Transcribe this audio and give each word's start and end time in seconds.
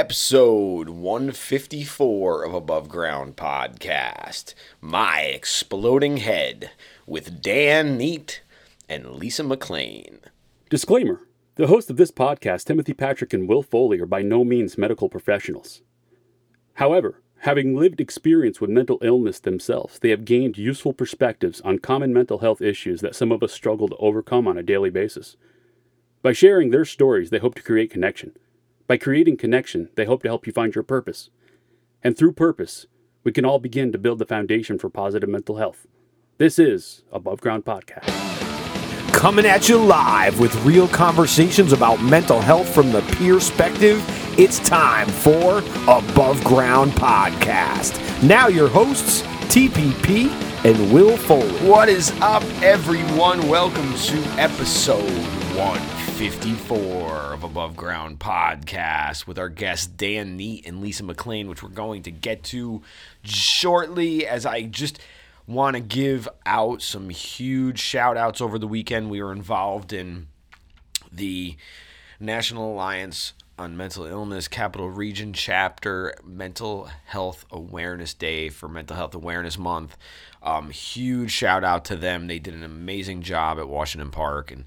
episode 0.00 0.88
154 0.88 2.46
of 2.46 2.54
Above 2.54 2.88
Ground 2.88 3.36
Podcast. 3.36 4.54
My 4.80 5.20
Exploding 5.20 6.16
Head 6.16 6.70
with 7.06 7.42
Dan 7.42 7.98
Neet 7.98 8.40
and 8.88 9.10
Lisa 9.16 9.44
McLean. 9.44 10.20
Disclaimer 10.70 11.20
The 11.56 11.66
hosts 11.66 11.90
of 11.90 11.98
this 11.98 12.10
podcast, 12.10 12.64
Timothy 12.64 12.94
Patrick 12.94 13.34
and 13.34 13.46
Will 13.46 13.62
Foley, 13.62 14.00
are 14.00 14.06
by 14.06 14.22
no 14.22 14.42
means 14.42 14.78
medical 14.78 15.10
professionals. 15.10 15.82
However, 16.76 17.20
having 17.40 17.76
lived 17.76 18.00
experience 18.00 18.58
with 18.58 18.70
mental 18.70 19.00
illness 19.02 19.38
themselves, 19.38 19.98
they 19.98 20.08
have 20.08 20.24
gained 20.24 20.56
useful 20.56 20.94
perspectives 20.94 21.60
on 21.60 21.78
common 21.78 22.14
mental 22.14 22.38
health 22.38 22.62
issues 22.62 23.02
that 23.02 23.14
some 23.14 23.30
of 23.30 23.42
us 23.42 23.52
struggle 23.52 23.88
to 23.88 23.96
overcome 23.96 24.48
on 24.48 24.56
a 24.56 24.62
daily 24.62 24.88
basis. 24.88 25.36
By 26.22 26.32
sharing 26.32 26.70
their 26.70 26.86
stories, 26.86 27.28
they 27.28 27.38
hope 27.38 27.54
to 27.56 27.62
create 27.62 27.90
connection. 27.90 28.32
By 28.90 28.96
creating 28.96 29.36
connection, 29.36 29.88
they 29.94 30.04
hope 30.04 30.24
to 30.24 30.28
help 30.28 30.48
you 30.48 30.52
find 30.52 30.74
your 30.74 30.82
purpose. 30.82 31.30
And 32.02 32.18
through 32.18 32.32
purpose, 32.32 32.86
we 33.22 33.30
can 33.30 33.44
all 33.44 33.60
begin 33.60 33.92
to 33.92 33.98
build 33.98 34.18
the 34.18 34.26
foundation 34.26 34.80
for 34.80 34.90
positive 34.90 35.28
mental 35.28 35.58
health. 35.58 35.86
This 36.38 36.58
is 36.58 37.04
Above 37.12 37.40
Ground 37.40 37.64
Podcast. 37.64 38.08
Coming 39.12 39.46
at 39.46 39.68
you 39.68 39.78
live 39.78 40.40
with 40.40 40.52
real 40.64 40.88
conversations 40.88 41.72
about 41.72 42.02
mental 42.02 42.40
health 42.40 42.68
from 42.68 42.90
the 42.90 43.02
peer 43.16 43.34
perspective. 43.34 44.02
It's 44.36 44.58
time 44.58 45.06
for 45.06 45.58
Above 45.86 46.42
Ground 46.42 46.90
Podcast. 46.90 48.00
Now, 48.24 48.48
your 48.48 48.68
hosts, 48.68 49.22
TPP 49.54 50.30
and 50.64 50.92
Will 50.92 51.16
Foley. 51.16 51.48
What 51.64 51.88
is 51.88 52.10
up, 52.20 52.42
everyone? 52.60 53.46
Welcome 53.46 53.94
to 53.94 54.18
episode 54.36 55.06
154 56.20 57.32
of 57.32 57.44
Above 57.44 57.74
Ground 57.74 58.18
Podcast 58.18 59.26
with 59.26 59.38
our 59.38 59.48
guests 59.48 59.86
Dan 59.86 60.36
Neet 60.36 60.66
and 60.66 60.82
Lisa 60.82 61.02
McLean, 61.02 61.48
which 61.48 61.62
we're 61.62 61.70
going 61.70 62.02
to 62.02 62.10
get 62.10 62.42
to 62.42 62.82
shortly 63.22 64.26
as 64.26 64.44
I 64.44 64.64
just 64.64 65.00
want 65.46 65.76
to 65.76 65.80
give 65.80 66.28
out 66.44 66.82
some 66.82 67.08
huge 67.08 67.78
shout 67.78 68.18
outs 68.18 68.42
over 68.42 68.58
the 68.58 68.66
weekend. 68.66 69.08
We 69.08 69.22
were 69.22 69.32
involved 69.32 69.94
in 69.94 70.26
the 71.10 71.56
National 72.20 72.74
Alliance 72.74 73.32
on 73.58 73.78
Mental 73.78 74.04
Illness 74.04 74.46
Capital 74.46 74.90
Region 74.90 75.32
Chapter 75.32 76.14
Mental 76.22 76.90
Health 77.06 77.46
Awareness 77.50 78.12
Day 78.12 78.50
for 78.50 78.68
Mental 78.68 78.94
Health 78.94 79.14
Awareness 79.14 79.56
Month. 79.56 79.96
Um, 80.42 80.68
huge 80.68 81.30
shout 81.30 81.64
out 81.64 81.86
to 81.86 81.96
them. 81.96 82.26
They 82.26 82.38
did 82.38 82.52
an 82.52 82.62
amazing 82.62 83.22
job 83.22 83.58
at 83.58 83.70
Washington 83.70 84.10
Park 84.10 84.50
and 84.50 84.66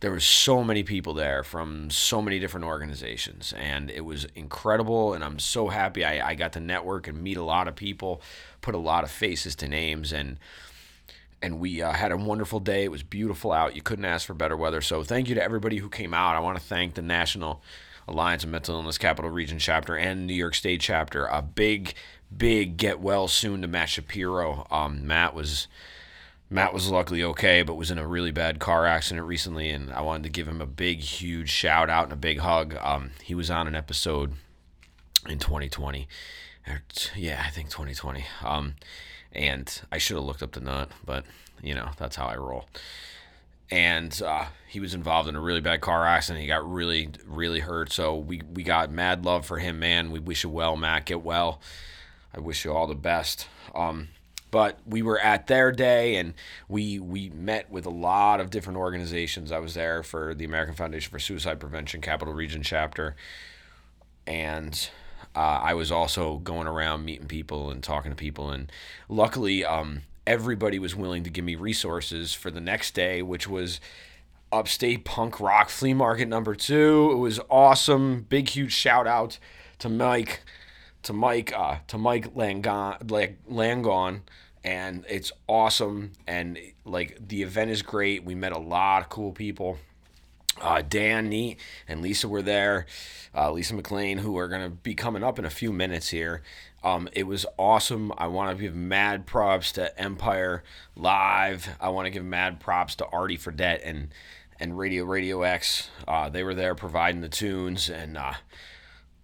there 0.00 0.10
was 0.10 0.24
so 0.24 0.64
many 0.64 0.82
people 0.82 1.14
there 1.14 1.44
from 1.44 1.90
so 1.90 2.20
many 2.22 2.38
different 2.38 2.66
organizations 2.66 3.52
and 3.56 3.90
it 3.90 4.04
was 4.04 4.26
incredible 4.34 5.14
and 5.14 5.22
i'm 5.22 5.38
so 5.38 5.68
happy 5.68 6.04
I, 6.04 6.30
I, 6.30 6.34
got 6.34 6.54
to 6.54 6.60
network 6.60 7.06
and 7.06 7.22
meet 7.22 7.36
a 7.36 7.44
lot 7.44 7.68
of 7.68 7.76
people 7.76 8.22
put 8.60 8.74
a 8.74 8.78
lot 8.78 9.04
of 9.04 9.10
faces 9.10 9.54
to 9.56 9.68
names 9.68 10.12
and 10.12 10.38
and 11.42 11.58
we 11.58 11.80
uh, 11.80 11.92
had 11.92 12.12
a 12.12 12.18
wonderful 12.18 12.60
day. 12.60 12.84
It 12.84 12.90
was 12.90 13.02
beautiful 13.02 13.50
out. 13.50 13.74
You 13.74 13.80
couldn't 13.80 14.04
ask 14.04 14.26
for 14.26 14.34
better 14.34 14.58
weather. 14.58 14.82
So 14.82 15.02
thank 15.02 15.26
you 15.26 15.34
to 15.36 15.42
everybody 15.42 15.78
who 15.78 15.88
came 15.88 16.12
out. 16.12 16.36
I 16.36 16.40
want 16.40 16.58
to 16.58 16.62
thank 16.62 16.94
the 16.94 17.02
national 17.02 17.62
alliance 18.06 18.44
of 18.44 18.50
mental 18.50 18.74
illness 18.74 18.98
capital 18.98 19.30
region 19.30 19.58
chapter 19.58 19.96
and 19.96 20.26
new 20.26 20.34
york 20.34 20.54
state 20.54 20.80
chapter. 20.80 21.26
A 21.26 21.40
big 21.42 21.94
big 22.36 22.76
get 22.76 23.00
well 23.00 23.28
soon 23.28 23.62
to 23.62 23.68
matt 23.68 23.88
shapiro. 23.88 24.66
Um, 24.70 25.06
matt 25.06 25.34
was 25.34 25.68
Matt 26.52 26.74
was 26.74 26.90
luckily 26.90 27.22
okay, 27.22 27.62
but 27.62 27.76
was 27.76 27.92
in 27.92 27.98
a 27.98 28.06
really 28.06 28.32
bad 28.32 28.58
car 28.58 28.84
accident 28.84 29.24
recently, 29.24 29.70
and 29.70 29.92
I 29.92 30.00
wanted 30.00 30.24
to 30.24 30.30
give 30.30 30.48
him 30.48 30.60
a 30.60 30.66
big, 30.66 31.00
huge 31.00 31.48
shout 31.48 31.88
out 31.88 32.04
and 32.04 32.12
a 32.12 32.16
big 32.16 32.40
hug. 32.40 32.74
Um, 32.80 33.12
he 33.22 33.36
was 33.36 33.52
on 33.52 33.68
an 33.68 33.76
episode 33.76 34.32
in 35.28 35.38
2020. 35.38 36.08
Yeah, 37.16 37.42
I 37.46 37.50
think 37.50 37.70
2020. 37.70 38.24
Um, 38.42 38.74
and 39.32 39.80
I 39.92 39.98
should 39.98 40.16
have 40.16 40.24
looked 40.24 40.42
up 40.42 40.52
the 40.52 40.60
nut, 40.60 40.90
but 41.04 41.24
you 41.62 41.74
know 41.74 41.90
that's 41.96 42.16
how 42.16 42.26
I 42.26 42.36
roll. 42.36 42.66
And 43.70 44.20
uh, 44.20 44.46
he 44.66 44.80
was 44.80 44.94
involved 44.94 45.28
in 45.28 45.36
a 45.36 45.40
really 45.40 45.60
bad 45.60 45.80
car 45.80 46.04
accident. 46.04 46.42
He 46.42 46.48
got 46.48 46.68
really, 46.68 47.10
really 47.24 47.60
hurt. 47.60 47.92
So 47.92 48.16
we 48.16 48.42
we 48.52 48.64
got 48.64 48.90
mad 48.90 49.24
love 49.24 49.46
for 49.46 49.58
him, 49.58 49.78
man. 49.78 50.10
We 50.10 50.18
wish 50.18 50.42
you 50.42 50.50
well, 50.50 50.76
Matt. 50.76 51.06
Get 51.06 51.22
well. 51.22 51.60
I 52.34 52.40
wish 52.40 52.64
you 52.64 52.72
all 52.72 52.88
the 52.88 52.94
best. 52.96 53.46
Um, 53.74 54.08
but 54.50 54.78
we 54.86 55.02
were 55.02 55.18
at 55.18 55.46
their 55.46 55.72
day 55.72 56.16
and 56.16 56.34
we 56.68 56.98
we 56.98 57.30
met 57.30 57.70
with 57.70 57.86
a 57.86 57.90
lot 57.90 58.40
of 58.40 58.50
different 58.50 58.78
organizations. 58.78 59.52
I 59.52 59.58
was 59.58 59.74
there 59.74 60.02
for 60.02 60.34
the 60.34 60.44
American 60.44 60.74
Foundation 60.74 61.10
for 61.10 61.18
Suicide 61.18 61.60
Prevention 61.60 62.00
Capital 62.00 62.34
Region 62.34 62.62
chapter, 62.62 63.16
and 64.26 64.90
uh, 65.34 65.60
I 65.62 65.74
was 65.74 65.92
also 65.92 66.38
going 66.38 66.66
around 66.66 67.04
meeting 67.04 67.26
people 67.26 67.70
and 67.70 67.82
talking 67.82 68.10
to 68.10 68.16
people. 68.16 68.50
And 68.50 68.70
luckily, 69.08 69.64
um, 69.64 70.02
everybody 70.26 70.78
was 70.78 70.96
willing 70.96 71.22
to 71.24 71.30
give 71.30 71.44
me 71.44 71.54
resources 71.54 72.34
for 72.34 72.50
the 72.50 72.60
next 72.60 72.94
day, 72.94 73.22
which 73.22 73.48
was 73.48 73.80
Upstate 74.52 75.04
Punk 75.04 75.38
Rock 75.38 75.68
Flea 75.68 75.94
Market 75.94 76.28
number 76.28 76.54
two. 76.54 77.10
It 77.12 77.16
was 77.16 77.38
awesome. 77.48 78.26
Big 78.28 78.48
huge 78.48 78.72
shout 78.72 79.06
out 79.06 79.38
to 79.78 79.88
Mike 79.88 80.42
to 81.02 81.12
Mike 81.12 81.52
uh, 81.56 81.78
to 81.88 81.98
Mike 81.98 82.34
Langon, 82.34 83.10
like 83.10 83.38
Langon, 83.50 84.20
and 84.64 85.04
it's 85.08 85.32
awesome. 85.46 86.12
And 86.26 86.58
like 86.84 87.28
the 87.28 87.42
event 87.42 87.70
is 87.70 87.82
great. 87.82 88.24
We 88.24 88.34
met 88.34 88.52
a 88.52 88.58
lot 88.58 89.02
of 89.02 89.08
cool 89.08 89.32
people. 89.32 89.78
Uh, 90.60 90.82
Dan 90.86 91.28
Neet 91.28 91.58
and 91.88 92.02
Lisa 92.02 92.28
were 92.28 92.42
there. 92.42 92.86
Uh, 93.34 93.52
Lisa 93.52 93.74
McLean, 93.74 94.18
who 94.18 94.36
are 94.36 94.48
going 94.48 94.62
to 94.62 94.70
be 94.70 94.94
coming 94.94 95.22
up 95.22 95.38
in 95.38 95.44
a 95.44 95.50
few 95.50 95.72
minutes 95.72 96.08
here. 96.08 96.42
Um, 96.82 97.08
it 97.12 97.24
was 97.24 97.46
awesome. 97.58 98.12
I 98.18 98.26
want 98.26 98.56
to 98.56 98.62
give 98.62 98.74
mad 98.74 99.26
props 99.26 99.72
to 99.72 99.98
Empire 100.00 100.62
Live. 100.96 101.68
I 101.80 101.90
want 101.90 102.06
to 102.06 102.10
give 102.10 102.24
mad 102.24 102.58
props 102.58 102.94
to 102.96 103.06
Artie 103.06 103.38
Fredette 103.38 103.80
and 103.84 104.08
and 104.58 104.76
Radio 104.76 105.04
Radio 105.04 105.42
X. 105.42 105.88
Uh, 106.06 106.28
they 106.28 106.42
were 106.42 106.54
there 106.54 106.74
providing 106.74 107.22
the 107.22 107.28
tunes 107.28 107.88
and 107.88 108.16
uh, 108.16 108.34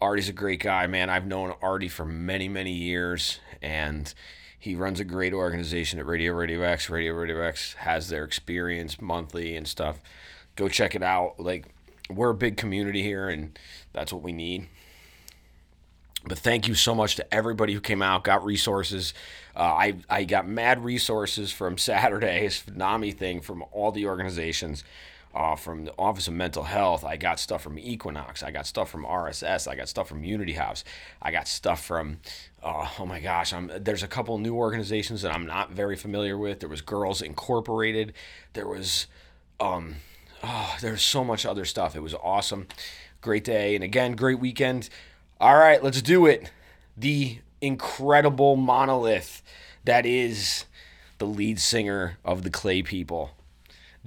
Artie's 0.01 0.29
a 0.29 0.33
great 0.33 0.61
guy, 0.61 0.87
man. 0.87 1.09
I've 1.09 1.27
known 1.27 1.55
Artie 1.63 1.89
for 1.89 2.05
many, 2.05 2.49
many 2.49 2.73
years, 2.73 3.41
and 3.63 4.13
he 4.59 4.75
runs 4.75 5.01
a 5.01 5.05
great 5.05 5.33
organization 5.33 5.99
at 5.99 6.07
Radio 6.07 6.33
Radio 6.35 6.63
X. 6.63 6.91
Radio 6.91 7.15
Radio 7.15 7.41
X 7.41 7.75
has 7.75 8.09
their 8.09 8.25
experience 8.25 9.01
monthly 9.01 9.57
and 9.57 9.67
stuff. 9.67 10.01
Go 10.55 10.69
check 10.69 10.95
it 10.95 11.03
out. 11.03 11.41
Like, 11.41 11.67
we're 12.11 12.31
a 12.31 12.35
big 12.35 12.57
community 12.57 13.03
here, 13.03 13.29
and 13.29 13.59
that's 13.93 14.13
what 14.13 14.23
we 14.23 14.33
need. 14.33 14.69
But 16.25 16.39
thank 16.39 16.67
you 16.67 16.75
so 16.75 16.95
much 16.95 17.17
to 17.17 17.35
everybody 17.35 17.73
who 17.73 17.81
came 17.81 18.03
out, 18.03 18.25
got 18.25 18.45
resources. 18.45 19.15
Uh, 19.55 19.61
I, 19.61 19.95
I 20.11 20.25
got 20.25 20.47
mad 20.47 20.85
resources 20.85 21.53
from 21.53 21.79
Saturday's 21.79 22.65
NAMI 22.73 23.13
thing 23.13 23.41
from 23.41 23.65
all 23.73 23.93
the 23.93 24.07
organizations 24.07 24.85
uh, 25.37 25.55
from 25.55 25.85
the 25.85 25.93
Office 25.99 26.29
of 26.29 26.35
Mental 26.35 26.63
Health. 26.63 27.05
I 27.05 27.19
got 27.19 27.39
stuff 27.39 27.63
from 27.63 27.79
Equinox. 27.79 28.43
I 28.43 28.51
got 28.51 28.67
stuff 28.67 28.89
from 28.89 29.05
RSS. 29.05 29.69
I 29.69 29.77
got 29.77 29.87
stuff 29.87 30.09
from 30.09 30.25
Unity 30.25 30.55
House. 30.55 30.83
I 31.21 31.31
got 31.31 31.47
stuff 31.47 31.85
from, 31.85 32.21
uh, 32.63 32.89
oh 32.99 33.05
my 33.05 33.21
gosh, 33.21 33.53
I'm, 33.53 33.71
there's 33.79 34.03
a 34.03 34.09
couple 34.09 34.39
new 34.39 34.55
organizations 34.55 35.21
that 35.23 35.35
I'm 35.35 35.45
not 35.45 35.73
very 35.73 35.95
familiar 35.95 36.39
with. 36.39 36.61
There 36.61 36.71
was 36.71 36.81
Girls 36.81 37.21
Incorporated. 37.21 38.15
There 38.55 38.67
was, 38.67 39.09
um, 39.61 39.97
oh, 40.43 40.75
there's 40.81 41.03
so 41.03 41.23
much 41.23 41.45
other 41.45 41.67
stuff. 41.67 41.95
It 41.95 42.01
was 42.01 42.15
awesome. 42.15 42.67
Great 43.21 43.45
day. 43.45 43.75
And 43.75 43.85
again, 43.85 44.13
great 44.17 44.41
weekend. 44.41 44.89
All 45.39 45.57
right, 45.57 45.85
let's 45.85 46.01
do 46.01 46.25
it. 46.25 46.51
The 46.97 47.41
incredible 47.61 48.57
monolith 48.57 49.43
that 49.85 50.07
is 50.07 50.65
the 51.19 51.27
lead 51.27 51.61
singer 51.61 52.17
of 52.25 52.43
the 52.43 52.51
Clay 52.51 52.83
People, 52.83 53.33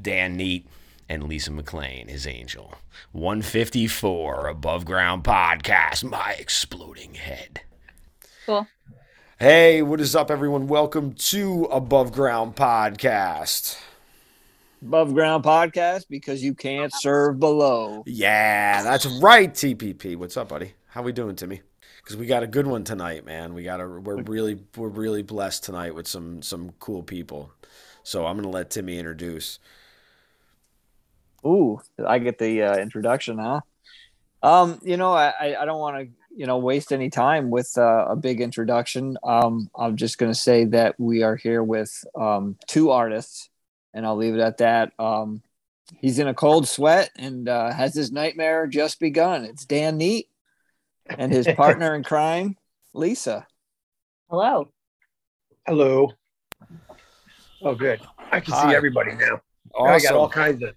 Dan 0.02 0.36
Neet 0.36 0.66
and 1.10 1.24
Lisa 1.24 1.52
McLean, 1.52 2.08
his 2.08 2.28
angel. 2.28 2.76
154 3.12 4.48
above 4.48 4.86
ground 4.86 5.24
podcast, 5.24 6.04
my 6.04 6.36
exploding 6.40 7.16
head. 7.16 7.62
Cool. 8.46 8.68
Hey, 9.40 9.82
what 9.82 10.00
is 10.00 10.16
up, 10.16 10.30
everyone? 10.30 10.68
Welcome 10.68 11.14
to 11.14 11.64
Above 11.72 12.12
Ground 12.12 12.56
Podcast. 12.56 13.80
Above 14.82 15.14
Ground 15.14 15.44
Podcast 15.44 16.06
because 16.10 16.44
you 16.44 16.54
can't 16.54 16.94
serve 16.94 17.40
below. 17.40 18.04
Yeah, 18.06 18.84
that's 18.84 19.06
right, 19.20 19.52
TPP. 19.52 20.16
What's 20.16 20.38
up, 20.38 20.50
buddy? 20.50 20.74
How 20.88 21.02
we 21.02 21.12
doing, 21.12 21.36
Timmy? 21.36 21.62
Because 22.04 22.18
we 22.18 22.28
got 22.28 22.44
a 22.44 22.48
good 22.48 22.68
one 22.68 22.84
tonight, 22.84 23.26
man. 23.26 23.54
We 23.54 23.64
got 23.64 23.82
a 23.82 23.88
we're 23.88 24.22
really 24.24 24.60
we're 24.76 24.90
really 24.90 25.24
blessed 25.24 25.64
tonight 25.64 25.96
with 25.96 26.08
some 26.08 26.42
some 26.42 26.72
cool 26.80 27.02
people. 27.02 27.52
So 28.04 28.26
I'm 28.26 28.36
gonna 28.36 28.50
let 28.50 28.70
Timmy 28.70 29.00
introduce. 29.00 29.60
Ooh, 31.46 31.80
I 32.06 32.20
get 32.20 32.38
the 32.38 32.64
uh, 32.64 32.78
introduction, 32.78 33.38
huh? 33.38 33.62
Um, 34.42 34.80
you 34.84 34.98
know, 34.98 35.14
I, 35.14 35.56
I 35.60 35.66
don't 35.66 35.80
want 35.80 35.98
to, 35.98 36.14
you 36.36 36.46
know, 36.46 36.58
waste 36.58 36.94
any 36.94 37.10
time 37.10 37.50
with 37.50 37.78
uh, 37.78 38.06
a 38.10 38.16
big 38.16 38.42
introduction. 38.42 39.18
Um, 39.24 39.70
I'm 39.76 39.98
just 39.98 40.18
going 40.18 40.32
to 40.32 40.38
say 40.38 40.66
that 40.66 40.96
we 40.98 41.24
are 41.24 41.36
here 41.36 41.64
with 41.64 42.06
um, 42.16 42.58
two 42.68 42.92
artists, 42.92 43.50
and 43.94 44.06
I'll 44.06 44.16
leave 44.16 44.36
it 44.36 44.40
at 44.40 44.58
that. 44.58 44.94
Um, 45.00 45.42
he's 45.98 46.20
in 46.20 46.28
a 46.28 46.34
cold 46.34 46.68
sweat 46.68 47.12
and 47.18 47.50
uh, 47.50 47.72
has 47.72 47.94
his 47.94 48.12
nightmare 48.12 48.68
just 48.68 49.00
begun. 49.00 49.44
It's 49.46 49.66
Dan 49.66 49.98
Neet 49.98 50.30
and 51.18 51.32
his 51.32 51.48
partner 51.56 51.96
in 51.96 52.04
crime, 52.04 52.56
Lisa. 52.94 53.48
Hello. 54.30 54.72
Hello. 55.66 56.14
Oh, 57.62 57.76
good. 57.76 58.00
I 58.32 58.40
can 58.40 58.54
Hi. 58.54 58.70
see 58.70 58.76
everybody 58.76 59.12
now. 59.14 59.42
Awesome. 59.76 59.94
I 59.94 60.00
got 60.00 60.16
all 60.16 60.30
kinds 60.30 60.64
of 60.64 60.76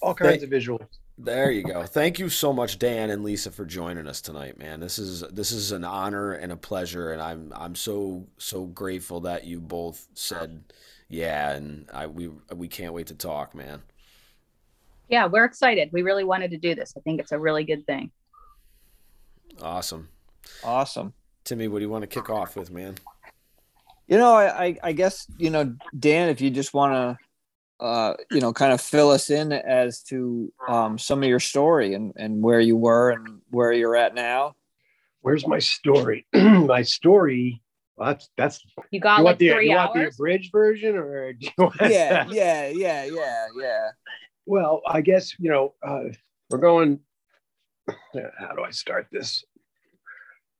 all 0.00 0.14
kinds 0.14 0.40
Thank- 0.40 0.42
of 0.44 0.50
visuals. 0.50 0.86
There 1.20 1.50
you 1.50 1.64
go. 1.64 1.82
Thank 1.82 2.20
you 2.20 2.28
so 2.28 2.52
much, 2.52 2.78
Dan 2.78 3.10
and 3.10 3.24
Lisa, 3.24 3.50
for 3.50 3.64
joining 3.64 4.06
us 4.06 4.20
tonight, 4.20 4.56
man. 4.56 4.78
This 4.78 5.00
is 5.00 5.22
this 5.22 5.50
is 5.50 5.72
an 5.72 5.82
honor 5.82 6.32
and 6.34 6.52
a 6.52 6.56
pleasure, 6.56 7.12
and 7.12 7.20
I'm 7.20 7.52
I'm 7.56 7.74
so 7.74 8.28
so 8.38 8.66
grateful 8.66 9.18
that 9.22 9.44
you 9.44 9.58
both 9.58 10.06
said 10.14 10.62
yeah, 11.08 11.50
and 11.50 11.88
I 11.92 12.06
we 12.06 12.30
we 12.54 12.68
can't 12.68 12.92
wait 12.94 13.08
to 13.08 13.14
talk, 13.16 13.52
man. 13.56 13.82
Yeah, 15.08 15.26
we're 15.26 15.44
excited. 15.44 15.90
We 15.92 16.02
really 16.02 16.22
wanted 16.22 16.52
to 16.52 16.56
do 16.56 16.76
this. 16.76 16.94
I 16.96 17.00
think 17.00 17.18
it's 17.18 17.32
a 17.32 17.38
really 17.38 17.64
good 17.64 17.84
thing. 17.84 18.12
Awesome, 19.60 20.08
Awesome. 20.62 21.12
Timmy. 21.42 21.66
What 21.66 21.78
do 21.80 21.84
you 21.84 21.90
want 21.90 22.02
to 22.02 22.06
kick 22.06 22.30
off 22.30 22.54
with, 22.56 22.70
man? 22.70 22.94
You 24.06 24.18
know, 24.18 24.34
I, 24.34 24.64
I, 24.66 24.76
I 24.84 24.92
guess, 24.92 25.26
you 25.36 25.50
know, 25.50 25.74
Dan, 25.98 26.28
if 26.28 26.40
you 26.40 26.48
just 26.50 26.72
want 26.72 26.94
to, 26.94 27.18
uh, 27.80 28.14
you 28.30 28.40
know, 28.40 28.52
kind 28.52 28.72
of 28.72 28.80
fill 28.80 29.10
us 29.10 29.30
in 29.30 29.52
as 29.52 30.02
to 30.02 30.52
um, 30.66 30.98
some 30.98 31.22
of 31.22 31.28
your 31.28 31.40
story 31.40 31.94
and, 31.94 32.12
and 32.16 32.42
where 32.42 32.60
you 32.60 32.76
were 32.76 33.10
and 33.10 33.40
where 33.50 33.72
you're 33.72 33.96
at 33.96 34.14
now. 34.14 34.56
Where's 35.20 35.46
my 35.46 35.58
story? 35.58 36.26
my 36.34 36.82
story. 36.82 37.62
Well, 37.96 38.08
that's 38.10 38.30
that's. 38.36 38.64
You 38.90 39.00
got 39.00 39.18
you 39.18 39.24
like 39.24 39.38
the 39.38 39.50
three 39.50 39.70
you 39.70 39.76
want 39.76 39.94
the 39.94 40.08
abridged 40.08 40.52
version, 40.52 40.96
or 40.96 41.32
do 41.32 41.46
you 41.46 41.52
want 41.58 41.76
Yeah, 41.80 42.26
yeah, 42.30 42.68
yeah, 42.68 43.04
yeah, 43.04 43.46
yeah. 43.56 43.88
Well, 44.46 44.82
I 44.86 45.00
guess 45.00 45.34
you 45.38 45.50
know 45.50 45.74
uh, 45.86 46.04
we're 46.50 46.58
going. 46.58 47.00
How 48.38 48.54
do 48.54 48.62
I 48.62 48.70
start 48.70 49.08
this? 49.10 49.44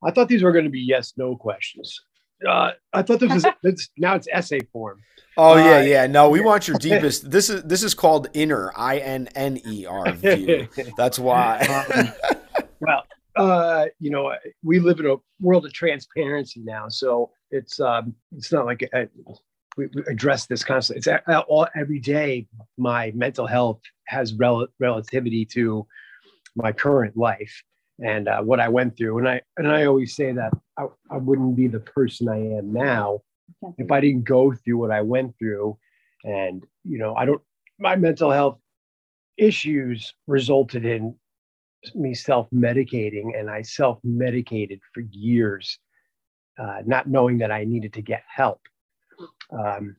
I 0.03 0.11
thought 0.11 0.29
these 0.29 0.43
were 0.43 0.53
going 0.53 0.65
to 0.65 0.71
be 0.71 0.81
yes 0.81 1.15
no 1.17 1.37
questions. 1.37 2.01
Uh, 2.47 2.73
I 2.93 3.03
thought 3.03 3.21
this 3.21 3.33
was 3.33 3.47
this, 3.63 3.89
now 3.97 4.15
it's 4.15 4.29
essay 4.31 4.61
form. 4.73 5.01
Oh 5.37 5.57
yeah, 5.57 5.79
Uh, 5.79 5.81
yeah. 5.83 6.07
No, 6.07 6.31
we 6.31 6.41
want 6.41 6.69
your 6.69 6.79
deepest. 6.81 7.31
This 7.31 7.49
is 7.51 7.63
this 7.65 7.83
is 7.83 7.95
called 7.95 8.29
inner 8.35 8.73
I 8.77 8.99
N 8.99 9.29
N 9.35 9.61
E 9.67 9.87
R 9.87 10.13
view. 10.13 10.69
That's 10.97 11.19
why. 11.19 11.61
Um, 11.61 12.13
well, 12.81 13.05
uh, 13.37 13.87
you 14.01 14.11
know, 14.11 14.33
we 14.63 14.81
live 14.81 15.01
in 15.01 15.07
a 15.07 15.17
world 15.41 15.65
of 15.67 15.73
transparency 15.73 16.61
now, 16.65 16.89
so 16.89 17.31
it's 17.51 17.79
um, 17.81 18.15
it's 18.37 18.53
not 18.53 18.67
like 18.67 18.89
uh 18.93 19.05
we, 19.77 19.87
we 19.95 20.03
address 20.09 20.47
this 20.47 20.65
constantly. 20.65 20.99
It's 20.99 21.07
a- 21.07 21.41
all 21.49 21.69
every 21.77 22.01
day. 22.01 22.49
My 22.77 23.13
mental 23.15 23.47
health 23.47 23.81
has 24.07 24.35
rel- 24.35 24.67
relativity 24.81 25.45
to 25.55 25.87
my 26.57 26.73
current 26.73 27.17
life 27.17 27.63
and 28.03 28.29
uh, 28.29 28.41
what 28.43 28.61
I 28.61 28.69
went 28.69 28.97
through, 28.97 29.19
and 29.19 29.29
I 29.29 29.41
and 29.57 29.69
I 29.69 29.87
always 29.87 30.15
say 30.15 30.33
that 30.33 30.53
I, 30.77 30.87
I 31.11 31.17
wouldn't 31.17 31.57
be 31.57 31.67
the 31.67 31.81
person 31.81 32.29
I 32.29 32.39
am 32.39 32.73
now 32.73 33.21
if 33.77 33.91
I 33.91 34.01
didn't 34.01 34.25
go 34.25 34.53
through 34.53 34.79
what 34.79 34.91
I 34.91 35.01
went 35.01 35.37
through, 35.39 35.79
and 36.25 36.65
you 36.85 36.99
know, 36.99 37.15
I 37.15 37.25
don't. 37.25 37.43
My 37.79 37.97
mental 37.97 38.31
health 38.31 38.59
issues 39.37 40.15
resulted 40.27 40.85
in 40.85 41.15
me 41.95 42.15
self-medicating, 42.15 43.39
and 43.39 43.49
I 43.49 43.63
self-medicated 43.63 44.81
for 44.93 45.01
years, 45.11 45.79
uh, 46.59 46.83
not 46.85 47.09
knowing 47.09 47.39
that 47.39 47.53
I 47.53 47.65
needed 47.65 47.93
to 47.95 48.03
get 48.03 48.23
help. 48.29 48.61
Um, 49.53 49.97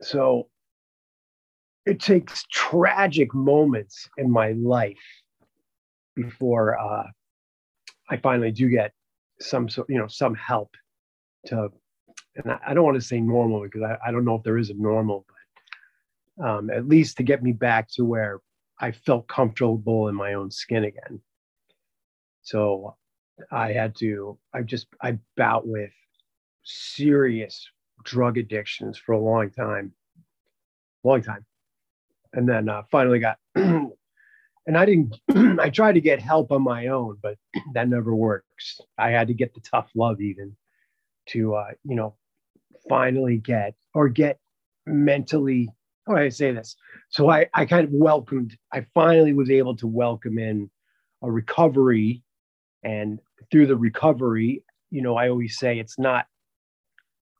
so 0.00 0.48
it 1.84 2.00
takes 2.00 2.44
tragic 2.50 3.34
moments 3.34 4.08
in 4.16 4.30
my 4.30 4.52
life 4.52 4.96
before 6.14 6.78
uh, 6.78 7.04
I 8.10 8.16
finally 8.18 8.52
do 8.52 8.68
get 8.68 8.92
some 9.40 9.68
sort, 9.68 9.88
you 9.90 9.98
know, 9.98 10.06
some 10.06 10.34
help 10.34 10.70
to 11.46 11.70
and 12.36 12.50
I, 12.50 12.58
I 12.68 12.74
don't 12.74 12.84
want 12.84 12.96
to 12.96 13.06
say 13.06 13.20
normal 13.20 13.62
because 13.62 13.82
I, 13.82 14.08
I 14.08 14.10
don't 14.10 14.24
know 14.24 14.36
if 14.36 14.42
there 14.42 14.58
is 14.58 14.70
a 14.70 14.74
normal, 14.74 15.26
but 16.38 16.46
um, 16.46 16.70
at 16.70 16.88
least 16.88 17.16
to 17.18 17.22
get 17.22 17.42
me 17.42 17.52
back 17.52 17.88
to 17.92 18.04
where 18.04 18.40
I 18.80 18.92
felt 18.92 19.28
comfortable 19.28 20.08
in 20.08 20.14
my 20.14 20.34
own 20.34 20.50
skin 20.50 20.84
again. 20.84 21.20
So 22.42 22.96
I 23.50 23.72
had 23.72 23.96
to, 23.96 24.38
I 24.52 24.62
just, 24.62 24.88
I 25.00 25.18
bout 25.36 25.66
with 25.66 25.90
serious 26.64 27.66
drug 28.04 28.36
addictions 28.36 28.98
for 28.98 29.12
a 29.12 29.20
long 29.20 29.50
time, 29.50 29.92
long 31.04 31.22
time. 31.22 31.46
And 32.32 32.48
then 32.48 32.68
uh, 32.68 32.82
finally 32.90 33.20
got, 33.20 33.38
and 34.66 34.76
I 34.76 34.84
didn't, 34.84 35.16
I 35.60 35.70
tried 35.70 35.92
to 35.92 36.00
get 36.00 36.20
help 36.20 36.52
on 36.52 36.62
my 36.62 36.88
own, 36.88 37.18
but 37.22 37.36
that 37.74 37.88
never 37.88 38.14
works. 38.14 38.80
I 38.98 39.10
had 39.10 39.28
to 39.28 39.34
get 39.34 39.54
the 39.54 39.60
tough 39.60 39.90
love 39.94 40.20
even 40.20 40.56
to, 41.30 41.54
uh, 41.54 41.70
you 41.84 41.96
know, 41.96 42.14
finally 42.88 43.38
get 43.38 43.74
or 43.94 44.08
get 44.08 44.38
mentally 44.86 45.70
how 46.06 46.14
do 46.14 46.20
I 46.20 46.28
say 46.28 46.52
this? 46.52 46.76
So 47.08 47.30
I, 47.30 47.46
I 47.54 47.64
kind 47.64 47.86
of 47.86 47.92
welcomed, 47.92 48.56
I 48.72 48.86
finally 48.94 49.32
was 49.32 49.50
able 49.50 49.76
to 49.76 49.86
welcome 49.86 50.38
in 50.38 50.70
a 51.22 51.30
recovery. 51.30 52.22
And 52.82 53.20
through 53.50 53.66
the 53.68 53.76
recovery, 53.76 54.62
you 54.90 55.00
know, 55.00 55.16
I 55.16 55.30
always 55.30 55.58
say 55.58 55.78
it's 55.78 55.98
not 55.98 56.26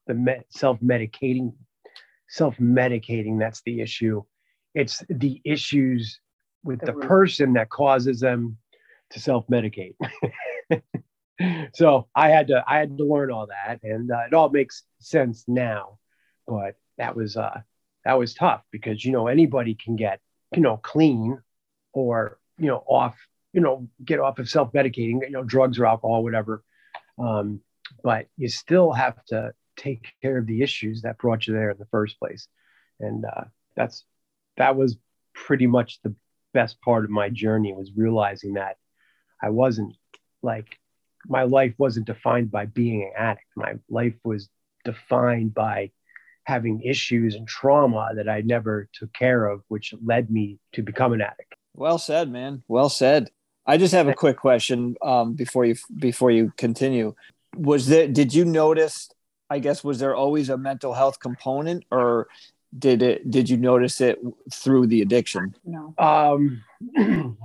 the 0.07 0.15
me- 0.15 0.41
self-medicating, 0.49 1.53
self-medicating, 2.29 3.39
that's 3.39 3.61
the 3.65 3.81
issue. 3.81 4.23
It's 4.73 5.03
the 5.09 5.41
issues 5.45 6.19
with 6.65 6.81
the 6.81 6.93
person 6.93 7.53
that 7.53 7.69
causes 7.69 8.19
them 8.19 8.57
to 9.11 9.19
self-medicate. 9.19 9.95
so 11.73 12.07
I 12.15 12.29
had 12.29 12.47
to 12.47 12.63
I 12.67 12.79
had 12.79 12.97
to 12.97 13.05
learn 13.05 13.31
all 13.31 13.47
that, 13.47 13.79
and 13.83 14.11
uh, 14.11 14.23
it 14.27 14.33
all 14.33 14.49
makes 14.49 14.83
sense 14.99 15.45
now. 15.47 15.99
But 16.47 16.75
that 16.97 17.15
was 17.15 17.37
uh, 17.37 17.61
that 18.03 18.17
was 18.17 18.33
tough 18.33 18.63
because 18.71 19.05
you 19.05 19.11
know 19.11 19.27
anybody 19.27 19.75
can 19.75 19.95
get 19.95 20.19
you 20.55 20.61
know 20.61 20.77
clean 20.77 21.39
or 21.93 22.39
you 22.57 22.67
know 22.67 22.83
off 22.87 23.15
you 23.53 23.61
know 23.61 23.87
get 24.03 24.19
off 24.19 24.39
of 24.39 24.49
self 24.49 24.73
medicating 24.73 25.21
you 25.21 25.31
know 25.31 25.43
drugs 25.43 25.79
or 25.79 25.85
alcohol 25.85 26.23
whatever, 26.23 26.63
um, 27.19 27.61
but 28.03 28.27
you 28.37 28.49
still 28.49 28.91
have 28.91 29.23
to 29.25 29.53
take 29.77 30.13
care 30.21 30.37
of 30.37 30.47
the 30.47 30.61
issues 30.63 31.03
that 31.03 31.19
brought 31.19 31.45
you 31.45 31.53
there 31.53 31.71
in 31.71 31.77
the 31.77 31.85
first 31.85 32.17
place, 32.19 32.47
and 32.99 33.23
uh, 33.23 33.43
that's 33.75 34.03
that 34.57 34.75
was 34.75 34.97
pretty 35.33 35.67
much 35.67 35.99
the 36.01 36.15
best 36.55 36.81
part 36.81 37.03
of 37.03 37.11
my 37.11 37.29
journey 37.29 37.73
was 37.73 37.91
realizing 37.95 38.53
that 38.53 38.77
I 39.43 39.49
wasn't 39.49 39.93
like 40.41 40.79
my 41.27 41.43
life 41.43 41.73
wasn't 41.77 42.07
defined 42.07 42.49
by 42.49 42.65
being 42.65 43.03
an 43.03 43.11
addict. 43.17 43.47
My 43.55 43.73
life 43.89 44.15
was 44.23 44.49
defined 44.85 45.53
by 45.53 45.91
having 46.45 46.81
issues 46.81 47.35
and 47.35 47.47
trauma 47.47 48.11
that 48.15 48.29
I 48.29 48.41
never 48.41 48.87
took 48.93 49.11
care 49.13 49.47
of, 49.47 49.61
which 49.67 49.93
led 50.03 50.29
me 50.29 50.59
to 50.73 50.83
become 50.83 51.11
an 51.13 51.21
addict. 51.21 51.55
Well 51.73 51.97
said, 51.97 52.31
man. 52.31 52.63
Well 52.67 52.89
said. 52.89 53.29
I 53.65 53.77
just 53.77 53.93
have 53.93 54.07
a 54.07 54.13
quick 54.13 54.37
question 54.37 54.95
um, 55.01 55.33
before 55.33 55.65
you 55.65 55.75
before 55.97 56.31
you 56.31 56.53
continue. 56.55 57.15
Was 57.57 57.87
there? 57.87 58.07
Did 58.07 58.33
you 58.33 58.45
notice? 58.45 59.09
I 59.49 59.59
guess 59.59 59.83
was 59.83 59.99
there 59.99 60.15
always 60.15 60.49
a 60.49 60.57
mental 60.57 60.93
health 60.93 61.19
component, 61.19 61.83
or 61.91 62.27
did 62.77 63.01
it? 63.01 63.29
Did 63.29 63.49
you 63.49 63.57
notice 63.57 64.01
it 64.01 64.19
through 64.51 64.87
the 64.87 65.01
addiction? 65.01 65.55
No. 65.63 65.93
Um, 65.97 66.63
you 66.95 67.37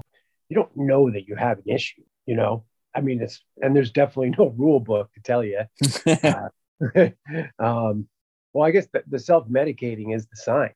don't 0.54 0.76
know 0.76 1.10
that 1.10 1.28
you 1.28 1.37
have 1.37 1.58
an 1.58 1.75
issue, 1.75 2.02
you 2.26 2.37
know. 2.37 2.64
I 2.94 3.00
mean, 3.00 3.22
it's 3.22 3.42
and 3.62 3.75
there's 3.75 3.92
definitely 3.92 4.34
no 4.38 4.49
rule 4.56 4.80
book 4.80 5.10
to 5.14 5.20
tell 5.20 5.44
you. 5.44 5.60
um, 7.58 8.08
well, 8.52 8.66
I 8.66 8.70
guess 8.70 8.87
the, 8.92 9.02
the 9.08 9.18
self 9.18 9.49
medicating 9.49 10.14
is 10.14 10.26
the 10.26 10.37
sign, 10.37 10.72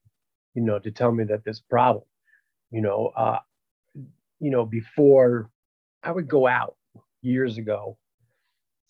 you 0.55 0.63
know, 0.63 0.79
to 0.79 0.91
tell 0.91 1.11
me 1.11 1.25
that 1.25 1.45
there's 1.45 1.61
a 1.61 1.71
problem. 1.71 2.05
You 2.71 2.83
know, 2.83 3.13
uh, 3.17 3.39
you 4.41 4.51
know, 4.51 4.65
before 4.65 5.51
I 6.03 6.13
would 6.13 6.29
go 6.29 6.47
out 6.47 6.77
years 7.23 7.59
ago, 7.59 7.97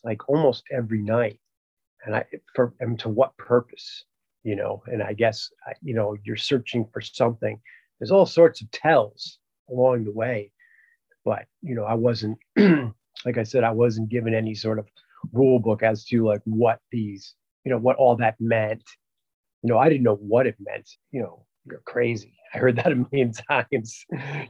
like 0.02 0.28
almost 0.28 0.64
every 0.70 1.00
night, 1.00 1.38
and 2.04 2.14
I 2.14 2.24
for 2.54 2.74
and 2.80 2.98
to 3.00 3.08
what 3.08 3.36
purpose, 3.36 4.04
you 4.44 4.54
know? 4.56 4.82
And 4.86 5.02
I 5.02 5.12
guess 5.12 5.50
you 5.82 5.94
know 5.94 6.16
you're 6.24 6.36
searching 6.36 6.86
for 6.92 7.00
something. 7.00 7.60
There's 7.98 8.10
all 8.12 8.26
sorts 8.26 8.60
of 8.62 8.70
tells 8.70 9.38
along 9.70 10.04
the 10.04 10.12
way, 10.12 10.52
but 11.24 11.46
you 11.62 11.74
know, 11.74 11.84
I 11.84 11.94
wasn't 11.94 12.38
like 13.24 13.38
I 13.38 13.42
said, 13.42 13.64
I 13.64 13.70
wasn't 13.70 14.08
given 14.08 14.34
any 14.34 14.54
sort 14.54 14.78
of 14.78 14.86
rule 15.32 15.58
book 15.58 15.82
as 15.82 16.04
to 16.06 16.24
like 16.24 16.42
what 16.44 16.80
these, 16.90 17.34
you 17.64 17.72
know, 17.72 17.78
what 17.78 17.96
all 17.96 18.16
that 18.16 18.36
meant. 18.40 18.82
You 19.62 19.72
know, 19.72 19.78
I 19.78 19.88
didn't 19.88 20.04
know 20.04 20.16
what 20.16 20.46
it 20.46 20.56
meant. 20.60 20.88
You 21.10 21.22
know, 21.22 21.46
you're 21.66 21.82
crazy. 21.86 22.34
I 22.54 22.58
heard 22.58 22.76
that 22.76 22.92
a 22.92 22.96
million 22.96 23.32
times. 23.50 24.04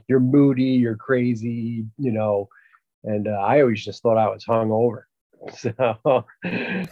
you're 0.07 0.19
moody, 0.19 0.63
you're 0.63 0.97
crazy, 0.97 1.85
you 1.97 2.11
know, 2.11 2.49
and 3.03 3.27
uh, 3.27 3.31
I 3.31 3.61
always 3.61 3.83
just 3.83 4.01
thought 4.01 4.17
I 4.17 4.27
was 4.27 4.45
hungover. 4.45 5.03
So, 5.57 6.25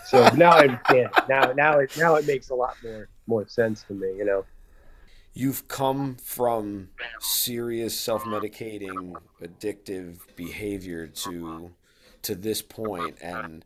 so 0.05 0.29
now 0.35 0.51
I 0.51 0.67
understand. 0.67 1.09
Now, 1.27 1.51
now 1.53 1.79
it 1.79 1.97
now 1.97 2.15
it 2.15 2.27
makes 2.27 2.49
a 2.49 2.55
lot 2.55 2.75
more 2.83 3.09
more 3.25 3.47
sense 3.47 3.83
to 3.83 3.93
me. 3.93 4.07
You 4.17 4.25
know. 4.25 4.45
You've 5.33 5.67
come 5.67 6.17
from 6.17 6.89
serious 7.19 7.99
self 7.99 8.23
medicating, 8.23 9.15
addictive 9.41 10.19
behavior 10.35 11.07
to 11.07 11.71
to 12.21 12.35
this 12.35 12.61
point, 12.61 13.17
and 13.21 13.65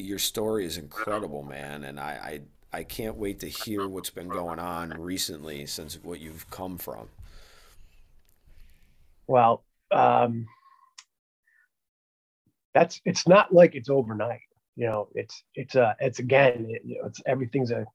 your 0.00 0.18
story 0.18 0.64
is 0.64 0.76
incredible, 0.76 1.42
man. 1.42 1.84
And 1.84 1.98
I, 1.98 2.40
I, 2.72 2.78
I 2.78 2.84
can't 2.84 3.16
wait 3.16 3.40
to 3.40 3.48
hear 3.48 3.88
what's 3.88 4.10
been 4.10 4.28
going 4.28 4.58
on 4.58 4.90
recently 4.90 5.66
since 5.66 5.94
what 6.02 6.20
you've 6.20 6.50
come 6.50 6.78
from. 6.78 7.08
Well, 9.26 9.62
um, 9.90 10.46
that's 12.74 13.00
it's 13.04 13.26
not 13.26 13.52
like 13.52 13.74
it's 13.74 13.90
overnight. 13.90 14.40
You 14.76 14.86
know, 14.86 15.08
it's 15.14 15.42
it's 15.54 15.76
uh 15.76 15.94
it's 16.00 16.18
again, 16.18 16.66
it, 16.68 16.82
you 16.84 16.98
know, 16.98 17.06
it's 17.06 17.20
everything's 17.26 17.70
a. 17.70 17.86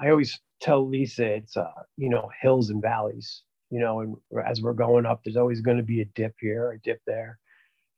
I 0.00 0.10
always 0.10 0.38
tell 0.60 0.86
Lisa 0.86 1.24
it's 1.26 1.56
uh 1.56 1.70
you 1.96 2.08
know 2.08 2.30
hills 2.40 2.70
and 2.70 2.82
valleys. 2.82 3.42
You 3.70 3.80
know, 3.80 4.00
and 4.00 4.16
as 4.46 4.62
we're 4.62 4.74
going 4.74 5.06
up, 5.06 5.22
there's 5.24 5.36
always 5.36 5.60
going 5.60 5.78
to 5.78 5.82
be 5.82 6.00
a 6.00 6.04
dip 6.04 6.34
here, 6.40 6.70
a 6.70 6.78
dip 6.78 7.00
there. 7.04 7.38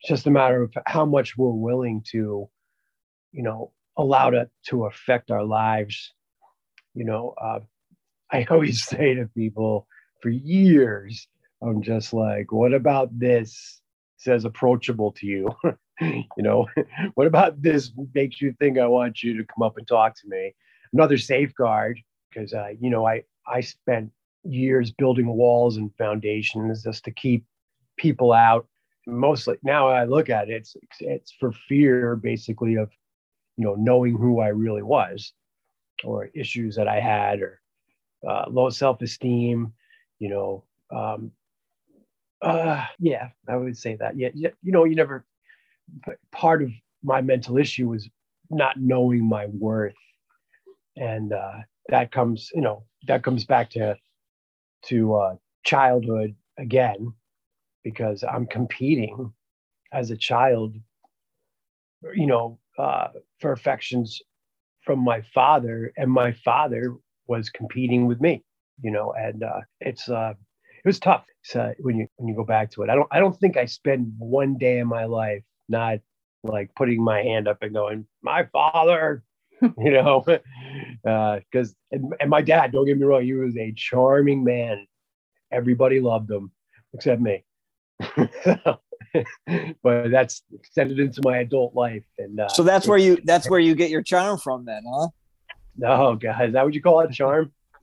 It's 0.00 0.08
just 0.08 0.26
a 0.26 0.30
matter 0.30 0.62
of 0.62 0.72
how 0.86 1.04
much 1.04 1.36
we're 1.36 1.50
willing 1.50 2.02
to, 2.12 2.48
you 3.32 3.42
know, 3.42 3.72
allow 3.98 4.30
it 4.30 4.50
to 4.68 4.86
affect 4.86 5.30
our 5.30 5.44
lives. 5.44 6.14
You 6.94 7.04
know, 7.04 7.34
uh, 7.38 7.60
I 8.32 8.44
always 8.50 8.82
say 8.82 9.14
to 9.14 9.26
people 9.26 9.86
for 10.22 10.30
years, 10.30 11.28
I'm 11.62 11.82
just 11.82 12.14
like, 12.14 12.50
what 12.52 12.72
about 12.72 13.16
this 13.18 13.80
says 14.16 14.44
approachable 14.44 15.12
to 15.12 15.26
you? 15.26 15.54
you 16.00 16.42
know, 16.42 16.66
what 17.14 17.26
about 17.26 17.60
this 17.60 17.92
makes 18.14 18.40
you 18.40 18.54
think 18.58 18.78
I 18.78 18.86
want 18.86 19.22
you 19.22 19.36
to 19.36 19.44
come 19.44 19.62
up 19.62 19.76
and 19.76 19.86
talk 19.86 20.14
to 20.16 20.28
me? 20.28 20.54
Another 20.92 21.18
safeguard, 21.18 22.00
because 22.30 22.52
uh, 22.52 22.68
you 22.80 22.90
know, 22.90 23.06
I 23.06 23.24
I 23.46 23.60
spent 23.60 24.10
years 24.44 24.90
building 24.90 25.26
walls 25.26 25.76
and 25.76 25.94
foundations 25.96 26.82
just 26.82 27.04
to 27.04 27.10
keep 27.10 27.44
people 27.96 28.32
out. 28.32 28.66
Mostly 29.06 29.56
now 29.62 29.88
I 29.88 30.04
look 30.04 30.28
at 30.30 30.48
it, 30.50 30.54
it's 30.54 30.76
it's 31.00 31.32
for 31.32 31.52
fear 31.52 32.16
basically 32.16 32.76
of 32.76 32.90
you 33.56 33.64
know 33.64 33.74
knowing 33.74 34.16
who 34.16 34.40
I 34.40 34.48
really 34.48 34.82
was, 34.82 35.32
or 36.04 36.30
issues 36.34 36.76
that 36.76 36.88
I 36.88 37.00
had, 37.00 37.40
or 37.40 37.60
uh, 38.28 38.44
low 38.48 38.70
self 38.70 39.00
esteem. 39.02 39.72
You 40.18 40.28
know, 40.30 40.64
um, 40.90 41.32
uh, 42.42 42.84
yeah, 42.98 43.28
I 43.48 43.56
would 43.56 43.76
say 43.76 43.96
that. 43.96 44.18
Yeah, 44.18 44.28
yeah, 44.34 44.50
you 44.62 44.72
know, 44.72 44.84
you 44.84 44.94
never. 44.94 45.24
Part 46.32 46.62
of 46.62 46.70
my 47.02 47.20
mental 47.20 47.58
issue 47.58 47.88
was 47.88 48.08
not 48.50 48.76
knowing 48.78 49.28
my 49.28 49.46
worth, 49.46 49.94
and 50.96 51.32
uh, 51.32 51.58
that 51.88 52.12
comes, 52.12 52.50
you 52.54 52.62
know, 52.62 52.84
that 53.06 53.22
comes 53.22 53.44
back 53.44 53.70
to 53.70 53.96
to 54.86 55.14
uh, 55.14 55.36
childhood 55.64 56.34
again, 56.58 57.12
because 57.84 58.24
I'm 58.24 58.46
competing 58.46 59.32
as 59.92 60.10
a 60.10 60.16
child, 60.16 60.76
you 62.14 62.26
know, 62.26 62.58
uh, 62.78 63.08
for 63.40 63.52
affections 63.52 64.20
from 64.82 65.00
my 65.00 65.22
father, 65.34 65.92
and 65.96 66.10
my 66.10 66.32
father 66.32 66.94
was 67.26 67.50
competing 67.50 68.06
with 68.06 68.20
me, 68.20 68.42
you 68.82 68.90
know, 68.90 69.12
and 69.18 69.42
uh, 69.42 69.60
it's 69.80 70.08
uh, 70.08 70.32
it 70.32 70.86
was 70.86 70.98
tough 71.00 71.24
so 71.42 71.74
when 71.80 71.96
you 71.98 72.08
when 72.16 72.28
you 72.28 72.34
go 72.36 72.44
back 72.44 72.70
to 72.72 72.82
it. 72.82 72.90
I 72.90 72.94
don't 72.94 73.08
I 73.12 73.18
don't 73.20 73.38
think 73.38 73.56
I 73.56 73.66
spend 73.66 74.12
one 74.18 74.56
day 74.58 74.78
in 74.78 74.86
my 74.88 75.04
life 75.04 75.42
not 75.68 75.98
like 76.44 76.74
putting 76.74 77.02
my 77.02 77.22
hand 77.22 77.48
up 77.48 77.58
and 77.62 77.74
going, 77.74 78.06
my 78.22 78.44
father, 78.52 79.22
you 79.62 79.90
know, 79.90 80.24
because 80.24 81.70
uh, 81.70 81.92
and, 81.92 82.14
and 82.20 82.30
my 82.30 82.42
dad. 82.42 82.72
Don't 82.72 82.86
get 82.86 82.98
me 82.98 83.04
wrong, 83.04 83.22
he 83.22 83.32
was 83.34 83.56
a 83.56 83.72
charming 83.72 84.44
man. 84.44 84.86
Everybody 85.50 86.00
loved 86.00 86.30
him 86.30 86.52
except 86.94 87.20
me. 87.20 87.44
but 89.82 90.10
that's 90.10 90.42
extended 90.52 91.00
into 91.00 91.20
my 91.24 91.38
adult 91.38 91.74
life, 91.74 92.04
and 92.18 92.38
uh, 92.40 92.48
so 92.48 92.62
that's 92.62 92.86
where 92.86 92.98
you 92.98 93.18
that's 93.24 93.50
where 93.50 93.58
you 93.60 93.74
get 93.74 93.90
your 93.90 94.02
charm 94.02 94.38
from, 94.38 94.64
then, 94.64 94.84
huh? 94.88 95.08
No, 95.76 96.16
God, 96.16 96.46
is 96.46 96.52
that 96.52 96.64
what 96.64 96.74
you 96.74 96.82
call 96.82 97.00
it, 97.00 97.12
charm? 97.12 97.52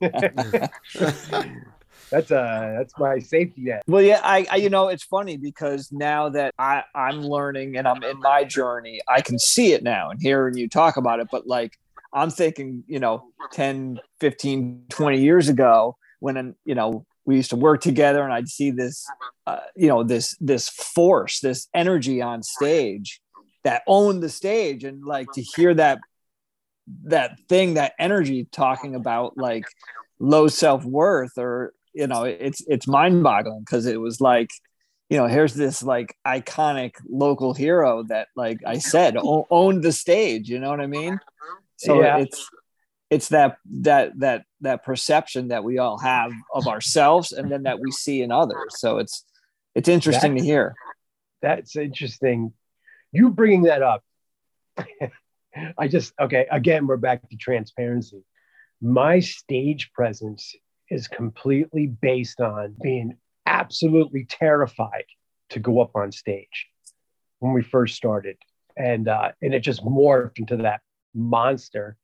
that's 2.10 2.30
uh 2.30 2.74
that's 2.78 2.98
my 2.98 3.18
safety 3.18 3.62
net. 3.62 3.82
Well 3.86 4.02
yeah 4.02 4.20
I, 4.22 4.46
I, 4.50 4.56
you 4.56 4.70
know 4.70 4.88
it's 4.88 5.04
funny 5.04 5.36
because 5.36 5.90
now 5.92 6.28
that 6.30 6.54
i 6.58 6.82
i'm 6.94 7.22
learning 7.22 7.76
and 7.76 7.86
i'm 7.86 8.02
in 8.02 8.18
my 8.20 8.44
journey 8.44 9.00
i 9.08 9.20
can 9.20 9.38
see 9.38 9.72
it 9.72 9.82
now 9.82 10.10
and 10.10 10.20
hearing 10.20 10.56
you 10.56 10.68
talk 10.68 10.96
about 10.96 11.20
it. 11.20 11.28
But 11.30 11.46
like 11.46 11.72
i'm 12.12 12.30
thinking 12.30 12.84
you 12.86 13.00
know 13.00 13.30
10 13.52 14.00
15 14.20 14.84
20 14.88 15.20
years 15.20 15.48
ago 15.48 15.96
when 16.20 16.54
you 16.64 16.74
know 16.74 17.04
we 17.24 17.36
used 17.36 17.50
to 17.50 17.56
work 17.56 17.80
together 17.80 18.22
and 18.22 18.32
i'd 18.32 18.48
see 18.48 18.70
this 18.70 19.06
uh, 19.48 19.58
you 19.76 19.88
know 19.88 20.02
this 20.02 20.36
this 20.40 20.68
force 20.68 21.40
this 21.40 21.68
energy 21.74 22.22
on 22.22 22.42
stage 22.42 23.20
that 23.66 23.82
owned 23.88 24.22
the 24.22 24.28
stage. 24.28 24.84
And 24.84 25.04
like 25.04 25.26
to 25.32 25.42
hear 25.42 25.74
that 25.74 25.98
that 27.02 27.36
thing 27.48 27.74
that 27.74 27.94
energy 27.98 28.46
talking 28.52 28.94
about 28.94 29.36
like 29.36 29.64
low 30.20 30.46
self-worth 30.46 31.36
or 31.36 31.72
you 31.96 32.06
know 32.06 32.24
it's 32.24 32.62
it's 32.68 32.86
mind 32.86 33.22
boggling 33.22 33.60
because 33.60 33.86
it 33.86 34.00
was 34.00 34.20
like 34.20 34.50
you 35.08 35.16
know 35.16 35.26
here's 35.26 35.54
this 35.54 35.82
like 35.82 36.14
iconic 36.26 36.92
local 37.08 37.54
hero 37.54 38.02
that 38.04 38.28
like 38.36 38.60
i 38.66 38.78
said 38.78 39.16
o- 39.16 39.46
owned 39.50 39.82
the 39.82 39.92
stage 39.92 40.48
you 40.48 40.58
know 40.58 40.70
what 40.70 40.80
i 40.80 40.86
mean? 40.86 41.18
So 41.76 42.02
yeah. 42.02 42.18
it's 42.18 42.50
it's 43.10 43.28
that 43.28 43.58
that 43.82 44.18
that 44.18 44.44
that 44.62 44.84
perception 44.84 45.48
that 45.48 45.62
we 45.62 45.78
all 45.78 45.98
have 45.98 46.32
of 46.52 46.66
ourselves 46.66 47.32
and 47.32 47.50
then 47.50 47.64
that 47.64 47.78
we 47.78 47.92
see 47.92 48.22
in 48.22 48.32
others. 48.32 48.78
So 48.78 48.98
it's 48.98 49.24
it's 49.74 49.88
interesting 49.88 50.34
that's, 50.34 50.42
to 50.42 50.46
hear. 50.46 50.74
That's 51.42 51.76
interesting. 51.76 52.52
You 53.12 53.30
bringing 53.30 53.62
that 53.62 53.82
up 53.82 54.02
i 55.78 55.88
just 55.88 56.12
okay 56.20 56.46
again 56.50 56.86
we're 56.86 56.96
back 56.96 57.28
to 57.28 57.36
transparency. 57.36 58.24
My 58.80 59.20
stage 59.20 59.90
presence 59.92 60.54
is 60.90 61.08
completely 61.08 61.86
based 61.86 62.40
on 62.40 62.76
being 62.82 63.16
absolutely 63.46 64.24
terrified 64.24 65.04
to 65.50 65.60
go 65.60 65.80
up 65.80 65.90
on 65.94 66.12
stage 66.12 66.66
when 67.38 67.52
we 67.52 67.62
first 67.62 67.96
started. 67.96 68.36
And 68.76 69.08
uh, 69.08 69.32
and 69.40 69.54
it 69.54 69.60
just 69.60 69.84
morphed 69.84 70.38
into 70.38 70.58
that 70.58 70.80
monster 71.14 71.96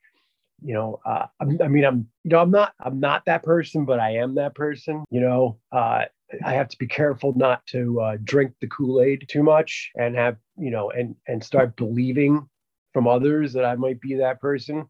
you 0.64 0.74
know 0.74 1.00
uh, 1.04 1.26
I 1.40 1.44
mean 1.44 1.84
i'm 1.84 2.08
you 2.24 2.30
know 2.30 2.40
i'm 2.40 2.50
not 2.50 2.72
i'm 2.80 3.00
not 3.00 3.24
that 3.26 3.42
person 3.42 3.84
but 3.84 4.00
i 4.00 4.16
am 4.16 4.34
that 4.36 4.54
person 4.54 5.04
you 5.10 5.20
know. 5.20 5.58
Uh, 5.70 6.04
i 6.44 6.54
have 6.54 6.68
to 6.68 6.78
be 6.78 6.86
careful 6.86 7.34
not 7.36 7.66
to 7.66 8.00
uh, 8.00 8.16
drink 8.24 8.52
the 8.60 8.66
kool-aid 8.68 9.26
too 9.28 9.42
much 9.42 9.90
and 9.96 10.16
have 10.16 10.36
you 10.56 10.70
know 10.70 10.90
and 10.90 11.14
and 11.26 11.42
start 11.42 11.76
believing 11.76 12.48
from 12.92 13.06
others 13.06 13.52
that 13.52 13.64
i 13.64 13.74
might 13.74 14.00
be 14.00 14.14
that 14.14 14.40
person 14.40 14.86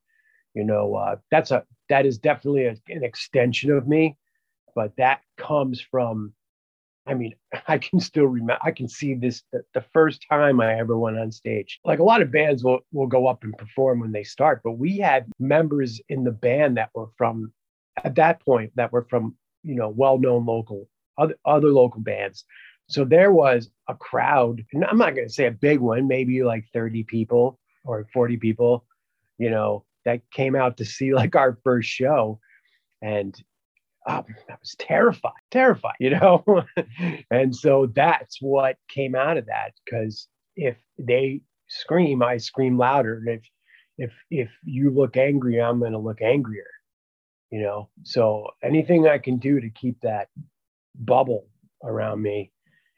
you 0.54 0.64
know 0.64 0.94
uh, 0.94 1.16
that's 1.30 1.50
a 1.50 1.64
that 1.88 2.06
is 2.06 2.18
definitely 2.18 2.66
a, 2.66 2.76
an 2.88 3.04
extension 3.04 3.71
of 3.71 3.87
me 3.87 4.16
but 4.75 4.92
that 4.97 5.21
comes 5.37 5.80
from 5.80 6.32
I 7.06 7.14
mean, 7.14 7.35
I 7.68 7.78
can 7.78 8.00
still 8.00 8.26
remember, 8.26 8.59
I 8.62 8.71
can 8.71 8.88
see 8.88 9.14
this 9.14 9.42
the, 9.52 9.64
the, 9.75 9.85
first 9.92 10.25
time 10.28 10.61
I 10.61 10.78
ever 10.78 10.97
went 10.97 11.18
on 11.18 11.32
stage. 11.32 11.80
Like 11.85 11.99
a 11.99 12.04
lot 12.04 12.23
of 12.23 12.30
bands 12.32 12.62
will, 12.64 12.80
will 12.92 13.06
go 13.06 13.26
up 13.26 13.42
and 13.44 13.56
perform 13.56 14.00
when 14.00 14.12
they 14.12 14.25
start, 14.25 14.61
but 14.62 14.73
we 14.73 14.99
had 14.99 15.30
members 15.38 16.00
in 16.09 16.25
the 16.25 16.30
band 16.30 16.76
that 16.76 16.90
were 16.94 17.09
from, 17.16 17.52
at 18.04 18.14
that 18.16 18.44
point, 18.44 18.73
that 18.76 18.92
were 18.92 19.06
from, 19.09 19.37
you 19.62 19.75
know, 19.75 19.88
well 19.88 20.18
known 20.18 20.47
local, 20.47 20.88
other, 21.18 21.35
other 21.44 21.68
local 21.68 22.00
bands. 22.00 22.44
So 22.88 23.04
there 23.04 23.32
was 23.32 23.71
a 23.88 23.94
crowd, 23.94 24.64
and 24.73 24.85
I'm 24.85 24.99
not 24.99 25.14
going 25.14 25.26
to 25.26 25.32
say 25.32 25.47
a 25.47 25.52
big 25.52 25.78
one, 25.78 26.09
maybe 26.09 26.42
like 26.42 26.64
30 26.73 27.04
people 27.04 27.59
or 27.85 28.06
40 28.12 28.37
people, 28.37 28.85
you 29.38 29.50
know, 29.50 29.85
that 30.04 30.21
came 30.32 30.56
out 30.56 30.76
to 30.78 30.85
see 30.85 31.14
like 31.14 31.37
our 31.37 31.59
first 31.64 31.88
show. 31.88 32.40
And 33.00 33.35
um, 34.06 34.25
I 34.49 34.54
was 34.61 34.75
terrified, 34.78 35.32
terrified, 35.50 35.97
you 36.00 36.11
know? 36.11 36.64
and 37.30 37.54
so 37.54 37.87
that's 37.94 38.38
what 38.40 38.76
came 38.88 39.14
out 39.14 39.37
of 39.37 39.47
that. 39.47 39.73
Because 39.85 40.28
if 40.56 40.76
they 40.99 41.42
scream, 41.68 42.23
I 42.23 42.38
scream 42.38 42.78
louder. 42.78 43.23
And 43.26 43.28
if, 43.28 43.42
if, 43.99 44.12
if 44.30 44.50
you 44.64 44.90
look 44.90 45.16
angry, 45.16 45.61
I'm 45.61 45.78
going 45.78 45.92
to 45.92 45.99
look 45.99 46.23
angrier, 46.23 46.71
you 47.50 47.62
know? 47.62 47.90
So 48.02 48.49
anything 48.62 49.06
I 49.06 49.18
can 49.18 49.38
do 49.38 49.61
to 49.61 49.71
keep 49.71 50.00
that 50.00 50.28
bubble 50.94 51.47
around 51.85 52.23
me. 52.23 52.52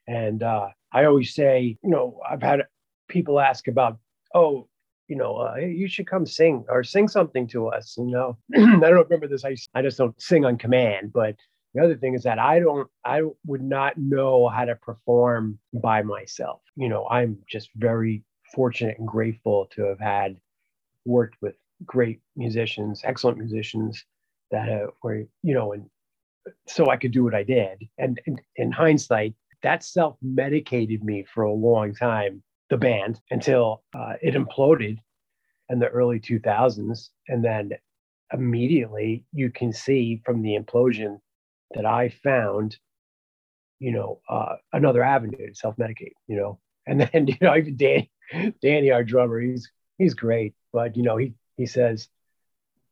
And 0.06 0.42
uh, 0.42 0.68
I 0.92 1.04
always 1.04 1.34
say, 1.34 1.78
you 1.82 1.90
know, 1.90 2.20
I've 2.28 2.42
had 2.42 2.62
people 3.08 3.40
ask 3.40 3.68
about, 3.68 3.98
oh, 4.34 4.68
you 5.08 5.16
know, 5.16 5.36
uh, 5.36 5.56
you 5.56 5.88
should 5.88 6.06
come 6.06 6.26
sing 6.26 6.64
or 6.68 6.82
sing 6.82 7.08
something 7.08 7.46
to 7.48 7.68
us. 7.68 7.94
You 7.98 8.06
know, 8.06 8.38
I 8.56 8.80
don't 8.80 9.08
remember 9.08 9.28
this. 9.28 9.44
I, 9.44 9.56
I 9.74 9.82
just 9.82 9.98
don't 9.98 10.20
sing 10.20 10.44
on 10.44 10.56
command. 10.56 11.12
But 11.12 11.36
the 11.74 11.82
other 11.82 11.96
thing 11.96 12.14
is 12.14 12.22
that 12.22 12.38
I 12.38 12.60
don't, 12.60 12.88
I 13.04 13.22
would 13.46 13.62
not 13.62 13.98
know 13.98 14.48
how 14.48 14.64
to 14.64 14.76
perform 14.76 15.58
by 15.72 16.02
myself. 16.02 16.60
You 16.76 16.88
know, 16.88 17.06
I'm 17.08 17.38
just 17.48 17.70
very 17.76 18.22
fortunate 18.54 18.98
and 18.98 19.08
grateful 19.08 19.66
to 19.72 19.82
have 19.84 20.00
had 20.00 20.36
worked 21.04 21.36
with 21.42 21.54
great 21.84 22.20
musicians, 22.36 23.02
excellent 23.04 23.38
musicians 23.38 24.04
that 24.50 24.68
uh, 24.68 24.86
were, 25.02 25.24
you 25.42 25.54
know, 25.54 25.72
and 25.72 25.90
so 26.66 26.88
I 26.88 26.96
could 26.96 27.12
do 27.12 27.24
what 27.24 27.34
I 27.34 27.42
did. 27.42 27.88
And, 27.98 28.20
and 28.26 28.40
in 28.56 28.70
hindsight, 28.70 29.34
that 29.62 29.82
self 29.82 30.16
medicated 30.22 31.02
me 31.02 31.24
for 31.34 31.42
a 31.42 31.52
long 31.52 31.94
time 31.94 32.42
the 32.70 32.76
band 32.76 33.20
until 33.30 33.82
uh, 33.94 34.14
it 34.22 34.34
imploded 34.34 34.98
in 35.68 35.78
the 35.78 35.88
early 35.88 36.20
2000s. 36.20 37.08
And 37.28 37.44
then 37.44 37.72
immediately 38.32 39.24
you 39.32 39.50
can 39.50 39.72
see 39.72 40.22
from 40.24 40.42
the 40.42 40.56
implosion 40.58 41.20
that 41.74 41.86
I 41.86 42.08
found, 42.08 42.76
you 43.78 43.92
know, 43.92 44.20
uh, 44.28 44.56
another 44.72 45.02
avenue 45.02 45.48
to 45.48 45.54
self 45.54 45.76
medicate, 45.76 46.12
you 46.26 46.36
know. 46.36 46.58
And 46.86 47.00
then, 47.00 47.26
you 47.28 47.36
know, 47.40 47.56
even 47.56 47.78
Dan, 47.78 48.06
Danny, 48.60 48.90
our 48.90 49.02
drummer, 49.02 49.40
he's 49.40 49.70
he's 49.96 50.12
great, 50.12 50.52
but 50.70 50.98
you 50.98 51.02
know, 51.02 51.16
he 51.16 51.32
he 51.56 51.64
says, 51.64 52.10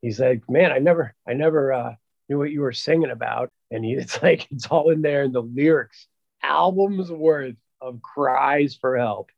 he 0.00 0.12
said, 0.12 0.40
"Man, 0.48 0.72
I 0.72 0.78
never, 0.78 1.14
I 1.28 1.34
never 1.34 1.74
uh, 1.74 1.94
knew 2.26 2.38
what 2.38 2.50
you 2.50 2.62
were 2.62 2.72
singing 2.72 3.10
about," 3.10 3.50
and 3.70 3.84
he, 3.84 3.92
it's 3.96 4.22
like 4.22 4.48
it's 4.50 4.66
all 4.66 4.88
in 4.88 5.02
there 5.02 5.24
in 5.24 5.32
the 5.32 5.42
lyrics, 5.42 6.06
albums 6.42 7.10
worth 7.10 7.56
of 7.82 8.00
cries 8.00 8.74
for 8.74 8.96
help, 8.96 9.30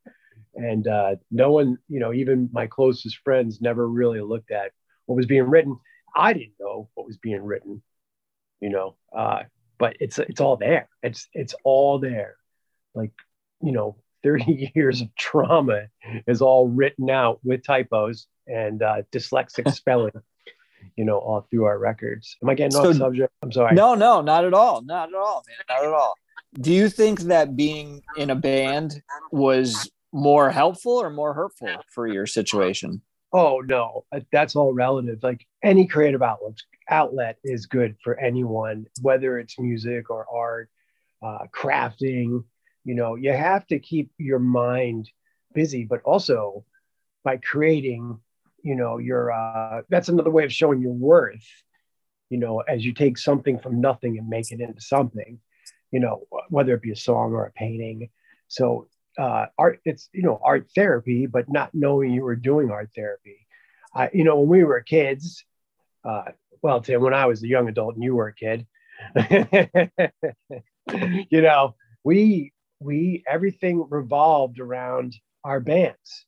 and 0.56 0.86
uh, 0.86 1.16
no 1.30 1.50
one, 1.52 1.78
you 1.88 2.00
know, 2.00 2.12
even 2.12 2.48
my 2.52 2.66
closest 2.66 3.18
friends 3.24 3.60
never 3.60 3.86
really 3.88 4.20
looked 4.20 4.50
at 4.50 4.72
what 5.06 5.16
was 5.16 5.26
being 5.26 5.44
written. 5.44 5.76
I 6.14 6.32
didn't 6.32 6.54
know 6.60 6.88
what 6.94 7.06
was 7.06 7.16
being 7.16 7.42
written, 7.42 7.82
you 8.60 8.70
know, 8.70 8.96
uh, 9.16 9.42
but 9.78 9.96
it's 10.00 10.18
it's 10.18 10.40
all 10.40 10.56
there. 10.56 10.88
It's 11.02 11.28
it's 11.32 11.54
all 11.64 11.98
there, 11.98 12.36
like 12.94 13.12
you 13.62 13.72
know, 13.72 13.96
30 14.24 14.72
years 14.74 15.02
of 15.02 15.14
trauma 15.16 15.88
is 16.26 16.40
all 16.40 16.66
written 16.68 17.10
out 17.10 17.40
with 17.44 17.62
typos 17.64 18.26
and 18.46 18.82
uh, 18.82 19.02
dyslexic 19.12 19.70
spelling, 19.74 20.12
you 20.96 21.04
know, 21.04 21.18
all 21.18 21.46
through 21.50 21.64
our 21.64 21.78
records. 21.78 22.36
Am 22.42 22.48
I 22.48 22.54
getting 22.54 22.70
So- 22.70 22.88
off 22.90 22.96
subject? 22.96 23.32
I'm 23.42 23.52
sorry. 23.52 23.74
No, 23.74 23.94
no, 23.94 24.22
not 24.22 24.44
at 24.46 24.54
all. 24.54 24.80
Not 24.82 25.08
at 25.10 25.14
all, 25.14 25.44
man. 25.46 25.56
Not 25.68 25.86
at 25.88 25.92
all. 25.92 26.14
Do 26.60 26.72
you 26.72 26.88
think 26.88 27.20
that 27.22 27.56
being 27.56 28.00
in 28.16 28.30
a 28.30 28.34
band 28.36 29.02
was 29.32 29.90
more 30.14 30.48
helpful 30.48 30.92
or 30.92 31.10
more 31.10 31.34
hurtful 31.34 31.68
for 31.88 32.06
your 32.06 32.24
situation? 32.24 33.02
Oh 33.32 33.60
no, 33.66 34.04
Uh, 34.12 34.20
that's 34.30 34.54
all 34.54 34.72
relative. 34.72 35.18
Like 35.22 35.44
any 35.62 35.88
creative 35.88 36.22
outlet 36.22 36.54
outlet 36.88 37.36
is 37.42 37.66
good 37.66 37.96
for 38.04 38.18
anyone, 38.18 38.86
whether 39.02 39.38
it's 39.38 39.58
music 39.58 40.10
or 40.10 40.24
art, 40.32 40.70
uh, 41.20 41.46
crafting. 41.52 42.44
You 42.84 42.94
know, 42.94 43.16
you 43.16 43.32
have 43.32 43.66
to 43.68 43.80
keep 43.80 44.12
your 44.16 44.38
mind 44.38 45.10
busy, 45.52 45.84
but 45.84 46.02
also 46.02 46.64
by 47.24 47.38
creating, 47.38 48.20
you 48.62 48.76
know, 48.76 48.98
your 48.98 49.32
uh, 49.32 49.82
that's 49.88 50.08
another 50.08 50.30
way 50.30 50.44
of 50.44 50.52
showing 50.52 50.80
your 50.80 50.92
worth. 50.92 51.44
You 52.30 52.38
know, 52.38 52.60
as 52.60 52.84
you 52.84 52.94
take 52.94 53.18
something 53.18 53.58
from 53.58 53.80
nothing 53.80 54.16
and 54.16 54.28
make 54.28 54.52
it 54.52 54.60
into 54.60 54.80
something. 54.80 55.40
You 55.90 56.00
know, 56.00 56.22
whether 56.50 56.74
it 56.74 56.82
be 56.82 56.92
a 56.92 56.96
song 56.96 57.32
or 57.32 57.46
a 57.46 57.52
painting. 57.52 58.10
So 58.46 58.88
uh, 59.18 59.46
art 59.58 59.80
it's 59.84 60.08
you 60.12 60.22
know 60.22 60.40
art 60.42 60.66
therapy 60.74 61.26
but 61.26 61.46
not 61.48 61.70
knowing 61.72 62.12
you 62.12 62.22
were 62.22 62.36
doing 62.36 62.70
art 62.70 62.90
therapy. 62.94 63.46
I, 63.94 64.10
you 64.12 64.24
know 64.24 64.40
when 64.40 64.48
we 64.48 64.64
were 64.64 64.80
kids 64.80 65.44
uh, 66.04 66.32
well 66.62 66.80
tim 66.80 67.00
when 67.00 67.14
i 67.14 67.26
was 67.26 67.42
a 67.42 67.48
young 67.48 67.68
adult 67.68 67.94
and 67.94 68.02
you 68.02 68.14
were 68.14 68.28
a 68.28 68.34
kid 68.34 68.66
you 71.30 71.42
know 71.42 71.74
we 72.02 72.52
we 72.80 73.22
everything 73.26 73.86
revolved 73.88 74.60
around 74.60 75.14
our 75.44 75.60
bands 75.60 76.26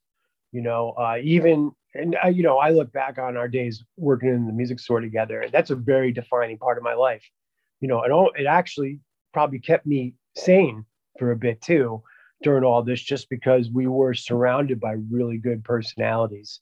you 0.52 0.62
know 0.62 0.90
uh, 0.90 1.16
even 1.22 1.72
and 1.94 2.16
uh, 2.22 2.28
you 2.28 2.42
know 2.42 2.58
i 2.58 2.70
look 2.70 2.92
back 2.92 3.18
on 3.18 3.36
our 3.36 3.48
days 3.48 3.84
working 3.96 4.28
in 4.28 4.46
the 4.46 4.52
music 4.52 4.78
store 4.78 5.00
together 5.00 5.42
and 5.42 5.52
that's 5.52 5.70
a 5.70 5.76
very 5.76 6.12
defining 6.12 6.58
part 6.58 6.78
of 6.78 6.84
my 6.84 6.94
life. 6.94 7.24
You 7.80 7.88
know 7.88 8.02
it, 8.02 8.10
all, 8.10 8.30
it 8.36 8.46
actually 8.46 9.00
probably 9.32 9.58
kept 9.58 9.86
me 9.86 10.14
sane 10.34 10.84
for 11.18 11.32
a 11.32 11.36
bit 11.36 11.60
too 11.60 12.02
during 12.42 12.64
all 12.64 12.82
this 12.82 13.02
just 13.02 13.28
because 13.30 13.70
we 13.70 13.86
were 13.86 14.14
surrounded 14.14 14.80
by 14.80 14.94
really 15.10 15.38
good 15.38 15.64
personalities 15.64 16.60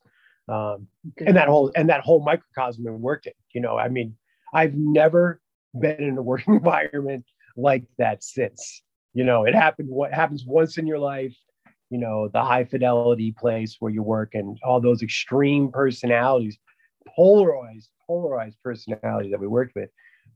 um, 0.48 0.86
and 1.26 1.36
that 1.36 1.48
whole 1.48 1.72
and 1.74 1.88
that 1.88 2.00
whole 2.00 2.22
microcosm 2.22 2.86
and 2.86 3.00
worked 3.00 3.26
in 3.26 3.32
you 3.52 3.60
know 3.60 3.76
i 3.76 3.88
mean 3.88 4.14
i've 4.52 4.74
never 4.74 5.40
been 5.80 6.02
in 6.02 6.18
a 6.18 6.22
work 6.22 6.42
environment 6.48 7.24
like 7.56 7.84
that 7.98 8.22
since 8.22 8.82
you 9.14 9.24
know 9.24 9.44
it 9.44 9.54
happened 9.54 9.88
what 9.88 10.12
happens 10.12 10.44
once 10.46 10.78
in 10.78 10.86
your 10.86 10.98
life 10.98 11.36
you 11.90 11.98
know 11.98 12.28
the 12.28 12.42
high 12.42 12.64
fidelity 12.64 13.32
place 13.38 13.76
where 13.80 13.92
you 13.92 14.02
work 14.02 14.34
and 14.34 14.58
all 14.64 14.80
those 14.80 15.02
extreme 15.02 15.70
personalities 15.70 16.58
polarized 17.14 17.90
polarized 18.06 18.56
personalities 18.62 19.30
that 19.30 19.40
we 19.40 19.46
worked 19.46 19.74
with. 19.74 19.90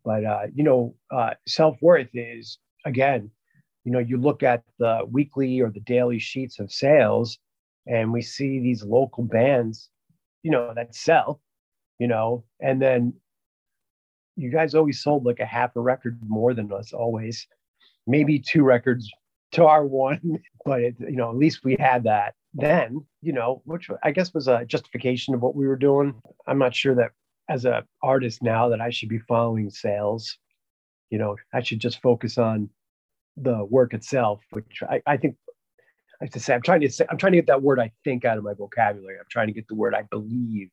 But 0.05 0.25
uh, 0.25 0.47
you 0.55 0.65
know 0.65 0.95
uh, 1.11 1.35
self-worth 1.47 2.09
is 2.15 2.59
again 2.85 3.31
you 3.89 3.93
know 3.95 4.01
you 4.01 4.19
look 4.19 4.43
at 4.43 4.63
the 4.79 5.01
weekly 5.11 5.63
or 5.63 5.71
the 5.71 5.81
daily 5.81 6.19
sheets 6.19 6.59
of 6.59 6.71
sales 6.71 7.39
and 7.87 8.13
we 8.13 8.21
see 8.21 8.61
these 8.61 8.83
local 8.85 9.25
bands 9.25 9.89
you 10.43 10.51
know 10.51 10.75
that 10.75 10.95
sell 10.95 11.41
you 11.99 12.07
know 12.07 12.45
and 12.61 12.83
then 12.83 13.15
you 14.37 14.51
guys 14.51 14.75
always 14.75 15.03
sold 15.03 15.25
like 15.25 15.41
a 15.41 15.47
half 15.47 15.75
a 15.75 15.81
record 15.81 16.19
more 16.29 16.53
than 16.53 16.71
us 16.71 16.93
always 16.93 17.47
maybe 18.07 18.39
two 18.39 18.63
records 18.63 19.11
to 19.53 19.65
our 19.65 19.87
one 19.87 20.21
but 20.67 20.83
it, 20.83 20.95
you 21.01 21.17
know 21.17 21.31
at 21.31 21.37
least 21.37 21.65
we 21.65 21.75
had 21.81 22.05
that 22.05 22.35
then 22.53 23.03
you 23.23 23.33
know 23.33 23.63
which 23.65 23.89
i 24.03 24.11
guess 24.11 24.35
was 24.35 24.49
a 24.49 24.67
justification 24.67 25.33
of 25.33 25.41
what 25.41 25.57
we 25.57 25.67
were 25.67 25.77
doing. 25.77 26.15
I'm 26.47 26.59
not 26.59 26.75
sure 26.75 26.95
that 26.97 27.13
as 27.49 27.65
a 27.65 27.87
artist 28.03 28.43
now 28.43 28.69
that 28.69 28.83
i 28.83 28.91
should 28.91 29.09
be 29.09 29.21
following 29.21 29.71
sales 29.71 30.37
you 31.09 31.17
know 31.17 31.37
i 31.55 31.63
should 31.63 31.81
just 31.81 32.03
focus 32.03 32.37
on 32.37 32.69
the 33.43 33.65
work 33.65 33.95
itself 33.95 34.41
which 34.51 34.83
i, 34.89 35.01
I 35.07 35.17
think 35.17 35.37
I 36.21 36.25
have 36.25 36.33
to 36.33 36.41
say, 36.41 36.55
I'm 36.55 36.63
trying 36.63 36.81
to 36.81 36.91
say, 36.91 37.07
I'm 37.09 37.17
trying 37.17 37.33
to 37.33 37.39
get 37.39 37.47
that 37.47 37.63
word 37.63 37.79
I 37.79 37.93
think 38.03 38.25
out 38.25 38.39
of 38.39 38.45
my 38.45 38.55
vocabulary. 38.55 39.17
I'm 39.19 39.27
trying 39.31 39.47
to 39.47 39.53
get 39.53 39.69
the 39.69 39.77
word 39.77 39.95
I 39.95 40.03
believe, 40.03 40.71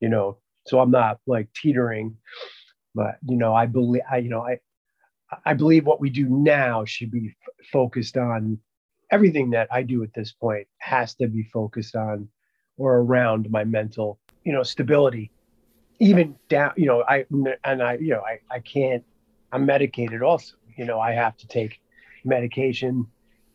you 0.00 0.08
know, 0.08 0.38
so 0.66 0.80
I'm 0.80 0.90
not 0.90 1.18
like 1.26 1.48
teetering, 1.52 2.16
but 2.94 3.16
you 3.26 3.36
know, 3.36 3.54
I 3.54 3.66
believe, 3.66 4.02
I, 4.10 4.18
you 4.18 4.28
know, 4.28 4.42
I, 4.42 4.58
I 5.44 5.54
believe 5.54 5.84
what 5.84 6.00
we 6.00 6.10
do 6.10 6.28
now 6.28 6.84
should 6.84 7.10
be 7.10 7.34
f- 7.42 7.66
focused 7.72 8.16
on 8.16 8.58
everything 9.10 9.50
that 9.50 9.68
I 9.72 9.82
do 9.82 10.02
at 10.04 10.14
this 10.14 10.32
point 10.32 10.68
has 10.78 11.14
to 11.16 11.26
be 11.26 11.42
focused 11.42 11.96
on 11.96 12.28
or 12.76 12.98
around 12.98 13.50
my 13.50 13.64
mental, 13.64 14.20
you 14.44 14.52
know, 14.52 14.62
stability, 14.62 15.32
even 15.98 16.36
down, 16.48 16.72
you 16.76 16.86
know, 16.86 17.02
I, 17.08 17.26
and 17.64 17.82
I, 17.82 17.94
you 17.94 18.10
know, 18.10 18.20
I, 18.20 18.38
I 18.48 18.60
can't, 18.60 19.02
I'm 19.50 19.66
medicated 19.66 20.22
also, 20.22 20.54
you 20.76 20.84
know, 20.84 21.00
I 21.00 21.12
have 21.12 21.36
to 21.38 21.48
take 21.48 21.80
medication 22.24 23.06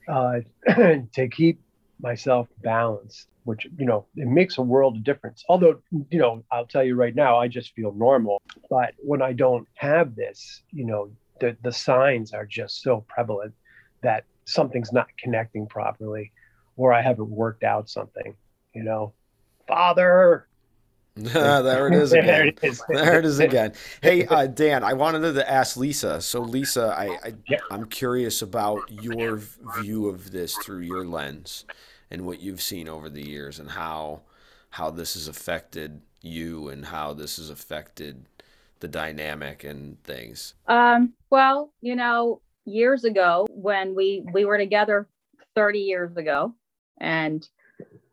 uh, 0.07 0.39
to 0.67 1.27
keep 1.31 1.61
myself 2.01 2.47
balanced, 2.61 3.27
which, 3.43 3.67
you 3.77 3.85
know, 3.85 4.05
it 4.15 4.27
makes 4.27 4.57
a 4.57 4.61
world 4.61 4.97
of 4.97 5.03
difference. 5.03 5.43
Although, 5.47 5.81
you 6.09 6.19
know, 6.19 6.43
I'll 6.51 6.65
tell 6.65 6.83
you 6.83 6.95
right 6.95 7.15
now, 7.15 7.37
I 7.37 7.47
just 7.47 7.73
feel 7.73 7.93
normal. 7.93 8.41
But 8.69 8.93
when 8.97 9.21
I 9.21 9.33
don't 9.33 9.67
have 9.75 10.15
this, 10.15 10.61
you 10.71 10.85
know, 10.85 11.11
the, 11.39 11.55
the 11.63 11.71
signs 11.71 12.33
are 12.33 12.45
just 12.45 12.81
so 12.81 13.05
prevalent 13.07 13.53
that 14.01 14.25
something's 14.45 14.91
not 14.91 15.07
connecting 15.17 15.67
properly 15.67 16.31
or 16.75 16.93
I 16.93 17.01
haven't 17.01 17.29
worked 17.29 17.63
out 17.63 17.89
something, 17.89 18.35
you 18.73 18.83
know. 18.83 19.13
Father, 19.67 20.47
there 21.15 21.87
it 21.87 21.93
is 21.93 22.11
There 22.21 22.21
again. 22.21 22.47
it 22.47 22.59
is. 22.63 22.83
There 22.87 23.19
it 23.19 23.25
is 23.25 23.39
again. 23.39 23.73
Hey, 24.01 24.25
uh, 24.27 24.47
Dan, 24.47 24.83
I 24.83 24.93
wanted 24.93 25.33
to 25.33 25.49
ask 25.51 25.77
Lisa. 25.77 26.21
So, 26.21 26.41
Lisa, 26.41 26.95
I, 26.97 27.27
I 27.27 27.33
Yep. 27.49 27.61
I'm 27.71 27.85
curious 27.85 28.41
about 28.41 28.89
your 28.89 29.37
view 29.37 30.07
of 30.07 30.31
this 30.31 30.57
through 30.57 30.81
your 30.81 31.05
lens 31.05 31.65
and 32.09 32.25
what 32.25 32.41
you've 32.41 32.61
seen 32.61 32.87
over 32.89 33.09
the 33.09 33.25
years, 33.27 33.59
and 33.59 33.69
how 33.71 34.21
how 34.71 34.89
this 34.89 35.13
has 35.13 35.27
affected 35.27 36.01
you, 36.21 36.69
and 36.69 36.85
how 36.85 37.13
this 37.13 37.37
has 37.37 37.49
affected 37.49 38.25
the 38.79 38.87
dynamic 38.87 39.63
and 39.63 40.01
things. 40.03 40.55
Um, 40.67 41.13
well, 41.29 41.71
you 41.81 41.95
know, 41.95 42.41
years 42.65 43.03
ago 43.03 43.45
when 43.51 43.93
we 43.95 44.25
we 44.33 44.45
were 44.45 44.57
together 44.57 45.07
30 45.55 45.79
years 45.79 46.17
ago, 46.17 46.53
and 46.99 47.47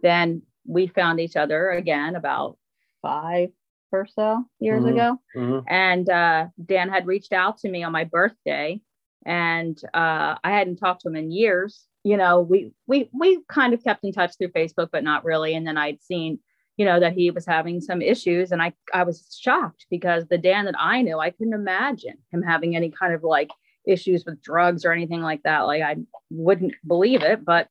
then 0.02 0.42
we 0.66 0.86
found 0.86 1.18
each 1.20 1.36
other 1.36 1.70
again 1.70 2.16
about 2.16 2.56
five 3.02 3.50
or 3.92 4.06
so 4.06 4.44
years 4.60 4.84
Mhm. 4.84 4.92
ago. 4.92 5.18
Mhm. 5.36 5.64
And 5.68 6.08
uh, 6.08 6.46
Dan 6.64 6.88
had 6.88 7.06
reached 7.06 7.32
out 7.32 7.58
to 7.58 7.68
me 7.68 7.82
on 7.82 7.92
my 7.92 8.04
birthday, 8.04 8.80
and 9.26 9.80
uh, 9.94 10.36
I 10.44 10.50
hadn't 10.52 10.76
talked 10.76 11.02
to 11.02 11.08
him 11.08 11.16
in 11.16 11.30
years. 11.30 11.86
You 12.04 12.16
know, 12.16 12.40
we 12.40 12.72
we 12.86 13.10
we 13.12 13.42
kind 13.48 13.74
of 13.74 13.82
kept 13.84 14.04
in 14.04 14.12
touch 14.12 14.36
through 14.38 14.48
Facebook, 14.52 14.88
but 14.92 15.04
not 15.04 15.24
really. 15.24 15.54
And 15.54 15.66
then 15.66 15.76
I'd 15.76 16.02
seen, 16.02 16.38
you 16.76 16.84
know, 16.86 16.98
that 17.00 17.12
he 17.12 17.30
was 17.30 17.44
having 17.44 17.80
some 17.80 18.00
issues, 18.00 18.52
and 18.52 18.62
I 18.62 18.72
I 18.94 19.02
was 19.02 19.36
shocked 19.38 19.86
because 19.90 20.26
the 20.28 20.38
Dan 20.38 20.64
that 20.66 20.76
I 20.78 21.02
knew, 21.02 21.18
I 21.18 21.30
couldn't 21.30 21.52
imagine 21.54 22.16
him 22.32 22.42
having 22.42 22.76
any 22.76 22.90
kind 22.90 23.12
of 23.12 23.22
like 23.24 23.50
issues 23.86 24.24
with 24.24 24.40
drugs 24.42 24.84
or 24.84 24.92
anything 24.92 25.20
like 25.20 25.42
that. 25.42 25.60
Like 25.62 25.82
I 25.82 25.96
wouldn't 26.30 26.74
believe 26.86 27.22
it, 27.22 27.44
but 27.44 27.68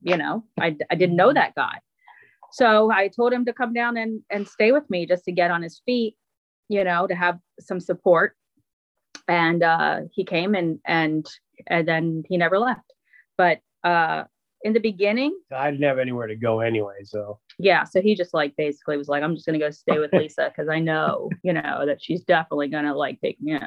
you 0.00 0.16
know, 0.16 0.44
I 0.58 0.76
I 0.90 0.94
didn't 0.94 1.16
know 1.16 1.32
that 1.32 1.54
guy. 1.54 1.80
So 2.52 2.90
I 2.90 3.08
told 3.08 3.32
him 3.32 3.44
to 3.44 3.52
come 3.52 3.72
down 3.72 3.96
and 3.96 4.20
and 4.30 4.46
stay 4.46 4.72
with 4.72 4.88
me 4.90 5.06
just 5.06 5.24
to 5.24 5.32
get 5.32 5.50
on 5.50 5.62
his 5.62 5.80
feet, 5.84 6.16
you 6.68 6.84
know, 6.84 7.06
to 7.06 7.14
have 7.14 7.38
some 7.60 7.80
support. 7.80 8.34
And 9.26 9.62
uh, 9.62 10.00
he 10.12 10.24
came 10.24 10.54
and 10.54 10.78
and 10.86 11.26
and 11.66 11.86
then 11.86 12.22
he 12.28 12.36
never 12.36 12.58
left. 12.58 12.92
But 13.36 13.60
uh, 13.84 14.24
in 14.62 14.72
the 14.72 14.80
beginning, 14.80 15.38
I 15.54 15.70
didn't 15.70 15.84
have 15.84 15.98
anywhere 15.98 16.26
to 16.26 16.36
go 16.36 16.60
anyway. 16.60 17.04
So 17.04 17.38
yeah. 17.58 17.84
So 17.84 18.00
he 18.00 18.14
just 18.14 18.34
like 18.34 18.56
basically 18.56 18.96
was 18.96 19.08
like, 19.08 19.22
I'm 19.22 19.34
just 19.34 19.46
gonna 19.46 19.58
go 19.58 19.70
stay 19.70 19.98
with 19.98 20.12
Lisa 20.12 20.50
because 20.54 20.68
I 20.68 20.78
know, 20.80 21.30
you 21.42 21.52
know, 21.52 21.84
that 21.86 22.02
she's 22.02 22.24
definitely 22.24 22.68
gonna 22.68 22.94
like 22.94 23.20
take 23.20 23.40
me 23.40 23.52
in. 23.52 23.62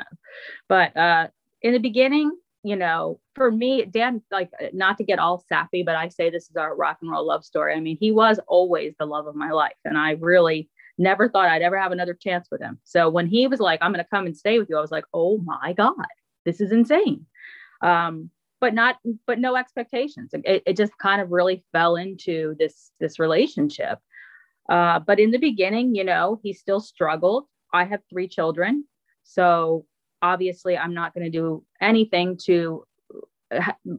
But 0.67 0.96
uh 0.98 1.28
in 1.62 1.74
the 1.74 1.80
beginning, 1.80 2.32
you 2.63 2.76
know, 2.76 3.19
for 3.36 3.52
me, 3.52 3.86
Dan, 3.86 4.21
like 4.32 4.52
not 4.74 4.97
to 4.97 5.04
get 5.04 5.19
all 5.19 5.43
sappy, 5.50 5.84
but 5.84 5.95
I 5.95 6.10
say 6.10 6.30
this 6.30 6.50
is 6.50 6.56
our 6.56 6.76
rock 6.76 7.00
and 7.02 7.12
roll 7.12 7.26
love 7.26 7.43
story. 7.43 7.74
I 7.74 7.80
mean, 7.80 7.97
he 8.00 8.12
was 8.12 8.39
always 8.47 8.93
the 9.00 9.06
love 9.06 9.28
of 9.28 9.36
my 9.36 9.52
life. 9.52 9.78
And 9.84 9.97
I 9.97 10.12
really 10.12 10.69
never 10.97 11.28
thought 11.28 11.50
I'd 11.50 11.63
ever 11.63 11.80
have 11.80 11.91
another 11.91 12.13
chance 12.13 12.50
with 12.52 12.62
him. 12.62 12.80
So 12.84 13.10
when 13.10 13.28
he 13.28 13.47
was 13.47 13.60
like, 13.60 13.80
I'm 13.82 13.91
gonna 13.91 14.06
come 14.12 14.26
and 14.26 14.38
stay 14.38 14.60
with 14.60 14.69
you, 14.69 14.78
I 14.78 14.82
was 14.82 14.91
like, 14.91 15.06
oh 15.13 15.39
my 15.39 15.74
God, 15.74 15.95
this 16.45 16.62
is 16.62 16.71
insane. 16.71 17.26
Um, 17.82 18.30
but 18.62 18.74
not 18.74 18.97
but 19.28 19.39
no 19.39 19.58
expectations 19.58 20.30
it, 20.34 20.63
it 20.65 20.78
just 20.78 20.97
kind 21.00 21.19
of 21.19 21.32
really 21.32 21.65
fell 21.74 21.97
into 21.97 22.56
this 22.60 22.91
this 23.02 23.19
relationship 23.19 24.00
uh, 24.69 25.00
but 25.00 25.19
in 25.19 25.32
the 25.32 25.39
beginning 25.39 25.93
you 25.93 26.04
know 26.04 26.39
he 26.41 26.54
still 26.54 26.80
struggled 26.80 27.45
i 27.74 27.84
have 27.84 28.00
three 28.10 28.28
children 28.28 28.86
so 29.24 29.86
obviously 30.22 30.78
i'm 30.78 30.94
not 30.94 31.14
going 31.14 31.24
to 31.24 31.38
do 31.38 31.64
anything 31.80 32.38
to 32.38 32.86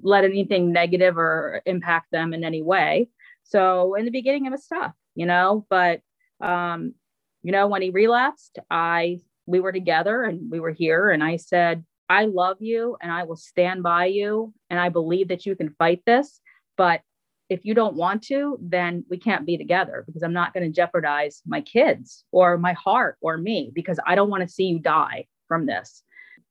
let 0.03 0.25
anything 0.25 0.73
negative 0.73 1.19
or 1.19 1.63
impact 1.67 2.07
them 2.11 2.33
in 2.33 2.45
any 2.45 2.63
way 2.63 3.09
so 3.43 3.95
in 3.95 4.05
the 4.05 4.11
beginning 4.11 4.47
it 4.47 4.51
was 4.51 4.67
tough 4.67 4.95
you 5.15 5.27
know 5.27 5.67
but 5.69 6.01
um 6.41 6.95
you 7.43 7.53
know 7.53 7.67
when 7.67 7.83
he 7.83 7.91
relapsed 7.91 8.59
i 8.71 9.19
we 9.47 9.61
were 9.61 9.73
together 9.73 10.23
and 10.23 10.51
we 10.51 10.61
were 10.61 10.71
here 10.71 11.11
and 11.11 11.23
i 11.23 11.37
said 11.37 11.85
I 12.13 12.27
love 12.27 12.59
you 12.61 12.99
and 13.01 13.11
I 13.11 13.23
will 13.23 13.37
stand 13.37 13.83
by 13.83 14.05
you 14.05 14.53
and 14.69 14.79
I 14.79 14.91
believe 14.91 15.29
that 15.29 15.47
you 15.47 15.57
can 15.57 15.75
fight 15.79 16.03
this. 16.05 16.43
But 16.77 17.01
if 17.49 17.65
you 17.65 17.73
don't 17.73 17.97
want 17.97 18.23
to, 18.25 18.59
then 18.61 19.07
we 19.09 19.17
can't 19.17 19.47
be 19.47 19.57
together 19.57 20.05
because 20.07 20.23
I'm 20.23 20.35
not 20.35 20.53
going 20.53 20.67
to 20.67 20.75
jeopardize 20.75 21.41
my 21.47 21.63
kids 21.63 22.25
or 22.31 22.59
my 22.59 22.75
heart 22.75 23.17
or 23.23 23.39
me 23.39 23.73
because 23.75 23.99
I 24.07 24.15
don't 24.15 24.29
want 24.29 24.43
to 24.43 24.49
see 24.53 24.65
you 24.65 24.79
die 24.79 25.25
from 25.49 25.65
this. 25.65 26.03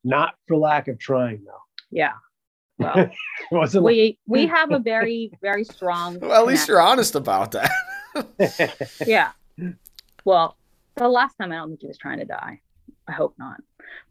Not 0.04 0.36
for 0.48 0.58
lack 0.58 0.88
of 0.88 1.00
trying, 1.00 1.44
though. 1.46 1.64
Yeah. 1.92 2.14
Well, 2.78 3.10
we 3.82 4.18
we 4.28 4.48
have 4.48 4.72
a 4.72 4.80
very 4.80 5.32
very 5.42 5.64
strong. 5.64 6.20
Well, 6.22 6.42
at 6.42 6.48
least 6.48 6.68
you're 6.68 6.82
honest 6.82 7.16
about 7.16 7.52
that. 7.52 8.90
yeah. 9.06 9.32
Well, 10.26 10.58
the 10.96 11.08
last 11.08 11.36
time 11.36 11.52
I 11.52 11.56
don't 11.56 11.70
think 11.70 11.82
he 11.82 11.88
was 11.88 11.98
trying 11.98 12.20
to 12.20 12.26
die. 12.26 12.62
I 13.08 13.12
hope 13.12 13.36
not 13.38 13.60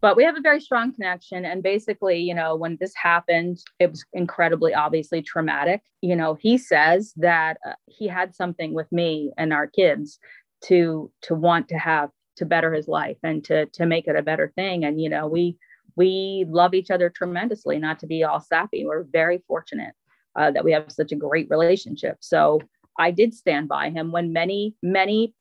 but 0.00 0.16
we 0.16 0.24
have 0.24 0.36
a 0.36 0.40
very 0.40 0.60
strong 0.60 0.92
connection 0.92 1.44
and 1.44 1.62
basically 1.62 2.18
you 2.18 2.34
know 2.34 2.54
when 2.56 2.76
this 2.80 2.92
happened 2.94 3.58
it 3.78 3.90
was 3.90 4.04
incredibly 4.12 4.74
obviously 4.74 5.22
traumatic 5.22 5.82
you 6.02 6.16
know 6.16 6.34
he 6.34 6.56
says 6.58 7.12
that 7.16 7.58
uh, 7.66 7.72
he 7.86 8.06
had 8.06 8.34
something 8.34 8.74
with 8.74 8.90
me 8.92 9.32
and 9.36 9.52
our 9.52 9.66
kids 9.66 10.18
to 10.62 11.10
to 11.22 11.34
want 11.34 11.68
to 11.68 11.78
have 11.78 12.10
to 12.36 12.44
better 12.44 12.72
his 12.72 12.88
life 12.88 13.18
and 13.22 13.44
to 13.44 13.66
to 13.66 13.86
make 13.86 14.06
it 14.06 14.16
a 14.16 14.22
better 14.22 14.52
thing 14.54 14.84
and 14.84 15.00
you 15.00 15.08
know 15.08 15.26
we 15.26 15.56
we 16.00 16.44
love 16.48 16.72
each 16.74 16.90
other 16.90 17.08
tremendously 17.10 17.78
not 17.78 17.98
to 17.98 18.06
be 18.06 18.24
all 18.24 18.40
sappy 18.40 18.84
we're 18.84 19.04
very 19.04 19.38
fortunate 19.46 19.94
uh, 20.38 20.50
that 20.50 20.64
we 20.64 20.72
have 20.72 20.90
such 21.00 21.12
a 21.12 21.22
great 21.26 21.48
relationship 21.50 22.16
so 22.20 22.60
i 22.98 23.10
did 23.10 23.32
stand 23.34 23.66
by 23.68 23.90
him 23.90 24.12
when 24.12 24.32
many 24.32 24.74
many 24.82 25.34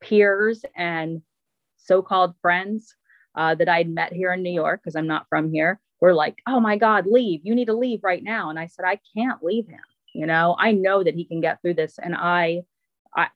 peers 0.00 0.64
and 0.76 1.22
so-called 1.76 2.34
friends 2.40 2.94
uh, 3.34 3.54
that 3.54 3.68
I'd 3.68 3.88
met 3.88 4.12
here 4.12 4.32
in 4.32 4.42
New 4.42 4.52
York, 4.52 4.80
because 4.82 4.96
I'm 4.96 5.06
not 5.06 5.26
from 5.28 5.52
here, 5.52 5.80
were 6.00 6.14
like, 6.14 6.36
oh 6.46 6.60
my 6.60 6.76
God, 6.76 7.06
leave. 7.06 7.40
You 7.44 7.54
need 7.54 7.66
to 7.66 7.76
leave 7.76 8.00
right 8.02 8.22
now. 8.22 8.50
And 8.50 8.58
I 8.58 8.66
said, 8.66 8.84
I 8.84 8.98
can't 9.16 9.42
leave 9.42 9.68
him. 9.68 9.80
You 10.14 10.26
know, 10.26 10.56
I 10.58 10.72
know 10.72 11.02
that 11.02 11.14
he 11.14 11.24
can 11.24 11.40
get 11.40 11.60
through 11.62 11.74
this. 11.74 11.98
And 12.02 12.14
I, 12.14 12.62
I, 13.16 13.28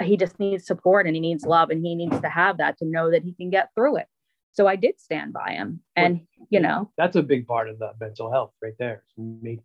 he 0.00 0.16
just 0.16 0.38
needs 0.40 0.66
support 0.66 1.06
and 1.06 1.14
he 1.14 1.20
needs 1.20 1.44
love 1.44 1.70
and 1.70 1.84
he 1.84 1.94
needs 1.94 2.18
to 2.20 2.28
have 2.28 2.58
that 2.58 2.78
to 2.78 2.86
know 2.86 3.10
that 3.10 3.24
he 3.24 3.34
can 3.34 3.50
get 3.50 3.70
through 3.74 3.98
it. 3.98 4.06
So 4.52 4.66
I 4.66 4.76
did 4.76 5.00
stand 5.00 5.32
by 5.32 5.52
him. 5.52 5.80
And, 5.96 6.20
you 6.50 6.60
know, 6.60 6.90
that's 6.96 7.16
a 7.16 7.22
big 7.22 7.46
part 7.46 7.68
of 7.68 7.78
the 7.78 7.92
mental 8.00 8.30
health 8.30 8.52
right 8.62 8.74
there. 8.78 9.02
Me, 9.16 9.60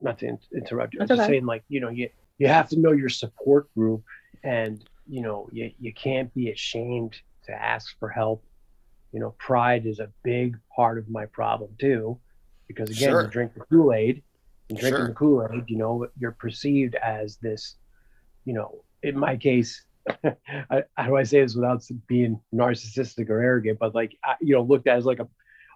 not 0.00 0.18
to 0.18 0.36
interrupt 0.54 0.94
you. 0.94 1.00
I'm 1.00 1.08
just 1.08 1.20
okay. 1.20 1.32
saying, 1.32 1.46
like, 1.46 1.64
you 1.68 1.80
know, 1.80 1.88
you, 1.88 2.10
you 2.38 2.48
have 2.48 2.68
to 2.70 2.78
know 2.78 2.92
your 2.92 3.08
support 3.08 3.72
group 3.74 4.02
and, 4.44 4.84
you 5.06 5.22
know, 5.22 5.48
you, 5.52 5.72
you 5.78 5.92
can't 5.94 6.32
be 6.34 6.50
ashamed 6.50 7.16
to 7.46 7.52
ask 7.52 7.98
for 7.98 8.08
help 8.08 8.44
you 9.12 9.20
know, 9.20 9.34
pride 9.38 9.86
is 9.86 10.00
a 10.00 10.10
big 10.22 10.56
part 10.74 10.98
of 10.98 11.08
my 11.08 11.26
problem 11.26 11.70
too, 11.78 12.18
because 12.66 12.90
again, 12.90 13.10
sure. 13.10 13.22
you 13.22 13.28
drink 13.28 13.54
the 13.54 13.60
Kool 13.60 13.92
Aid, 13.92 14.22
and 14.68 14.78
drinking 14.78 14.98
sure. 14.98 15.08
the 15.08 15.14
Kool 15.14 15.48
Aid, 15.50 15.64
you 15.68 15.78
know, 15.78 16.06
you're 16.18 16.32
perceived 16.32 16.94
as 16.96 17.36
this, 17.36 17.76
you 18.44 18.52
know, 18.52 18.84
in 19.02 19.18
my 19.18 19.36
case, 19.36 19.84
I, 20.70 20.84
how 20.96 21.06
do 21.06 21.16
I 21.16 21.22
say 21.22 21.40
this 21.40 21.54
without 21.54 21.82
being 22.06 22.40
narcissistic 22.54 23.28
or 23.30 23.40
arrogant, 23.40 23.78
but 23.78 23.94
like, 23.94 24.16
you 24.40 24.54
know, 24.54 24.62
looked 24.62 24.86
at 24.86 24.98
as 24.98 25.04
like 25.04 25.20
a, 25.20 25.28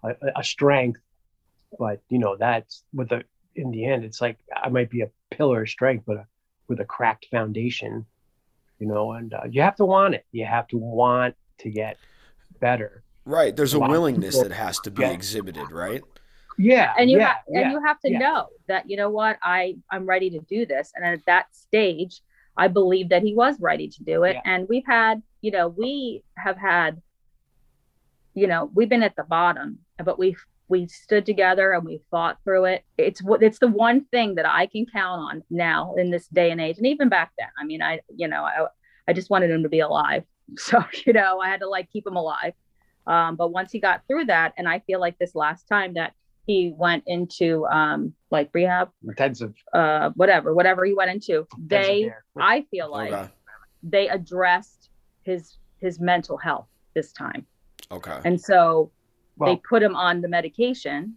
a, 0.05 0.15
a 0.37 0.45
strength, 0.45 1.01
but 1.79 2.01
you 2.09 2.19
know, 2.19 2.37
that's 2.37 2.85
with 2.93 3.09
the, 3.09 3.25
in 3.55 3.71
the 3.71 3.87
end, 3.87 4.05
it's 4.05 4.21
like 4.21 4.39
I 4.55 4.69
might 4.69 4.91
be 4.91 5.03
a 5.03 5.11
pillar 5.31 5.63
of 5.63 5.69
strength, 5.69 6.05
but 6.07 6.17
a, 6.17 6.27
with 6.69 6.81
a 6.81 6.85
cracked 6.85 7.27
foundation, 7.31 8.07
you 8.79 8.87
know, 8.87 9.13
and 9.13 9.35
uh, 9.35 9.43
you 9.51 9.63
have 9.63 9.77
to 9.77 9.85
want 9.85 10.15
it. 10.15 10.25
You 10.33 10.47
have 10.47 10.69
to 10.69 10.79
want 10.79 11.35
to 11.59 11.71
get 11.71 11.99
better. 12.61 13.03
Right. 13.25 13.55
There's 13.55 13.75
a, 13.75 13.79
a 13.79 13.89
willingness 13.89 14.41
that 14.41 14.53
has 14.53 14.79
to 14.81 14.91
be 14.91 15.03
yeah. 15.03 15.11
exhibited, 15.11 15.71
right? 15.71 16.03
Yeah. 16.59 16.93
And 16.99 17.11
you 17.11 17.19
yeah, 17.19 17.27
have 17.27 17.37
yeah, 17.49 17.61
and 17.61 17.73
you 17.73 17.83
have 17.85 18.01
to 18.01 18.11
know 18.11 18.49
that 18.69 18.89
you 18.89 18.97
know 18.97 19.11
what 19.11 19.39
I 19.43 19.77
I'm 19.91 20.07
ready 20.07 20.31
to 20.31 20.41
do 20.41 20.67
this. 20.67 20.93
And 20.95 21.05
at 21.05 21.25
that 21.27 21.47
stage, 21.55 22.21
I 22.57 22.69
believe 22.69 23.09
that 23.11 23.23
he 23.23 23.35
was 23.35 23.61
ready 23.61 23.89
to 23.89 24.05
do 24.05 24.25
it. 24.25 24.37
And 24.45 24.69
we've 24.69 24.87
had, 24.87 25.23
you 25.41 25.51
know, 25.51 25.69
we 25.69 26.23
have 26.37 26.57
had, 26.57 27.01
you 28.35 28.47
know, 28.47 28.71
we've 28.75 28.89
been 28.89 29.03
at 29.03 29.17
the 29.17 29.25
bottom, 29.25 29.79
but 30.03 30.19
we 30.19 30.37
we 30.69 30.87
stood 30.87 31.27
together 31.27 31.73
and 31.73 31.85
we 31.85 32.01
fought 32.11 32.39
through 32.45 32.65
it. 32.65 32.85
It's 32.97 33.23
what 33.23 33.43
it's 33.43 33.59
the 33.59 33.69
one 33.69 34.05
thing 34.07 34.37
that 34.37 34.49
I 34.49 34.67
can 34.67 34.87
count 34.87 35.21
on 35.21 35.43
now 35.51 35.95
in 35.97 36.11
this 36.11 36.29
day 36.29 36.51
and 36.51 36.61
age, 36.61 36.79
and 36.79 36.87
even 36.87 37.09
back 37.09 37.33
then. 37.39 37.49
I 37.59 37.65
mean, 37.65 37.83
I 37.83 38.01
you 38.15 38.29
know 38.29 38.43
I 38.43 38.67
I 39.07 39.13
just 39.13 39.31
wanted 39.31 39.51
him 39.51 39.63
to 39.63 39.69
be 39.69 39.81
alive, 39.81 40.25
so 40.57 40.83
you 41.07 41.13
know 41.13 41.41
I 41.41 41.49
had 41.49 41.61
to 41.61 41.69
like 41.69 41.91
keep 41.91 42.07
him 42.07 42.17
alive. 42.17 42.55
Um, 43.07 43.37
but 43.37 43.51
once 43.51 43.73
he 43.73 43.81
got 43.81 44.03
through 44.07 44.27
that, 44.27 44.55
and 44.57 44.69
I 44.69 44.79
feel 44.81 45.01
like 45.01 45.19
this 45.19 45.35
last 45.35 45.69
time 45.69 45.95
that 45.95 46.15
he 46.47 46.75
went 46.77 47.05
into 47.07 47.67
um, 47.67 48.13
like 48.31 48.51
rehab, 48.53 48.91
intensive, 49.07 49.55
uh, 49.73 50.11
whatever, 50.17 50.55
whatever 50.55 50.85
he 50.85 50.93
went 50.93 51.11
into, 51.11 51.47
they, 51.67 52.11
I 52.37 52.67
feel 52.71 52.91
like 52.91 53.13
okay. 53.13 53.29
they 53.83 54.09
addressed 54.09 54.91
his 55.23 55.57
his 55.81 56.01
mental 56.01 56.37
health 56.37 56.67
this 56.95 57.13
time. 57.13 57.47
Okay. 57.91 58.19
And 58.25 58.41
so 58.41 58.91
well, 59.37 59.53
they 59.53 59.61
put 59.69 59.83
him 59.83 59.97
on 59.97 60.21
the 60.21 60.29
medication 60.29 61.17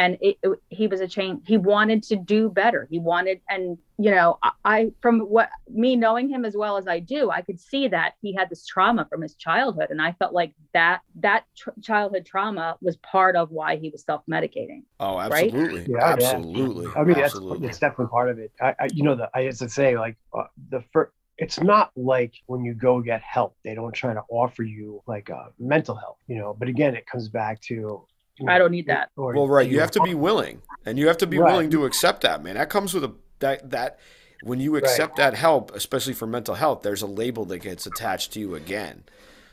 and 0.00 0.16
it, 0.22 0.38
it, 0.42 0.58
he 0.70 0.86
was 0.86 1.00
a 1.00 1.06
change 1.06 1.42
he 1.46 1.58
wanted 1.58 2.02
to 2.02 2.16
do 2.16 2.48
better 2.48 2.88
he 2.90 2.98
wanted 2.98 3.40
and 3.50 3.76
you 3.98 4.10
know 4.10 4.38
I, 4.42 4.50
I, 4.64 4.92
from 5.02 5.20
what 5.20 5.50
me 5.68 5.94
knowing 5.94 6.30
him 6.30 6.44
as 6.46 6.56
well 6.56 6.78
as 6.78 6.88
i 6.88 6.98
do 6.98 7.30
i 7.30 7.42
could 7.42 7.60
see 7.60 7.86
that 7.88 8.14
he 8.22 8.34
had 8.34 8.48
this 8.48 8.64
trauma 8.64 9.06
from 9.10 9.20
his 9.20 9.34
childhood 9.34 9.88
and 9.90 10.00
i 10.00 10.12
felt 10.12 10.32
like 10.32 10.54
that 10.72 11.02
that 11.16 11.44
tr- 11.54 11.78
childhood 11.82 12.24
trauma 12.24 12.76
was 12.80 12.96
part 12.96 13.36
of 13.36 13.50
why 13.50 13.76
he 13.76 13.90
was 13.90 14.02
self-medicating 14.02 14.82
oh 15.00 15.18
absolutely 15.18 15.80
right? 15.80 15.88
yeah, 15.88 16.06
absolutely 16.06 16.86
yeah. 16.86 16.92
i 16.96 17.04
mean 17.04 17.16
absolutely. 17.16 17.58
that's, 17.58 17.66
that's 17.66 17.78
definitely 17.78 18.10
part 18.10 18.30
of 18.30 18.38
it 18.38 18.52
I, 18.60 18.74
I 18.80 18.88
you 18.92 19.02
know 19.02 19.14
the 19.14 19.30
i 19.34 19.40
used 19.40 19.58
to 19.58 19.68
say 19.68 19.98
like 19.98 20.16
uh, 20.32 20.44
the 20.70 20.82
first 20.92 21.12
it's 21.36 21.58
not 21.58 21.90
like 21.96 22.34
when 22.46 22.62
you 22.62 22.74
go 22.74 23.00
get 23.00 23.22
help 23.22 23.56
they 23.64 23.74
don't 23.74 23.92
try 23.92 24.12
to 24.12 24.22
offer 24.28 24.62
you 24.62 25.02
like 25.06 25.30
uh, 25.30 25.48
mental 25.58 25.94
health 25.94 26.18
you 26.26 26.36
know 26.36 26.54
but 26.58 26.68
again 26.68 26.94
it 26.94 27.06
comes 27.06 27.28
back 27.28 27.60
to 27.62 28.06
I 28.48 28.58
don't 28.58 28.70
need 28.70 28.86
that. 28.86 29.10
Well, 29.16 29.48
right. 29.48 29.68
You 29.68 29.80
have 29.80 29.90
to 29.92 30.02
be 30.02 30.14
willing, 30.14 30.62
and 30.86 30.98
you 30.98 31.06
have 31.08 31.18
to 31.18 31.26
be 31.26 31.38
right. 31.38 31.52
willing 31.52 31.70
to 31.70 31.84
accept 31.84 32.22
that, 32.22 32.42
man. 32.42 32.54
That 32.54 32.70
comes 32.70 32.94
with 32.94 33.04
a 33.04 33.12
that 33.40 33.70
that 33.70 33.98
when 34.42 34.60
you 34.60 34.76
accept 34.76 35.18
right. 35.18 35.30
that 35.30 35.38
help, 35.38 35.74
especially 35.74 36.14
for 36.14 36.26
mental 36.26 36.54
health, 36.54 36.82
there's 36.82 37.02
a 37.02 37.06
label 37.06 37.44
that 37.46 37.58
gets 37.58 37.86
attached 37.86 38.32
to 38.32 38.40
you 38.40 38.54
again. 38.54 39.04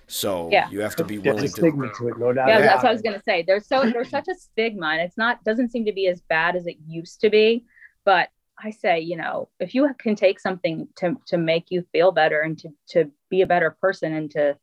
So 0.08 0.50
yeah. 0.52 0.70
you 0.70 0.80
have 0.82 0.96
to 0.98 1.04
be 1.04 1.18
willing 1.18 1.44
to. 1.44 1.50
Stigma 1.50 1.92
to 1.98 2.08
it, 2.08 2.18
no 2.18 2.32
doubt. 2.32 2.48
Yeah, 2.48 2.62
that's 2.62 2.84
what 2.84 2.90
I 2.90 2.94
was 2.94 3.02
gonna 3.02 3.22
say. 3.24 3.44
There's 3.46 3.68
so 3.68 3.90
there's 3.90 4.10
such 4.10 4.28
a 4.30 4.36
stigma, 4.36 4.88
and 4.88 5.02
it's 5.02 5.18
not 5.18 5.44
doesn't 5.44 5.70
seem 5.70 5.86
to 5.86 5.92
be 5.92 6.08
as 6.08 6.22
bad 6.22 6.56
as 6.56 6.66
it 6.66 6.78
used 6.88 7.20
to 7.22 7.30
be. 7.30 7.66
But 8.06 8.30
I 8.58 8.72
say, 8.72 9.02
you 9.02 9.18
know, 9.18 9.50
if 9.60 9.76
you 9.76 9.94
can 10.00 10.16
take 10.16 10.40
something 10.40 10.88
to 10.98 11.18
to 11.28 11.38
make 11.38 11.70
you 11.70 11.86
feel 11.92 12.14
better 12.14 12.40
and 12.42 12.58
to 12.60 12.70
to 12.90 13.12
be 13.30 13.42
a 13.42 13.48
better 13.48 13.72
person 13.72 14.14
and 14.14 14.32
to 14.32 14.58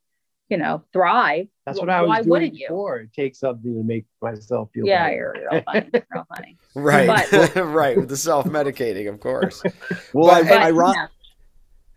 you 0.49 0.57
know, 0.57 0.83
thrive. 0.93 1.49
That's 1.67 1.81
what 1.81 1.89
I 1.89 2.03
was 2.03 2.09
Why 2.09 2.17
doing 2.19 2.31
wouldn't 2.31 2.53
before. 2.59 3.01
You? 3.01 3.09
Take 3.15 3.35
something 3.35 3.75
to 3.75 3.83
make 3.83 4.05
myself 4.21 4.71
feel 4.75 4.87
yeah, 4.87 5.05
better. 5.05 5.15
you're 5.15 5.35
real 5.51 5.63
funny. 5.65 5.91
real 6.13 6.27
funny. 6.37 6.59
right. 6.75 7.29
But, 7.31 7.57
right. 7.67 7.97
With 7.97 8.09
the 8.09 8.17
self 8.17 8.45
medicating, 8.47 9.09
of 9.09 9.21
course. 9.21 9.63
well, 10.13 10.45
but, 10.45 10.53
iron- 10.53 10.95
yeah. 10.95 11.07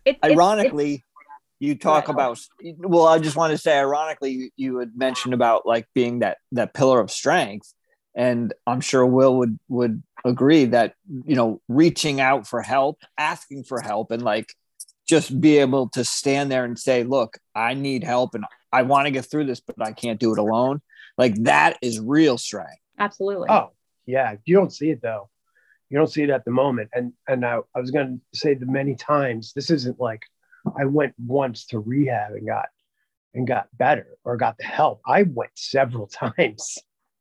it, 0.06 0.18
ironically, 0.24 0.94
it, 0.94 1.00
you 1.60 1.74
talk 1.74 2.08
about 2.08 2.40
well, 2.78 3.06
I 3.06 3.18
just 3.18 3.36
want 3.36 3.50
to 3.50 3.58
say 3.58 3.78
ironically, 3.78 4.30
you, 4.30 4.50
you 4.56 4.78
had 4.78 4.96
mentioned 4.96 5.34
about 5.34 5.66
like 5.66 5.86
being 5.94 6.20
that 6.20 6.38
that 6.52 6.72
pillar 6.72 7.00
of 7.00 7.10
strength. 7.10 7.72
and 8.14 8.54
I'm 8.66 8.80
sure 8.80 9.04
Will 9.04 9.36
would 9.38 9.58
would 9.68 10.02
agree 10.24 10.66
that 10.66 10.94
you 11.26 11.36
know 11.36 11.60
reaching 11.68 12.20
out 12.20 12.46
for 12.46 12.62
help, 12.62 13.02
asking 13.18 13.64
for 13.64 13.80
help, 13.80 14.10
and 14.10 14.22
like 14.22 14.54
just 15.08 15.40
be 15.40 15.58
able 15.58 15.88
to 15.90 16.04
stand 16.04 16.50
there 16.50 16.64
and 16.64 16.78
say, 16.78 17.04
"Look, 17.04 17.38
I 17.54 17.74
need 17.74 18.04
help, 18.04 18.34
and 18.34 18.44
I 18.72 18.82
want 18.82 19.06
to 19.06 19.10
get 19.10 19.24
through 19.24 19.46
this, 19.46 19.60
but 19.60 19.76
I 19.80 19.92
can't 19.92 20.20
do 20.20 20.32
it 20.32 20.38
alone." 20.38 20.80
Like 21.16 21.34
that 21.44 21.78
is 21.82 21.98
real 22.00 22.38
strength. 22.38 22.80
Absolutely. 22.98 23.48
Oh, 23.50 23.72
yeah. 24.06 24.36
You 24.44 24.56
don't 24.56 24.72
see 24.72 24.90
it 24.90 25.02
though. 25.02 25.28
You 25.90 25.98
don't 25.98 26.10
see 26.10 26.22
it 26.22 26.30
at 26.30 26.44
the 26.44 26.50
moment. 26.50 26.90
And 26.92 27.12
and 27.26 27.44
I, 27.44 27.58
I 27.74 27.80
was 27.80 27.90
going 27.90 28.20
to 28.32 28.38
say 28.38 28.54
the 28.54 28.66
many 28.66 28.94
times. 28.94 29.52
This 29.54 29.70
isn't 29.70 30.00
like 30.00 30.22
I 30.78 30.84
went 30.84 31.14
once 31.18 31.66
to 31.66 31.78
rehab 31.78 32.32
and 32.32 32.46
got 32.46 32.66
and 33.34 33.46
got 33.46 33.68
better 33.76 34.16
or 34.24 34.36
got 34.36 34.58
the 34.58 34.64
help. 34.64 35.00
I 35.06 35.22
went 35.24 35.52
several 35.54 36.06
times, 36.36 36.78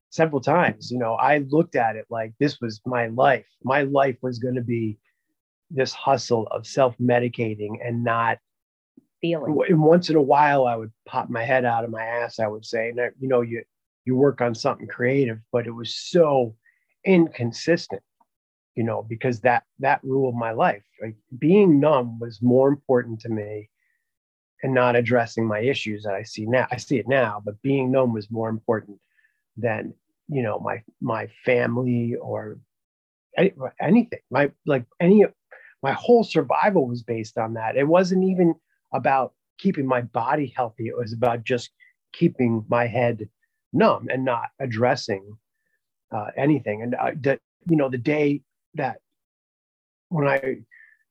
several 0.09 0.41
times. 0.41 0.91
You 0.91 0.99
know, 0.99 1.13
I 1.13 1.39
looked 1.39 1.75
at 1.75 1.95
it 1.95 2.05
like 2.09 2.33
this 2.39 2.59
was 2.61 2.81
my 2.85 3.07
life. 3.07 3.47
My 3.63 3.83
life 3.83 4.17
was 4.21 4.39
going 4.39 4.55
to 4.55 4.61
be 4.61 4.97
this 5.69 5.93
hustle 5.93 6.47
of 6.47 6.65
self 6.67 6.97
medicating 6.99 7.77
and 7.83 8.03
not 8.03 8.39
Feeling. 9.21 9.57
and 9.67 9.81
once 9.81 10.09
in 10.09 10.15
a 10.15 10.21
while 10.21 10.67
I 10.67 10.75
would 10.75 10.91
pop 11.05 11.29
my 11.29 11.43
head 11.43 11.65
out 11.65 11.83
of 11.83 11.89
my 11.89 12.03
ass, 12.03 12.39
I 12.39 12.47
would 12.47 12.65
say, 12.65 12.89
and 12.89 13.01
I- 13.01 13.11
you 13.19 13.27
know, 13.27 13.41
you 13.41 13.63
you 14.05 14.15
work 14.15 14.41
on 14.41 14.55
something 14.55 14.87
creative, 14.87 15.39
but 15.51 15.67
it 15.67 15.71
was 15.71 15.95
so 15.95 16.55
inconsistent, 17.03 18.01
you 18.75 18.83
know, 18.83 19.03
because 19.03 19.41
that 19.41 19.63
that 19.79 20.03
ruled 20.03 20.35
my 20.35 20.51
life. 20.51 20.83
Like 21.01 21.15
being 21.39 21.79
numb 21.79 22.19
was 22.19 22.41
more 22.41 22.69
important 22.69 23.19
to 23.21 23.29
me 23.29 23.69
and 24.63 24.73
not 24.73 24.95
addressing 24.95 25.45
my 25.45 25.59
issues 25.59 26.03
that 26.03 26.13
I 26.13 26.23
see 26.23 26.45
now. 26.45 26.67
I 26.71 26.77
see 26.77 26.97
it 26.99 27.07
now, 27.07 27.41
but 27.43 27.61
being 27.61 27.91
numb 27.91 28.13
was 28.13 28.31
more 28.31 28.49
important 28.49 28.99
than, 29.57 29.93
you 30.29 30.43
know, 30.43 30.59
my 30.59 30.83
my 31.01 31.27
family 31.45 32.15
or 32.15 32.59
any, 33.37 33.53
anything. 33.81 34.19
My 34.31 34.51
like 34.65 34.85
any 34.99 35.25
my 35.83 35.93
whole 35.93 36.23
survival 36.23 36.87
was 36.87 37.03
based 37.03 37.37
on 37.37 37.53
that. 37.53 37.77
It 37.77 37.87
wasn't 37.87 38.23
even 38.23 38.55
about 38.93 39.33
keeping 39.57 39.85
my 39.85 40.01
body 40.01 40.53
healthy. 40.55 40.87
It 40.87 40.97
was 40.97 41.13
about 41.13 41.43
just 41.43 41.71
keeping 42.13 42.65
my 42.67 42.87
head 42.87 43.29
numb 43.73 44.07
and 44.09 44.25
not 44.25 44.49
addressing 44.59 45.37
uh, 46.11 46.27
anything. 46.35 46.81
And 46.81 46.95
uh, 46.95 47.11
that 47.21 47.39
you 47.69 47.75
know, 47.75 47.89
the 47.89 47.97
day 47.97 48.41
that 48.75 48.97
when 50.09 50.27
I, 50.27 50.39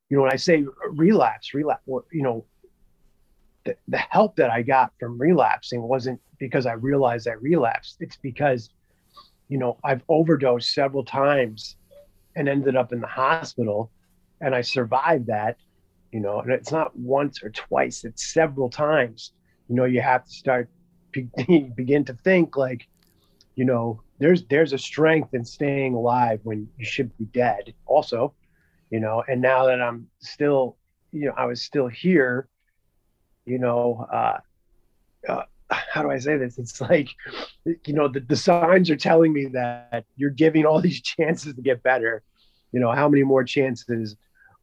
you 0.08 0.16
know, 0.16 0.22
when 0.22 0.32
I 0.32 0.36
say 0.36 0.64
relapse, 0.90 1.52
relapse, 1.52 1.82
you 2.12 2.22
know, 2.22 2.46
the, 3.64 3.76
the 3.88 3.98
help 3.98 4.36
that 4.36 4.50
I 4.50 4.62
got 4.62 4.92
from 4.98 5.18
relapsing 5.18 5.82
wasn't 5.82 6.20
because 6.38 6.66
I 6.66 6.72
realized 6.72 7.28
I 7.28 7.32
relapsed. 7.32 7.96
It's 8.00 8.16
because, 8.16 8.70
you 9.48 9.58
know, 9.58 9.78
I've 9.84 10.02
overdosed 10.08 10.72
several 10.72 11.04
times 11.04 11.76
and 12.36 12.48
ended 12.48 12.76
up 12.76 12.92
in 12.92 13.00
the 13.00 13.06
hospital 13.06 13.90
and 14.40 14.54
I 14.54 14.60
survived 14.60 15.26
that 15.26 15.56
you 16.12 16.20
know 16.20 16.40
and 16.40 16.52
it's 16.52 16.72
not 16.72 16.96
once 16.96 17.42
or 17.42 17.50
twice 17.50 18.04
it's 18.04 18.32
several 18.32 18.70
times 18.70 19.32
you 19.68 19.74
know 19.74 19.84
you 19.84 20.00
have 20.00 20.24
to 20.24 20.30
start 20.30 20.68
be- 21.12 21.28
begin 21.76 22.04
to 22.04 22.14
think 22.14 22.56
like 22.56 22.86
you 23.54 23.64
know 23.64 24.02
there's 24.18 24.44
there's 24.46 24.72
a 24.72 24.78
strength 24.78 25.34
in 25.34 25.44
staying 25.44 25.94
alive 25.94 26.40
when 26.44 26.68
you 26.78 26.84
should 26.84 27.16
be 27.18 27.24
dead 27.26 27.74
also 27.86 28.34
you 28.90 29.00
know 29.00 29.22
and 29.28 29.40
now 29.40 29.66
that 29.66 29.80
i'm 29.80 30.06
still 30.20 30.76
you 31.12 31.26
know 31.26 31.34
i 31.36 31.44
was 31.44 31.62
still 31.62 31.88
here 31.88 32.48
you 33.44 33.58
know 33.58 34.06
uh, 34.12 34.38
uh 35.28 35.42
how 35.68 36.00
do 36.00 36.10
i 36.10 36.18
say 36.18 36.36
this? 36.36 36.58
It's 36.58 36.80
like 36.80 37.08
you 37.64 37.92
know 37.92 38.06
the, 38.06 38.20
the 38.20 38.36
signs 38.36 38.88
are 38.88 38.96
telling 38.96 39.32
me 39.32 39.46
that 39.46 40.04
you're 40.16 40.30
giving 40.30 40.64
all 40.64 40.80
these 40.80 41.02
chances 41.12 41.54
to 41.54 41.60
get 41.60 41.82
better 41.82 42.22
you 42.72 42.80
know 42.80 42.92
how 42.92 43.08
many 43.08 43.24
more 43.24 43.42
chances 43.42 44.16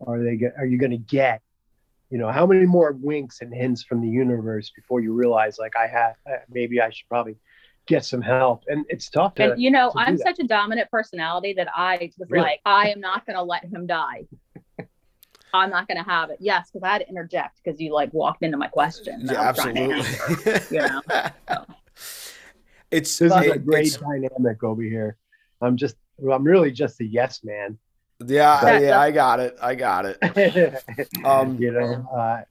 are 0.07 0.21
they 0.23 0.39
are 0.57 0.65
you 0.65 0.77
going 0.77 0.91
to 0.91 0.97
get 0.97 1.41
you 2.09 2.17
know 2.17 2.31
how 2.31 2.45
many 2.45 2.65
more 2.65 2.91
winks 2.93 3.41
and 3.41 3.53
hints 3.53 3.83
from 3.83 4.01
the 4.01 4.07
universe 4.07 4.71
before 4.75 4.99
you 5.01 5.13
realize 5.13 5.57
like 5.59 5.75
i 5.75 5.87
have 5.87 6.15
uh, 6.31 6.37
maybe 6.49 6.79
i 6.81 6.89
should 6.89 7.07
probably 7.09 7.35
get 7.85 8.05
some 8.05 8.21
help 8.21 8.63
and 8.67 8.85
it's 8.87 9.09
tough 9.09 9.35
to, 9.35 9.51
And 9.51 9.61
you 9.61 9.69
know, 9.69 9.91
to 9.91 9.99
I'm 9.99 10.15
that. 10.15 10.23
such 10.23 10.39
a 10.39 10.47
dominant 10.47 10.89
personality 10.89 11.53
that 11.53 11.67
I 11.75 12.11
was 12.17 12.29
Really? 12.29 12.43
like, 12.45 12.61
I 12.65 12.89
am 12.91 13.01
not 13.01 13.25
going 13.25 13.35
to 13.35 13.43
let 13.43 13.65
him 13.65 13.85
die. 13.87 14.23
I'm 15.53 15.69
not 15.69 15.89
going 15.89 15.97
to 15.97 16.09
have 16.09 16.29
it. 16.29 16.37
Yes, 16.39 16.69
because 16.71 16.87
I 16.87 16.93
had 16.93 16.99
to 16.99 17.09
interject 17.09 17.59
because 17.61 17.81
you 17.81 17.93
like 17.93 18.13
walked 18.13 18.41
into 18.41 18.55
my 18.57 18.67
question. 18.67 19.19
Yeah, 19.25 19.41
I 19.41 19.51
was 19.51 19.59
absolutely. 19.59 19.95
answer, 19.95 20.73
you 20.73 20.79
know, 20.79 21.01
so. 21.49 21.65
It's 22.91 23.17
this 23.17 23.35
is 23.35 23.47
a 23.51 23.57
great 23.57 23.97
dynamic 23.99 24.63
over 24.63 24.83
here 24.83 25.17
i'm 25.63 25.77
just 25.77 25.95
i'm 26.31 26.43
really 26.43 26.71
just 26.71 27.01
a 27.01 27.05
yes 27.05 27.41
man 27.43 27.77
yeah, 28.27 28.71
yeah, 28.79 28.99
I 28.99 29.11
got 29.11 29.39
it. 29.39 29.55
I 29.61 29.75
got 29.75 30.05
it. 30.05 30.17
Um, 31.23 31.57
you 31.59 31.71
know 31.71 32.07
uh, 32.15 32.41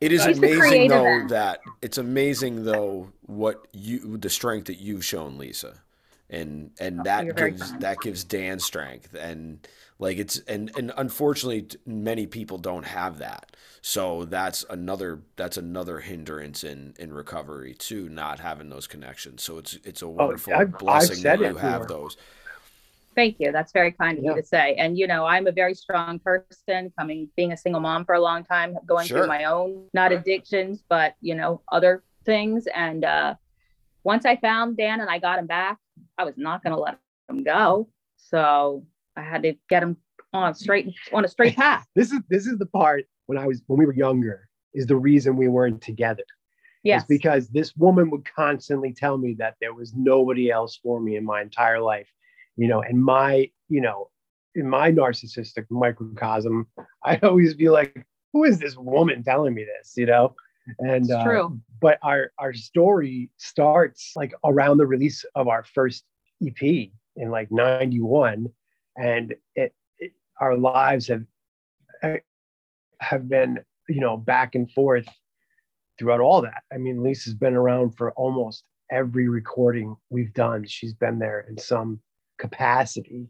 It 0.00 0.12
is 0.12 0.26
amazing 0.26 0.86
though 0.86 1.04
end. 1.06 1.30
that 1.30 1.66
it's 1.82 1.98
amazing 1.98 2.64
though 2.64 3.12
what 3.22 3.66
you 3.72 4.16
the 4.16 4.30
strength 4.30 4.66
that 4.66 4.78
you've 4.78 5.04
shown 5.04 5.38
Lisa, 5.38 5.82
and 6.30 6.72
and 6.78 7.00
Oh, 7.00 7.02
that 7.04 7.34
gives 7.36 7.74
that 7.78 8.00
gives 8.00 8.24
Dan 8.24 8.60
strength 8.60 9.14
and 9.18 9.66
like 9.98 10.18
it's 10.18 10.38
and 10.40 10.70
and 10.76 10.92
unfortunately 10.96 11.68
many 11.86 12.26
people 12.26 12.58
don't 12.58 12.84
have 12.86 13.18
that. 13.18 13.56
So 13.80 14.24
that's 14.24 14.64
another 14.70 15.22
that's 15.36 15.56
another 15.56 16.00
hindrance 16.00 16.64
in 16.64 16.94
in 16.98 17.12
recovery 17.12 17.74
too, 17.74 18.08
not 18.08 18.40
having 18.40 18.68
those 18.70 18.86
connections. 18.86 19.42
So 19.42 19.58
it's 19.58 19.78
it's 19.84 20.02
a 20.02 20.08
wonderful 20.08 20.52
Oh, 20.52 20.60
I've- 20.60 20.72
I've 20.72 20.78
blessing 20.78 21.16
said 21.16 21.40
that 21.40 21.44
you 21.44 21.56
have 21.56 21.86
those. 21.88 22.16
Thank 23.18 23.40
you. 23.40 23.50
That's 23.50 23.72
very 23.72 23.90
kind 23.90 24.16
of 24.16 24.22
Yeah. 24.22 24.30
you 24.30 24.36
to 24.36 24.46
say. 24.46 24.74
And 24.76 24.96
you 24.96 25.08
know, 25.08 25.24
I'm 25.24 25.48
a 25.48 25.52
very 25.52 25.74
strong 25.74 26.20
person 26.20 26.92
coming 26.96 27.28
being 27.36 27.50
a 27.50 27.56
single 27.56 27.80
mom 27.80 28.04
for 28.04 28.14
a 28.14 28.20
long 28.20 28.44
time, 28.44 28.78
going 28.86 29.08
Sure. 29.08 29.18
through 29.18 29.26
my 29.26 29.42
own 29.44 29.88
not 29.92 30.12
addictions, 30.12 30.84
but 30.88 31.14
you 31.20 31.34
know, 31.34 31.60
other 31.72 32.04
things. 32.24 32.68
And 32.68 33.04
uh 33.04 33.34
once 34.04 34.24
I 34.24 34.36
found 34.36 34.76
Dan 34.76 35.00
and 35.00 35.10
I 35.10 35.18
got 35.18 35.40
him 35.40 35.48
back, 35.48 35.78
I 36.16 36.22
was 36.24 36.34
not 36.36 36.62
gonna 36.62 36.78
let 36.78 37.00
him 37.28 37.42
go. 37.42 37.88
So 38.16 38.86
I 39.16 39.22
had 39.22 39.42
to 39.42 39.54
get 39.68 39.82
him 39.82 39.96
on 40.32 40.54
straight 40.54 40.94
on 41.12 41.24
a 41.24 41.28
straight 41.28 41.56
path. 41.64 41.88
this 41.96 42.12
is 42.12 42.20
this 42.30 42.46
is 42.46 42.56
the 42.58 42.66
part 42.66 43.04
when 43.26 43.36
i 43.38 43.46
was 43.46 43.62
when 43.66 43.78
we 43.80 43.86
were 43.86 43.94
younger 43.94 44.46
is 44.74 44.86
the 44.86 44.94
reason 45.10 45.36
we 45.36 45.48
weren't 45.48 45.80
together 45.82 46.22
Yes. 46.84 47.02
is 47.02 47.08
because 47.08 47.48
this 47.48 47.74
woman 47.76 48.10
would 48.10 48.24
constantly 48.26 48.92
tell 48.92 49.16
me 49.18 49.34
that 49.38 49.56
there 49.60 49.74
was 49.74 49.92
nobody 49.94 50.50
else 50.50 50.78
for 50.82 51.00
me 51.00 51.16
in 51.16 51.24
my 51.24 51.40
entire 51.42 51.80
life 51.80 52.08
you 52.58 52.68
know 52.68 52.82
and 52.82 53.02
my 53.02 53.50
you 53.70 53.80
know 53.80 54.10
in 54.54 54.68
my 54.68 54.92
narcissistic 54.92 55.64
microcosm 55.70 56.66
i'd 57.04 57.24
always 57.24 57.54
be 57.54 57.70
like 57.70 58.06
who 58.32 58.44
is 58.44 58.58
this 58.58 58.76
woman 58.76 59.22
telling 59.22 59.54
me 59.54 59.64
this? 59.64 59.94
You 59.96 60.06
know? 60.06 60.34
And 60.78 61.04
It's 61.04 61.10
uh, 61.10 61.24
true. 61.24 61.60
but 61.80 61.98
our 62.02 62.30
our 62.38 62.52
story 62.52 63.30
starts 63.38 64.12
like 64.16 64.34
around 64.44 64.76
the 64.76 64.86
release 64.86 65.24
of 65.34 65.48
our 65.48 65.64
first 65.64 66.04
ep 66.46 66.60
in 66.62 67.30
like 67.30 67.50
91 67.50 68.48
and 68.96 69.34
it, 69.54 69.74
it 69.98 70.12
our 70.40 70.56
lives 70.58 71.08
have 71.08 71.24
have 73.00 73.28
been 73.28 73.60
you 73.88 74.00
know 74.00 74.18
back 74.18 74.54
and 74.54 74.70
forth 74.72 75.08
throughout 75.98 76.20
all 76.20 76.42
that. 76.42 76.62
I 76.72 76.76
mean 76.76 77.02
lisa's 77.02 77.34
been 77.34 77.54
around 77.54 77.96
for 77.96 78.12
almost 78.12 78.64
every 78.90 79.28
recording 79.28 79.96
we've 80.10 80.34
done. 80.34 80.66
She's 80.66 80.92
been 80.92 81.18
there 81.18 81.46
in 81.48 81.56
some 81.56 81.98
capacity 82.38 83.28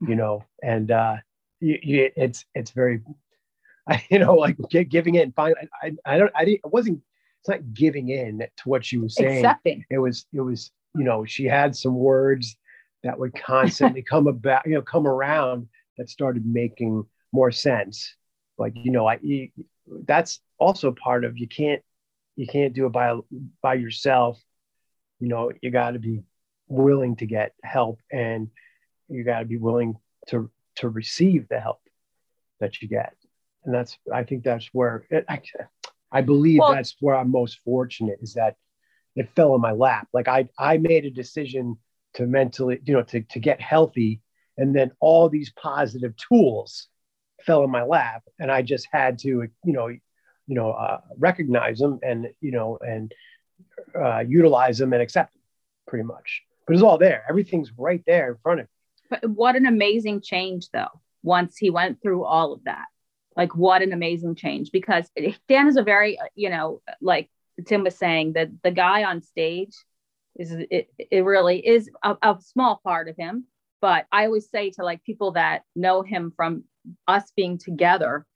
you 0.00 0.14
know 0.14 0.44
and 0.62 0.90
uh 0.90 1.16
you, 1.60 1.78
you, 1.82 2.10
it's 2.16 2.44
it's 2.54 2.70
very 2.70 3.00
I, 3.88 4.04
you 4.10 4.18
know 4.18 4.34
like 4.34 4.56
gi- 4.70 4.84
giving 4.84 5.14
in 5.14 5.32
finally 5.32 5.68
I, 5.82 5.92
I 6.04 6.18
don't 6.18 6.32
i 6.34 6.44
didn't 6.44 6.60
it 6.64 6.72
wasn't 6.72 7.00
it's 7.46 7.48
not 7.48 7.74
giving 7.74 8.08
in 8.08 8.38
to 8.38 8.68
what 8.68 8.84
she 8.84 8.98
was 8.98 9.14
saying. 9.14 9.44
Accepting. 9.44 9.84
it 9.88 9.98
was 9.98 10.26
it 10.32 10.40
was 10.40 10.72
you 10.96 11.04
know 11.04 11.24
she 11.24 11.44
had 11.44 11.76
some 11.76 11.94
words 11.94 12.56
that 13.04 13.18
would 13.18 13.34
constantly 13.34 14.02
come 14.10 14.26
about 14.26 14.66
you 14.66 14.74
know 14.74 14.82
come 14.82 15.06
around 15.06 15.68
that 15.96 16.10
started 16.10 16.44
making 16.44 17.04
more 17.32 17.52
sense. 17.52 18.14
Like 18.58 18.72
you 18.74 18.90
know 18.90 19.06
i 19.06 19.18
you, 19.22 19.50
that's 20.06 20.40
also 20.58 20.90
part 20.90 21.24
of 21.24 21.38
you 21.38 21.46
can't 21.46 21.82
you 22.34 22.46
can't 22.46 22.72
do 22.72 22.86
it 22.86 22.92
by 22.92 23.16
by 23.62 23.74
yourself. 23.74 24.42
You 25.20 25.28
know 25.28 25.52
you 25.62 25.70
got 25.70 25.92
to 25.92 26.00
be 26.00 26.22
willing 26.68 27.16
to 27.16 27.26
get 27.26 27.52
help 27.62 28.00
and 28.10 28.48
you 29.08 29.24
got 29.24 29.40
to 29.40 29.44
be 29.44 29.56
willing 29.56 29.96
to 30.28 30.50
to 30.76 30.88
receive 30.88 31.48
the 31.48 31.60
help 31.60 31.80
that 32.60 32.82
you 32.82 32.88
get. 32.88 33.14
And 33.64 33.74
that's 33.74 33.98
i 34.12 34.22
think 34.24 34.44
that's 34.44 34.68
where 34.72 35.04
it, 35.10 35.24
I, 35.28 35.42
I 36.12 36.20
believe 36.22 36.60
Well- 36.60 36.72
that's 36.72 36.94
where 37.00 37.16
i'm 37.16 37.30
most 37.30 37.60
fortunate 37.64 38.18
is 38.22 38.34
that 38.34 38.56
it 39.14 39.30
fell 39.34 39.54
in 39.54 39.60
my 39.60 39.72
lap. 39.72 40.08
Like 40.12 40.28
i 40.28 40.48
i 40.58 40.76
made 40.76 41.04
a 41.04 41.10
decision 41.10 41.78
to 42.14 42.26
mentally 42.26 42.80
you 42.84 42.94
know 42.94 43.02
to, 43.02 43.20
to 43.22 43.38
get 43.38 43.60
healthy 43.60 44.20
and 44.56 44.74
then 44.74 44.90
all 45.00 45.28
these 45.28 45.50
positive 45.50 46.14
tools 46.16 46.88
fell 47.44 47.62
in 47.62 47.70
my 47.70 47.82
lap 47.82 48.22
and 48.38 48.50
i 48.50 48.62
just 48.62 48.88
had 48.90 49.18
to 49.18 49.28
you 49.28 49.72
know 49.72 49.88
you 49.88 50.00
know 50.54 50.70
uh, 50.70 51.00
recognize 51.18 51.78
them 51.78 51.98
and 52.02 52.28
you 52.40 52.52
know 52.52 52.78
and 52.80 53.12
uh, 54.00 54.20
utilize 54.20 54.78
them 54.78 54.92
and 54.92 55.02
accept 55.02 55.32
them 55.34 55.42
pretty 55.86 56.04
much 56.04 56.42
but 56.66 56.74
it's 56.74 56.82
all 56.82 56.98
there. 56.98 57.24
Everything's 57.28 57.72
right 57.76 58.02
there 58.06 58.30
in 58.30 58.36
front 58.42 58.60
of 58.60 58.66
you. 58.66 59.08
But 59.10 59.30
what 59.30 59.56
an 59.56 59.66
amazing 59.66 60.20
change, 60.20 60.68
though, 60.72 61.00
once 61.22 61.56
he 61.56 61.70
went 61.70 62.02
through 62.02 62.24
all 62.24 62.52
of 62.52 62.64
that. 62.64 62.86
Like, 63.36 63.54
what 63.54 63.82
an 63.82 63.92
amazing 63.92 64.34
change 64.34 64.70
because 64.72 65.10
Dan 65.48 65.68
is 65.68 65.76
a 65.76 65.82
very, 65.82 66.18
uh, 66.18 66.24
you 66.34 66.50
know, 66.50 66.80
like 67.00 67.30
Tim 67.66 67.84
was 67.84 67.96
saying, 67.96 68.32
that 68.32 68.48
the 68.62 68.70
guy 68.70 69.04
on 69.04 69.22
stage 69.22 69.74
is, 70.36 70.52
it, 70.52 70.88
it 70.98 71.24
really 71.24 71.64
is 71.64 71.90
a, 72.02 72.16
a 72.22 72.36
small 72.40 72.80
part 72.82 73.08
of 73.08 73.16
him. 73.16 73.44
But 73.80 74.06
I 74.10 74.24
always 74.24 74.48
say 74.50 74.70
to 74.70 74.84
like 74.84 75.04
people 75.04 75.32
that 75.32 75.62
know 75.74 76.02
him 76.02 76.32
from 76.34 76.64
us 77.06 77.30
being 77.36 77.58
together, 77.58 78.26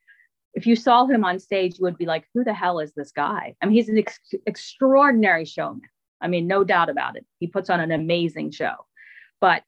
if 0.52 0.66
you 0.66 0.76
saw 0.76 1.06
him 1.06 1.24
on 1.24 1.38
stage, 1.38 1.78
you 1.78 1.84
would 1.84 1.96
be 1.96 2.06
like, 2.06 2.26
who 2.34 2.44
the 2.44 2.52
hell 2.52 2.80
is 2.80 2.92
this 2.92 3.12
guy? 3.12 3.54
I 3.60 3.66
mean, 3.66 3.74
he's 3.74 3.88
an 3.88 3.98
ex- 3.98 4.34
extraordinary 4.46 5.44
showman. 5.44 5.82
I 6.20 6.28
mean, 6.28 6.46
no 6.46 6.64
doubt 6.64 6.90
about 6.90 7.16
it. 7.16 7.26
He 7.38 7.46
puts 7.46 7.70
on 7.70 7.80
an 7.80 7.90
amazing 7.90 8.50
show, 8.50 8.74
but 9.40 9.62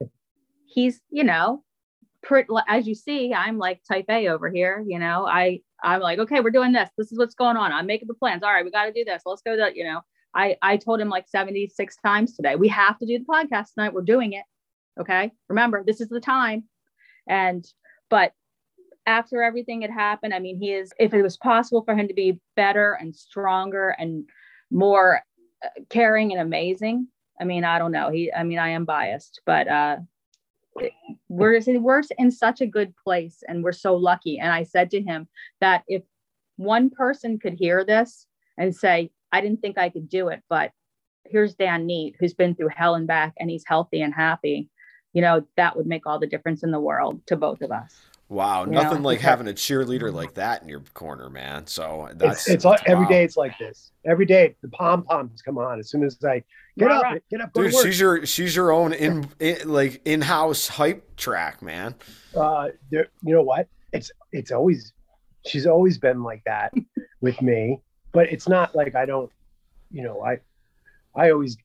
he's, 0.66 1.00
you 1.10 1.24
know, 1.24 1.64
pretty, 2.22 2.48
as 2.68 2.86
you 2.86 2.94
see, 2.94 3.34
I'm 3.34 3.58
like 3.58 3.82
type 3.84 4.06
A 4.08 4.28
over 4.28 4.50
here. 4.50 4.84
You 4.86 4.98
know, 4.98 5.26
I, 5.26 5.60
I'm 5.82 6.00
like, 6.00 6.18
okay, 6.18 6.40
we're 6.40 6.50
doing 6.50 6.72
this. 6.72 6.90
This 6.96 7.12
is 7.12 7.18
what's 7.18 7.34
going 7.34 7.56
on. 7.56 7.72
I'm 7.72 7.86
making 7.86 8.08
the 8.08 8.14
plans. 8.14 8.42
All 8.42 8.52
right, 8.52 8.64
we 8.64 8.70
got 8.70 8.86
to 8.86 8.92
do 8.92 9.04
this. 9.04 9.22
Let's 9.26 9.42
go. 9.42 9.56
To, 9.56 9.70
you 9.74 9.84
know, 9.84 10.00
I, 10.34 10.56
I 10.62 10.76
told 10.76 11.00
him 11.00 11.08
like 11.08 11.28
76 11.28 11.96
times 11.96 12.36
today, 12.36 12.56
we 12.56 12.68
have 12.68 12.98
to 12.98 13.06
do 13.06 13.18
the 13.18 13.24
podcast 13.24 13.74
tonight. 13.74 13.92
We're 13.92 14.02
doing 14.02 14.32
it. 14.32 14.44
Okay. 15.00 15.32
Remember, 15.48 15.82
this 15.84 16.00
is 16.00 16.08
the 16.08 16.20
time. 16.20 16.64
And, 17.28 17.64
but 18.10 18.32
after 19.06 19.42
everything 19.42 19.82
had 19.82 19.90
happened, 19.90 20.34
I 20.34 20.38
mean, 20.38 20.58
he 20.58 20.72
is, 20.72 20.92
if 20.98 21.12
it 21.14 21.22
was 21.22 21.36
possible 21.36 21.82
for 21.84 21.94
him 21.94 22.08
to 22.08 22.14
be 22.14 22.40
better 22.56 22.92
and 22.92 23.14
stronger 23.14 23.90
and 23.98 24.24
more 24.70 25.20
caring 25.88 26.32
and 26.32 26.40
amazing, 26.40 27.08
I 27.40 27.44
mean, 27.44 27.64
I 27.64 27.78
don't 27.78 27.92
know. 27.92 28.10
He, 28.10 28.32
I 28.32 28.42
mean, 28.44 28.58
I 28.58 28.70
am 28.70 28.84
biased, 28.84 29.40
but 29.46 29.68
uh, 29.68 29.96
we're, 31.28 31.60
we're 31.66 32.02
in 32.18 32.30
such 32.30 32.60
a 32.60 32.66
good 32.66 32.94
place 32.96 33.42
and 33.48 33.64
we're 33.64 33.72
so 33.72 33.94
lucky. 33.96 34.38
And 34.38 34.52
I 34.52 34.62
said 34.64 34.90
to 34.92 35.02
him 35.02 35.28
that 35.60 35.82
if 35.88 36.02
one 36.56 36.90
person 36.90 37.38
could 37.38 37.54
hear 37.54 37.84
this 37.84 38.26
and 38.58 38.74
say, 38.74 39.10
I 39.32 39.40
didn't 39.40 39.60
think 39.60 39.78
I 39.78 39.88
could 39.88 40.08
do 40.08 40.28
it, 40.28 40.42
but 40.48 40.72
here's 41.24 41.54
Dan 41.54 41.86
Neet, 41.86 42.16
who's 42.18 42.34
been 42.34 42.54
through 42.54 42.68
hell 42.68 42.94
and 42.94 43.06
back 43.06 43.32
and 43.38 43.50
he's 43.50 43.64
healthy 43.66 44.02
and 44.02 44.14
happy, 44.14 44.68
you 45.12 45.22
know, 45.22 45.46
that 45.56 45.76
would 45.76 45.86
make 45.86 46.06
all 46.06 46.18
the 46.18 46.26
difference 46.26 46.62
in 46.62 46.70
the 46.70 46.80
world 46.80 47.26
to 47.26 47.36
both 47.36 47.62
of 47.62 47.72
us. 47.72 47.96
Wow, 48.32 48.64
nothing 48.64 49.02
like 49.02 49.20
having 49.20 49.46
a 49.46 49.52
cheerleader 49.52 50.10
like 50.10 50.32
that 50.34 50.62
in 50.62 50.68
your 50.68 50.80
corner, 50.94 51.28
man. 51.28 51.66
So 51.66 52.08
that's 52.14 52.46
it's, 52.46 52.48
it's 52.48 52.64
wow. 52.64 52.76
every 52.86 53.06
day. 53.06 53.24
It's 53.24 53.36
like 53.36 53.58
this. 53.58 53.92
Every 54.06 54.24
day, 54.24 54.56
the 54.62 54.68
pom 54.68 55.02
poms 55.02 55.42
come 55.42 55.58
on 55.58 55.78
as 55.78 55.90
soon 55.90 56.02
as 56.02 56.16
I 56.24 56.42
get 56.78 56.86
right, 56.86 56.96
up, 56.96 57.02
right. 57.02 57.22
get 57.28 57.42
up. 57.42 57.52
Dude, 57.52 57.74
she's 57.74 58.00
your 58.00 58.24
she's 58.24 58.56
your 58.56 58.72
own 58.72 58.94
in, 58.94 59.28
in 59.38 59.68
like 59.68 60.00
in 60.06 60.22
house 60.22 60.66
hype 60.66 61.14
track, 61.16 61.60
man. 61.60 61.94
Uh, 62.34 62.68
you 62.90 63.04
know 63.22 63.42
what? 63.42 63.68
It's 63.92 64.10
it's 64.32 64.50
always 64.50 64.94
she's 65.44 65.66
always 65.66 65.98
been 65.98 66.22
like 66.22 66.42
that 66.46 66.72
with 67.20 67.42
me, 67.42 67.82
but 68.12 68.32
it's 68.32 68.48
not 68.48 68.74
like 68.74 68.94
I 68.94 69.04
don't. 69.04 69.30
You 69.90 70.04
know, 70.04 70.22
I 70.22 70.38
I 71.14 71.32
always, 71.32 71.58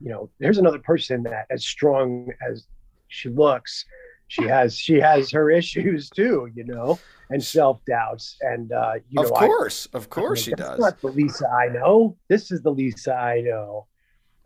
you 0.00 0.08
know, 0.08 0.30
there's 0.38 0.56
another 0.56 0.78
person 0.78 1.22
that 1.24 1.44
as 1.50 1.66
strong 1.66 2.32
as 2.48 2.66
she 3.08 3.28
looks 3.28 3.84
she 4.28 4.44
has 4.44 4.76
she 4.76 4.94
has 4.94 5.30
her 5.30 5.50
issues 5.50 6.10
too, 6.10 6.50
you 6.54 6.64
know, 6.64 6.98
and 7.30 7.42
self 7.42 7.84
doubts. 7.86 8.36
And 8.40 8.72
uh, 8.72 8.94
you 9.08 9.22
of 9.22 9.30
know, 9.30 9.36
course, 9.36 9.88
I, 9.92 9.98
of 9.98 10.10
course, 10.10 10.42
she 10.42 10.52
does. 10.52 10.78
Not 10.78 11.00
the 11.00 11.08
Lisa 11.08 11.48
I 11.48 11.68
know. 11.68 12.16
This 12.28 12.50
is 12.50 12.62
the 12.62 12.70
Lisa 12.70 13.14
I 13.14 13.40
know. 13.40 13.86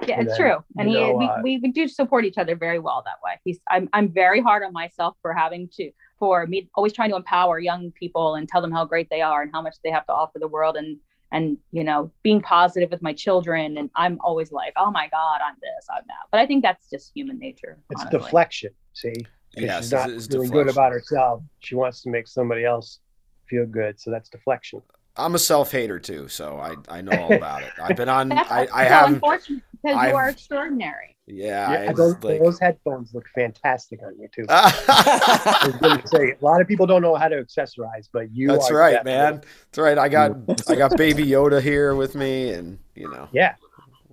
Yeah, 0.07 0.19
and 0.19 0.29
it's 0.29 0.39
then, 0.39 0.49
true, 0.49 0.65
and 0.79 0.89
he 0.89 0.95
know, 0.95 1.13
we, 1.13 1.27
uh, 1.27 1.43
we, 1.43 1.59
we 1.59 1.73
do 1.73 1.87
support 1.87 2.25
each 2.25 2.39
other 2.39 2.57
very 2.57 2.79
well 2.79 3.03
that 3.05 3.17
way. 3.23 3.39
He's 3.45 3.59
I'm 3.69 3.89
I'm 3.93 4.11
very 4.11 4.41
hard 4.41 4.63
on 4.63 4.73
myself 4.73 5.17
for 5.21 5.35
having 5.35 5.69
to 5.77 5.91
for 6.19 6.47
me 6.47 6.71
always 6.75 6.93
trying 6.93 7.11
to 7.11 7.17
empower 7.17 7.59
young 7.59 7.91
people 7.93 8.37
and 8.37 8.49
tell 8.49 8.63
them 8.63 8.73
how 8.73 8.85
great 8.85 9.09
they 9.11 9.21
are 9.21 9.43
and 9.43 9.51
how 9.53 9.61
much 9.61 9.77
they 9.85 9.91
have 9.91 10.07
to 10.07 10.13
offer 10.13 10.39
the 10.39 10.49
world 10.49 10.77
and 10.77 10.99
and 11.33 11.59
you 11.71 11.85
know 11.85 12.11
being 12.23 12.41
positive 12.41 12.91
with 12.91 13.03
my 13.03 13.13
children 13.13 13.77
and 13.79 13.91
i'm 13.95 14.19
always 14.21 14.51
like 14.53 14.73
oh 14.77 14.91
my 14.91 15.09
god 15.09 15.41
i'm 15.47 15.55
this 15.61 15.87
i'm 15.95 16.03
that 16.09 16.27
but 16.31 16.41
i 16.41 16.47
think 16.47 16.63
that's 16.63 16.91
just 16.91 17.13
human 17.15 17.39
nature 17.39 17.79
it's 17.91 18.03
honestly. 18.03 18.19
deflection 18.19 18.71
see 18.95 19.15
yeah, 19.57 19.81
she's 19.81 19.93
not 19.93 20.07
feeling 20.07 20.21
deflection. 20.21 20.53
good 20.53 20.69
about 20.69 20.93
herself. 20.93 21.43
She 21.61 21.75
wants 21.75 22.03
to 22.03 22.11
make 22.11 22.29
somebody 22.29 22.65
else 22.65 23.01
feel 23.47 23.67
good. 23.67 24.01
So 24.01 24.11
that's 24.11 24.29
deflection. 24.29 24.83
I'm 25.17 25.35
a 25.35 25.39
self 25.39 25.73
hater 25.73 25.99
too, 25.99 26.29
so 26.29 26.59
I, 26.59 26.77
I 26.89 27.01
know 27.01 27.13
all 27.21 27.33
about 27.37 27.63
it. 27.63 27.73
I've 27.83 27.97
been 27.97 28.09
on. 28.09 28.33
I, 28.33 28.69
I 28.73 28.85
so 28.85 28.89
have. 28.89 29.09
Unfortunate 29.09 29.63
because 29.83 29.97
I've, 29.97 30.11
you 30.11 30.17
are 30.17 30.29
extraordinary. 30.29 31.17
Yeah, 31.27 31.85
yeah 31.85 31.93
those, 31.93 32.23
like... 32.23 32.41
those, 32.41 32.59
headphones 32.59 33.15
look 33.15 33.29
fantastic 33.35 34.01
on 34.05 34.19
you 34.19 34.29
too. 34.29 34.45
I 34.49 35.63
was 35.67 35.77
going 35.77 36.01
to 36.01 36.09
say 36.09 36.37
a 36.41 36.45
lot 36.45 36.61
of 36.61 36.69
people 36.69 36.87
don't 36.87 37.03
know 37.03 37.15
how 37.15 37.29
to 37.29 37.37
accessorize, 37.37 38.09
but 38.13 38.31
you. 38.33 38.49
That's 38.49 38.71
right, 38.71 38.93
definitely... 38.93 39.13
man. 39.13 39.43
That's 39.71 39.79
right. 39.79 39.99
I 39.99 40.09
got 40.09 40.37
I 40.69 40.75
got 40.75 40.97
Baby 40.97 41.27
Yoda 41.27 41.61
here 41.63 41.95
with 41.95 42.15
me, 42.15 42.53
and 42.53 42.79
you 42.95 43.09
know. 43.11 43.29
Yeah. 43.33 43.55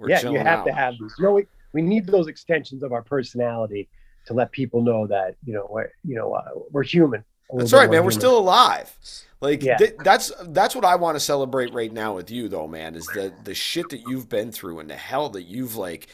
yeah, 0.08 0.22
you 0.22 0.38
have 0.38 0.60
out. 0.60 0.66
to 0.66 0.74
have 0.74 0.94
these. 1.00 1.14
You 1.18 1.26
know, 1.26 1.32
we, 1.34 1.48
we 1.74 1.82
need 1.82 2.06
those 2.08 2.28
extensions 2.28 2.84
of 2.84 2.94
our 2.94 3.04
personality 3.04 3.90
to 4.28 4.34
let 4.34 4.52
people 4.52 4.82
know 4.82 5.08
that 5.08 5.36
you 5.46 5.54
know 5.54 5.68
we're, 5.70 5.90
you 6.04 6.16
know 6.16 6.34
uh, 6.34 6.50
we're 6.72 6.84
human. 6.84 7.24
That's 7.54 7.74
right, 7.74 7.84
man. 7.84 7.94
Human. 7.94 8.06
We're 8.06 8.12
still 8.12 8.38
alive. 8.38 8.96
Like 9.40 9.64
yeah. 9.64 9.78
th- 9.78 9.96
that's 10.04 10.32
that's 10.48 10.76
what 10.76 10.86
I 10.86 10.96
want 10.96 11.16
to 11.16 11.20
celebrate 11.20 11.74
right 11.74 11.92
now 11.92 12.16
with 12.16 12.30
you, 12.32 12.50
though, 12.50 12.68
man. 12.68 12.96
Is 12.96 13.08
the 13.08 13.34
the 13.44 13.54
shit 13.54 13.90
that 13.90 14.02
you've 14.08 14.30
been 14.30 14.52
through 14.52 14.80
and 14.80 14.90
the 14.90 14.96
hell 14.96 15.30
that 15.30 15.44
you've 15.44 15.76
like 15.76 16.08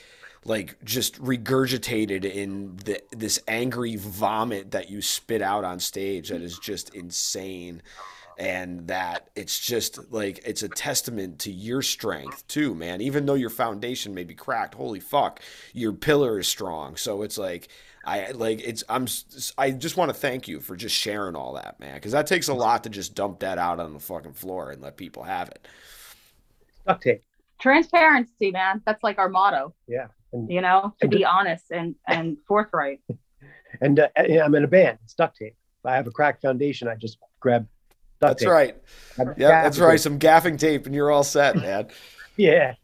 like 0.46 0.84
just 0.84 1.22
regurgitated 1.22 2.26
in 2.26 2.76
the, 2.78 3.02
this 3.12 3.42
angry 3.48 3.96
vomit 3.96 4.72
that 4.72 4.90
you 4.90 5.02
spit 5.02 5.42
out 5.42 5.64
on 5.64 5.80
stage 5.80 6.30
that 6.30 6.42
is 6.42 6.60
just 6.60 6.94
insane 6.94 7.82
and 8.38 8.88
that 8.88 9.30
it's 9.36 9.60
just 9.60 10.12
like 10.12 10.42
it's 10.46 10.64
a 10.64 10.70
testament 10.70 11.40
to 11.40 11.52
your 11.52 11.82
strength 11.82 12.46
too 12.48 12.74
man 12.74 13.00
even 13.00 13.26
though 13.26 13.36
your 13.36 13.50
foundation 13.50 14.14
may 14.14 14.24
be 14.24 14.34
cracked 14.34 14.74
holy 14.74 15.00
fuck 15.00 15.40
your 15.72 15.94
pillar 15.94 16.40
is 16.40 16.48
strong 16.48 16.96
so 16.96 17.22
it's 17.22 17.38
like 17.38 17.68
I 18.06 18.32
like 18.32 18.62
it's 18.64 18.84
I'm 18.90 19.08
I 19.58 19.72
just 19.72 19.96
want 19.96 20.10
to 20.10 20.14
thank 20.14 20.48
you 20.48 20.60
for 20.60 20.76
just 20.76 20.96
sharing 20.96 21.36
all 21.36 21.54
that, 21.54 21.80
man, 21.80 21.96
because 21.96 22.12
that 22.12 22.28
takes 22.28 22.50
a 22.50 22.54
lot 22.54 22.84
to 22.84 22.90
just 22.90 23.16
dump 23.16 23.40
that 23.40 23.58
out 23.58 23.80
on 23.80 23.94
the 23.94 24.00
fucking 24.00 24.34
floor 24.34 24.72
and 24.72 24.82
let 24.82 24.98
people 24.98 25.24
have 25.24 25.50
it. 25.50 25.66
Duct 26.86 27.04
tape. 27.04 27.24
Transparency, 27.60 28.52
man. 28.52 28.82
That's 28.86 29.02
like 29.04 29.20
our 29.20 29.30
motto. 29.30 29.74
Yeah. 29.88 30.08
And, 30.34 30.52
you 30.52 30.60
know, 30.60 30.94
to 31.02 31.08
be 31.08 31.24
honest 31.24 31.66
and 31.72 31.96
and 32.08 32.38
forthright. 32.48 33.02
And 33.82 34.00
uh, 34.00 34.08
I'm 34.16 34.54
in 34.54 34.64
a 34.64 34.68
band. 34.68 35.00
It's 35.04 35.16
duct 35.16 35.36
tape. 35.36 35.56
If 35.80 35.86
I 35.86 35.96
have 35.96 36.06
a 36.06 36.12
cracked 36.12 36.44
foundation, 36.44 36.88
I 36.88 36.94
just 36.94 37.18
grab 37.40 37.68
duct 38.22 38.40
that's 38.40 38.44
tape. 38.44 38.50
Right. 38.50 38.78
Yeah, 39.36 39.64
that's 39.64 39.80
right. 39.80 40.00
Some 40.00 40.20
gaffing 40.20 40.60
tape, 40.60 40.86
and 40.86 40.94
you're 40.94 41.10
all 41.10 41.24
set, 41.24 41.56
man. 41.56 41.88
yeah. 42.38 42.76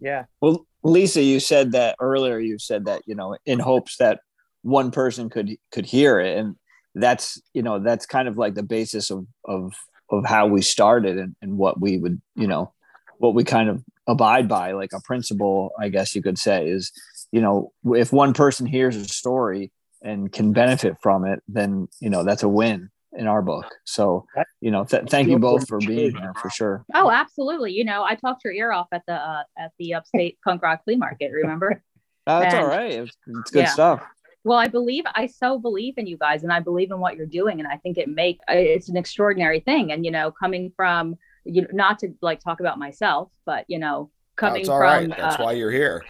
Yeah. 0.00 0.24
Well, 0.40 0.66
Lisa, 0.82 1.22
you 1.22 1.38
said 1.38 1.72
that 1.72 1.94
earlier. 2.00 2.40
You 2.40 2.58
said 2.58 2.86
that 2.86 3.02
you 3.06 3.14
know, 3.14 3.36
in 3.46 3.60
hopes 3.60 3.98
that 3.98 4.18
one 4.62 4.90
person 4.90 5.28
could 5.28 5.56
could 5.70 5.86
hear 5.86 6.20
it. 6.20 6.38
And 6.38 6.56
that's 6.94 7.40
you 7.54 7.62
know 7.62 7.78
that's 7.78 8.06
kind 8.06 8.28
of 8.28 8.36
like 8.36 8.54
the 8.54 8.62
basis 8.62 9.10
of 9.10 9.26
of 9.44 9.72
of 10.10 10.24
how 10.26 10.46
we 10.46 10.60
started 10.60 11.18
and, 11.18 11.34
and 11.40 11.56
what 11.56 11.80
we 11.80 11.98
would 11.98 12.20
you 12.34 12.46
know 12.46 12.72
what 13.18 13.34
we 13.34 13.44
kind 13.44 13.68
of 13.68 13.82
abide 14.06 14.48
by 14.48 14.72
like 14.72 14.92
a 14.92 15.00
principle 15.00 15.72
i 15.80 15.88
guess 15.88 16.14
you 16.14 16.22
could 16.22 16.38
say 16.38 16.68
is 16.68 16.92
you 17.30 17.40
know 17.40 17.72
if 17.94 18.12
one 18.12 18.34
person 18.34 18.66
hears 18.66 18.96
a 18.96 19.04
story 19.04 19.70
and 20.02 20.32
can 20.32 20.52
benefit 20.52 20.96
from 21.00 21.24
it 21.24 21.42
then 21.48 21.88
you 22.00 22.10
know 22.10 22.24
that's 22.24 22.42
a 22.42 22.48
win 22.48 22.90
in 23.14 23.26
our 23.26 23.42
book. 23.42 23.66
So 23.84 24.24
you 24.62 24.70
know 24.70 24.84
th- 24.84 25.10
thank 25.10 25.28
you 25.28 25.38
both 25.38 25.68
for 25.68 25.78
being 25.78 26.16
here 26.16 26.32
for 26.40 26.48
sure. 26.48 26.82
Oh 26.94 27.10
absolutely. 27.10 27.72
You 27.72 27.84
know 27.84 28.02
i 28.04 28.14
talked 28.14 28.42
your 28.42 28.54
ear 28.54 28.72
off 28.72 28.86
at 28.90 29.02
the 29.06 29.12
uh, 29.12 29.42
at 29.58 29.70
the 29.78 29.92
upstate 29.92 30.38
punk 30.42 30.62
rock 30.62 30.82
flea 30.84 30.96
market 30.96 31.30
remember? 31.30 31.82
Uh, 32.26 32.40
that's 32.40 32.54
and, 32.54 32.64
all 32.64 32.70
right. 32.70 32.90
It's, 32.90 33.14
it's 33.26 33.50
good 33.50 33.64
yeah. 33.64 33.68
stuff 33.68 34.02
well 34.44 34.58
i 34.58 34.66
believe 34.66 35.04
i 35.14 35.26
so 35.26 35.58
believe 35.58 35.94
in 35.96 36.06
you 36.06 36.16
guys 36.16 36.42
and 36.42 36.52
i 36.52 36.60
believe 36.60 36.90
in 36.90 36.98
what 36.98 37.16
you're 37.16 37.26
doing 37.26 37.60
and 37.60 37.68
i 37.68 37.76
think 37.76 37.98
it 37.98 38.08
make 38.08 38.38
uh, 38.48 38.54
it's 38.54 38.88
an 38.88 38.96
extraordinary 38.96 39.60
thing 39.60 39.92
and 39.92 40.04
you 40.04 40.10
know 40.10 40.30
coming 40.30 40.72
from 40.76 41.16
you 41.44 41.62
know 41.62 41.68
not 41.72 41.98
to 41.98 42.12
like 42.20 42.40
talk 42.40 42.60
about 42.60 42.78
myself 42.78 43.30
but 43.44 43.64
you 43.68 43.78
know 43.78 44.10
coming 44.36 44.62
That's 44.62 44.68
from 44.68 44.80
right. 44.80 45.08
that's 45.08 45.38
uh, 45.38 45.44
why 45.44 45.52
you're 45.52 45.70
here 45.70 46.04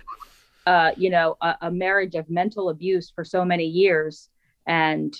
uh 0.66 0.93
you 0.97 1.11
know 1.11 1.37
a, 1.41 1.57
a 1.62 1.70
marriage 1.70 2.14
of 2.14 2.28
mental 2.30 2.68
abuse 2.68 3.11
for 3.14 3.24
so 3.24 3.45
many 3.45 3.64
years 3.64 4.28
and 4.66 5.14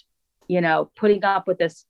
you 0.49 0.61
know 0.61 0.91
putting 0.97 1.25
up 1.25 1.47
with 1.47 1.59
this 1.59 1.87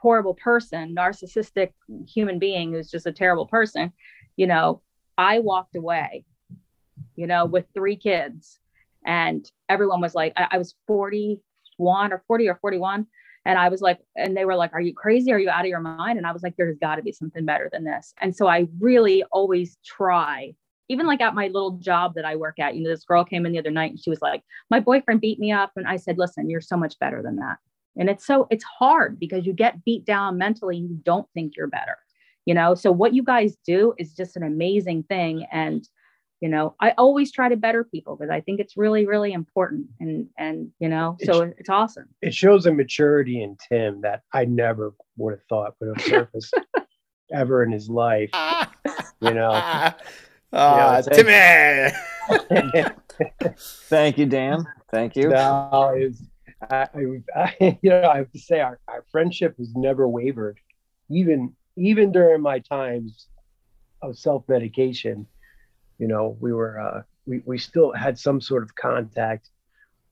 horrible 0.00 0.34
person 0.34 0.94
narcissistic 0.94 1.72
human 2.06 2.38
being 2.38 2.72
who's 2.72 2.90
just 2.90 3.06
a 3.06 3.12
terrible 3.12 3.46
person 3.46 3.92
you 4.36 4.46
know 4.46 4.82
i 5.16 5.38
walked 5.38 5.76
away 5.76 6.24
you 7.16 7.26
know 7.26 7.46
with 7.46 7.64
three 7.72 7.96
kids 7.96 8.58
and 9.04 9.50
everyone 9.68 10.00
was 10.00 10.14
like 10.14 10.32
I, 10.36 10.48
I, 10.52 10.58
was 10.58 10.74
41 10.86 12.12
or 12.12 12.22
40 12.26 12.48
or 12.48 12.56
41 12.56 13.06
and 13.44 13.58
i 13.58 13.68
was 13.68 13.80
like 13.80 14.00
and 14.16 14.36
they 14.36 14.44
were 14.44 14.56
like 14.56 14.72
are 14.72 14.80
you 14.80 14.94
crazy 14.94 15.32
are 15.32 15.38
you 15.38 15.50
out 15.50 15.64
of 15.64 15.68
your 15.68 15.80
mind 15.80 16.18
and 16.18 16.26
i 16.26 16.32
was 16.32 16.42
like 16.42 16.54
there's 16.56 16.78
got 16.78 16.96
to 16.96 17.02
be 17.02 17.12
something 17.12 17.44
better 17.44 17.68
than 17.72 17.84
this 17.84 18.14
and 18.20 18.34
so 18.34 18.46
i 18.46 18.66
really 18.80 19.24
always 19.32 19.76
try 19.84 20.54
even 20.88 21.06
like 21.06 21.20
at 21.20 21.34
my 21.34 21.46
little 21.46 21.78
job 21.78 22.14
that 22.14 22.24
I 22.24 22.36
work 22.36 22.58
at, 22.58 22.74
you 22.74 22.82
know, 22.82 22.90
this 22.90 23.04
girl 23.04 23.24
came 23.24 23.46
in 23.46 23.52
the 23.52 23.58
other 23.58 23.70
night 23.70 23.92
and 23.92 24.00
she 24.00 24.10
was 24.10 24.20
like, 24.20 24.42
my 24.70 24.80
boyfriend 24.80 25.20
beat 25.20 25.38
me 25.38 25.50
up. 25.50 25.72
And 25.76 25.86
I 25.86 25.96
said, 25.96 26.18
listen, 26.18 26.50
you're 26.50 26.60
so 26.60 26.76
much 26.76 26.98
better 26.98 27.22
than 27.22 27.36
that. 27.36 27.56
And 27.96 28.10
it's 28.10 28.26
so, 28.26 28.46
it's 28.50 28.64
hard 28.64 29.18
because 29.18 29.46
you 29.46 29.52
get 29.52 29.84
beat 29.84 30.04
down 30.04 30.36
mentally. 30.36 30.76
You 30.76 30.98
don't 31.02 31.28
think 31.32 31.54
you're 31.56 31.68
better, 31.68 31.96
you 32.44 32.52
know? 32.52 32.74
So 32.74 32.92
what 32.92 33.14
you 33.14 33.22
guys 33.22 33.56
do 33.64 33.94
is 33.98 34.12
just 34.12 34.36
an 34.36 34.42
amazing 34.42 35.04
thing. 35.04 35.46
And, 35.50 35.88
you 36.44 36.50
know, 36.50 36.74
I 36.78 36.90
always 36.98 37.32
try 37.32 37.48
to 37.48 37.56
better 37.56 37.84
people 37.84 38.16
because 38.16 38.30
I 38.30 38.42
think 38.42 38.60
it's 38.60 38.76
really, 38.76 39.06
really 39.06 39.32
important. 39.32 39.86
And, 39.98 40.26
and, 40.36 40.70
you 40.78 40.90
know, 40.90 41.16
so 41.24 41.40
it's, 41.40 41.60
it's 41.60 41.68
awesome. 41.70 42.04
It 42.20 42.34
shows 42.34 42.66
a 42.66 42.70
maturity 42.70 43.42
in 43.42 43.56
Tim 43.66 44.02
that 44.02 44.24
I 44.30 44.44
never 44.44 44.92
would 45.16 45.30
have 45.30 45.42
thought 45.48 45.74
would 45.80 45.96
have 45.96 46.06
surfaced 46.06 46.52
ever 47.32 47.62
in 47.62 47.72
his 47.72 47.88
life, 47.88 48.28
you 49.22 49.32
know? 49.32 49.52
Uh, 49.52 49.92
Yeah, 50.52 51.00
Timmy. 51.00 52.84
Thank 53.88 54.18
you, 54.18 54.26
Dan. 54.26 54.66
Thank 54.92 55.16
you. 55.16 55.30
No, 55.30 55.94
it's, 55.96 56.22
I, 56.70 56.88
I, 56.94 57.22
I, 57.34 57.78
you 57.82 57.88
know, 57.88 58.06
I 58.06 58.18
have 58.18 58.30
to 58.32 58.38
say 58.38 58.60
our, 58.60 58.78
our 58.86 59.02
friendship 59.10 59.56
has 59.56 59.74
never 59.74 60.06
wavered, 60.06 60.60
even 61.10 61.56
even 61.76 62.12
during 62.12 62.40
my 62.40 62.60
times 62.60 63.28
of 64.00 64.16
self 64.16 64.44
medication. 64.46 65.26
You 65.98 66.08
know, 66.08 66.36
we 66.40 66.52
were 66.52 66.80
uh, 66.80 67.02
we 67.26 67.42
we 67.44 67.58
still 67.58 67.92
had 67.92 68.18
some 68.18 68.40
sort 68.40 68.62
of 68.62 68.74
contact 68.74 69.50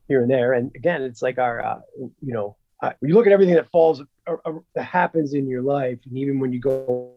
here 0.08 0.22
and 0.22 0.30
there, 0.30 0.52
and 0.52 0.70
again, 0.74 1.02
it's 1.02 1.22
like 1.22 1.38
our 1.38 1.64
uh, 1.64 1.80
you 1.96 2.32
know, 2.32 2.56
uh, 2.82 2.92
you 3.02 3.14
look 3.14 3.26
at 3.26 3.32
everything 3.32 3.54
that 3.54 3.70
falls 3.70 4.02
uh, 4.26 4.36
uh, 4.44 4.52
that 4.74 4.84
happens 4.84 5.34
in 5.34 5.48
your 5.48 5.62
life, 5.62 5.98
and 6.04 6.16
even 6.16 6.38
when 6.38 6.52
you 6.52 6.60
go 6.60 7.12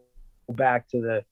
back 0.50 0.88
to 0.90 1.02
the, 1.02 1.26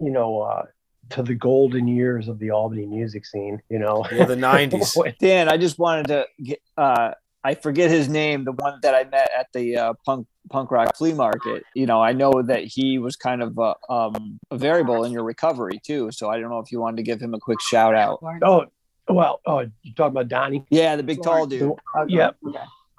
you 0.00 0.10
know. 0.10 0.40
Uh, 0.40 0.64
to 1.10 1.22
the 1.22 1.34
golden 1.34 1.88
years 1.88 2.28
of 2.28 2.38
the 2.38 2.50
Albany 2.50 2.84
music 2.84 3.24
scene, 3.24 3.62
you 3.70 3.78
know. 3.78 4.04
Yeah, 4.12 4.26
the 4.26 4.34
90s. 4.36 5.16
Dan, 5.18 5.48
I 5.48 5.56
just 5.56 5.78
wanted 5.78 6.08
to 6.08 6.26
get, 6.42 6.60
uh, 6.76 7.12
I 7.44 7.54
forget 7.54 7.90
his 7.90 8.08
name, 8.08 8.44
the 8.44 8.52
one 8.52 8.78
that 8.82 8.94
I 8.94 9.04
met 9.04 9.30
at 9.38 9.46
the 9.52 9.76
uh, 9.76 9.92
punk 10.04 10.26
punk 10.50 10.70
rock 10.70 10.96
flea 10.96 11.12
market. 11.12 11.62
You 11.74 11.86
know, 11.86 12.02
I 12.02 12.12
know 12.12 12.42
that 12.42 12.64
he 12.64 12.98
was 12.98 13.16
kind 13.16 13.42
of 13.42 13.56
a, 13.58 13.74
um, 13.92 14.38
a 14.50 14.56
variable 14.58 15.04
in 15.04 15.12
your 15.12 15.22
recovery 15.22 15.80
too. 15.84 16.10
So 16.10 16.28
I 16.30 16.40
don't 16.40 16.50
know 16.50 16.58
if 16.58 16.72
you 16.72 16.80
wanted 16.80 16.96
to 16.96 17.02
give 17.02 17.20
him 17.20 17.34
a 17.34 17.38
quick 17.38 17.60
shout 17.60 17.94
out. 17.94 18.20
Oh, 18.42 18.64
well, 19.08 19.40
oh, 19.46 19.60
you 19.82 19.94
talking 19.94 20.12
about 20.12 20.28
Donnie? 20.28 20.64
Yeah, 20.70 20.96
the 20.96 21.02
big 21.02 21.22
tall 21.22 21.46
dude. 21.46 21.72
Uh, 21.96 22.04
yeah. 22.08 22.30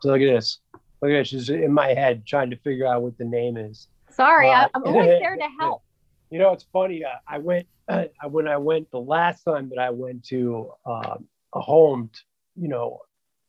So 0.01 0.09
look 0.09 0.21
at 0.21 0.33
this. 0.33 0.59
Look 1.01 1.11
at 1.11 1.17
this. 1.19 1.27
She's 1.27 1.49
in 1.49 1.73
my 1.73 1.87
head 1.93 2.25
trying 2.25 2.49
to 2.49 2.55
figure 2.57 2.87
out 2.87 3.01
what 3.01 3.17
the 3.17 3.25
name 3.25 3.57
is. 3.57 3.87
Sorry, 4.09 4.49
Uh, 4.49 4.51
I, 4.63 4.67
I'm 4.73 4.83
always 4.83 5.19
there 5.19 5.35
to 5.35 5.47
help. 5.59 5.83
You 6.29 6.39
know, 6.39 6.51
it's 6.53 6.65
funny. 6.71 7.03
Uh, 7.03 7.09
I 7.27 7.37
went 7.39 7.67
uh, 7.89 8.05
when 8.29 8.47
I 8.47 8.57
went 8.57 8.89
the 8.91 8.99
last 8.99 9.43
time 9.43 9.69
that 9.69 9.79
I 9.79 9.89
went 9.89 10.23
to 10.25 10.71
um, 10.85 11.27
a 11.53 11.59
home, 11.59 12.09
t- 12.13 12.21
you 12.55 12.67
know, 12.67 12.99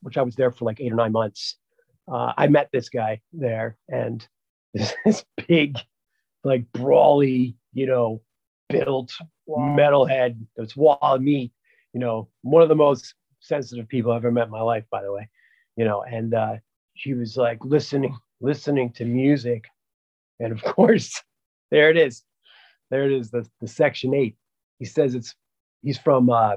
which 0.03 0.16
I 0.16 0.22
was 0.22 0.34
there 0.34 0.51
for 0.51 0.64
like 0.64 0.80
eight 0.80 0.92
or 0.92 0.96
nine 0.96 1.12
months. 1.12 1.57
Uh, 2.11 2.32
I 2.36 2.48
met 2.48 2.70
this 2.72 2.88
guy 2.88 3.20
there, 3.32 3.76
and 3.88 4.26
this, 4.74 4.94
this 5.05 5.24
big, 5.48 5.78
like 6.44 6.70
brawly, 6.72 7.57
you 7.72 7.86
know, 7.86 8.22
built 8.68 9.12
metalhead 9.48 10.38
that's 10.57 10.76
wall 10.76 10.98
of 11.01 11.22
meat. 11.22 11.53
You 11.92 12.01
know, 12.01 12.28
one 12.42 12.62
of 12.62 12.68
the 12.68 12.76
most 12.76 13.14
sensitive 13.40 13.88
people 13.88 14.12
I've 14.12 14.18
ever 14.18 14.30
met 14.30 14.46
in 14.46 14.51
my 14.51 14.61
life, 14.61 14.84
by 14.90 15.03
the 15.03 15.12
way. 15.12 15.28
You 15.76 15.84
know, 15.84 16.03
and 16.03 16.34
uh, 16.34 16.57
she 16.94 17.14
was 17.14 17.36
like 17.36 17.64
listening, 17.64 18.16
listening 18.40 18.92
to 18.92 19.05
music, 19.05 19.64
and 20.38 20.53
of 20.53 20.62
course, 20.74 21.22
there 21.70 21.90
it 21.90 21.96
is. 21.96 22.22
There 22.90 23.07
it 23.07 23.12
is, 23.12 23.30
the, 23.30 23.46
the 23.61 23.68
section 23.68 24.14
eight. 24.14 24.36
He 24.78 24.84
says 24.84 25.14
it's 25.14 25.34
he's 25.82 25.98
from 25.98 26.30
uh, 26.30 26.57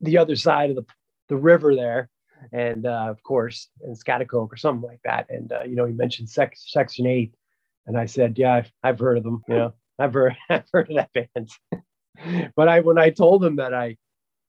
the 0.00 0.18
other 0.18 0.36
side 0.36 0.70
of 0.70 0.76
the, 0.76 0.84
the 1.28 1.36
river 1.36 1.74
there. 1.74 2.08
And 2.52 2.86
uh, 2.86 3.06
of 3.08 3.22
course, 3.22 3.68
in 3.84 3.94
Schaghticoke 3.94 4.52
or 4.52 4.56
something 4.56 4.88
like 4.88 5.00
that. 5.04 5.26
And 5.30 5.52
uh, 5.52 5.64
you 5.64 5.76
know, 5.76 5.84
he 5.84 5.92
mentioned 5.92 6.28
sec- 6.30 6.56
section 6.56 7.06
eight. 7.06 7.34
And 7.86 7.96
I 7.96 8.06
said, 8.06 8.38
Yeah, 8.38 8.54
I've, 8.54 8.72
I've 8.82 8.98
heard 8.98 9.18
of 9.18 9.24
them, 9.24 9.42
you 9.48 9.54
know, 9.54 9.74
I've 9.98 10.12
heard 10.12 10.36
I've 10.50 10.68
heard 10.72 10.90
of 10.90 10.96
that 10.96 11.12
band. 11.12 11.50
but 12.56 12.68
I 12.68 12.80
when 12.80 12.98
I 12.98 13.10
told 13.10 13.44
him 13.44 13.56
that 13.56 13.74
I 13.74 13.96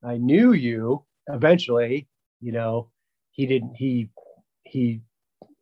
I 0.02 0.16
knew 0.16 0.52
you 0.52 1.04
eventually, 1.28 2.08
you 2.40 2.52
know, 2.52 2.90
he 3.32 3.46
didn't 3.46 3.74
he 3.74 4.10
he 4.64 5.00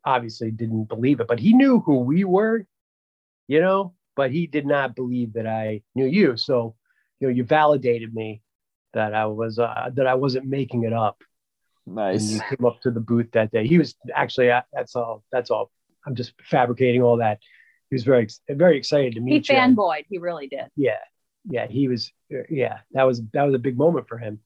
obviously 0.05 0.51
didn't 0.51 0.85
believe 0.85 1.20
it, 1.20 1.29
but 1.29 1.41
he 1.41 1.53
knew 1.53 1.81
who 1.81 1.99
we 1.99 2.24
were, 2.24 2.64
you 3.49 3.61
know, 3.61 3.95
but 4.14 4.31
he 4.31 4.47
did 4.47 4.66
not 4.66 4.95
believe 4.97 5.35
that 5.35 5.47
I 5.47 5.83
knew 5.95 6.07
you. 6.07 6.37
So, 6.37 6.74
you 7.20 7.29
know, 7.29 7.35
you 7.35 7.45
validated 7.45 8.14
me 8.14 8.43
that 8.95 9.14
I 9.14 9.27
was 9.27 9.59
uh, 9.59 9.91
that 9.95 10.07
I 10.07 10.14
wasn't 10.14 10.47
making 10.47 10.85
it 10.85 10.93
up. 10.93 11.22
And 11.87 11.95
Nice. 11.95 12.32
you 12.32 12.41
came 12.41 12.66
up 12.66 12.80
to 12.82 12.91
the 12.91 13.01
booth 13.01 13.30
that 13.32 13.53
day. 13.53 13.66
He 13.66 13.78
was 13.78 13.95
actually 14.14 14.51
uh, 14.51 14.62
that's 14.72 14.97
all. 14.97 15.22
That's 15.30 15.51
all. 15.51 15.70
I'm 16.07 16.14
just 16.14 16.32
fabricating 16.43 17.03
all 17.03 17.18
that. 17.18 17.39
He 17.91 17.95
was 17.95 18.03
very 18.05 18.28
very 18.49 18.76
excited 18.76 19.14
to 19.14 19.20
He 19.20 19.24
meet 19.24 19.49
you. 19.49 19.55
fanboyed. 19.55 20.05
He 20.09 20.18
really 20.18 20.49
did. 20.49 20.66
Yeah, 20.76 20.99
yeah. 21.49 21.66
He 21.68 21.87
was. 21.89 22.12
Yeah, 22.51 22.78
that 22.93 23.05
was 23.05 23.22
that 23.32 23.45
was 23.45 23.55
a 23.55 23.59
big 23.59 23.78
moment 23.78 24.09
for 24.09 24.18
him. 24.18 24.41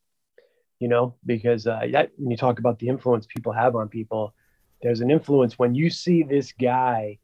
You 0.81 0.89
know, 0.89 1.15
because 1.27 1.67
uh, 1.67 1.81
that 1.93 2.11
when 2.17 2.31
you 2.31 2.37
talk 2.37 2.59
about 2.59 2.79
the 2.79 2.89
influence 2.89 3.27
people 3.27 3.53
have 3.53 3.75
on 3.77 3.89
people, 3.89 4.35
there's 4.83 5.01
an 5.01 5.11
influence 5.11 5.59
when 5.59 5.75
you 5.75 5.89
see 5.91 6.23
this 6.23 6.53
guy 6.53 7.19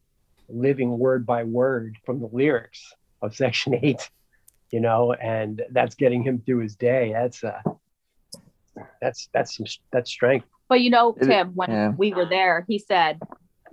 living 0.49 0.97
word 0.97 1.25
by 1.25 1.43
word 1.43 1.97
from 2.05 2.19
the 2.19 2.27
lyrics 2.31 2.93
of 3.21 3.35
Section 3.35 3.75
Eight. 3.83 4.09
You 4.71 4.79
know, 4.81 5.13
and 5.13 5.61
that's 5.71 5.95
getting 5.95 6.23
him 6.23 6.41
through 6.45 6.59
his 6.59 6.75
day. 6.75 7.11
That's 7.13 7.43
uh, 7.43 7.61
that's 9.01 9.29
that's 9.33 9.55
some 9.57 9.65
that's 9.91 10.09
strength. 10.09 10.47
But 10.69 10.81
you 10.81 10.89
know, 10.89 11.15
Tim, 11.21 11.51
when 11.55 11.71
yeah. 11.71 11.89
we 11.89 12.13
were 12.13 12.25
there, 12.25 12.65
he 12.67 12.77
said, 12.79 13.19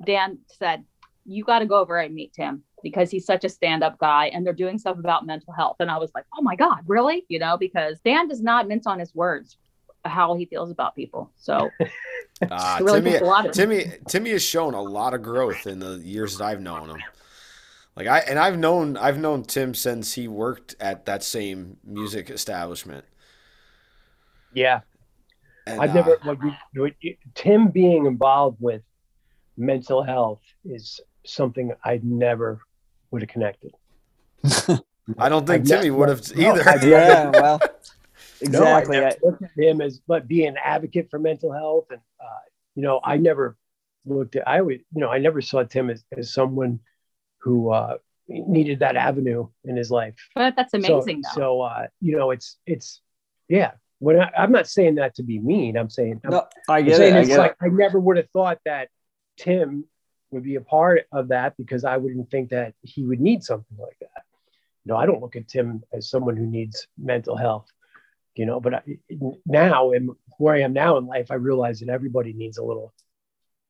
Dan 0.04 0.38
said, 0.58 0.84
you 1.24 1.42
got 1.44 1.60
to 1.60 1.66
go 1.66 1.78
over 1.80 1.98
and 1.98 2.14
meet 2.14 2.32
Tim 2.32 2.62
because 2.82 3.10
he's 3.10 3.26
such 3.26 3.44
a 3.44 3.48
stand-up 3.48 3.98
guy 3.98 4.26
and 4.26 4.46
they're 4.46 4.52
doing 4.52 4.78
stuff 4.78 4.98
about 4.98 5.26
mental 5.26 5.52
health. 5.52 5.76
And 5.80 5.90
I 5.90 5.98
was 5.98 6.12
like, 6.14 6.24
oh 6.38 6.42
my 6.42 6.54
God, 6.54 6.80
really? 6.86 7.24
You 7.28 7.38
know, 7.38 7.56
because 7.56 7.98
Dan 8.04 8.28
does 8.28 8.42
not 8.42 8.68
mince 8.68 8.86
on 8.86 8.98
his 8.98 9.14
words 9.14 9.56
how 10.04 10.34
he 10.34 10.44
feels 10.44 10.70
about 10.70 10.94
people. 10.94 11.32
So 11.36 11.70
Uh, 12.42 12.78
really 12.82 13.00
Timmy, 13.00 13.16
a 13.16 13.24
lot 13.24 13.46
of. 13.46 13.52
Timmy, 13.52 13.92
Timmy 14.08 14.30
has 14.30 14.42
shown 14.42 14.74
a 14.74 14.82
lot 14.82 15.14
of 15.14 15.22
growth 15.22 15.66
in 15.66 15.78
the 15.78 15.98
years 15.98 16.38
that 16.38 16.44
I've 16.44 16.60
known 16.60 16.90
him. 16.90 16.98
Like 17.96 18.08
I 18.08 18.18
and 18.20 18.40
I've 18.40 18.58
known 18.58 18.96
I've 18.96 19.18
known 19.18 19.44
Tim 19.44 19.72
since 19.72 20.14
he 20.14 20.26
worked 20.26 20.74
at 20.80 21.06
that 21.06 21.22
same 21.22 21.76
music 21.84 22.28
establishment. 22.28 23.04
Yeah, 24.52 24.80
And, 25.66 25.80
I've 25.80 25.90
uh, 25.90 25.94
never 25.94 26.18
like 26.24 26.38
you- 26.74 26.90
you- 27.00 27.16
Tim 27.34 27.68
being 27.68 28.06
involved 28.06 28.58
with 28.60 28.82
mental 29.56 30.02
health 30.02 30.42
is 30.64 31.00
something 31.24 31.72
I 31.84 32.00
never 32.02 32.60
would 33.10 33.22
have 33.22 33.30
connected. 33.30 33.72
I 35.18 35.28
don't 35.28 35.46
think 35.46 35.62
I've 35.62 35.66
Timmy 35.66 35.90
would 35.90 36.08
have 36.08 36.22
either. 36.36 36.68
I've 36.68 36.84
yeah, 36.88 37.30
well, 37.30 37.60
exactly. 38.40 38.96
never 38.96 39.08
I- 39.08 39.16
looked 39.22 39.42
at 39.42 39.50
him 39.56 39.80
as 39.80 40.00
but 40.06 40.26
being 40.28 40.48
an 40.48 40.56
advocate 40.62 41.08
for 41.10 41.18
mental 41.18 41.52
health, 41.52 41.86
and 41.90 42.00
uh, 42.20 42.26
you 42.74 42.82
know, 42.82 43.00
I 43.02 43.16
never 43.16 43.56
looked 44.04 44.36
at. 44.36 44.46
I 44.46 44.60
would, 44.60 44.80
you 44.94 45.00
know, 45.00 45.08
I 45.08 45.18
never 45.18 45.40
saw 45.40 45.62
Tim 45.62 45.88
as, 45.90 46.04
as 46.16 46.32
someone 46.32 46.80
who 47.38 47.70
uh, 47.70 47.96
needed 48.28 48.80
that 48.80 48.96
avenue 48.96 49.48
in 49.64 49.76
his 49.76 49.90
life. 49.90 50.14
but 50.34 50.54
that's 50.56 50.74
amazing 50.74 51.22
So, 51.22 51.28
though. 51.34 51.40
so 51.40 51.60
uh, 51.62 51.86
you 52.00 52.16
know, 52.18 52.30
it's 52.32 52.58
it's 52.66 53.00
yeah. 53.48 53.72
When 54.04 54.20
I, 54.20 54.30
I'm 54.36 54.52
not 54.52 54.66
saying 54.66 54.96
that 54.96 55.14
to 55.16 55.22
be 55.22 55.38
mean, 55.38 55.78
I'm 55.78 55.88
saying 55.88 56.20
I'm 56.24 56.30
no, 56.30 56.46
I 56.68 56.78
I'm 56.78 56.84
get 56.84 57.00
it. 57.00 57.14
I 57.14 57.18
it's 57.20 57.28
get 57.28 57.38
like 57.38 57.52
it. 57.52 57.64
I 57.64 57.68
never 57.68 57.98
would 57.98 58.18
have 58.18 58.28
thought 58.30 58.58
that 58.66 58.88
Tim 59.38 59.84
would 60.30 60.44
be 60.44 60.56
a 60.56 60.60
part 60.60 61.06
of 61.10 61.28
that 61.28 61.56
because 61.56 61.84
I 61.84 61.96
wouldn't 61.96 62.30
think 62.30 62.50
that 62.50 62.74
he 62.82 63.02
would 63.02 63.20
need 63.20 63.42
something 63.42 63.78
like 63.78 63.96
that. 64.00 64.22
You 64.84 64.92
know, 64.92 64.96
I 64.98 65.06
don't 65.06 65.22
look 65.22 65.36
at 65.36 65.48
Tim 65.48 65.82
as 65.90 66.10
someone 66.10 66.36
who 66.36 66.46
needs 66.46 66.86
mental 66.98 67.36
health. 67.36 67.66
You 68.34 68.44
know, 68.44 68.60
but 68.60 68.74
I, 68.74 68.82
now 69.46 69.92
and 69.92 70.10
where 70.38 70.54
I 70.54 70.60
am 70.60 70.74
now 70.74 70.98
in 70.98 71.06
life, 71.06 71.30
I 71.30 71.36
realize 71.36 71.80
that 71.80 71.88
everybody 71.88 72.32
needs 72.32 72.58
a 72.58 72.64
little. 72.64 72.92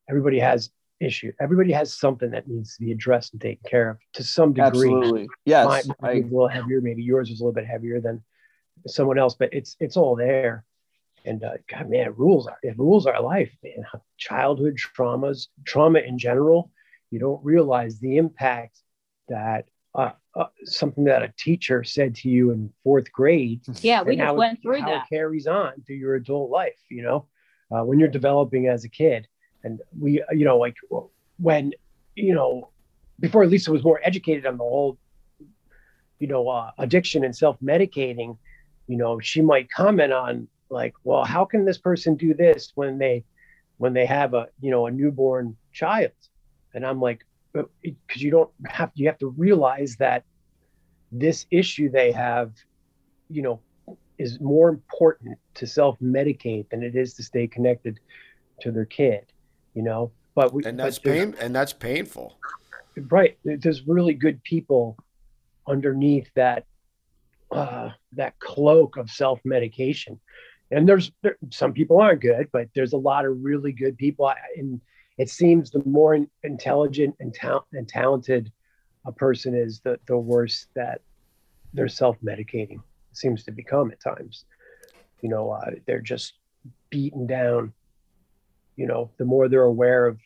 Everybody 0.09 0.41
has 0.41 0.71
issue. 1.01 1.33
Everybody 1.41 1.73
has 1.73 1.93
something 1.93 2.31
that 2.31 2.49
needs 2.49 2.77
to 2.77 2.85
be 2.85 2.91
addressed 2.91 3.35
and 3.35 3.41
taken 3.41 3.63
care 3.69 3.91
of 3.91 3.99
to 4.15 4.25
some 4.25 4.53
degree. 4.53 4.93
Absolutely. 4.93 5.29
Yes. 5.45 5.67
Mine 5.67 5.97
I, 6.03 6.13
a 6.13 6.23
little 6.23 6.49
heavier. 6.49 6.81
Maybe 6.81 7.03
yours 7.03 7.31
is 7.31 7.41
a 7.41 7.45
little 7.45 7.55
bit 7.55 7.67
heavier 7.67 8.01
than 8.01 8.23
someone 8.87 9.19
else, 9.19 9.35
but 9.35 9.53
it's 9.53 9.77
it's 9.81 9.97
all 9.97 10.17
there. 10.17 10.65
And 11.27 11.43
uh, 11.43 11.53
God, 11.71 11.89
man, 11.89 12.07
it 12.07 12.19
rules 12.19 12.47
our 12.47 12.59
it 12.63 12.79
rules 12.79 13.07
our 13.07 13.21
life, 13.21 13.51
man. 13.63 13.85
Childhood 14.19 14.77
traumas, 14.77 15.49
trauma 15.65 16.01
in 16.01 16.19
general. 16.19 16.71
You 17.11 17.19
don't 17.21 17.45
realize 17.45 17.99
the 17.99 18.17
impact 18.19 18.79
that 19.29 19.67
uh, 19.95 20.11
uh, 20.35 20.47
something 20.65 21.05
that 21.05 21.23
a 21.23 21.33
teacher 21.39 21.85
said 21.85 22.17
to 22.17 22.29
you 22.29 22.51
in 22.51 22.73
fourth 22.83 23.11
grade. 23.13 23.63
yeah, 23.81 24.03
we 24.03 24.17
just 24.17 24.25
how 24.27 24.35
it- 24.35 24.39
went 24.39 24.63
through 24.63 24.81
how 24.81 24.87
that. 24.89 25.05
it 25.05 25.09
carries 25.09 25.47
on 25.47 25.83
through 25.87 25.97
your 25.97 26.17
adult 26.17 26.51
life. 26.51 26.79
You 26.91 27.03
know, 27.03 27.27
uh, 27.71 27.85
when 27.85 27.99
you're 27.99 28.09
developing 28.09 28.67
as 28.69 28.85
a 28.85 28.89
kid, 28.89 29.27
and 29.63 29.81
we, 29.99 30.23
you 30.33 30.45
know, 30.45 30.59
like 30.59 30.77
when 31.39 31.73
you 32.17 32.35
know, 32.35 32.71
before 33.19 33.47
Lisa 33.47 33.73
was 33.73 33.83
more 33.83 34.01
educated 34.05 34.45
on 34.47 34.59
the 34.59 34.65
whole, 34.65 34.99
you 36.19 36.27
know, 36.27 36.49
uh, 36.49 36.71
addiction 36.79 37.25
and 37.25 37.35
self 37.35 37.57
medicating. 37.61 38.37
You 38.87 38.97
know, 38.97 39.19
she 39.21 39.41
might 39.41 39.71
comment 39.71 40.13
on 40.13 40.49
like, 40.71 40.95
well, 41.05 41.25
how 41.25 41.45
can 41.45 41.65
this 41.65 41.79
person 41.79 42.17
do 42.17 42.35
this 42.35 42.73
when 42.75 42.99
they 42.99 43.25
when 43.79 43.93
they 43.93 44.07
have 44.07 44.35
a 44.35 44.49
you 44.61 44.71
know 44.71 44.87
a 44.87 44.91
newborn 44.91 45.57
child? 45.73 46.13
And 46.75 46.85
I'm 46.85 47.01
like, 47.01 47.25
because 47.53 48.23
you 48.23 48.31
don't 48.31 48.51
have 48.67 48.91
you 48.95 49.07
have 49.07 49.19
to 49.19 49.29
realize 49.29 49.97
that 49.97 50.25
this 51.13 51.47
issue 51.51 51.91
they 51.91 52.13
have, 52.13 52.53
you 53.31 53.43
know, 53.43 53.61
is 54.19 54.41
more 54.41 54.69
important 54.69 55.39
to 55.55 55.67
self-medicate 55.67 56.69
than 56.71 56.83
it 56.83 56.97
is 56.97 57.15
to 57.15 57.23
stay 57.23 57.47
connected 57.47 58.01
to 58.61 58.71
their 58.73 58.85
kid, 58.85 59.27
you 59.75 59.83
know. 59.83 60.11
But 60.35 60.53
we, 60.53 60.65
and 60.65 60.79
that's 60.79 60.99
pain 60.99 61.35
and 61.41 61.55
that's 61.55 61.73
painful. 61.73 62.39
right 63.09 63.39
there's 63.45 63.87
really 63.87 64.15
good 64.15 64.43
people 64.43 64.97
underneath 65.67 66.29
that 66.35 66.67
uh 67.55 67.91
that 68.13 68.39
cloak 68.39 68.97
of 68.97 69.11
self-medication. 69.11 70.21
And 70.71 70.89
there's 70.89 71.13
there, 71.23 71.37
some 71.51 71.73
people 71.73 72.01
aren't 72.01 72.21
good 72.21 72.49
but 72.53 72.69
there's 72.75 72.93
a 72.93 72.99
lot 72.99 73.25
of 73.25 73.43
really 73.43 73.73
good 73.73 73.97
people. 73.97 74.33
And 74.57 74.81
it 75.19 75.31
seems 75.31 75.71
the 75.71 75.83
more 75.85 76.19
intelligent 76.43 77.15
and, 77.21 77.33
ta- 77.33 77.65
and 77.73 77.89
talented 77.89 78.51
a 79.07 79.13
person 79.13 79.55
is 79.55 79.81
the 79.81 79.99
the 80.07 80.17
worse 80.17 80.67
that 80.75 81.01
they're 81.73 81.89
self-medicating 81.89 82.81
seems 83.13 83.45
to 83.45 83.53
become 83.53 83.91
at 83.91 84.01
times. 84.01 84.45
You 85.23 85.29
know 85.29 85.51
uh, 85.53 85.71
they're 85.87 86.01
just 86.01 86.35
beaten 86.91 87.27
down. 87.27 87.73
You 88.77 88.87
know 88.87 89.11
the 89.19 89.25
more 89.25 89.49
they're 89.49 89.63
aware 89.63 90.07
of 90.07 90.19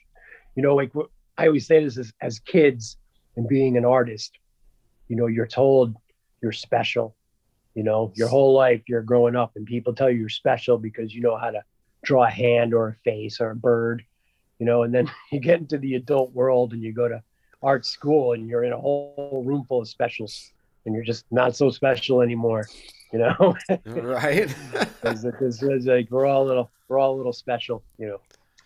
you 0.55 0.63
know 0.63 0.75
like 0.75 0.93
I 1.39 1.47
always 1.47 1.67
say 1.67 1.83
this 1.85 1.97
as, 1.99 2.13
as 2.21 2.41
kids 2.41 2.97
and 3.37 3.49
being 3.49 3.77
an 3.77 3.85
artist, 3.85 4.37
you 5.07 5.15
know, 5.15 5.27
you're 5.27 5.47
told 5.47 5.95
you're 6.43 6.53
special, 6.53 7.17
you 7.79 7.85
know, 7.85 8.13
your 8.17 8.27
whole 8.27 8.55
life 8.55 8.83
you're 8.89 9.03
growing 9.03 9.37
up 9.37 9.53
and 9.55 9.65
people 9.65 9.95
tell 9.95 10.11
you 10.11 10.19
you're 10.19 10.29
special 10.29 10.79
because 10.79 11.15
you 11.15 11.21
know 11.21 11.37
how 11.37 11.49
to 11.49 11.63
draw 12.03 12.25
a 12.25 12.29
hand 12.29 12.75
or 12.75 12.89
a 12.89 12.95
face 13.05 13.41
or 13.41 13.51
a 13.51 13.55
bird, 13.55 14.05
you 14.59 14.67
know, 14.67 14.83
and 14.83 14.93
then 14.93 15.09
you 15.31 15.39
get 15.39 15.61
into 15.61 15.79
the 15.79 15.95
adult 15.95 16.33
world 16.33 16.73
and 16.73 16.83
you 16.83 16.93
go 16.93 17.07
to 17.07 17.23
art 17.63 17.87
school 17.87 18.33
and 18.33 18.49
you're 18.49 18.65
in 18.65 18.73
a 18.73 18.77
whole 18.77 19.45
room 19.47 19.65
full 19.69 19.81
of 19.81 19.89
specials 19.89 20.51
and 20.87 20.93
you're 20.93 21.05
just 21.05 21.25
not 21.31 21.55
so 21.55 21.71
special 21.71 22.21
anymore, 22.21 22.67
you 23.13 23.21
know, 23.21 23.57
right? 23.87 24.53
because 24.73 25.25
it's, 25.25 25.63
it's 25.63 25.87
like 25.87 26.11
we're 26.11 26.27
all 26.27 26.43
a 26.43 26.49
little, 26.49 26.73
we're 26.89 26.99
all 26.99 27.15
a 27.15 27.17
little 27.17 27.33
special, 27.33 27.85
you 27.97 28.09
know, 28.09 28.21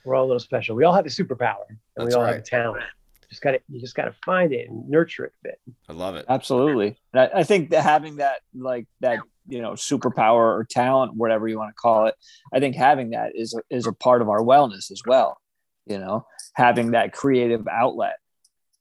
we're 0.07 0.15
all 0.15 0.25
a 0.25 0.29
little 0.29 0.41
special. 0.41 0.75
We 0.75 0.85
all 0.85 0.95
have 0.95 1.05
a 1.05 1.11
superpower 1.11 1.69
and 1.69 1.79
That's 1.99 2.07
we 2.07 2.15
all 2.15 2.25
have 2.25 2.37
a 2.37 2.39
right. 2.39 2.45
talent. 2.47 2.85
Just 3.29 3.43
got 3.43 3.51
to, 3.51 3.61
you 3.69 3.79
just 3.79 3.95
got 3.95 4.07
to 4.07 4.15
find 4.25 4.55
it 4.55 4.71
and 4.71 4.89
nurture 4.89 5.27
it 5.27 5.35
a 5.45 5.49
bit. 5.49 5.61
I 5.89 5.93
love 5.93 6.15
it. 6.15 6.27
Absolutely. 6.29 6.97
And 7.13 7.23
I, 7.23 7.41
I 7.41 7.43
think 7.43 7.71
that 7.71 7.83
having 7.83 8.17
that 8.17 8.41
like 8.55 8.87
that 9.01 9.21
you 9.49 9.61
know 9.61 9.73
superpower 9.73 10.37
or 10.37 10.67
talent, 10.69 11.15
whatever 11.15 11.49
you 11.49 11.59
want 11.59 11.71
to 11.71 11.81
call 11.81 12.07
it, 12.07 12.15
I 12.53 12.61
think 12.61 12.77
having 12.77 13.11
that 13.11 13.33
is 13.35 13.55
a, 13.55 13.75
is 13.75 13.87
a 13.87 13.93
part 13.93 14.23
of 14.23 14.29
our 14.29 14.43
wellness 14.43 14.91
as 14.91 15.03
well. 15.07 15.39
You 15.87 15.99
know, 15.99 16.27
having 16.55 16.93
that 16.93 17.13
creative 17.13 17.67
outlet, 17.67 18.17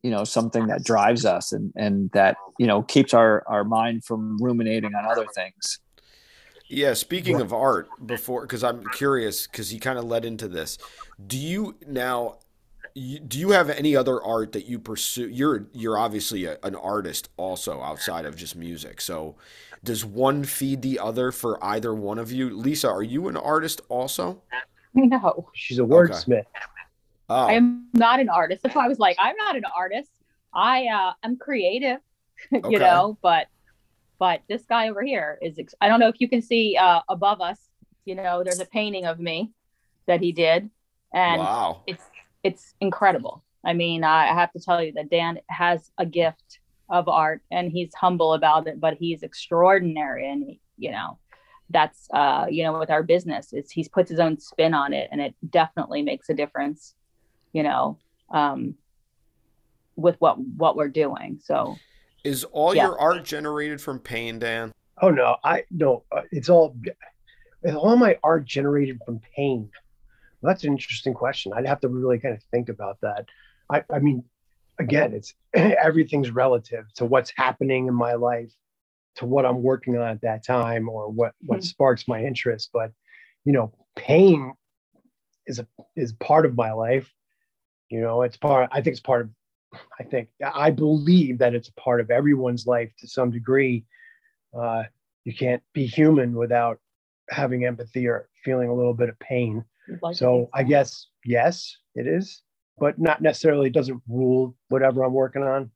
you 0.04 0.12
know, 0.12 0.24
something 0.24 0.68
that 0.68 0.84
drives 0.84 1.26
us 1.26 1.52
and 1.52 1.74
and 1.76 2.12
that 2.12 2.38
you 2.60 2.68
know 2.68 2.84
keeps 2.84 3.14
our 3.14 3.44
our 3.48 3.64
mind 3.64 4.06
from 4.06 4.38
ruminating 4.38 4.94
on 4.94 5.06
other 5.06 5.26
things. 5.34 5.80
Yeah, 6.70 6.94
speaking 6.94 7.42
of 7.42 7.52
art, 7.52 7.90
before 8.06 8.44
because 8.44 8.64
I'm 8.64 8.86
curious 8.94 9.46
because 9.46 9.74
you 9.74 9.80
kind 9.82 10.00
of 10.00 10.06
led 10.06 10.24
into 10.24 10.48
this. 10.48 10.78
Do 11.26 11.38
you 11.38 11.76
now? 11.86 12.38
You, 12.94 13.20
do 13.20 13.40
you 13.40 13.52
have 13.52 13.70
any 13.70 13.96
other 13.96 14.22
art 14.22 14.52
that 14.54 14.66
you 14.66 14.80
pursue? 14.80 15.28
You're 15.28 15.68
you're 15.74 15.98
obviously 15.98 16.46
a, 16.46 16.58
an 16.64 16.76
artist 16.76 17.30
also 17.38 17.82
outside 17.82 18.26
of 18.26 18.36
just 18.36 18.56
music. 18.56 19.02
So, 19.02 19.36
does 19.84 20.04
one 20.06 20.44
feed 20.44 20.82
the 20.82 21.00
other 21.00 21.32
for 21.32 21.64
either 21.64 21.94
one 21.94 22.20
of 22.20 22.32
you? 22.32 22.50
Lisa, 22.50 22.90
are 22.90 23.04
you 23.04 23.28
an 23.28 23.38
artist 23.38 23.82
also? 23.90 24.42
No, 24.94 25.50
She's 25.54 25.80
a 25.80 25.84
wordsmith. 25.84 26.44
Oh, 27.30 27.48
I 27.48 27.54
am 27.54 27.88
not 27.94 28.20
an 28.20 28.28
artist. 28.28 28.62
That's 28.62 28.76
why 28.76 28.84
I 28.86 28.90
was 28.90 29.00
like, 29.00 29.16
I'm 29.18 29.38
not 29.38 29.56
an 29.56 29.64
artist. 29.78 30.12
I 30.54 30.88
uh, 30.88 31.14
I'm 31.24 31.38
creative, 31.38 32.00
Okay. 32.54 32.70
you 32.70 32.80
know, 32.80 33.18
but 33.22 33.48
but 34.20 34.42
this 34.50 34.64
guy 34.66 34.90
over 34.90 35.02
here 35.02 35.40
is. 35.42 35.58
Ex- 35.58 35.76
I 35.80 35.88
don't 35.88 36.00
know 36.00 36.10
if 36.10 36.20
you 36.20 36.28
can 36.28 36.42
see 36.42 36.78
uh, 36.78 37.02
above 37.08 37.42
us. 37.42 37.58
You 38.04 38.16
know, 38.16 38.44
there's 38.44 38.60
a 38.60 38.66
painting 38.66 39.06
of 39.06 39.20
me 39.20 39.52
that 40.08 40.20
he 40.20 40.32
did, 40.32 40.70
and 41.14 41.40
wow. 41.40 41.84
it's 41.88 42.04
it's 42.44 42.74
incredible. 42.80 43.44
I 43.64 43.74
mean, 43.74 44.04
I 44.04 44.30
I 44.32 44.34
have 44.34 44.52
to 44.54 44.60
tell 44.60 44.84
you 44.84 44.94
that 44.94 45.10
Dan 45.10 45.40
has 45.50 45.92
a 45.98 46.06
gift 46.06 46.60
of 46.90 47.08
art, 47.08 47.42
and 47.52 47.72
he's 47.72 47.94
humble 47.94 48.34
about 48.34 48.68
it, 48.68 48.80
but 48.80 48.96
he's 49.00 49.24
extraordinary, 49.24 50.30
and 50.30 50.44
he, 50.44 50.60
you 50.78 50.92
know, 50.92 51.20
that's 51.70 52.08
uh, 52.14 52.48
you 52.50 52.64
know, 52.64 52.78
with 52.80 52.90
our 52.90 53.04
business, 53.04 53.54
it's 53.54 53.72
he's 53.72 53.88
puts 53.88 54.10
his 54.10 54.20
own 54.20 54.40
spin 54.40 54.74
on 54.74 54.94
it, 54.94 55.10
and 55.12 55.22
it 55.22 55.36
definitely 55.50 56.02
makes 56.02 56.30
a 56.30 56.34
difference, 56.34 56.96
you 57.54 57.64
know, 57.64 57.98
um, 58.34 58.76
with 59.96 60.16
what 60.20 60.38
what 60.40 60.76
we're 60.76 60.90
doing. 60.90 61.40
So 61.44 61.78
Is 62.24 62.44
all 62.46 62.76
Yeah. 62.76 62.84
your 62.86 63.00
art 63.00 63.24
generated 63.26 63.80
from 63.80 64.00
pain, 64.00 64.40
Dan? 64.40 64.72
Oh 65.02 65.10
no, 65.10 65.38
I 65.44 65.64
no. 65.72 66.04
Uh, 66.12 66.22
it's 66.32 66.50
all 66.50 66.76
it's 67.64 67.76
all 67.76 67.96
my 67.96 68.18
art 68.24 68.46
generated 68.46 69.00
from 69.06 69.22
pain. 69.36 69.70
That's 70.42 70.64
an 70.64 70.72
interesting 70.72 71.14
question. 71.14 71.54
I'd 71.56 71.68
have 71.68 71.82
to 71.82 71.90
really 71.90 72.20
kind 72.20 72.36
of 72.36 72.44
think 72.52 72.70
about 72.70 72.98
that. 73.02 73.26
I, 73.70 73.84
I 73.94 74.00
mean, 74.00 74.24
again, 74.80 75.14
it's 75.14 75.34
everything's 75.54 76.32
relative 76.32 76.86
to 76.96 77.06
what's 77.06 77.32
happening 77.36 77.88
in 77.88 77.94
my 77.94 78.14
life, 78.14 78.52
to 79.18 79.26
what 79.26 79.46
I'm 79.46 79.62
working 79.62 79.98
on 79.98 80.08
at 80.08 80.22
that 80.22 80.46
time, 80.46 80.90
or 80.90 81.10
what 81.10 81.34
what 81.42 81.60
Mhm. 81.60 81.66
sparks 81.66 82.08
my 82.08 82.24
interest. 82.24 82.70
But 82.74 82.92
you 83.46 83.54
know, 83.54 83.74
pain 83.96 84.54
is 85.48 85.60
a 85.60 85.68
is 85.96 86.14
part 86.14 86.46
of 86.46 86.56
my 86.56 86.72
life. 86.72 87.12
You 87.90 88.02
know, 88.02 88.22
it's 88.24 88.38
part. 88.38 88.70
I 88.72 88.82
think 88.82 88.94
it's 88.94 89.00
part 89.02 89.22
of. 89.22 89.30
I 90.00 90.04
think 90.04 90.30
I 90.44 90.72
believe 90.72 91.38
that 91.38 91.56
it's 91.56 91.70
a 91.70 91.74
part 91.74 92.02
of 92.02 92.12
everyone's 92.12 92.68
life 92.68 92.92
to 93.00 93.08
some 93.08 93.32
degree. 93.32 93.86
Uh, 94.54 94.84
you 95.24 95.34
can't 95.34 95.64
be 95.74 95.86
human 95.86 96.34
without 96.34 96.80
having 97.30 97.66
empathy 97.66 98.08
or 98.08 98.28
feeling 98.44 98.70
a 98.70 98.74
little 98.74 98.94
bit 98.94 99.08
of 99.08 99.18
pain. 99.20 99.64
I'd 99.90 100.02
like 100.02 100.16
So 100.16 100.50
I 100.54 100.64
guess 100.64 101.08
yes, 101.26 101.78
it 101.96 102.08
is, 102.08 102.42
but 102.78 103.00
not 103.00 103.22
necessarily. 103.22 103.68
It 103.68 103.74
doesn't 103.74 104.02
rule 104.08 104.56
whatever 104.70 105.04
I'm 105.04 105.14
working 105.14 105.44
on. 105.44 105.72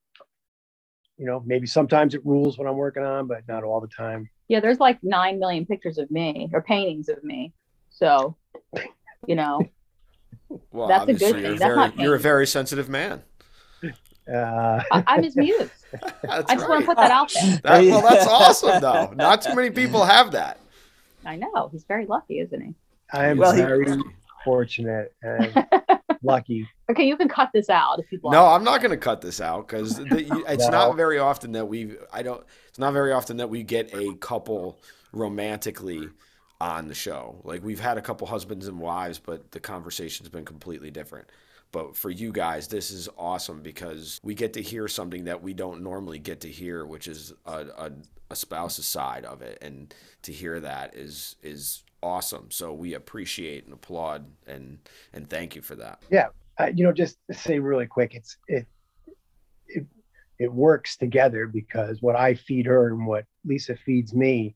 You 1.18 1.26
know, 1.26 1.42
maybe 1.46 1.66
sometimes 1.66 2.14
it 2.14 2.26
rules 2.26 2.58
what 2.58 2.68
I'm 2.68 2.76
working 2.76 3.04
on, 3.04 3.28
but 3.28 3.48
not 3.48 3.64
all 3.64 3.80
the 3.80 3.88
time. 3.88 4.30
yeah, 4.50 4.60
there's 4.60 4.80
like 4.80 5.00
nine 5.02 5.40
million 5.40 5.66
pictures 5.66 5.98
of 5.98 6.12
me 6.12 6.50
or 6.52 6.62
paintings 6.62 7.08
of 7.08 7.24
me. 7.24 7.54
So, 7.90 8.36
you 9.26 9.36
know, 9.36 9.62
Well, 10.72 10.88
That's 10.88 11.10
a 11.10 11.14
good 11.14 11.34
thing. 11.34 11.44
You're, 11.44 11.52
That's 11.52 11.64
very, 11.64 11.76
not 11.76 11.98
you're 11.98 12.16
a 12.16 12.20
very 12.20 12.48
sensitive 12.48 12.90
man. 12.90 13.24
Uh, 13.84 14.82
I, 14.92 15.04
I'm 15.08 15.24
his 15.24 15.36
muse. 15.36 15.70
That's 16.24 16.52
I 16.52 16.56
just 16.56 16.68
want 16.68 16.82
to 16.82 16.88
put 16.88 16.98
that 16.98 17.12
out 17.12 17.32
there. 17.34 17.60
That, 17.64 17.86
well, 17.86 18.02
that's 18.02 18.28
awesome, 18.28 18.82
though. 18.82 19.14
Not 19.16 19.44
too 19.44 19.56
many 19.56 19.70
people 19.70 20.04
have 20.04 20.32
that. 20.32 20.60
I 21.26 21.36
know 21.36 21.70
he's 21.72 21.84
very 21.84 22.06
lucky, 22.06 22.40
isn't 22.40 22.62
he? 22.62 22.74
I 23.14 23.28
am 23.28 23.38
Well, 23.38 23.54
he- 23.54 23.62
very 23.62 24.02
fortunate 24.44 25.14
and 25.22 25.66
lucky. 26.24 26.68
Okay, 26.90 27.08
you 27.08 27.18
can 27.18 27.28
cut 27.30 27.50
this 27.54 27.70
out 27.70 28.00
if 28.00 28.12
you'd 28.12 28.24
like. 28.24 28.34
No, 28.34 28.46
I'm 28.46 28.64
not 28.64 28.80
going 28.82 28.92
to 28.92 28.98
cut 28.98 29.22
this 29.22 29.42
out 29.42 29.68
because 29.68 29.98
it's 30.00 30.66
No. 30.66 30.70
not 30.72 30.96
very 30.96 31.18
often 31.20 31.52
that 31.54 31.68
we. 31.68 31.94
I 32.14 32.22
don't. 32.24 32.44
It's 32.68 32.80
not 32.80 32.94
very 32.94 33.12
often 33.12 33.38
that 33.38 33.50
we 33.50 33.64
get 33.64 33.94
a 33.94 34.14
couple 34.16 34.80
romantically 35.12 36.10
on 36.62 36.88
the 36.88 36.94
show. 36.96 37.42
Like 37.44 37.64
we've 37.64 37.80
had 37.80 37.98
a 37.98 38.02
couple 38.02 38.28
husbands 38.28 38.68
and 38.68 38.80
wives, 38.80 39.20
but 39.20 39.52
the 39.52 39.60
conversation's 39.60 40.30
been 40.30 40.46
completely 40.46 40.92
different. 40.92 41.28
But 41.72 41.98
for 41.98 42.10
you 42.10 42.32
guys, 42.32 42.68
this 42.70 42.92
is 42.92 43.10
awesome 43.18 43.62
because 43.62 44.20
we 44.24 44.34
get 44.36 44.54
to 44.54 44.62
hear 44.62 44.88
something 44.88 45.26
that 45.26 45.42
we 45.42 45.54
don't 45.54 45.82
normally 45.82 46.20
get 46.20 46.42
to 46.42 46.48
hear, 46.50 46.86
which 46.86 47.08
is 47.08 47.34
a, 47.46 47.66
a, 47.78 47.92
a 48.30 48.36
spouse's 48.36 48.86
side 48.86 49.26
of 49.26 49.42
it, 49.42 49.58
and 49.62 49.94
to 50.22 50.32
hear 50.32 50.60
that 50.62 50.96
is 50.96 51.36
is 51.44 51.84
awesome. 52.06 52.52
So 52.52 52.72
we 52.72 52.94
appreciate 52.94 53.66
and 53.66 53.74
applaud 53.74 54.28
and 54.46 54.78
and 55.12 55.28
thank 55.28 55.56
you 55.56 55.62
for 55.62 55.76
that. 55.76 56.02
uh, 56.60 56.68
you 56.74 56.86
know, 56.86 56.94
just 56.94 57.18
say 57.32 57.60
really 57.60 57.88
quick, 57.88 58.14
it's 58.14 58.38
it, 58.48 58.68
it 59.68 59.86
it 60.38 60.54
works 60.54 60.98
together 60.98 61.48
because 61.48 62.02
what 62.02 62.16
I 62.16 62.36
feed 62.36 62.68
her 62.68 62.88
and 62.88 63.08
what 63.08 63.26
Lisa 63.44 63.76
feeds 63.76 64.14
me 64.14 64.56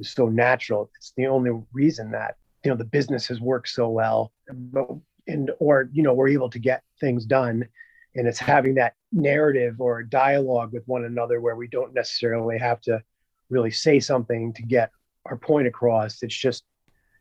is 0.00 0.10
so 0.10 0.28
natural. 0.28 0.90
It's 0.96 1.12
the 1.16 1.26
only 1.26 1.52
reason 1.72 2.10
that 2.12 2.36
you 2.64 2.70
know 2.70 2.76
the 2.76 2.84
business 2.84 3.26
has 3.26 3.40
worked 3.40 3.68
so 3.68 3.88
well, 3.88 4.32
but 4.48 4.88
and 5.26 5.50
or 5.58 5.90
you 5.92 6.02
know 6.02 6.14
we're 6.14 6.28
able 6.28 6.50
to 6.50 6.58
get 6.58 6.82
things 6.98 7.26
done, 7.26 7.68
and 8.14 8.26
it's 8.26 8.38
having 8.38 8.74
that 8.76 8.94
narrative 9.12 9.82
or 9.82 10.02
dialogue 10.02 10.72
with 10.72 10.88
one 10.88 11.04
another 11.04 11.42
where 11.42 11.56
we 11.56 11.68
don't 11.68 11.92
necessarily 11.92 12.58
have 12.58 12.80
to 12.80 13.02
really 13.50 13.70
say 13.70 14.00
something 14.00 14.54
to 14.54 14.62
get 14.62 14.90
our 15.26 15.36
point 15.36 15.66
across. 15.66 16.22
It's 16.22 16.34
just 16.34 16.64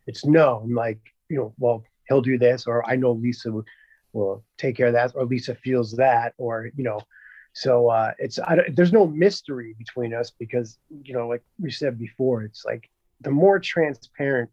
it's 0.07 0.25
known, 0.25 0.73
like 0.73 0.99
you 1.29 1.37
know, 1.37 1.53
well 1.57 1.83
he'll 2.07 2.21
do 2.21 2.37
this, 2.37 2.67
or 2.67 2.87
I 2.89 2.95
know 2.95 3.11
Lisa 3.11 3.51
will 4.13 4.43
take 4.57 4.77
care 4.77 4.87
of 4.87 4.93
that 4.93 5.11
or 5.13 5.25
lisa 5.25 5.53
feels 5.55 5.91
that 5.91 6.33
or 6.37 6.69
you 6.77 6.85
know 6.85 7.01
so 7.51 7.89
uh 7.89 8.13
it's 8.17 8.39
I 8.39 8.59
there's 8.73 8.93
no 8.93 9.05
mystery 9.05 9.75
between 9.77 10.13
us 10.13 10.31
because 10.39 10.79
you 11.03 11.13
know 11.13 11.27
like 11.27 11.43
we 11.59 11.69
said 11.69 11.99
before 11.99 12.43
it's 12.43 12.63
like 12.63 12.89
the 13.21 13.31
more 13.31 13.59
transparent 13.59 14.49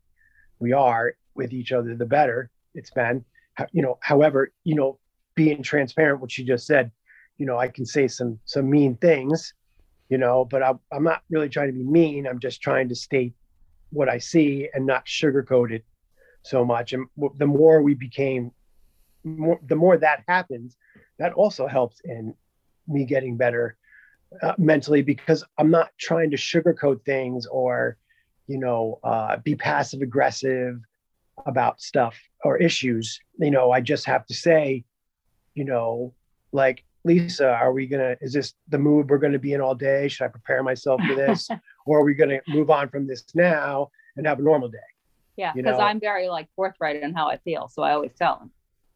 we 0.58 0.72
are 0.72 1.14
with 1.34 1.52
each 1.52 1.72
other, 1.72 1.94
the 1.94 2.06
better 2.06 2.50
it's 2.74 2.90
been. 2.90 3.24
You 3.72 3.82
know, 3.82 3.98
however, 4.00 4.50
you 4.64 4.74
know, 4.74 4.98
being 5.34 5.62
transparent, 5.62 6.20
what 6.20 6.38
you 6.38 6.44
just 6.44 6.66
said, 6.66 6.90
you 7.36 7.44
know, 7.44 7.58
I 7.58 7.68
can 7.68 7.84
say 7.84 8.08
some 8.08 8.38
some 8.44 8.70
mean 8.70 8.96
things, 8.96 9.52
you 10.08 10.18
know, 10.18 10.44
but 10.44 10.62
I, 10.62 10.72
I'm 10.90 11.04
not 11.04 11.22
really 11.30 11.48
trying 11.48 11.68
to 11.68 11.72
be 11.72 11.84
mean. 11.84 12.26
I'm 12.26 12.38
just 12.38 12.62
trying 12.62 12.88
to 12.88 12.94
state 12.94 13.34
what 13.92 14.08
I 14.08 14.18
see 14.18 14.68
and 14.72 14.86
not 14.86 15.06
sugarcoat 15.06 15.70
it 15.70 15.84
so 16.42 16.64
much. 16.64 16.92
And 16.92 17.06
the 17.36 17.46
more 17.46 17.82
we 17.82 17.94
became, 17.94 18.50
more, 19.22 19.60
the 19.66 19.76
more 19.76 19.96
that 19.96 20.24
happens, 20.26 20.76
that 21.18 21.32
also 21.34 21.66
helps 21.66 22.00
in 22.04 22.34
me 22.88 23.04
getting 23.04 23.36
better 23.36 23.76
uh, 24.42 24.54
mentally 24.58 25.02
because 25.02 25.44
I'm 25.58 25.70
not 25.70 25.90
trying 26.00 26.30
to 26.30 26.36
sugarcoat 26.36 27.04
things 27.04 27.46
or, 27.46 27.96
you 28.46 28.58
know, 28.58 28.98
uh, 29.04 29.36
be 29.36 29.54
passive 29.54 30.00
aggressive 30.00 30.80
about 31.46 31.80
stuff 31.80 32.18
or 32.44 32.56
issues. 32.56 33.20
You 33.38 33.50
know, 33.50 33.70
I 33.70 33.80
just 33.80 34.06
have 34.06 34.26
to 34.26 34.34
say, 34.34 34.84
you 35.54 35.64
know, 35.64 36.14
like, 36.50 36.84
Lisa, 37.04 37.48
are 37.48 37.72
we 37.72 37.86
gonna? 37.86 38.16
Is 38.20 38.32
this 38.32 38.54
the 38.68 38.78
mood 38.78 39.10
we're 39.10 39.18
gonna 39.18 39.38
be 39.38 39.54
in 39.54 39.60
all 39.60 39.74
day? 39.74 40.08
Should 40.08 40.24
I 40.24 40.28
prepare 40.28 40.62
myself 40.62 41.00
for 41.06 41.14
this, 41.14 41.48
or 41.86 42.00
are 42.00 42.04
we 42.04 42.14
gonna 42.14 42.40
move 42.48 42.70
on 42.70 42.88
from 42.88 43.06
this 43.06 43.24
now 43.34 43.90
and 44.16 44.26
have 44.26 44.38
a 44.38 44.42
normal 44.42 44.68
day? 44.68 44.78
Yeah, 45.36 45.52
because 45.54 45.80
I'm 45.80 45.98
very 45.98 46.28
like 46.28 46.48
forthright 46.54 47.02
in 47.02 47.14
how 47.14 47.28
I 47.28 47.38
feel, 47.38 47.68
so 47.68 47.82
I 47.82 47.92
always 47.92 48.12
tell 48.14 48.38
them 48.38 48.50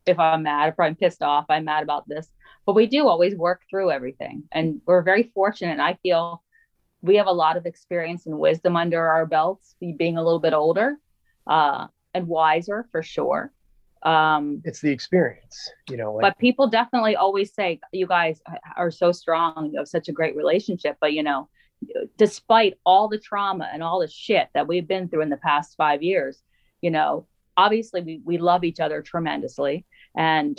if 0.07 0.19
I'm 0.19 0.45
mad, 0.45 0.69
if 0.69 0.79
I'm 0.79 0.95
pissed 0.95 1.23
off, 1.23 1.47
I'm 1.49 1.65
mad 1.65 1.83
about 1.83 2.09
this. 2.09 2.29
But 2.65 2.75
we 2.75 2.87
do 2.87 3.09
always 3.09 3.35
work 3.35 3.63
through 3.69 3.91
everything, 3.91 4.45
and 4.53 4.81
we're 4.87 5.03
very 5.03 5.25
fortunate. 5.35 5.81
I 5.81 5.95
feel 6.03 6.43
we 7.03 7.17
have 7.17 7.27
a 7.27 7.33
lot 7.33 7.57
of 7.57 7.67
experience 7.67 8.27
and 8.27 8.39
wisdom 8.39 8.77
under 8.77 9.05
our 9.05 9.27
belts, 9.27 9.75
being 9.81 10.17
a 10.17 10.23
little 10.23 10.41
bit 10.41 10.53
older 10.53 10.97
uh, 11.47 11.89
and 12.15 12.29
wiser 12.29 12.87
for 12.93 13.03
sure 13.03 13.53
um 14.03 14.61
it's 14.65 14.81
the 14.81 14.91
experience 14.91 15.71
you 15.89 15.97
know 15.97 16.13
like, 16.13 16.23
but 16.23 16.39
people 16.39 16.67
definitely 16.67 17.17
always 17.17 17.53
say 17.55 17.81
you 17.93 18.07
guys 18.07 18.41
are 18.77 18.91
so 18.91 19.11
strong 19.11 19.71
you 19.73 19.79
have 19.79 19.89
such 19.89 20.09
a 20.09 20.13
great 20.13 20.37
relationship 20.37 20.97
but 21.01 21.13
you 21.13 21.23
know 21.23 21.49
despite 22.17 22.75
all 22.85 23.09
the 23.09 23.19
trauma 23.19 23.69
and 23.73 23.83
all 23.83 24.01
the 24.01 24.09
shit 24.09 24.49
that 24.55 24.67
we've 24.67 24.87
been 24.87 25.09
through 25.09 25.23
in 25.23 25.31
the 25.31 25.37
past 25.39 25.77
five 25.77 26.03
years 26.03 26.43
you 26.83 26.91
know 26.91 27.27
obviously 27.57 28.03
we, 28.03 28.21
we 28.25 28.39
love 28.39 28.65
each 28.65 28.81
other 28.81 29.03
tremendously. 29.03 29.85
And 30.17 30.59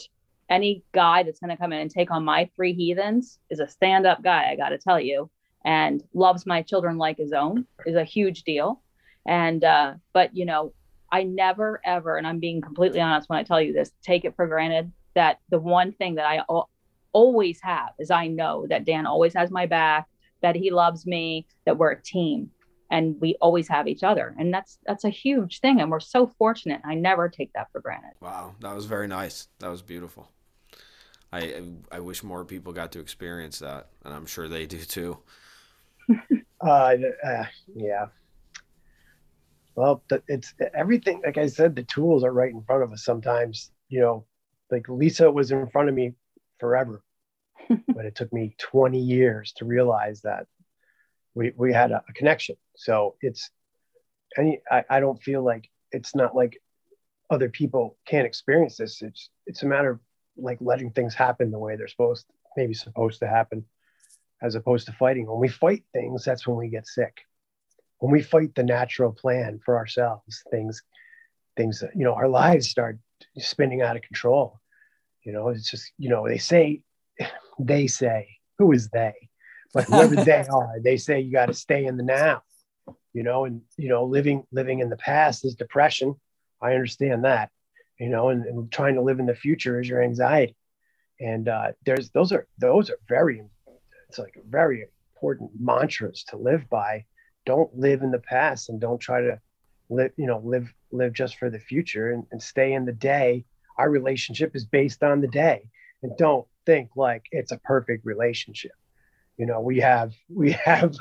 any 0.50 0.84
guy 0.94 1.24
that's 1.24 1.40
going 1.40 1.50
to 1.50 1.58
come 1.58 1.74
in 1.74 1.80
and 1.80 1.92
take 1.92 2.10
on 2.12 2.24
my 2.24 2.50
three 2.56 2.74
heathens 2.74 3.40
is 3.50 3.60
a 3.60 3.68
stand-up 3.68 4.24
guy 4.24 4.50
i 4.50 4.56
got 4.56 4.70
to 4.70 4.78
tell 4.78 4.98
you 4.98 5.30
and 5.66 6.02
loves 6.14 6.46
my 6.46 6.62
children 6.62 6.98
like 6.98 7.18
his 7.18 7.34
own 7.34 7.66
is 7.86 7.96
a 7.96 8.04
huge 8.06 8.44
deal. 8.44 8.82
And 9.26 9.62
uh 9.66 9.96
but 10.14 10.36
you 10.38 10.46
know 10.46 10.72
I 11.12 11.24
never 11.24 11.82
ever, 11.86 12.18
and 12.18 12.28
I'm 12.28 12.40
being 12.40 12.62
completely 12.62 13.02
honest 13.02 13.30
when 13.30 13.40
I 13.40 13.44
tell 13.44 13.62
you 13.62 13.74
this, 13.74 13.92
take 14.02 14.26
it 14.26 14.36
for 14.36 14.48
granted 14.48 14.92
that 15.16 15.40
the 15.50 15.60
one 15.60 15.94
thing 15.94 16.16
that 16.16 16.26
I 16.26 16.42
always 17.14 17.60
have 17.62 17.90
is 18.00 18.12
I 18.12 18.28
know 18.28 18.68
that 18.70 18.86
Dan 18.86 19.06
always 19.06 19.34
has 19.34 19.50
my 19.50 19.66
back, 19.66 20.08
that 20.42 20.56
he 20.56 20.72
loves 20.72 21.06
me, 21.06 21.48
that 21.66 21.78
we're 21.78 21.92
a 21.92 22.02
team 22.02 22.52
and 22.90 23.20
we 23.20 23.36
always 23.42 23.68
have 23.68 23.88
each 23.88 24.04
other. 24.04 24.36
And 24.38 24.54
that's 24.54 24.78
that's 24.86 25.04
a 25.04 25.10
huge 25.10 25.60
thing 25.60 25.82
and 25.82 25.92
we're 25.92 26.00
so 26.00 26.28
fortunate. 26.38 26.82
I 26.86 26.96
never 26.96 27.30
take 27.30 27.52
that 27.54 27.72
for 27.72 27.82
granted. 27.82 28.12
Wow, 28.22 28.56
that 28.62 28.76
was 28.76 28.86
very 28.86 29.08
nice. 29.08 29.48
That 29.60 29.70
was 29.70 29.82
beautiful. 29.82 30.30
I 31.32 31.64
I 31.92 32.00
wish 32.00 32.24
more 32.24 32.46
people 32.46 32.72
got 32.74 32.92
to 32.94 33.00
experience 33.00 33.60
that, 33.60 33.88
and 34.06 34.14
I'm 34.14 34.26
sure 34.26 34.48
they 34.48 34.66
do 34.66 34.80
too. 34.80 35.18
uh, 36.62 36.96
uh, 37.26 37.46
yeah, 37.76 38.06
well, 39.78 40.04
it's 40.28 40.56
everything. 40.74 41.22
Like 41.24 41.38
I 41.38 41.46
said, 41.46 41.76
the 41.76 41.84
tools 41.84 42.24
are 42.24 42.34
right 42.34 42.52
in 42.52 42.64
front 42.64 42.82
of 42.82 42.92
us. 42.92 43.06
Sometimes, 43.06 43.72
you 43.90 44.00
know, 44.00 44.26
like 44.72 44.90
Lisa 44.90 45.30
was 45.30 45.52
in 45.52 45.68
front 45.68 45.88
of 45.88 45.94
me 45.94 46.16
forever, 46.60 47.04
but 47.70 48.06
it 48.06 48.16
took 48.16 48.34
me 48.34 48.56
20 48.58 49.00
years 49.00 49.54
to 49.58 49.66
realize 49.66 50.22
that 50.22 50.48
we 51.36 51.54
we 51.56 51.72
had 51.72 51.92
a, 51.92 52.04
a 52.10 52.14
connection. 52.14 52.56
So 52.76 53.18
it's, 53.22 53.52
any 54.36 54.62
I, 54.72 54.84
I 54.90 55.00
don't 55.00 55.22
feel 55.22 55.44
like 55.44 55.70
it's 55.92 56.16
not 56.16 56.36
like 56.36 56.60
other 57.30 57.48
people 57.48 57.98
can't 58.08 58.26
experience 58.26 58.78
this. 58.78 59.04
It's 59.04 59.30
it's 59.46 59.62
a 59.62 59.68
matter 59.68 59.92
of 59.92 60.00
like 60.38 60.58
letting 60.60 60.90
things 60.90 61.14
happen 61.14 61.52
the 61.52 61.60
way 61.60 61.76
they're 61.76 61.88
supposed, 61.88 62.26
maybe 62.58 62.74
supposed 62.74 63.20
to 63.20 63.28
happen, 63.28 63.64
as 64.42 64.56
opposed 64.56 64.88
to 64.88 64.94
fighting. 64.94 65.28
When 65.28 65.40
we 65.40 65.50
fight 65.50 65.84
things, 65.94 66.26
that's 66.26 66.48
when 66.48 66.58
we 66.58 66.68
get 66.68 66.88
sick 66.88 67.27
when 68.00 68.12
we 68.12 68.22
fight 68.22 68.54
the 68.56 68.64
natural 68.64 69.12
plan 69.12 69.60
for 69.64 69.78
ourselves, 69.78 70.44
things, 70.52 70.84
things, 71.56 71.84
you 71.96 72.04
know, 72.04 72.14
our 72.14 72.28
lives 72.28 72.70
start 72.70 73.00
spinning 73.38 73.82
out 73.82 73.96
of 73.96 74.02
control. 74.04 74.60
You 75.24 75.34
know, 75.34 75.50
it's 75.50 75.70
just, 75.70 75.92
you 75.98 76.10
know, 76.10 76.28
they 76.28 76.38
say, 76.38 76.82
they 77.60 77.88
say, 77.88 78.38
who 78.58 78.72
is 78.72 78.90
they? 78.90 79.14
But 79.74 79.86
whoever 79.86 80.16
they 80.24 80.46
are, 80.48 80.80
they 80.82 80.98
say 80.98 81.20
you 81.20 81.32
got 81.32 81.48
to 81.48 81.54
stay 81.54 81.86
in 81.86 81.98
the 81.98 82.04
now. 82.04 82.44
You 83.14 83.24
know, 83.24 83.46
and 83.46 83.62
you 83.78 83.90
know, 83.90 84.06
living 84.06 84.46
living 84.52 84.80
in 84.80 84.90
the 84.90 84.98
past 84.98 85.44
is 85.44 85.56
depression. 85.56 86.16
I 86.62 86.74
understand 86.74 87.26
that. 87.26 87.50
You 88.00 88.10
know, 88.10 88.30
and, 88.30 88.46
and 88.46 88.72
trying 88.72 88.94
to 88.96 89.02
live 89.02 89.20
in 89.20 89.26
the 89.26 89.36
future 89.36 89.82
is 89.82 89.90
your 89.90 90.04
anxiety. 90.04 90.56
And 91.20 91.50
uh, 91.50 91.72
there's 91.84 92.12
those 92.12 92.32
are 92.32 92.48
those 92.60 92.92
are 92.92 93.00
very, 93.10 93.42
it's 94.08 94.20
like 94.20 94.36
very 94.48 94.86
important 95.16 95.50
mantras 95.60 96.24
to 96.30 96.38
live 96.38 96.70
by 96.70 97.06
don't 97.48 97.74
live 97.80 98.02
in 98.04 98.12
the 98.12 98.20
past 98.20 98.68
and 98.68 98.80
don't 98.80 99.00
try 99.00 99.22
to 99.22 99.40
live 99.90 100.12
you 100.18 100.28
know 100.28 100.42
live 100.44 100.72
live 100.92 101.14
just 101.14 101.38
for 101.38 101.50
the 101.50 101.60
future 101.60 102.12
and, 102.12 102.26
and 102.32 102.44
stay 102.44 102.74
in 102.74 102.86
the 102.86 102.92
day 102.92 103.44
our 103.78 103.90
relationship 103.90 104.56
is 104.56 104.66
based 104.66 105.02
on 105.02 105.22
the 105.22 105.28
day 105.28 105.64
and 106.04 106.12
don't 106.18 106.46
think 106.66 106.90
like 106.98 107.26
it's 107.32 107.54
a 107.54 107.58
perfect 107.60 108.06
relationship 108.06 108.74
you 109.38 109.46
know 109.46 109.62
we 109.62 109.80
have 109.80 110.14
we 110.30 110.52
have 110.52 110.96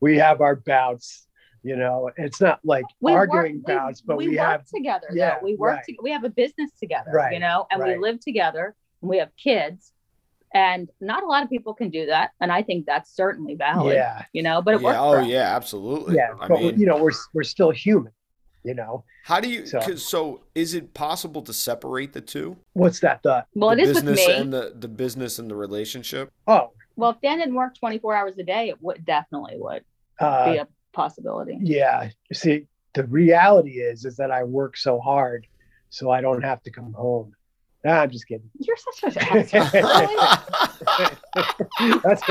we 0.00 0.18
have 0.18 0.42
our 0.42 0.56
bouts 0.56 1.26
you 1.62 1.74
know 1.74 2.10
it's 2.18 2.40
not 2.40 2.60
like 2.64 2.84
we 3.00 3.12
arguing 3.12 3.56
work, 3.56 3.66
bouts 3.66 4.02
but 4.02 4.18
we, 4.18 4.28
we 4.28 4.36
have 4.36 4.64
together 4.66 5.08
yeah 5.12 5.36
though. 5.36 5.44
we 5.44 5.56
work 5.56 5.76
right. 5.76 5.84
to, 5.86 5.96
we 6.02 6.10
have 6.10 6.24
a 6.24 6.30
business 6.30 6.70
together 6.78 7.10
right. 7.12 7.32
you 7.32 7.40
know 7.40 7.66
and 7.70 7.80
right. 7.80 7.96
we 7.96 8.02
live 8.02 8.20
together 8.20 8.76
and 9.00 9.08
we 9.08 9.16
have 9.16 9.30
kids 9.42 9.92
and 10.54 10.90
not 11.00 11.22
a 11.22 11.26
lot 11.26 11.42
of 11.42 11.50
people 11.50 11.74
can 11.74 11.90
do 11.90 12.06
that 12.06 12.30
and 12.40 12.50
i 12.50 12.62
think 12.62 12.86
that's 12.86 13.14
certainly 13.14 13.54
valid 13.54 13.94
yeah. 13.94 14.24
you 14.32 14.42
know 14.42 14.62
but 14.62 14.74
it 14.74 14.80
yeah, 14.80 15.00
oh 15.00 15.20
yeah 15.20 15.54
absolutely. 15.54 16.16
Yeah 16.16 16.34
I 16.40 16.48
but 16.48 16.60
mean, 16.60 16.80
you 16.80 16.86
know 16.86 17.02
we're 17.02 17.12
we're 17.34 17.42
still 17.42 17.70
human 17.70 18.12
you 18.64 18.74
know? 18.74 19.04
How 19.24 19.40
do 19.40 19.48
you 19.48 19.66
so, 19.66 19.80
so, 19.94 20.42
is 20.54 20.74
it 20.74 20.92
possible 20.92 21.42
to 21.42 21.52
separate 21.52 22.12
the 22.12 22.20
two? 22.20 22.56
What's 22.72 23.00
that 23.00 23.22
the 23.22 23.46
well 23.54 23.74
the 23.74 23.82
it 23.82 23.88
is 23.88 24.02
with 24.02 24.16
me. 24.16 24.32
and 24.32 24.52
the 24.52 24.74
the 24.78 24.88
business 24.88 25.38
and 25.38 25.50
the 25.50 25.54
relationship? 25.54 26.32
Oh. 26.46 26.72
Well 26.96 27.10
if 27.10 27.20
dan 27.20 27.38
didn't 27.38 27.54
work 27.54 27.78
24 27.78 28.16
hours 28.16 28.34
a 28.38 28.42
day 28.42 28.68
it 28.68 28.82
would 28.82 29.04
definitely 29.04 29.54
would 29.56 29.84
uh, 30.18 30.52
be 30.52 30.58
a 30.58 30.66
possibility. 30.92 31.56
yeah. 31.60 32.10
You 32.28 32.34
see 32.34 32.66
the 32.94 33.04
reality 33.04 33.80
is 33.80 34.04
is 34.04 34.16
that 34.16 34.30
i 34.30 34.42
work 34.42 34.76
so 34.76 34.98
hard 34.98 35.46
so 35.90 36.10
i 36.10 36.20
don't 36.20 36.42
have 36.42 36.62
to 36.62 36.70
come 36.70 36.92
home 36.92 37.32
Nah, 37.84 38.00
I'm 38.02 38.10
just 38.10 38.26
kidding. 38.26 38.50
You're 38.58 38.76
such 38.76 39.16
a 39.16 39.20
That's 42.02 42.22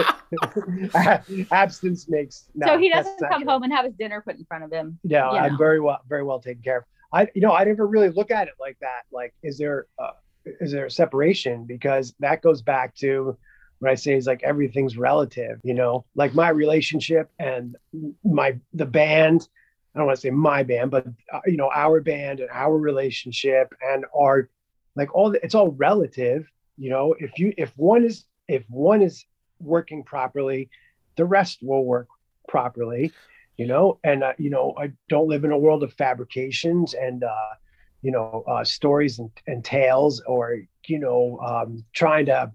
abstinence 1.52 2.10
makes. 2.10 2.50
No, 2.54 2.68
so 2.68 2.78
he 2.78 2.90
doesn't 2.90 3.18
come 3.20 3.44
true. 3.44 3.50
home 3.50 3.64
and 3.64 3.72
have 3.72 3.86
his 3.86 3.94
dinner 3.94 4.22
put 4.22 4.36
in 4.36 4.44
front 4.46 4.66
of 4.66 4.72
him. 4.72 5.00
No, 5.06 5.30
I'm 5.30 5.54
know. 5.54 5.58
very 5.58 5.80
well, 5.80 6.00
very 6.10 6.24
well 6.24 6.40
taken 6.40 6.62
care 6.64 6.80
of. 6.80 6.84
I, 7.14 7.30
you 7.34 7.42
know, 7.42 7.54
I 7.54 7.64
never 7.64 7.88
really 7.88 8.10
look 8.10 8.30
at 8.30 8.50
it 8.50 8.56
like 8.60 8.78
that. 8.82 9.04
Like, 9.10 9.34
is 9.42 9.58
there, 9.58 9.88
uh, 9.98 10.12
is 10.46 10.74
there 10.74 10.88
a 10.88 10.92
separation? 10.92 11.64
Because 11.66 12.14
that 12.20 12.42
goes 12.42 12.62
back 12.62 12.94
to 12.96 13.38
what 13.80 13.92
I 13.92 13.96
say 13.96 14.16
is 14.16 14.28
like 14.28 14.44
everything's 14.44 14.98
relative. 14.98 15.60
You 15.64 15.76
know, 15.76 16.06
like 16.16 16.34
my 16.34 16.50
relationship 16.50 17.30
and 17.40 17.76
my 18.24 18.58
the 18.74 18.86
band. 18.86 19.48
I 19.96 20.00
don't 20.00 20.08
want 20.08 20.18
to 20.18 20.22
say 20.22 20.30
my 20.30 20.62
band, 20.62 20.92
but 20.92 21.08
uh, 21.34 21.40
you 21.46 21.58
know, 21.58 21.72
our 21.74 22.02
band 22.02 22.40
and 22.40 22.50
our 22.52 22.78
relationship 22.78 23.74
and 23.82 24.06
our 24.16 24.50
like 24.98 25.14
all 25.16 25.32
the, 25.32 25.44
it's 25.44 25.56
all 25.56 25.70
relative 25.72 26.46
you 26.80 26.92
know? 26.92 27.16
If 27.18 27.40
you 27.40 27.54
if 27.58 27.72
one 27.76 28.04
is 28.04 28.26
if 28.48 28.64
one 28.70 29.02
is 29.02 29.26
working 29.60 30.04
properly 30.04 30.70
the 31.16 31.26
rest 31.26 31.60
will 31.62 31.86
work 31.86 32.08
properly 32.48 33.12
you 33.58 33.66
know? 33.66 34.00
And 34.04 34.24
uh, 34.24 34.34
you 34.38 34.50
know 34.50 34.76
i 34.78 34.92
don't 35.10 35.28
live 35.28 35.44
in 35.46 35.52
a 35.52 35.58
world 35.58 35.84
of 35.84 35.94
fabrications 35.94 36.94
and 36.94 37.24
uh 37.24 37.54
you 38.02 38.12
know 38.12 38.44
uh 38.48 38.64
stories 38.64 39.20
and, 39.20 39.32
and 39.48 39.64
tales 39.64 40.22
or 40.28 40.62
you 40.86 41.00
know 41.00 41.40
um 41.40 41.84
trying 41.94 42.28
to 42.28 42.52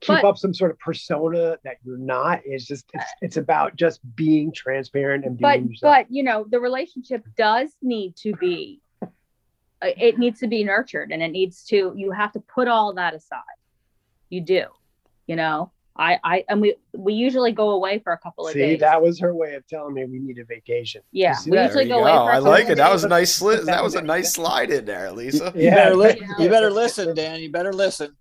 keep 0.00 0.08
but, 0.22 0.24
up 0.24 0.38
some 0.38 0.54
sort 0.54 0.70
of 0.70 0.78
persona 0.78 1.58
that 1.64 1.76
you're 1.84 1.98
not. 1.98 2.40
It's 2.44 2.66
just 2.66 2.86
it's, 2.92 3.10
it's 3.22 3.36
about 3.36 3.76
just 3.76 4.00
being 4.14 4.52
transparent 4.52 5.24
and 5.24 5.36
being 5.36 5.64
but 5.64 5.70
yourself. 5.70 5.94
but 5.94 6.06
you 6.10 6.22
know 6.22 6.46
the 6.48 6.60
relationship 6.60 7.24
does 7.36 7.70
need 7.82 8.16
to 8.16 8.34
be 8.36 8.80
Uh, 9.82 9.88
it 9.98 10.18
needs 10.18 10.40
to 10.40 10.46
be 10.46 10.64
nurtured 10.64 11.12
and 11.12 11.22
it 11.22 11.28
needs 11.28 11.62
to 11.64 11.92
you 11.96 12.10
have 12.10 12.32
to 12.32 12.40
put 12.40 12.66
all 12.66 12.94
that 12.94 13.12
aside 13.14 13.58
you 14.30 14.40
do 14.40 14.64
you 15.26 15.36
know 15.36 15.70
I, 15.98 16.18
I, 16.22 16.44
and 16.50 16.60
we, 16.60 16.74
we 16.92 17.14
usually 17.14 17.52
go 17.52 17.70
away 17.70 18.00
for 18.00 18.12
a 18.12 18.18
couple 18.18 18.46
of 18.46 18.52
See, 18.52 18.58
days. 18.58 18.80
that 18.80 19.00
was 19.00 19.18
her 19.20 19.34
way 19.34 19.54
of 19.54 19.66
telling 19.66 19.94
me 19.94 20.04
we 20.04 20.18
need 20.18 20.38
a 20.38 20.44
vacation. 20.44 21.00
yeah, 21.10 21.32
see 21.32 21.50
we 21.50 21.56
that? 21.56 21.68
Usually 21.68 21.84
go 21.88 22.00
go. 22.00 22.04
away 22.04 22.12
for 22.12 22.30
a 22.32 22.34
I 22.34 22.38
like 22.38 22.64
of 22.64 22.70
it. 22.72 22.74
That 22.76 22.92
was 22.92 23.04
a 23.04 23.08
nice 23.08 23.40
sli- 23.40 23.64
That 23.64 23.82
was 23.82 23.94
a 23.94 24.02
nice 24.02 24.34
slide 24.34 24.70
in 24.70 24.84
there, 24.84 25.10
Lisa. 25.10 25.52
You 25.56 25.62
Yeah. 25.62 25.74
better 25.74 25.96
li- 25.96 26.18
Yeah. 26.20 26.44
you 26.44 26.50
better 26.50 26.70
listen, 26.70 27.14
Dan. 27.14 27.40
You 27.40 27.50
better 27.50 27.72
listen. 27.72 28.14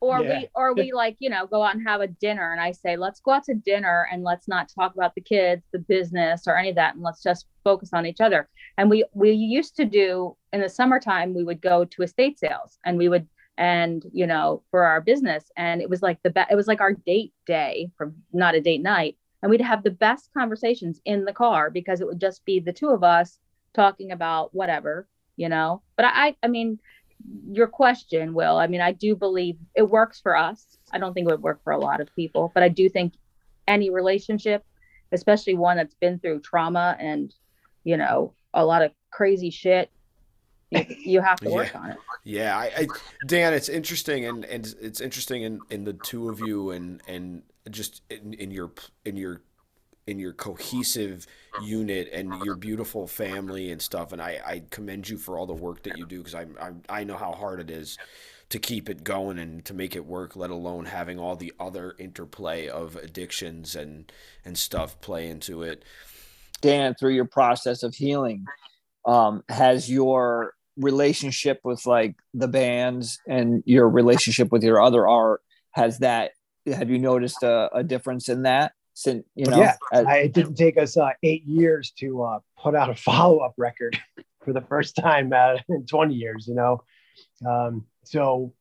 Or 0.00 0.22
Yeah. 0.22 0.28
we 0.40 0.48
or 0.54 0.74
we 0.74 0.92
like 0.92 1.16
you 1.18 1.30
know 1.30 1.46
go 1.46 1.62
out 1.62 1.74
and 1.74 1.86
have 1.86 2.00
a 2.00 2.06
dinner 2.06 2.52
and 2.52 2.60
i 2.60 2.72
say 2.72 2.96
let's 2.96 3.20
go 3.20 3.32
out 3.32 3.44
to 3.44 3.54
dinner 3.54 4.06
and 4.10 4.22
let's 4.24 4.48
not 4.48 4.68
talk 4.74 4.94
about 4.94 5.14
the 5.14 5.20
kids 5.20 5.62
the 5.72 5.78
business 5.78 6.46
or 6.46 6.56
any 6.56 6.70
of 6.70 6.76
that 6.76 6.94
and 6.94 7.02
let's 7.02 7.22
just 7.22 7.46
focus 7.64 7.90
on 7.92 8.06
each 8.06 8.20
other 8.20 8.48
and 8.78 8.88
we 8.90 9.04
we 9.14 9.32
used 9.32 9.76
to 9.76 9.84
do 9.84 10.36
in 10.52 10.60
the 10.60 10.68
summertime 10.68 11.34
we 11.34 11.44
would 11.44 11.60
go 11.60 11.84
to 11.84 12.02
estate 12.02 12.38
sales 12.38 12.78
and 12.84 12.96
we 12.98 13.08
would 13.08 13.28
and 13.58 14.04
you 14.12 14.26
know 14.26 14.62
for 14.70 14.84
our 14.84 15.00
business 15.00 15.44
and 15.56 15.82
it 15.82 15.90
was 15.90 16.02
like 16.02 16.18
the 16.22 16.30
best 16.30 16.50
it 16.50 16.56
was 16.56 16.66
like 16.66 16.80
our 16.80 16.94
date 16.94 17.32
day 17.46 17.90
from 17.96 18.14
not 18.32 18.54
a 18.54 18.60
date 18.60 18.82
night 18.82 19.16
and 19.42 19.50
we'd 19.50 19.60
have 19.60 19.82
the 19.82 19.90
best 19.90 20.30
conversations 20.36 21.00
in 21.04 21.24
the 21.24 21.32
car 21.32 21.70
because 21.70 22.00
it 22.00 22.06
would 22.06 22.20
just 22.20 22.44
be 22.44 22.58
the 22.60 22.72
two 22.72 22.88
of 22.88 23.04
us 23.04 23.38
talking 23.74 24.12
about 24.12 24.54
whatever 24.54 25.06
you 25.36 25.48
know 25.48 25.82
but 25.96 26.06
i 26.06 26.34
i 26.42 26.48
mean 26.48 26.78
your 27.50 27.66
question, 27.66 28.34
Will, 28.34 28.56
I 28.56 28.66
mean, 28.66 28.80
I 28.80 28.92
do 28.92 29.16
believe 29.16 29.56
it 29.74 29.88
works 29.88 30.20
for 30.20 30.36
us. 30.36 30.64
I 30.92 30.98
don't 30.98 31.14
think 31.14 31.26
it 31.26 31.30
would 31.30 31.42
work 31.42 31.62
for 31.62 31.72
a 31.72 31.78
lot 31.78 32.00
of 32.00 32.14
people, 32.14 32.50
but 32.54 32.62
I 32.62 32.68
do 32.68 32.88
think 32.88 33.14
any 33.66 33.90
relationship, 33.90 34.64
especially 35.12 35.54
one 35.54 35.76
that's 35.76 35.94
been 35.94 36.18
through 36.18 36.40
trauma 36.40 36.96
and, 36.98 37.32
you 37.84 37.96
know, 37.96 38.34
a 38.54 38.64
lot 38.64 38.82
of 38.82 38.92
crazy 39.12 39.50
shit, 39.50 39.90
you, 40.70 40.84
you 41.04 41.20
have 41.20 41.38
to 41.40 41.50
work 41.50 41.70
Yeah. 41.74 41.80
on 41.80 41.90
it. 41.90 41.98
Yeah, 42.22 42.56
I, 42.56 42.64
I 42.76 42.88
Dan, 43.26 43.54
it's 43.54 43.68
interesting 43.68 44.26
and, 44.26 44.44
and 44.44 44.74
it's 44.80 45.00
interesting 45.00 45.42
in, 45.42 45.62
in 45.70 45.84
the 45.84 45.94
two 45.94 46.28
of 46.28 46.40
you 46.40 46.70
and 46.70 47.02
and 47.08 47.42
just 47.70 48.02
in, 48.10 48.34
in 48.34 48.50
your 48.50 48.72
in 49.04 49.16
your 49.16 49.42
your 50.18 50.32
cohesive 50.32 51.26
unit 51.62 52.08
and 52.12 52.32
your 52.44 52.56
beautiful 52.56 53.06
family 53.06 53.70
and 53.70 53.80
stuff. 53.80 54.12
And 54.12 54.20
I, 54.20 54.40
I 54.44 54.62
commend 54.70 55.08
you 55.08 55.16
for 55.18 55.38
all 55.38 55.46
the 55.46 55.54
work 55.54 55.82
that 55.84 55.98
you 55.98 56.06
do 56.06 56.18
because 56.18 56.34
I, 56.34 56.46
I 56.60 56.72
I 56.88 57.04
know 57.04 57.16
how 57.16 57.32
hard 57.32 57.60
it 57.60 57.70
is 57.70 57.98
to 58.50 58.58
keep 58.58 58.88
it 58.88 59.04
going 59.04 59.38
and 59.38 59.64
to 59.64 59.74
make 59.74 59.94
it 59.94 60.04
work. 60.04 60.36
Let 60.36 60.50
alone 60.50 60.86
having 60.86 61.18
all 61.18 61.36
the 61.36 61.52
other 61.60 61.94
interplay 61.98 62.68
of 62.68 62.96
addictions 62.96 63.76
and 63.76 64.10
and 64.44 64.56
stuff 64.56 65.00
play 65.00 65.28
into 65.28 65.62
it. 65.62 65.84
Dan, 66.60 66.94
through 66.94 67.14
your 67.14 67.26
process 67.26 67.82
of 67.82 67.94
healing, 67.94 68.44
um, 69.06 69.42
has 69.48 69.90
your 69.90 70.54
relationship 70.76 71.60
with 71.64 71.84
like 71.86 72.16
the 72.34 72.48
bands 72.48 73.18
and 73.26 73.62
your 73.66 73.88
relationship 73.88 74.50
with 74.52 74.62
your 74.62 74.80
other 74.80 75.06
art 75.06 75.42
has 75.72 75.98
that 75.98 76.32
have 76.66 76.90
you 76.90 76.98
noticed 76.98 77.42
a, 77.42 77.68
a 77.74 77.82
difference 77.82 78.28
in 78.28 78.42
that 78.42 78.72
since 79.00 79.24
you 79.34 79.46
know 79.46 79.56
yeah, 79.56 79.76
as- 79.92 80.06
it 80.06 80.34
didn't 80.34 80.56
take 80.56 80.76
us 80.76 80.94
uh, 80.96 81.10
eight 81.22 81.44
years 81.44 81.92
to 81.92 82.22
uh, 82.22 82.38
put 82.58 82.74
out 82.74 82.90
a 82.90 82.94
follow-up 83.08 83.54
record 83.56 83.98
for 84.44 84.52
the 84.52 84.60
first 84.60 84.94
time 84.94 85.32
uh, 85.32 85.56
in 85.70 85.86
20 85.86 86.14
years. 86.14 86.46
You 86.46 86.54
know, 86.54 86.82
um, 87.46 87.86
so 88.04 88.52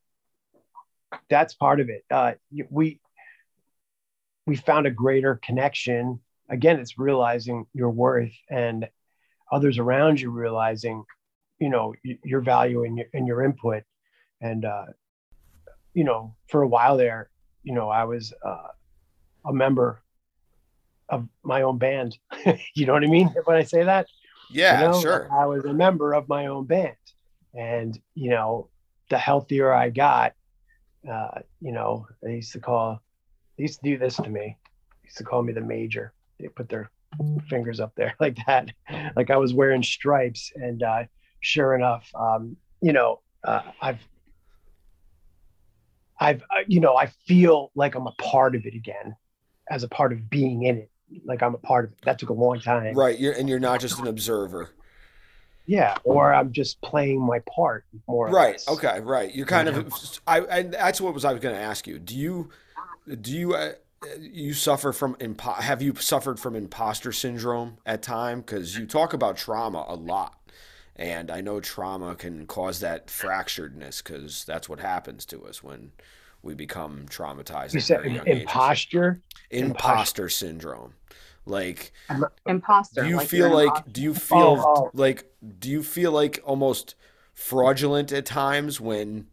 that's 1.29 1.53
part 1.55 1.81
of 1.81 1.89
it. 1.89 2.05
Uh, 2.09 2.33
we 2.69 3.01
we 4.45 4.55
found 4.55 4.87
a 4.87 4.91
greater 4.91 5.39
connection. 5.43 6.21
Again, 6.49 6.79
it's 6.79 6.97
realizing 6.97 7.65
your 7.73 7.89
worth 7.89 8.31
and 8.49 8.87
others 9.51 9.77
around 9.77 10.21
you 10.21 10.31
realizing, 10.31 11.03
you 11.59 11.69
know, 11.69 11.93
your 12.23 12.39
value 12.39 12.85
and 12.85 12.97
your 12.97 13.07
and 13.13 13.27
your 13.27 13.43
input. 13.43 13.83
And 14.39 14.63
uh, 14.63 14.85
you 15.93 16.05
know, 16.05 16.35
for 16.47 16.61
a 16.61 16.67
while 16.67 16.95
there, 16.95 17.29
you 17.63 17.73
know, 17.73 17.89
I 17.89 18.05
was 18.05 18.33
uh, 18.41 18.67
a 19.45 19.51
member 19.51 20.01
of 21.09 21.27
my 21.43 21.63
own 21.63 21.77
band. 21.77 22.17
you 22.75 22.85
know 22.85 22.93
what 22.93 23.03
I 23.03 23.07
mean 23.07 23.33
when 23.45 23.57
I 23.57 23.63
say 23.63 23.83
that? 23.83 24.07
Yeah, 24.51 24.81
you 24.81 24.87
know? 24.87 25.01
sure. 25.01 25.29
I 25.31 25.45
was 25.45 25.65
a 25.65 25.73
member 25.73 26.13
of 26.13 26.27
my 26.27 26.47
own 26.47 26.65
band, 26.65 26.95
and 27.53 27.99
you 28.15 28.29
know, 28.29 28.69
the 29.09 29.17
healthier 29.17 29.73
I 29.73 29.89
got, 29.89 30.33
uh, 31.09 31.41
you 31.61 31.71
know, 31.71 32.07
they 32.21 32.35
used 32.35 32.53
to 32.53 32.59
call, 32.59 33.01
they 33.57 33.63
used 33.63 33.81
to 33.83 33.89
do 33.89 33.97
this 33.97 34.15
to 34.17 34.29
me. 34.29 34.57
They 35.01 35.05
used 35.05 35.17
to 35.17 35.23
call 35.23 35.41
me 35.43 35.53
the 35.53 35.61
major. 35.61 36.13
They 36.39 36.47
put 36.47 36.69
their 36.69 36.91
fingers 37.49 37.79
up 37.79 37.93
there 37.95 38.15
like 38.19 38.37
that, 38.47 38.71
like 39.15 39.29
I 39.29 39.37
was 39.37 39.53
wearing 39.53 39.83
stripes. 39.83 40.51
And 40.55 40.83
uh, 40.83 41.03
sure 41.41 41.75
enough, 41.75 42.09
um, 42.15 42.55
you 42.81 42.93
know, 42.93 43.21
uh, 43.43 43.61
I've, 43.81 43.99
I've, 46.19 46.41
uh, 46.41 46.63
you 46.67 46.79
know, 46.79 46.95
I 46.95 47.07
feel 47.27 47.71
like 47.75 47.95
I'm 47.95 48.07
a 48.07 48.13
part 48.13 48.55
of 48.55 48.65
it 48.65 48.75
again, 48.75 49.15
as 49.69 49.83
a 49.83 49.87
part 49.87 50.11
of 50.11 50.29
being 50.29 50.63
in 50.63 50.77
it. 50.77 50.91
Like 51.25 51.41
I'm 51.41 51.55
a 51.55 51.59
part 51.59 51.85
of 51.85 51.91
it. 51.91 52.01
That 52.03 52.19
took 52.19 52.29
a 52.29 52.33
long 52.33 52.59
time. 52.59 52.95
Right, 52.95 53.17
you're 53.19 53.33
and 53.33 53.49
you're 53.49 53.59
not 53.59 53.79
just 53.79 53.99
an 53.99 54.07
observer. 54.07 54.69
Yeah, 55.69 55.97
or 56.03 56.33
I'm 56.33 56.51
just 56.51 56.81
playing 56.81 57.21
my 57.21 57.39
part 57.41 57.85
more. 58.07 58.27
or 58.27 58.31
Right. 58.31 58.59
Okay. 58.67 59.01
Right. 59.01 59.33
You're 59.35 59.45
kind 59.45 59.69
of. 59.69 60.19
I. 60.25 60.39
And 60.39 60.73
that's 60.73 60.99
what 60.99 61.13
was 61.13 61.23
I 61.23 61.31
was 61.31 61.41
going 61.41 61.53
to 61.53 61.61
ask 61.61 61.85
you. 61.85 61.99
Do 61.99 62.17
you, 62.17 62.49
do 63.21 63.31
you, 63.31 63.53
uh, 63.53 63.73
you 64.19 64.55
suffer 64.55 64.91
from 64.91 65.13
impo- 65.17 65.59
Have 65.59 65.83
you 65.83 65.93
suffered 65.93 66.39
from 66.39 66.55
imposter 66.55 67.11
syndrome 67.11 67.77
at 67.85 68.01
time? 68.01 68.39
Because 68.39 68.79
you 68.79 68.87
talk 68.87 69.13
about 69.13 69.37
trauma 69.37 69.85
a 69.87 69.93
lot, 69.93 70.39
and 70.95 71.29
I 71.29 71.41
know 71.41 71.59
trauma 71.59 72.15
can 72.15 72.47
cause 72.47 72.79
that 72.79 73.05
fracturedness 73.05 74.03
because 74.03 74.45
that's 74.45 74.69
what 74.69 74.79
happens 74.79 75.23
to 75.27 75.45
us 75.45 75.63
when 75.63 75.91
we 76.41 76.55
become 76.55 77.05
traumatized. 77.09 77.75
You 77.75 77.79
said 77.79 78.05
imposture. 78.25 79.21
Imposter 79.51 80.29
syndrome. 80.29 80.93
Like, 81.45 81.91
Imposter. 82.45 83.01
do 83.03 83.09
you 83.09 83.17
like 83.17 83.27
feel 83.27 83.51
like 83.51 83.65
imposter. 83.67 83.89
do 83.91 84.01
you 84.01 84.13
feel 84.13 84.37
Oh, 84.37 84.63
oh. 84.77 84.91
like 84.93 85.25
do 85.59 85.69
you 85.69 85.81
feel 85.81 86.11
like 86.11 86.39
almost 86.45 86.95
fraudulent 87.33 88.11
at 88.11 88.25
times 88.25 88.79
when 88.79 89.25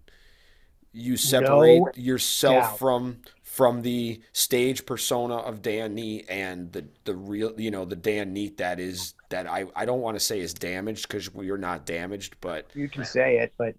you 0.93 1.17
separate 1.19 1.81
No 1.81 1.91
yourself 1.95 2.63
doubt. 2.71 2.79
from 2.79 3.19
from 3.43 3.83
the 3.83 4.21
stage 4.33 4.87
persona 4.87 5.37
of 5.37 5.61
Dan 5.61 5.95
Neet 5.95 6.25
and 6.31 6.73
the 6.73 6.87
the 7.05 7.15
real 7.15 7.53
you 7.61 7.71
know 7.71 7.85
the 7.85 7.97
Dan 7.97 8.33
Neet 8.33 8.57
that 8.59 8.81
is 8.81 9.13
that 9.29 9.47
I 9.47 9.67
I 9.77 9.85
don't 9.85 10.01
want 10.01 10.17
to 10.17 10.21
say 10.21 10.41
is 10.41 10.55
damaged 10.55 11.09
because 11.09 11.29
you're 11.35 11.59
not 11.59 11.85
damaged 11.85 12.37
but 12.41 12.71
you 12.75 12.89
can 12.89 13.05
say 13.05 13.39
it, 13.39 13.53
but 13.59 13.75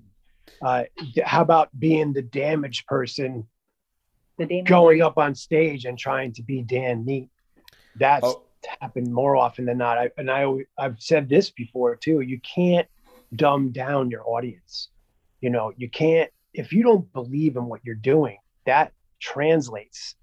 uh, 0.62 0.84
how 1.26 1.42
about 1.42 1.70
being 1.80 2.14
the 2.14 2.22
damaged 2.22 2.86
person 2.86 3.48
the 4.38 4.46
demon? 4.46 4.66
going 4.66 5.02
up 5.02 5.18
on 5.18 5.36
stage 5.36 5.86
and 5.86 5.98
trying 5.98 6.34
to 6.34 6.44
be 6.44 6.62
Dan 6.62 7.06
Neet? 7.06 7.30
That's 7.96 8.26
Oh. 8.26 8.44
happened 8.82 9.12
more 9.14 9.36
often 9.36 9.66
than 9.66 9.78
not. 9.78 9.98
I, 9.98 10.10
and 10.18 10.30
I 10.30 10.46
I've 10.78 11.00
said 11.02 11.30
this 11.30 11.50
before 11.52 11.96
too. 11.96 12.22
You 12.22 12.40
can't 12.42 12.88
dumb 13.36 13.72
down 13.72 14.10
your 14.10 14.28
audience. 14.28 14.90
You 15.42 15.50
know, 15.50 15.72
you 15.78 15.90
can't 15.90 16.30
if 16.54 16.72
you 16.74 16.84
don't 16.84 17.12
believe 17.14 17.56
in 17.56 17.66
what 17.66 17.82
you're 17.84 17.96
doing. 17.96 18.38
That 18.66 18.94
translates 19.20 20.16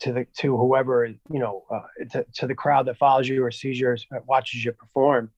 to 0.00 0.12
the 0.12 0.26
to 0.38 0.56
whoever 0.56 1.06
you 1.06 1.38
know 1.38 1.64
uh, 1.70 1.80
to, 2.12 2.26
to 2.34 2.46
the 2.46 2.54
crowd 2.54 2.86
that 2.86 2.96
follows 2.96 3.28
you 3.28 3.44
or 3.44 3.50
sees 3.50 3.78
you 3.80 3.88
or 3.88 3.96
watches 4.26 4.64
you 4.64 4.72
perform. 4.72 5.30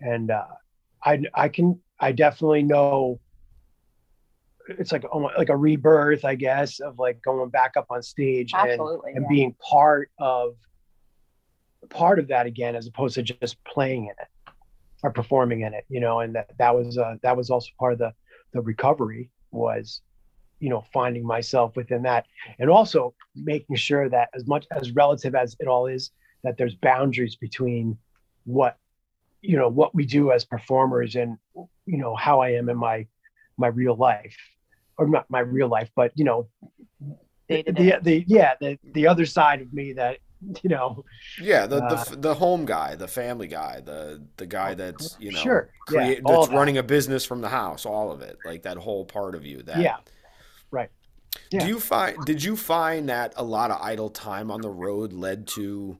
And 0.00 0.30
uh, 0.30 0.44
I 1.04 1.22
I 1.34 1.48
can 1.48 1.80
I 2.00 2.12
definitely 2.12 2.62
know 2.62 3.20
it's 4.68 4.92
like 4.92 5.04
almost 5.12 5.36
like 5.38 5.48
a 5.48 5.56
rebirth, 5.56 6.24
I 6.24 6.34
guess, 6.34 6.80
of 6.80 6.98
like 6.98 7.22
going 7.22 7.50
back 7.50 7.76
up 7.76 7.86
on 7.90 8.02
stage 8.02 8.52
and, 8.54 8.80
and 8.80 9.00
yeah. 9.22 9.28
being 9.28 9.54
part 9.54 10.10
of 10.18 10.56
part 11.88 12.18
of 12.18 12.28
that 12.28 12.46
again, 12.46 12.74
as 12.74 12.86
opposed 12.86 13.14
to 13.14 13.22
just 13.22 13.62
playing 13.64 14.04
in 14.04 14.10
it 14.10 14.54
or 15.02 15.10
performing 15.10 15.60
in 15.62 15.74
it, 15.74 15.84
you 15.88 16.00
know. 16.00 16.20
And 16.20 16.34
that 16.34 16.50
that 16.58 16.74
was 16.74 16.98
uh, 16.98 17.16
that 17.22 17.36
was 17.36 17.50
also 17.50 17.68
part 17.78 17.92
of 17.92 17.98
the 17.98 18.12
the 18.52 18.60
recovery 18.60 19.30
was, 19.52 20.00
you 20.58 20.68
know, 20.68 20.84
finding 20.92 21.24
myself 21.24 21.76
within 21.76 22.02
that, 22.02 22.26
and 22.58 22.68
also 22.68 23.14
making 23.34 23.76
sure 23.76 24.08
that 24.08 24.30
as 24.34 24.46
much 24.46 24.66
as 24.72 24.90
relative 24.92 25.34
as 25.34 25.56
it 25.60 25.68
all 25.68 25.86
is, 25.86 26.10
that 26.42 26.56
there's 26.56 26.74
boundaries 26.74 27.36
between 27.36 27.96
what 28.44 28.78
you 29.42 29.56
know 29.56 29.68
what 29.68 29.94
we 29.94 30.04
do 30.04 30.32
as 30.32 30.44
performers 30.44 31.14
and 31.14 31.36
you 31.84 31.98
know 31.98 32.16
how 32.16 32.40
I 32.40 32.50
am 32.50 32.68
in 32.68 32.76
my 32.76 33.06
my 33.56 33.68
real 33.68 33.94
life 33.94 34.36
or 34.98 35.06
not 35.08 35.28
my 35.30 35.40
real 35.40 35.68
life 35.68 35.90
but 35.94 36.12
you 36.14 36.24
know 36.24 36.48
the, 37.48 37.62
the 37.66 37.98
the 38.02 38.24
yeah 38.26 38.54
the 38.60 38.78
the 38.92 39.06
other 39.06 39.26
side 39.26 39.60
of 39.60 39.72
me 39.72 39.92
that 39.92 40.18
you 40.62 40.68
know 40.70 41.04
yeah 41.40 41.66
the 41.66 41.82
Uh, 41.82 42.04
the, 42.04 42.16
the 42.16 42.34
home 42.34 42.64
guy 42.66 42.94
the 42.94 43.08
family 43.08 43.46
guy 43.46 43.80
the 43.80 44.22
the 44.36 44.46
guy 44.46 44.74
that's 44.74 45.16
you 45.18 45.32
know 45.32 45.40
Sure, 45.40 45.70
yeah, 45.90 45.98
create, 46.00 46.20
all 46.24 46.40
that's 46.40 46.50
that. 46.50 46.56
running 46.56 46.78
a 46.78 46.82
business 46.82 47.24
from 47.24 47.40
the 47.40 47.48
house 47.48 47.86
all 47.86 48.12
of 48.12 48.20
it 48.22 48.38
like 48.44 48.62
that 48.62 48.76
whole 48.76 49.04
part 49.04 49.34
of 49.34 49.46
you 49.46 49.62
that 49.62 49.78
yeah 49.78 49.96
right 50.70 50.90
Yeah. 51.50 51.60
Do 51.60 51.66
you 51.66 51.80
find 51.80 52.24
did 52.24 52.42
you 52.42 52.56
find 52.56 53.08
that 53.08 53.32
a 53.36 53.44
lot 53.44 53.70
of 53.70 53.80
idle 53.80 54.10
time 54.10 54.50
on 54.50 54.60
the 54.62 54.70
road 54.70 55.12
led 55.12 55.46
to 55.48 55.98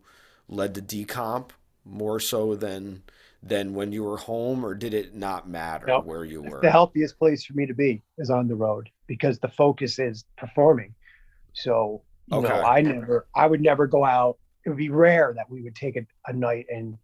led 0.49 0.75
to 0.75 0.83
decomp 0.83 1.51
more 1.85 2.19
so 2.21 2.55
than 2.57 3.03
than 3.49 3.75
when 3.75 3.93
you 3.93 4.05
were 4.05 4.17
home 4.17 4.65
or 4.65 4.75
did 4.75 4.95
it 4.95 5.15
not 5.15 5.49
matter 5.49 5.87
Nope. 5.87 6.07
where 6.07 6.25
you 6.25 6.43
were? 6.43 6.61
the 6.63 6.71
healthiest 6.71 7.19
place 7.19 7.45
for 7.45 7.55
me 7.55 7.67
to 7.67 7.75
be 7.75 8.03
is 8.19 8.31
on 8.31 8.49
the 8.49 8.55
road 8.55 8.89
because 9.07 9.39
the 9.39 9.49
focus 9.49 9.99
is 9.99 10.25
performing 10.37 10.95
so 11.55 12.03
You 12.29 12.39
Okay. 12.39 12.49
know, 12.49 12.63
I 12.65 12.81
never, 12.83 13.27
I 13.35 13.47
would 13.47 13.61
never 13.61 13.87
go 13.87 14.05
out. 14.05 14.39
It 14.65 14.71
would 14.71 14.79
be 14.79 14.91
rare 14.91 15.33
that 15.37 15.49
we 15.49 15.63
would 15.63 15.77
take 15.77 15.97
a, 15.97 16.05
a 16.27 16.33
night 16.33 16.67
and 16.69 16.99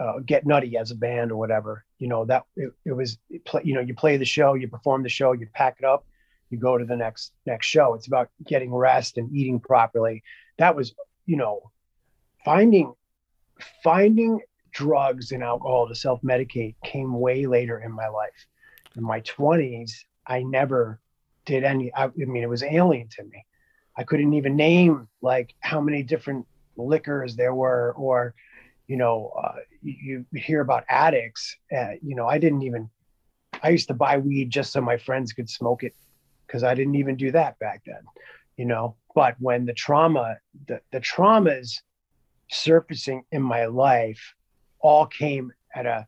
uh, 0.00 0.18
get 0.24 0.46
nutty 0.46 0.76
as 0.76 0.90
a 0.90 0.94
band 0.96 1.30
or 1.32 1.36
whatever. 1.36 1.84
You 1.98 2.08
know, 2.08 2.24
that 2.26 2.44
it, 2.56 2.72
it 2.84 2.92
was, 2.92 3.18
it 3.30 3.44
play, 3.44 3.62
you 3.64 3.74
know, 3.74 3.80
you 3.80 3.94
play 3.94 4.16
the 4.16 4.24
show, 4.24 4.54
you 4.54 4.68
perform 4.68 5.02
the 5.02 5.08
show, 5.08 5.32
you 5.32 5.46
pack 5.54 5.76
it 5.80 5.84
up, 5.84 6.06
you 6.50 6.58
go 6.58 6.76
to 6.78 6.84
the 6.84 6.96
next 6.96 7.32
next 7.46 7.66
show. 7.66 7.94
It's 7.94 8.06
about 8.08 8.30
getting 8.46 8.72
rest 8.74 9.16
and 9.18 9.30
eating 9.32 9.60
properly. 9.60 10.22
That 10.58 10.74
was, 10.76 10.94
you 11.26 11.36
know, 11.36 11.70
finding 12.44 12.94
finding 13.82 14.40
drugs 14.78 15.32
and 15.32 15.42
alcohol 15.42 15.88
to 15.88 15.94
self 15.94 16.22
medicate 16.22 16.76
came 16.84 17.18
way 17.18 17.46
later 17.46 17.80
in 17.80 17.90
my 17.90 18.06
life. 18.06 18.46
In 18.96 19.02
my 19.02 19.20
20s, 19.22 19.90
I 20.24 20.44
never 20.44 21.00
did 21.46 21.64
any, 21.64 21.92
I, 21.94 22.04
I 22.04 22.10
mean, 22.14 22.44
it 22.44 22.48
was 22.48 22.62
alien 22.62 23.08
to 23.16 23.24
me. 23.24 23.44
I 23.96 24.04
couldn't 24.04 24.34
even 24.34 24.54
name 24.54 25.08
like 25.20 25.52
how 25.60 25.80
many 25.80 26.04
different 26.04 26.46
liquors 26.76 27.34
there 27.34 27.54
were, 27.54 27.92
or, 27.96 28.36
you 28.86 28.96
know, 28.96 29.32
uh, 29.42 29.56
you, 29.82 30.24
you 30.30 30.40
hear 30.40 30.60
about 30.60 30.84
addicts. 30.88 31.56
Uh, 31.76 31.94
you 32.00 32.14
know, 32.14 32.28
I 32.28 32.38
didn't 32.38 32.62
even, 32.62 32.88
I 33.60 33.70
used 33.70 33.88
to 33.88 33.94
buy 33.94 34.18
weed 34.18 34.48
just 34.50 34.70
so 34.70 34.80
my 34.80 34.96
friends 34.96 35.32
could 35.32 35.50
smoke 35.50 35.82
it 35.82 35.96
because 36.46 36.62
I 36.62 36.76
didn't 36.76 36.94
even 36.94 37.16
do 37.16 37.32
that 37.32 37.58
back 37.58 37.82
then, 37.84 38.02
you 38.56 38.64
know. 38.64 38.94
But 39.12 39.34
when 39.40 39.66
the 39.66 39.74
trauma, 39.74 40.36
the, 40.68 40.80
the 40.92 41.00
traumas 41.00 41.80
surfacing 42.48 43.24
in 43.32 43.42
my 43.42 43.66
life 43.66 44.34
all 44.80 45.06
came 45.06 45.52
at 45.74 45.86
a, 45.86 46.06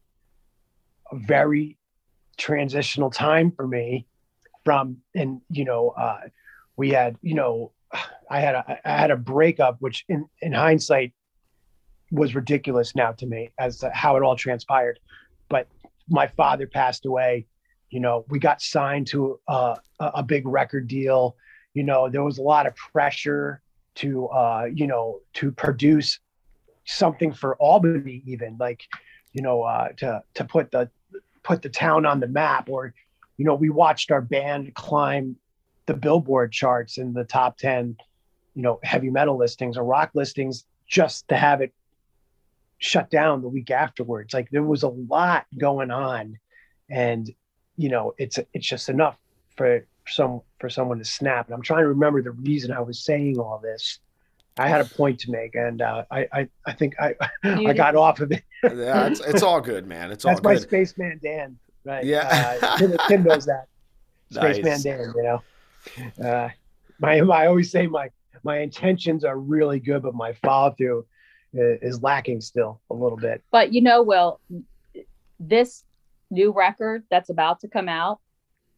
a 1.12 1.16
very 1.16 1.76
transitional 2.36 3.10
time 3.10 3.50
for 3.50 3.66
me 3.66 4.06
from 4.64 4.96
and 5.14 5.40
you 5.50 5.64
know 5.64 5.90
uh 5.90 6.20
we 6.76 6.90
had 6.90 7.16
you 7.22 7.34
know 7.34 7.72
i 8.30 8.40
had 8.40 8.54
a 8.54 8.78
i 8.84 8.96
had 8.96 9.10
a 9.10 9.16
breakup 9.16 9.76
which 9.80 10.04
in 10.08 10.26
in 10.40 10.52
hindsight 10.52 11.12
was 12.10 12.34
ridiculous 12.34 12.96
now 12.96 13.12
to 13.12 13.26
me 13.26 13.50
as 13.58 13.78
to 13.78 13.90
how 13.90 14.16
it 14.16 14.22
all 14.22 14.34
transpired. 14.34 14.98
But 15.48 15.68
my 16.08 16.26
father 16.26 16.66
passed 16.66 17.06
away 17.06 17.46
you 17.90 18.00
know 18.00 18.24
we 18.28 18.38
got 18.38 18.62
signed 18.62 19.06
to 19.08 19.38
uh, 19.48 19.74
a, 19.98 20.10
a 20.16 20.22
big 20.22 20.46
record 20.46 20.88
deal. 20.88 21.36
You 21.74 21.82
know 21.82 22.08
there 22.08 22.24
was 22.24 22.38
a 22.38 22.42
lot 22.42 22.66
of 22.66 22.74
pressure 22.76 23.62
to 23.96 24.28
uh 24.28 24.66
you 24.72 24.86
know 24.86 25.20
to 25.34 25.50
produce 25.50 26.20
something 26.90 27.32
for 27.32 27.56
albany 27.56 28.22
even 28.26 28.56
like 28.58 28.82
you 29.32 29.42
know 29.42 29.62
uh 29.62 29.88
to 29.96 30.22
to 30.34 30.44
put 30.44 30.70
the 30.70 30.90
put 31.42 31.62
the 31.62 31.68
town 31.68 32.04
on 32.04 32.20
the 32.20 32.28
map 32.28 32.68
or 32.68 32.92
you 33.36 33.44
know 33.44 33.54
we 33.54 33.70
watched 33.70 34.10
our 34.10 34.20
band 34.20 34.74
climb 34.74 35.36
the 35.86 35.94
billboard 35.94 36.52
charts 36.52 36.98
in 36.98 37.12
the 37.12 37.24
top 37.24 37.56
10 37.58 37.96
you 38.54 38.62
know 38.62 38.80
heavy 38.82 39.10
metal 39.10 39.38
listings 39.38 39.76
or 39.76 39.84
rock 39.84 40.10
listings 40.14 40.64
just 40.86 41.28
to 41.28 41.36
have 41.36 41.60
it 41.60 41.72
shut 42.80 43.10
down 43.10 43.42
the 43.42 43.48
week 43.48 43.70
afterwards. 43.70 44.34
Like 44.34 44.50
there 44.50 44.64
was 44.64 44.82
a 44.82 44.88
lot 44.88 45.46
going 45.56 45.90
on 45.90 46.38
and 46.88 47.30
you 47.76 47.88
know 47.88 48.14
it's 48.18 48.38
it's 48.52 48.66
just 48.66 48.88
enough 48.88 49.16
for 49.56 49.86
some 50.08 50.40
for 50.58 50.68
someone 50.68 50.98
to 50.98 51.04
snap. 51.04 51.46
And 51.46 51.54
i'm 51.54 51.62
trying 51.62 51.84
to 51.84 51.88
remember 51.88 52.20
the 52.20 52.32
reason 52.32 52.72
i 52.72 52.80
was 52.80 53.04
saying 53.04 53.38
all 53.38 53.60
this 53.62 54.00
i 54.58 54.68
had 54.68 54.80
a 54.80 54.84
point 54.84 55.18
to 55.20 55.30
make 55.30 55.54
and 55.54 55.80
uh, 55.82 56.04
I, 56.10 56.26
I 56.32 56.48
i 56.66 56.72
think 56.72 56.94
i 57.00 57.14
i 57.44 57.72
got 57.72 57.94
off 57.96 58.20
of 58.20 58.32
it 58.32 58.42
yeah, 58.62 59.06
it's, 59.06 59.20
it's 59.20 59.42
all 59.42 59.60
good, 59.62 59.86
man. 59.86 60.10
It's 60.10 60.24
all 60.26 60.34
good. 60.34 60.44
that's 60.44 60.44
my 60.44 60.56
spaceman 60.68 61.18
dan 61.22 61.58
right 61.84 62.04
Yeah. 62.04 62.58
uh, 62.62 62.76
Tim, 62.76 62.96
Tim 63.08 63.22
knows 63.24 63.46
that 63.46 63.66
Nice. 64.32 64.56
spaceman 64.56 64.82
dan 64.82 65.14
you 65.16 65.22
know 65.22 65.42
uh 66.28 66.48
my 66.98 67.18
i 67.20 67.46
always 67.46 67.70
say 67.70 67.86
my 67.86 68.10
my 68.42 68.58
intentions 68.58 69.24
are 69.24 69.38
really 69.38 69.80
good 69.80 70.02
but 70.02 70.14
my 70.14 70.32
follow 70.34 70.72
through 70.72 71.06
is 71.52 72.02
lacking 72.02 72.40
still 72.40 72.80
a 72.90 72.94
little 72.94 73.18
bit 73.18 73.42
But 73.50 73.72
you 73.72 73.80
know, 73.80 74.02
Will, 74.02 74.40
this 75.40 75.84
new 76.30 76.52
record 76.52 77.02
that's 77.10 77.28
about 77.30 77.60
to 77.60 77.68
come 77.68 77.88
out, 77.88 78.20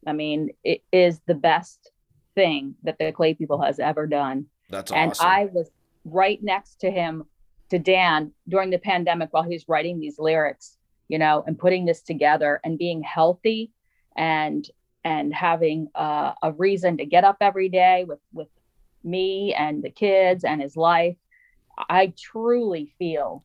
I 0.07 0.13
mean, 0.13 0.49
it 0.63 0.81
is 0.91 1.19
the 1.27 1.35
best 1.35 1.91
thing 2.33 2.73
that 2.83 2.97
the 2.97 3.11
Clay 3.11 3.35
People 3.35 3.61
has 3.61 3.79
ever 3.79 4.07
done. 4.07 4.47
That's 4.69 4.91
and. 4.91 5.13
I 5.19 5.49
was 5.51 5.69
right 6.05 6.41
next 6.43 6.79
to 6.81 6.91
him, 6.91 7.25
to 7.69 7.79
Dan, 7.79 8.31
during 8.47 8.69
the 8.69 8.77
pandemic 8.77 9.29
while 9.31 9.43
he 9.43 9.53
was 9.53 9.67
writing 9.67 9.99
these 9.99 10.19
lyrics, 10.19 10.77
you 11.07 11.17
know, 11.17 11.43
and 11.45 11.57
putting 11.57 11.85
this 11.85 12.01
together 12.01 12.59
and 12.63 12.77
being 12.77 13.01
healthy 13.01 13.71
and 14.15 14.69
and 15.05 15.33
having 15.33 15.89
uh, 15.95 16.33
a 16.41 16.51
reason 16.53 16.97
to 16.97 17.05
get 17.05 17.23
up 17.23 17.37
every 17.41 17.69
day 17.69 18.05
with 18.07 18.19
with 18.31 18.47
me 19.03 19.53
and 19.53 19.83
the 19.83 19.89
kids 19.89 20.43
and 20.43 20.61
his 20.61 20.77
life. 20.77 21.17
I 21.89 22.13
truly 22.17 22.93
feel 22.99 23.43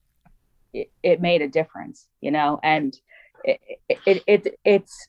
it, 0.73 0.91
it 1.03 1.21
made 1.21 1.43
a 1.43 1.49
difference, 1.49 2.07
you 2.21 2.31
know, 2.31 2.61
and 2.62 2.99
it, 3.45 3.61
it, 3.89 3.99
it, 4.07 4.23
it 4.27 4.61
it's 4.64 5.09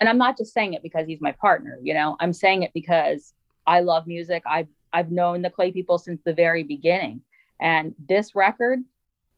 and 0.00 0.08
I'm 0.08 0.18
not 0.18 0.36
just 0.36 0.52
saying 0.52 0.74
it 0.74 0.82
because 0.82 1.06
he's 1.06 1.20
my 1.20 1.32
partner, 1.32 1.78
you 1.82 1.94
know, 1.94 2.16
I'm 2.20 2.32
saying 2.32 2.62
it 2.62 2.72
because 2.74 3.32
I 3.66 3.80
love 3.80 4.06
music. 4.06 4.42
I've 4.46 4.68
I've 4.92 5.10
known 5.10 5.42
the 5.42 5.50
Clay 5.50 5.72
people 5.72 5.98
since 5.98 6.20
the 6.24 6.34
very 6.34 6.62
beginning. 6.62 7.22
And 7.60 7.94
this 8.08 8.34
record 8.34 8.80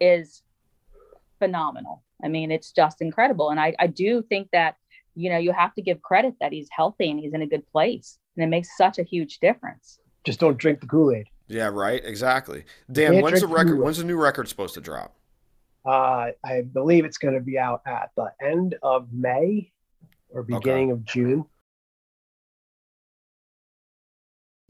is 0.00 0.42
phenomenal. 1.38 2.02
I 2.22 2.28
mean, 2.28 2.50
it's 2.50 2.72
just 2.72 3.00
incredible. 3.00 3.50
And 3.50 3.60
I, 3.60 3.74
I 3.78 3.86
do 3.86 4.22
think 4.22 4.48
that, 4.52 4.76
you 5.14 5.30
know, 5.30 5.38
you 5.38 5.52
have 5.52 5.74
to 5.74 5.82
give 5.82 6.00
credit 6.02 6.34
that 6.40 6.52
he's 6.52 6.68
healthy 6.70 7.10
and 7.10 7.20
he's 7.20 7.34
in 7.34 7.42
a 7.42 7.46
good 7.46 7.66
place. 7.70 8.18
And 8.36 8.44
it 8.44 8.48
makes 8.48 8.76
such 8.76 8.98
a 8.98 9.02
huge 9.02 9.38
difference. 9.38 9.98
just 10.24 10.40
don't 10.40 10.56
drink 10.58 10.80
the 10.80 10.86
kool-aid 10.86 11.28
yeah, 11.46 11.68
right. 11.70 12.02
Exactly. 12.02 12.64
Dan, 12.90 13.20
when's 13.20 13.42
the 13.42 13.46
record? 13.46 13.72
Kool-Aid. 13.72 13.84
When's 13.84 13.98
the 13.98 14.04
new 14.04 14.16
record 14.16 14.48
supposed 14.48 14.72
to 14.74 14.80
drop? 14.80 15.14
uh 15.84 16.30
i 16.42 16.62
believe 16.72 17.04
it's 17.04 17.18
going 17.18 17.34
to 17.34 17.40
be 17.40 17.58
out 17.58 17.82
at 17.86 18.10
the 18.16 18.30
end 18.42 18.74
of 18.82 19.12
may 19.12 19.70
or 20.30 20.42
beginning 20.42 20.90
of 20.90 21.04
june 21.04 21.44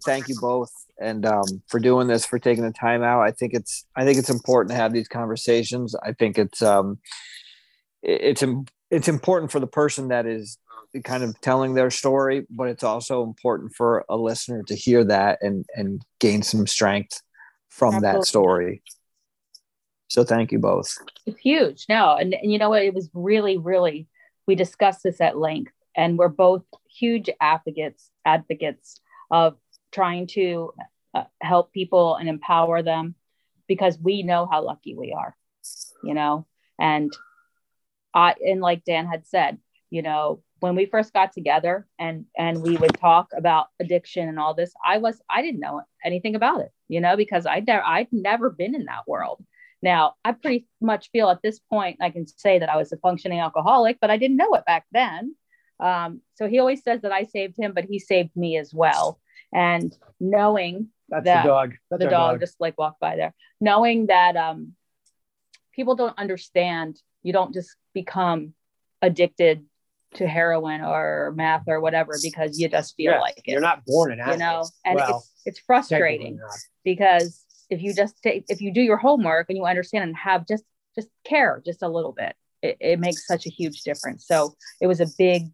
thank 0.05 0.29
you 0.29 0.37
both 0.41 0.71
and 1.01 1.27
um, 1.27 1.63
for 1.69 1.81
doing 1.81 2.07
this 2.07 2.25
for 2.25 2.39
taking 2.39 2.65
the 2.65 2.73
time 2.73 3.03
out 3.03 3.23
i 3.23 3.31
think 3.31 3.53
it's 3.55 3.85
i 3.97 4.05
think 4.05 4.19
it's 4.19 4.31
important 4.31 4.71
to 4.71 4.77
have 4.77 4.93
these 4.93 5.09
conversations 5.09 5.95
i 6.05 6.13
think 6.13 6.39
it's 6.39 6.63
um 6.63 6.99
it- 8.03 8.39
it's 8.39 8.45
it's 8.91 9.09
important 9.09 9.51
for 9.51 9.61
the 9.61 9.67
person 9.67 10.09
that 10.09 10.27
is 10.27 10.59
kind 11.03 11.25
of 11.25 11.41
telling 11.41 11.75
their 11.75 11.91
story 11.91 12.47
but 12.51 12.69
it's 12.69 12.85
also 12.85 13.23
important 13.25 13.73
for 13.75 14.05
a 14.09 14.17
listener 14.17 14.63
to 14.63 14.77
hear 14.77 15.03
that 15.05 15.39
and 15.43 15.65
and 15.75 16.03
gain 16.21 16.43
some 16.43 16.67
strength 16.67 17.21
from 17.69 17.95
Absolutely. 17.95 18.19
that 18.21 18.27
story 18.27 18.83
so 20.09 20.23
thank 20.23 20.53
you 20.53 20.59
both 20.61 20.97
It's 21.27 21.41
huge. 21.41 21.87
No, 21.89 22.15
and, 22.17 22.35
and 22.35 22.53
you 22.53 22.59
know 22.59 22.69
what? 22.69 22.83
It 22.83 22.95
was 22.95 23.09
really, 23.15 23.57
really, 23.59 24.07
we 24.47 24.55
discussed 24.55 25.03
this 25.03 25.21
at 25.21 25.39
length, 25.39 25.73
and 25.97 26.19
we're 26.19 26.29
both 26.29 26.63
huge 26.89 27.31
advocates, 27.41 28.11
advocates 28.25 29.01
of 29.31 29.57
trying 29.95 30.27
to 30.27 30.73
uh, 31.15 31.25
help 31.41 31.73
people 31.73 32.17
and 32.17 32.29
empower 32.29 32.83
them 32.83 33.15
because 33.69 33.99
we 33.99 34.23
know 34.23 34.47
how 34.51 34.63
lucky 34.63 34.95
we 34.95 35.13
are, 35.13 35.37
you 36.03 36.15
know, 36.15 36.47
and 36.79 37.13
I, 38.13 38.35
and 38.45 38.61
like 38.61 38.85
Dan 38.85 39.07
had 39.07 39.27
said, 39.27 39.59
you 39.91 40.03
know, 40.03 40.43
when 40.61 40.77
we 40.77 40.87
first 40.87 41.13
got 41.13 41.33
together 41.33 41.87
and 41.99 42.25
and 42.37 42.63
we 42.63 42.77
would 42.77 42.99
talk 42.99 43.29
about 43.37 43.67
addiction 43.81 44.29
and 44.29 44.39
all 44.39 44.55
this, 44.55 44.73
I 44.85 44.99
was 44.99 45.21
I 45.29 45.43
didn't 45.43 45.61
know 45.61 45.83
anything 46.05 46.35
about 46.35 46.61
it, 46.61 46.73
you 46.89 47.01
know, 47.01 47.17
because 47.17 47.47
I 47.47 47.61
never 47.61 47.83
I'd 47.85 48.09
never 48.13 48.51
been 48.51 48.75
in 48.75 48.87
that 48.87 49.07
world. 49.07 49.45
Now, 49.83 50.15
I 50.25 50.33
pretty 50.33 50.67
much 50.81 51.11
feel 51.11 51.29
at 51.29 51.43
this 51.43 51.59
point 51.59 51.99
I 52.01 52.11
can 52.11 52.27
say 52.27 52.59
that 52.59 52.71
I 52.71 52.77
was 52.77 52.93
a 52.93 52.97
functioning 52.97 53.41
alcoholic, 53.41 53.99
but 54.01 54.11
I 54.11 54.17
didn't 54.17 54.39
know 54.39 54.55
it 54.55 54.65
back 54.65 54.87
then. 54.93 55.37
Um, 55.81 56.23
so 56.35 56.49
he 56.49 56.59
always 56.59 56.83
says 56.83 57.03
that 57.03 57.13
I 57.13 57.25
saved 57.25 57.57
him, 57.59 57.73
but 57.75 57.85
he 57.85 57.99
saved 57.99 58.35
me 58.35 58.57
as 58.57 58.73
well. 58.73 59.21
And 59.55 59.97
knowing 60.21 60.89
that's 61.09 61.25
That- 61.25 61.45
the 61.45 61.49
dog 61.49 61.75
that's 61.91 62.01
the 62.01 62.07
our 62.07 62.11
dog, 62.11 62.41
just 62.41 62.61
like 62.61 62.77
walked 62.77 63.01
by 63.01 63.17
there, 63.17 63.33
knowing 63.61 64.07
that 64.07 64.37
um, 64.37 64.75
people 65.73 65.95
don't 65.95 66.19
understand, 66.19 67.01
you 67.23 67.33
don't 67.33 67.55
just 67.55 67.77
become 67.95 68.55
addicted 69.01 69.65
to 70.15 70.27
heroin 70.27 70.81
or 70.81 71.33
math 71.37 71.65
or 71.67 71.81
whatever 71.81 72.13
because 72.23 72.59
you 72.59 72.69
just 72.69 72.97
feel 72.97 73.13
Yeah, 73.13 73.21
like 73.21 73.39
it. 73.39 73.45
you're 73.47 73.61
not 73.61 73.85
born 73.85 74.13
an 74.13 74.31
you 74.31 74.37
know, 74.37 74.65
and 74.85 74.97
Well, 74.97 75.19
it's 75.19 75.31
it's 75.47 75.59
frustrating 75.61 76.41
because 76.85 77.45
if 77.71 77.83
you 77.83 77.95
just 77.95 78.21
take 78.23 78.45
if 78.49 78.61
you 78.61 78.73
do 78.73 78.81
your 78.81 78.97
homework 78.97 79.47
and 79.49 79.57
you 79.57 79.65
understand 79.65 80.05
and 80.05 80.17
have 80.17 80.47
just 80.47 80.65
just 80.95 81.09
care 81.25 81.63
just 81.65 81.83
a 81.83 81.89
little 81.89 82.13
bit 82.13 82.35
it, 82.63 82.77
it 82.81 83.01
makes 83.01 83.27
such 83.27 83.47
a 83.47 83.51
huge 83.51 83.83
difference. 83.83 84.27
So 84.27 84.55
it 84.81 84.87
was 84.87 85.01
a 85.01 85.07
big 85.19 85.51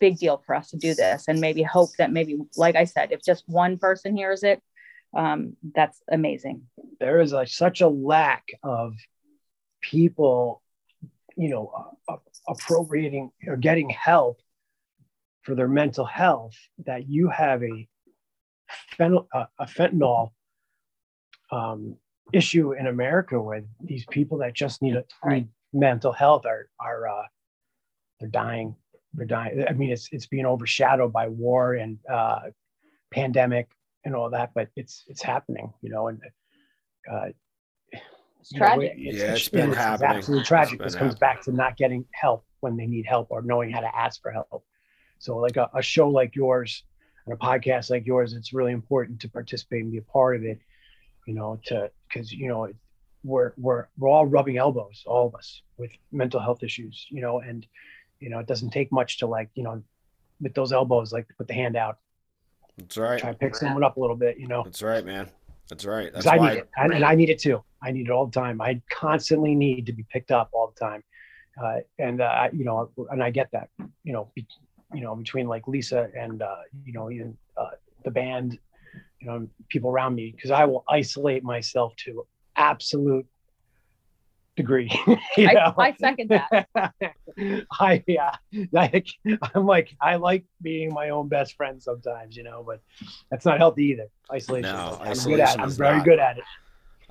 big 0.00 0.18
deal 0.18 0.42
for 0.46 0.54
us 0.54 0.70
to 0.70 0.76
do 0.76 0.94
this 0.94 1.24
and 1.28 1.40
maybe 1.40 1.62
hope 1.62 1.90
that 1.98 2.12
maybe 2.12 2.38
like 2.56 2.76
i 2.76 2.84
said 2.84 3.12
if 3.12 3.22
just 3.22 3.44
one 3.46 3.78
person 3.78 4.16
hears 4.16 4.42
it 4.42 4.62
um, 5.14 5.56
that's 5.74 6.02
amazing. 6.10 6.62
There 6.98 7.20
is 7.20 7.32
like 7.32 7.48
such 7.48 7.80
a 7.80 7.88
lack 7.88 8.48
of 8.62 8.94
people 9.80 10.62
you 11.36 11.50
know 11.50 11.92
uh, 12.08 12.16
appropriating 12.48 13.30
or 13.46 13.56
getting 13.56 13.90
help 13.90 14.40
for 15.42 15.54
their 15.54 15.68
mental 15.68 16.04
health 16.04 16.56
that 16.86 17.08
you 17.08 17.28
have 17.28 17.62
a 17.62 17.88
fentanyl, 18.98 19.26
uh, 19.32 19.46
a 19.58 19.66
fentanyl 19.66 20.30
um, 21.50 21.96
issue 22.32 22.72
in 22.72 22.86
America 22.86 23.40
with. 23.40 23.64
These 23.82 24.06
people 24.10 24.38
that 24.38 24.54
just 24.54 24.82
need, 24.82 24.96
a, 24.96 25.04
need 25.28 25.48
mental 25.72 26.12
health 26.12 26.44
are 26.46 26.68
are 26.80 27.08
uh, 27.08 27.26
they're 28.18 28.28
dying. 28.28 28.74
They're 29.14 29.26
dying. 29.26 29.64
I 29.68 29.72
mean, 29.72 29.90
it's 29.90 30.08
it's 30.12 30.26
being 30.26 30.46
overshadowed 30.46 31.12
by 31.12 31.28
war 31.28 31.74
and 31.74 31.98
uh, 32.10 32.40
pandemic 33.12 33.70
and 34.04 34.14
all 34.14 34.30
that, 34.30 34.50
but 34.54 34.68
it's 34.76 35.04
it's 35.06 35.22
happening, 35.22 35.72
you 35.82 35.90
know, 35.90 36.08
and 36.08 36.20
uh, 37.10 37.28
it's 38.40 38.52
tragic. 38.52 38.96
Know, 38.96 39.10
it's, 39.10 39.18
yeah, 39.18 39.34
it's 39.34 39.48
been 39.48 39.70
it's, 39.70 39.78
happening. 39.78 40.10
It's 40.10 40.16
absolutely 40.18 40.44
tragic. 40.44 40.78
This 40.80 40.94
comes 40.94 41.14
back 41.14 41.42
to 41.42 41.52
not 41.52 41.76
getting 41.76 42.04
help 42.12 42.44
when 42.60 42.76
they 42.76 42.86
need 42.86 43.06
help 43.06 43.28
or 43.30 43.40
knowing 43.42 43.70
how 43.70 43.80
to 43.80 43.96
ask 43.96 44.20
for 44.20 44.30
help. 44.30 44.64
So, 45.18 45.38
like 45.38 45.56
a, 45.56 45.70
a 45.74 45.82
show 45.82 46.08
like 46.08 46.34
yours 46.34 46.82
and 47.26 47.34
a 47.34 47.38
podcast 47.38 47.88
like 47.90 48.06
yours, 48.06 48.34
it's 48.34 48.52
really 48.52 48.72
important 48.72 49.20
to 49.20 49.28
participate 49.28 49.82
and 49.82 49.92
be 49.92 49.98
a 49.98 50.02
part 50.02 50.36
of 50.36 50.42
it. 50.44 50.58
You 51.26 51.34
know, 51.34 51.58
to 51.66 51.90
because 52.08 52.32
you 52.32 52.48
know 52.48 52.68
we're 53.22 53.54
we're 53.56 53.86
we're 53.96 54.10
all 54.10 54.26
rubbing 54.26 54.58
elbows, 54.58 55.02
all 55.06 55.26
of 55.26 55.34
us, 55.34 55.62
with 55.78 55.90
mental 56.12 56.40
health 56.40 56.62
issues. 56.62 57.06
You 57.10 57.22
know, 57.22 57.40
and 57.40 57.66
you 58.24 58.30
know 58.30 58.38
it 58.38 58.46
doesn't 58.46 58.70
take 58.70 58.90
much 58.90 59.18
to 59.18 59.26
like 59.26 59.50
you 59.54 59.62
know 59.62 59.82
with 60.40 60.54
those 60.54 60.72
elbows 60.72 61.12
like 61.12 61.28
to 61.28 61.34
put 61.34 61.46
the 61.46 61.54
hand 61.54 61.76
out. 61.76 61.98
That's 62.78 62.96
right. 62.96 63.20
Try 63.20 63.32
to 63.32 63.38
pick 63.38 63.54
someone 63.54 63.84
up 63.84 63.98
a 63.98 64.00
little 64.00 64.16
bit. 64.16 64.38
You 64.38 64.48
know. 64.48 64.62
That's 64.64 64.82
right, 64.82 65.04
man. 65.04 65.30
That's 65.68 65.84
right. 65.84 66.10
That's 66.12 66.26
I 66.26 66.38
need 66.38 66.58
it, 66.58 66.70
and, 66.76 66.92
and 66.92 67.04
I 67.04 67.14
need 67.14 67.28
it 67.28 67.38
too. 67.38 67.62
I 67.82 67.92
need 67.92 68.06
it 68.06 68.10
all 68.10 68.26
the 68.26 68.32
time. 68.32 68.60
I 68.60 68.80
constantly 68.90 69.54
need 69.54 69.86
to 69.86 69.92
be 69.92 70.04
picked 70.10 70.30
up 70.30 70.48
all 70.52 70.72
the 70.74 70.80
time, 70.80 71.04
uh, 71.62 71.80
and 71.98 72.22
uh, 72.22 72.48
you 72.52 72.64
know, 72.64 72.90
and 73.10 73.22
I 73.22 73.30
get 73.30 73.50
that. 73.52 73.68
You 74.02 74.14
know, 74.14 74.30
be, 74.34 74.46
you 74.94 75.02
know, 75.02 75.14
between 75.14 75.46
like 75.46 75.68
Lisa 75.68 76.08
and 76.18 76.40
uh, 76.40 76.56
you 76.84 76.94
know 76.94 77.10
even 77.10 77.36
uh, 77.58 77.70
the 78.04 78.10
band, 78.10 78.58
you 79.20 79.26
know, 79.26 79.46
people 79.68 79.90
around 79.90 80.14
me, 80.14 80.32
because 80.34 80.50
I 80.50 80.64
will 80.64 80.84
isolate 80.88 81.44
myself 81.44 81.94
to 82.04 82.26
absolute 82.56 83.26
degree. 84.56 84.90
I, 85.36 85.72
I, 85.76 85.94
second 85.98 86.30
that. 86.30 86.68
I 87.72 88.04
yeah, 88.06 88.36
like 88.72 89.08
I'm 89.54 89.66
like 89.66 89.94
I 90.00 90.16
like 90.16 90.44
being 90.62 90.92
my 90.92 91.10
own 91.10 91.28
best 91.28 91.56
friend 91.56 91.82
sometimes, 91.82 92.36
you 92.36 92.42
know, 92.42 92.62
but 92.66 92.80
that's 93.30 93.44
not 93.44 93.58
healthy 93.58 93.84
either. 93.84 94.06
Isolation. 94.32 94.72
No, 94.72 94.98
I'm 95.00 95.08
isolation 95.08 95.30
good 95.30 95.40
at 95.40 95.58
it. 95.58 95.60
I'm 95.60 95.70
very 95.70 95.96
not, 95.98 96.04
good 96.04 96.18
at 96.18 96.38
it. 96.38 96.44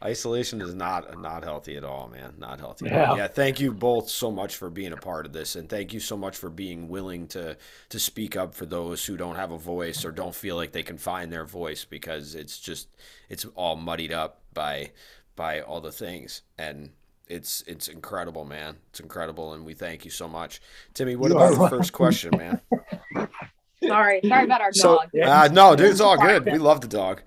Isolation 0.03 0.61
is 0.61 0.73
not 0.73 1.19
not 1.21 1.43
healthy 1.43 1.77
at 1.77 1.83
all, 1.83 2.09
man. 2.09 2.33
Not 2.37 2.59
healthy. 2.59 2.85
Yeah. 2.85 3.15
yeah. 3.15 3.27
Thank 3.27 3.59
you 3.59 3.73
both 3.73 4.09
so 4.09 4.31
much 4.31 4.57
for 4.57 4.69
being 4.69 4.91
a 4.91 4.97
part 4.97 5.25
of 5.25 5.33
this, 5.33 5.55
and 5.55 5.69
thank 5.69 5.93
you 5.93 5.99
so 5.99 6.17
much 6.17 6.37
for 6.37 6.49
being 6.49 6.87
willing 6.89 7.27
to 7.27 7.57
to 7.89 7.99
speak 7.99 8.35
up 8.35 8.53
for 8.53 8.65
those 8.65 9.05
who 9.05 9.17
don't 9.17 9.35
have 9.35 9.51
a 9.51 9.57
voice 9.57 10.03
or 10.03 10.11
don't 10.11 10.35
feel 10.35 10.55
like 10.55 10.71
they 10.71 10.83
can 10.83 10.97
find 10.97 11.31
their 11.31 11.45
voice 11.45 11.85
because 11.85 12.35
it's 12.35 12.59
just 12.59 12.89
it's 13.29 13.45
all 13.55 13.75
muddied 13.75 14.11
up 14.11 14.41
by 14.53 14.91
by 15.35 15.61
all 15.61 15.81
the 15.81 15.91
things 15.91 16.41
and 16.57 16.91
it's 17.27 17.63
it's 17.67 17.87
incredible, 17.87 18.45
man. 18.45 18.77
It's 18.89 18.99
incredible, 18.99 19.53
and 19.53 19.65
we 19.65 19.73
thank 19.73 20.05
you 20.05 20.11
so 20.11 20.27
much, 20.27 20.61
Timmy. 20.93 21.15
What 21.15 21.31
you 21.31 21.37
about 21.37 21.57
the 21.57 21.69
first 21.69 21.93
question, 21.93 22.31
man? 22.37 22.61
sorry, 23.87 24.21
sorry 24.27 24.45
about 24.45 24.61
our 24.61 24.73
so, 24.73 24.99
dog. 25.13 25.15
Uh, 25.15 25.49
no, 25.51 25.75
dude, 25.75 25.89
it's 25.89 26.01
all 26.01 26.17
good. 26.17 26.45
We 26.45 26.57
love 26.57 26.81
the 26.81 26.87
dog. 26.87 27.21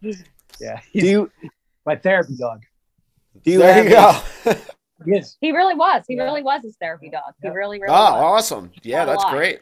Yeah, 0.00 0.80
do 0.92 1.06
you 1.06 1.30
my 1.86 1.96
therapy 1.96 2.36
dog? 2.36 2.62
Do 3.42 3.52
you 3.52 3.58
there 3.58 3.84
you 3.84 3.90
go. 3.90 4.20
yes, 5.06 5.36
he 5.40 5.52
really 5.52 5.74
was. 5.74 6.04
He 6.08 6.18
really 6.18 6.42
was 6.42 6.62
his 6.62 6.76
therapy 6.76 7.10
dog. 7.10 7.34
He 7.42 7.48
really, 7.48 7.80
really. 7.80 7.94
Oh, 7.94 8.14
was. 8.14 8.44
awesome! 8.44 8.72
Yeah, 8.82 9.04
that's 9.04 9.24
great. 9.26 9.60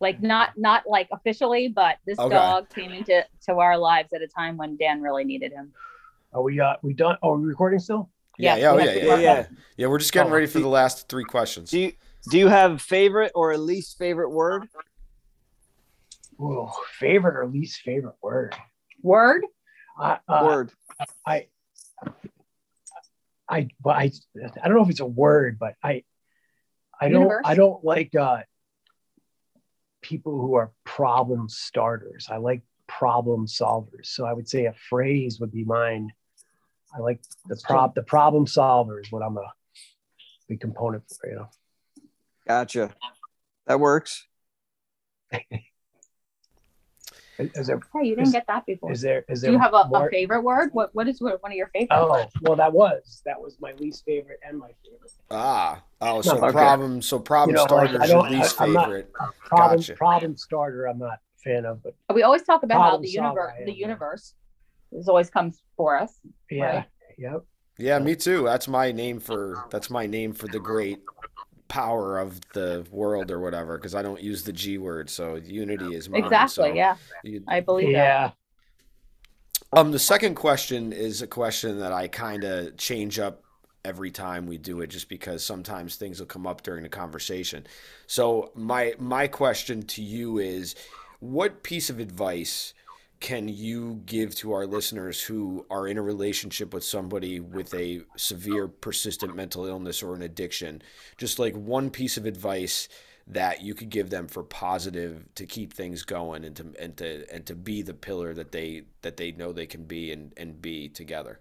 Like 0.00 0.22
not 0.22 0.50
not 0.56 0.84
like 0.86 1.08
officially, 1.10 1.68
but 1.68 1.98
this 2.06 2.18
okay. 2.18 2.34
dog 2.34 2.68
came 2.70 2.92
into 2.92 3.26
to 3.46 3.54
our 3.54 3.76
lives 3.76 4.12
at 4.12 4.22
a 4.22 4.28
time 4.28 4.56
when 4.56 4.76
Dan 4.76 5.02
really 5.02 5.24
needed 5.24 5.52
him. 5.52 5.72
Are 6.32 6.42
we 6.42 6.60
uh 6.60 6.74
we 6.82 6.92
done? 6.92 7.16
Oh, 7.22 7.32
are 7.32 7.36
we 7.36 7.46
recording 7.48 7.80
still? 7.80 8.08
Yeah, 8.38 8.56
yeah, 8.56 8.70
oh, 8.70 8.78
yeah, 8.78 8.92
yeah, 8.94 9.18
yeah, 9.18 9.46
yeah. 9.76 9.86
we're 9.88 9.98
just 9.98 10.12
getting 10.12 10.30
oh, 10.30 10.34
ready 10.34 10.46
for 10.46 10.60
the 10.60 10.68
last 10.68 11.08
three 11.08 11.24
questions. 11.24 11.70
Do 11.70 11.80
you 11.80 11.92
do 12.30 12.38
you 12.38 12.48
have 12.48 12.80
favorite 12.80 13.32
or 13.34 13.56
least 13.58 13.98
favorite 13.98 14.30
word? 14.30 14.68
Oh, 16.40 16.70
favorite 16.98 17.36
or 17.36 17.46
least 17.48 17.80
favorite 17.80 18.14
word? 18.22 18.54
Word. 19.02 19.44
Uh, 20.00 20.18
uh, 20.28 20.42
word. 20.44 20.72
I. 21.26 21.46
I, 23.50 23.68
I, 23.86 24.12
I 24.62 24.68
don't 24.68 24.74
know 24.74 24.82
if 24.82 24.90
it's 24.90 25.00
a 25.00 25.06
word, 25.06 25.58
but 25.58 25.74
I, 25.82 26.04
I 27.00 27.08
don't, 27.08 27.22
Universe. 27.22 27.44
I 27.46 27.54
don't 27.54 27.82
like 27.82 28.14
uh, 28.14 28.40
people 30.02 30.38
who 30.38 30.54
are 30.54 30.70
problem 30.84 31.48
starters. 31.48 32.28
I 32.30 32.36
like 32.36 32.60
problem 32.86 33.46
solvers. 33.46 34.06
So 34.06 34.26
I 34.26 34.34
would 34.34 34.48
say 34.48 34.66
a 34.66 34.74
phrase 34.90 35.40
would 35.40 35.50
be 35.50 35.64
mine. 35.64 36.10
I 36.94 37.00
like 37.00 37.20
the 37.46 37.60
prop 37.64 37.94
the 37.94 38.02
problem 38.02 38.46
solver 38.46 39.00
is 39.00 39.10
what 39.12 39.22
I'm 39.22 39.36
a 39.36 39.52
big 40.48 40.60
component 40.60 41.04
for, 41.08 41.28
you 41.28 41.36
know. 41.36 41.48
Gotcha. 42.46 42.94
That 43.66 43.78
works. 43.78 44.26
is, 47.38 47.66
there, 47.66 47.80
hey, 47.94 48.08
you 48.08 48.16
didn't 48.16 48.28
is, 48.28 48.32
get 48.32 48.46
that 48.46 48.66
before. 48.66 48.90
Is 48.90 49.02
there 49.02 49.24
is 49.28 49.42
there 49.42 49.50
Do 49.50 49.52
you 49.52 49.58
have 49.58 49.74
a, 49.74 49.88
a, 49.94 50.08
favorite 50.10 50.42
word? 50.42 50.70
What 50.72 50.94
what 50.94 51.06
is 51.06 51.20
one 51.20 51.38
of 51.44 51.52
your 51.52 51.68
favorite? 51.68 51.88
Oh, 51.90 52.26
well 52.40 52.56
that 52.56 52.72
was 52.72 53.22
that 53.26 53.40
was 53.40 53.58
my 53.60 53.72
least 53.72 54.04
favorite 54.04 54.40
and 54.46 54.58
my 54.58 54.70
favorite. 54.82 55.12
Ah. 55.30 55.82
Oh, 56.00 56.22
so 56.22 56.38
okay. 56.38 56.52
problem 56.52 57.02
so 57.02 57.18
problem 57.18 57.50
you 57.50 57.56
know, 57.56 57.66
starter 57.66 58.02
is 58.02 58.10
your 58.10 58.30
least 58.30 58.60
I, 58.60 58.66
favorite. 58.66 59.12
problem 59.40 59.80
gotcha. 59.80 59.94
problem 59.94 60.36
starter 60.36 60.86
I'm 60.86 60.98
not 60.98 61.18
a 61.18 61.42
fan 61.44 61.64
of, 61.64 61.82
but 61.82 61.94
we 62.14 62.22
always 62.22 62.42
talk 62.42 62.62
about 62.62 62.80
how 62.80 62.96
the 62.98 63.08
universe 63.08 63.52
the 63.66 63.76
universe 63.76 64.34
this 64.92 65.08
always 65.08 65.30
comes 65.30 65.62
for 65.76 65.98
us. 65.98 66.18
Yeah. 66.50 66.64
Right? 66.64 66.84
Yep. 67.18 67.44
Yeah, 67.78 67.98
me 68.00 68.16
too. 68.16 68.42
That's 68.44 68.66
my 68.66 68.90
name 68.90 69.20
for 69.20 69.64
that's 69.70 69.88
my 69.88 70.06
name 70.06 70.32
for 70.32 70.48
the 70.48 70.58
great 70.58 70.98
power 71.68 72.18
of 72.18 72.40
the 72.54 72.84
world 72.90 73.30
or 73.30 73.38
whatever 73.40 73.76
because 73.76 73.94
I 73.94 74.02
don't 74.02 74.20
use 74.20 74.42
the 74.42 74.52
G 74.52 74.78
word. 74.78 75.08
So 75.08 75.36
unity 75.36 75.94
is 75.94 76.08
mine. 76.08 76.24
Exactly. 76.24 76.70
So 76.70 76.74
yeah. 76.74 76.96
You, 77.22 77.44
I 77.46 77.60
believe 77.60 77.90
yeah. 77.90 78.28
That. 79.72 79.78
Um, 79.78 79.92
the 79.92 79.98
second 79.98 80.34
question 80.34 80.92
is 80.92 81.22
a 81.22 81.26
question 81.26 81.78
that 81.80 81.92
I 81.92 82.08
kind 82.08 82.42
of 82.42 82.76
change 82.78 83.18
up 83.18 83.42
every 83.84 84.10
time 84.10 84.46
we 84.46 84.58
do 84.58 84.80
it 84.80 84.88
just 84.88 85.08
because 85.08 85.44
sometimes 85.44 85.96
things 85.96 86.18
will 86.18 86.26
come 86.26 86.46
up 86.46 86.62
during 86.62 86.82
the 86.82 86.88
conversation. 86.88 87.66
So 88.06 88.50
my 88.54 88.94
my 88.98 89.28
question 89.28 89.82
to 89.82 90.02
you 90.02 90.38
is 90.38 90.74
what 91.20 91.62
piece 91.62 91.90
of 91.90 92.00
advice 92.00 92.74
can 93.20 93.48
you 93.48 94.00
give 94.06 94.34
to 94.36 94.52
our 94.52 94.66
listeners 94.66 95.20
who 95.20 95.66
are 95.70 95.88
in 95.88 95.98
a 95.98 96.02
relationship 96.02 96.72
with 96.72 96.84
somebody 96.84 97.40
with 97.40 97.74
a 97.74 98.00
severe 98.16 98.68
persistent 98.68 99.34
mental 99.34 99.66
illness 99.66 100.02
or 100.02 100.14
an 100.14 100.22
addiction 100.22 100.80
just 101.16 101.38
like 101.38 101.54
one 101.56 101.90
piece 101.90 102.16
of 102.16 102.26
advice 102.26 102.88
that 103.30 103.60
you 103.62 103.74
could 103.74 103.90
give 103.90 104.08
them 104.08 104.26
for 104.26 104.42
positive 104.42 105.26
to 105.34 105.44
keep 105.44 105.72
things 105.72 106.02
going 106.02 106.44
and 106.44 106.56
to 106.56 106.72
and 106.78 106.96
to 106.96 107.24
and 107.32 107.44
to 107.46 107.54
be 107.54 107.82
the 107.82 107.94
pillar 107.94 108.32
that 108.34 108.52
they 108.52 108.82
that 109.02 109.16
they 109.16 109.32
know 109.32 109.52
they 109.52 109.66
can 109.66 109.84
be 109.84 110.12
and 110.12 110.32
and 110.36 110.60
be 110.62 110.88
together? 110.88 111.40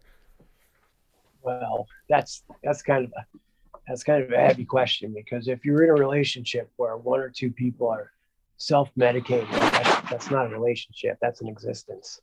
Well 1.41 1.87
that's 2.09 2.43
that's 2.63 2.81
kind 2.81 3.05
of 3.05 3.13
a 3.17 3.39
that's 3.87 4.03
kind 4.03 4.21
of 4.21 4.31
a 4.31 4.37
heavy 4.37 4.65
question 4.65 5.13
because 5.13 5.47
if 5.47 5.63
you're 5.63 5.83
in 5.83 5.89
a 5.89 5.93
relationship 5.93 6.69
where 6.75 6.97
one 6.97 7.21
or 7.21 7.29
two 7.29 7.51
people 7.51 7.87
are 7.87 8.11
self-medicating. 8.57 9.49
That's, 9.51 10.09
that's 10.09 10.31
not 10.31 10.47
a 10.47 10.49
relationship. 10.49 11.17
That's 11.21 11.41
an 11.41 11.47
existence. 11.47 12.21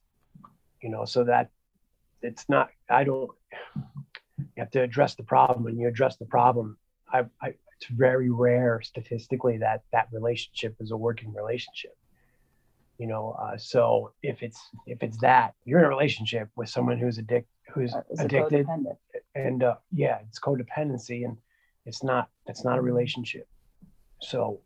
You 0.82 0.91
know 0.91 1.05
so 1.07 1.24
that 1.24 1.49
it's 2.20 2.47
not 2.49 2.68
i 2.91 3.05
don't 3.05 3.30
you 4.37 4.59
have 4.59 4.70
to 4.70 4.82
address 4.82 5.14
the 5.14 5.22
problem. 5.22 5.62
When 5.62 5.78
you 5.78 5.89
address 5.89 6.16
the 6.16 6.26
problem 6.26 6.76
I, 7.12 7.24
I 7.41 7.55
it's 7.76 7.87
very 7.91 8.30
rare 8.30 8.80
statistically 8.82 9.59
that 9.59 9.82
that 9.93 10.09
relationship 10.12 10.76
is 10.80 10.91
a 10.91 10.97
working 10.97 11.32
relationship. 11.32 11.97
You 12.99 13.07
know 13.07 13.37
uh, 13.41 13.57
so 13.57 14.12
if 14.22 14.43
it's 14.43 14.61
if 14.87 15.03
it's 15.03 15.16
that 15.18 15.55
you're 15.64 15.78
in 15.78 15.87
a 15.87 15.89
relationship 15.89 16.49
with 16.57 16.68
someone 16.68 16.99
who's 16.99 17.18
addict 17.18 17.49
who's 17.72 17.95
uh, 17.95 18.03
addicted 18.18 18.66
and 19.35 19.62
uh, 19.62 19.76
yeah 19.93 20.18
it's 20.28 20.39
codependency 20.39 21.24
and 21.24 21.39
it's 21.87 22.03
not 22.03 22.28
it's 22.47 22.64
not 22.64 22.78
a 22.78 22.82
relationship. 22.82 23.49
So 24.20 24.61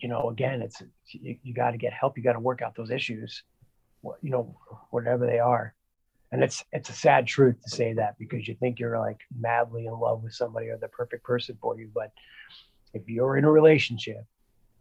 you 0.00 0.08
know, 0.08 0.30
again, 0.30 0.62
it's 0.62 0.82
you, 1.08 1.36
you 1.42 1.54
got 1.54 1.72
to 1.72 1.78
get 1.78 1.92
help. 1.92 2.16
You 2.16 2.24
got 2.24 2.34
to 2.34 2.40
work 2.40 2.62
out 2.62 2.74
those 2.76 2.90
issues, 2.90 3.42
you 4.22 4.30
know, 4.30 4.56
whatever 4.90 5.26
they 5.26 5.38
are. 5.38 5.74
And 6.30 6.42
it's 6.42 6.64
it's 6.72 6.90
a 6.90 6.92
sad 6.92 7.26
truth 7.26 7.56
to 7.62 7.70
say 7.70 7.94
that 7.94 8.18
because 8.18 8.46
you 8.46 8.54
think 8.54 8.78
you're 8.78 8.98
like 8.98 9.20
madly 9.38 9.86
in 9.86 9.98
love 9.98 10.22
with 10.22 10.34
somebody 10.34 10.68
or 10.68 10.76
the 10.76 10.88
perfect 10.88 11.24
person 11.24 11.56
for 11.60 11.78
you, 11.78 11.90
but 11.94 12.12
if 12.92 13.08
you're 13.08 13.36
in 13.36 13.44
a 13.44 13.50
relationship 13.50 14.24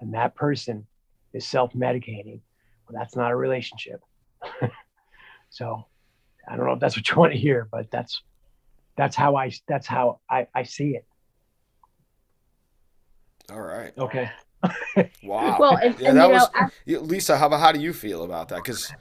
and 0.02 0.14
that 0.14 0.36
person 0.36 0.86
is 1.34 1.46
self-medicating, 1.46 2.42
well, 2.88 3.00
that's 3.00 3.16
not 3.16 3.32
a 3.32 3.36
relationship. 3.36 4.02
so 5.50 5.86
I 6.50 6.56
don't 6.56 6.66
know 6.66 6.74
if 6.74 6.80
that's 6.80 6.98
what 6.98 7.10
you 7.10 7.16
want 7.16 7.34
to 7.34 7.40
hear, 7.40 7.68
but 7.72 7.90
that's 7.92 8.22
that's 8.98 9.16
how 9.16 9.36
I 9.36 9.52
that's 9.68 9.88
how 9.88 10.20
I, 10.30 10.48
I 10.54 10.64
see 10.64 10.96
it. 10.96 11.06
All 13.50 13.62
right. 13.62 13.94
Okay. 13.98 14.30
Wow. 15.24 15.58
Well, 15.60 15.78
and, 15.78 16.00
yeah, 16.00 16.10
and 16.10 16.18
that 16.18 16.28
you 16.28 16.34
know, 16.34 16.40
was 16.40 16.50
I, 16.56 16.70
Lisa. 17.14 17.38
How 17.38 17.50
how 17.50 17.72
do 17.72 17.80
you 17.80 17.94
feel 17.94 18.24
about 18.24 18.50
that? 18.50 18.58
Because 18.64 18.92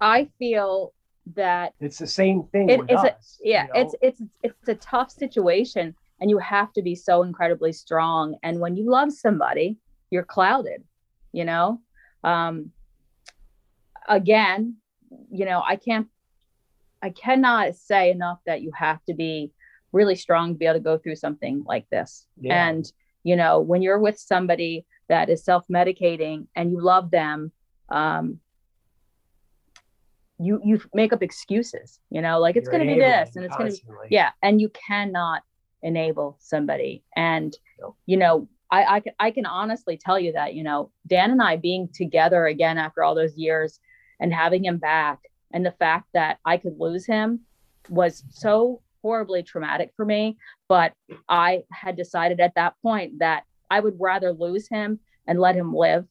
I 0.00 0.28
feel 0.38 0.92
that 1.34 1.74
It's 1.80 1.98
the 1.98 2.06
same 2.06 2.44
thing 2.52 2.70
It- 2.70 2.78
with 2.80 2.90
it's 2.90 3.02
a- 3.04 3.16
yeah 3.42 3.66
you 3.66 3.68
know? 3.74 3.80
it's 3.80 3.94
it's 4.00 4.22
it's 4.42 4.68
a 4.68 4.74
tough 4.76 5.10
situation 5.10 5.94
and 6.20 6.30
you 6.30 6.38
have 6.38 6.72
to 6.72 6.80
be 6.82 6.94
so 6.94 7.22
incredibly 7.22 7.72
strong 7.72 8.34
and 8.42 8.58
when 8.60 8.76
you 8.76 8.90
love 8.90 9.12
somebody 9.12 9.76
you're 10.10 10.24
clouded 10.24 10.82
you 11.32 11.44
know 11.44 11.82
um 12.24 12.72
again 14.08 14.76
you 15.30 15.44
know 15.44 15.62
i 15.66 15.76
can't 15.76 16.06
i 17.02 17.10
cannot 17.10 17.74
say 17.74 18.10
enough 18.10 18.38
that 18.46 18.62
you 18.62 18.72
have 18.74 19.04
to 19.04 19.12
be 19.14 19.52
really 19.92 20.14
strong 20.14 20.52
to 20.54 20.58
be 20.58 20.64
able 20.64 20.78
to 20.78 20.80
go 20.80 20.96
through 20.96 21.16
something 21.16 21.62
like 21.66 21.86
this 21.90 22.26
Yeah. 22.40 22.68
and 22.68 22.90
you 23.28 23.36
know 23.36 23.60
when 23.60 23.82
you're 23.82 23.98
with 23.98 24.18
somebody 24.18 24.86
that 25.08 25.28
is 25.28 25.44
self-medicating 25.44 26.46
and 26.56 26.70
you 26.72 26.80
love 26.80 27.10
them 27.10 27.52
um 27.90 28.40
you 30.38 30.60
you 30.64 30.80
make 30.94 31.12
up 31.12 31.22
excuses 31.22 32.00
you 32.10 32.22
know 32.22 32.38
like 32.38 32.56
it's 32.56 32.68
going 32.68 32.86
to 32.86 32.94
be 32.94 32.98
this 33.00 33.36
and 33.36 33.44
it's 33.44 33.56
going 33.56 33.70
to 33.70 33.76
be 33.76 34.14
yeah 34.18 34.30
and 34.42 34.60
you 34.60 34.70
cannot 34.70 35.42
enable 35.82 36.36
somebody. 36.40 37.04
And 37.14 37.56
No. 37.80 37.94
you 38.06 38.16
know 38.16 38.48
I, 38.70 38.96
I 38.96 39.00
can 39.00 39.12
i 39.20 39.30
can 39.30 39.46
honestly 39.46 39.96
tell 39.96 40.18
you 40.18 40.32
that 40.32 40.54
you 40.54 40.62
know 40.62 40.90
dan 41.06 41.30
and 41.30 41.42
i 41.42 41.56
being 41.56 41.88
together 42.02 42.46
again 42.46 42.78
after 42.78 43.02
all 43.02 43.14
those 43.14 43.36
years 43.36 43.80
and 44.20 44.32
having 44.32 44.64
him 44.64 44.78
back 44.78 45.18
and 45.52 45.64
the 45.64 45.76
fact 45.84 46.06
that 46.14 46.38
i 46.44 46.56
could 46.56 46.76
lose 46.78 47.06
him 47.06 47.40
was 47.88 48.24
so 48.30 48.82
horribly 49.02 49.42
traumatic 49.42 49.92
for 49.96 50.04
me 50.04 50.36
but 50.68 50.92
i 51.28 51.62
had 51.72 51.96
decided 51.96 52.40
at 52.40 52.54
that 52.54 52.74
point 52.82 53.18
that 53.18 53.44
i 53.70 53.80
would 53.80 53.96
rather 53.98 54.32
lose 54.32 54.68
him 54.68 55.00
and 55.26 55.38
let 55.40 55.54
him 55.56 55.74
live. 55.74 56.06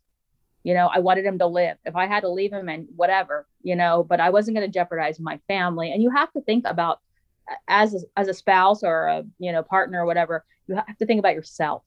You 0.64 0.74
know 0.74 0.88
i 0.94 1.00
wanted 1.00 1.26
him 1.26 1.40
to 1.40 1.48
live. 1.48 1.78
If 1.86 1.96
i 1.96 2.06
had 2.08 2.22
to 2.22 2.30
leave 2.30 2.52
him 2.52 2.68
and 2.70 2.88
whatever 2.96 3.48
you 3.64 3.76
know 3.76 4.04
but 4.04 4.20
i 4.20 4.30
wasn't 4.30 4.58
going 4.58 4.68
to 4.70 4.74
jeopardize 4.80 5.20
my 5.20 5.40
family. 5.48 5.92
And 5.92 6.04
you 6.04 6.10
have 6.12 6.32
to 6.34 6.42
think 6.42 6.66
about 6.68 7.00
as 7.70 7.94
a, 7.94 8.00
as 8.18 8.28
a 8.28 8.34
spouse 8.34 8.84
or 8.84 9.06
a 9.08 9.24
you 9.40 9.52
know 9.54 9.64
partner 9.64 10.02
or 10.02 10.06
whatever 10.06 10.44
you 10.68 10.76
have 10.76 10.98
to 10.98 11.06
think 11.06 11.20
about 11.20 11.34
yourself. 11.36 11.84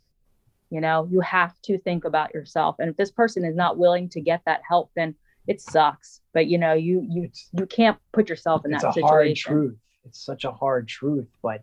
You 0.71 0.81
know 0.81 1.07
you 1.11 1.21
have 1.21 1.55
to 1.62 1.79
think 1.79 2.05
about 2.05 2.33
yourself. 2.33 2.77
And 2.79 2.89
if 2.91 2.97
this 2.97 3.11
person 3.11 3.45
is 3.45 3.55
not 3.57 3.77
willing 3.77 4.09
to 4.11 4.21
get 4.21 4.41
that 4.47 4.62
help 4.66 4.91
then 4.97 5.14
it 5.47 5.61
sucks. 5.61 6.21
But 6.33 6.47
you 6.47 6.57
know 6.59 6.73
you 6.73 7.05
you 7.09 7.25
It's- 7.25 7.49
you 7.53 7.66
can't 7.66 7.99
put 8.12 8.29
yourself 8.29 8.64
in 8.64 8.73
it's 8.73 8.83
that 8.83 8.97
a 8.97 9.01
hard 9.03 9.27
situation. 9.27 9.53
truth. 9.53 9.79
It's 10.05 10.21
such 10.25 10.45
a 10.45 10.53
hard 10.53 10.89
truth, 10.89 11.29
but 11.43 11.62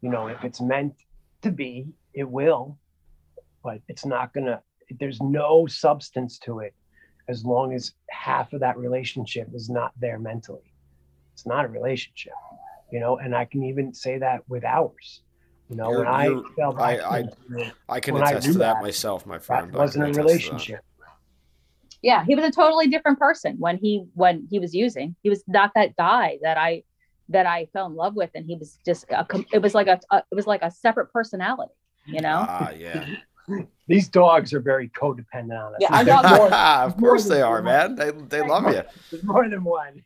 you 0.00 0.10
know, 0.10 0.26
if 0.28 0.44
it's 0.44 0.60
meant 0.60 0.94
to 1.42 1.50
be, 1.50 1.86
it 2.14 2.28
will. 2.28 2.78
But 3.62 3.80
it's 3.88 4.04
not 4.06 4.32
gonna. 4.32 4.62
There's 5.00 5.20
no 5.20 5.66
substance 5.66 6.38
to 6.40 6.60
it, 6.60 6.74
as 7.28 7.44
long 7.44 7.72
as 7.74 7.92
half 8.10 8.52
of 8.52 8.60
that 8.60 8.76
relationship 8.78 9.48
is 9.54 9.68
not 9.68 9.92
there 10.00 10.18
mentally. 10.18 10.72
It's 11.32 11.46
not 11.46 11.64
a 11.64 11.68
relationship, 11.68 12.32
you 12.92 13.00
know. 13.00 13.18
And 13.18 13.34
I 13.34 13.44
can 13.44 13.64
even 13.64 13.92
say 13.92 14.18
that 14.18 14.42
with 14.48 14.64
ours. 14.64 15.22
You 15.68 15.74
know, 15.76 15.90
You're- 15.90 16.04
when 16.04 16.14
I 16.14 16.24
you're- 16.26 16.42
fell 16.56 16.80
I- 16.80 16.96
back 16.96 17.04
I- 17.10 17.18
into 17.20 17.72
I 17.88 18.00
can 18.00 18.14
When 18.14 18.22
I 18.22 18.30
attest 18.30 18.46
to 18.46 18.52
that, 18.58 18.74
that, 18.74 18.82
myself, 18.82 19.26
my 19.26 19.38
friend. 19.40 19.72
that 19.72 19.78
wasn't 19.78 20.04
a 20.04 20.06
attest 20.10 20.14
to 20.18 20.22
that. 20.22 20.28
relationship. 20.28 20.80
yeah 22.02 22.24
he 22.26 22.34
was 22.34 22.44
a 22.44 22.50
totally 22.50 22.86
different 22.88 23.18
person 23.18 23.56
when 23.58 23.78
he 23.78 24.04
when 24.14 24.46
he 24.50 24.58
was 24.58 24.74
using 24.74 25.16
he 25.22 25.30
was 25.30 25.42
not 25.48 25.72
that 25.74 25.96
guy 25.96 26.38
that 26.42 26.58
i 26.58 26.82
that 27.28 27.46
i 27.46 27.66
fell 27.72 27.86
in 27.86 27.94
love 27.94 28.14
with 28.14 28.30
and 28.34 28.46
he 28.46 28.54
was 28.56 28.78
just 28.84 29.04
a, 29.10 29.26
it 29.52 29.60
was 29.60 29.74
like 29.74 29.86
a, 29.88 29.98
a 30.10 30.22
it 30.30 30.34
was 30.34 30.46
like 30.46 30.62
a 30.62 30.70
separate 30.70 31.12
personality 31.12 31.72
you 32.06 32.20
know 32.20 32.44
Ah, 32.48 32.70
yeah. 32.70 33.06
These 33.86 34.08
dogs 34.08 34.52
are 34.52 34.58
very 34.58 34.88
codependent 34.88 35.56
on 35.64 35.74
us. 35.74 35.78
Yeah, 35.80 35.86
I 35.92 36.02
There's 36.02 36.20
got 36.20 36.36
more- 36.36 36.52
of 36.52 36.96
course 36.96 37.28
they 37.28 37.42
are, 37.42 37.62
one. 37.62 37.64
man. 37.64 37.94
They 37.94 38.10
they 38.10 38.42
love 38.44 38.64
you. 38.74 38.82
There's 39.08 39.22
more 39.22 39.48
than 39.48 39.62
one. 39.62 40.02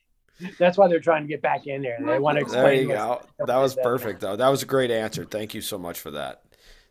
That's 0.58 0.76
why 0.76 0.88
they're 0.88 1.00
trying 1.00 1.22
to 1.22 1.28
get 1.28 1.40
back 1.40 1.66
in 1.66 1.80
there. 1.80 1.96
They 2.04 2.18
want 2.18 2.36
to 2.36 2.42
explain. 2.42 2.62
There 2.64 2.74
you 2.74 2.88
go. 2.88 3.22
That 3.46 3.56
was 3.56 3.76
that- 3.76 3.82
perfect, 3.84 4.20
though. 4.20 4.36
That 4.36 4.48
was 4.50 4.62
a 4.62 4.66
great 4.66 4.90
answer. 4.90 5.24
Thank 5.24 5.54
you 5.54 5.62
so 5.62 5.78
much 5.78 5.98
for 6.00 6.10
that, 6.10 6.42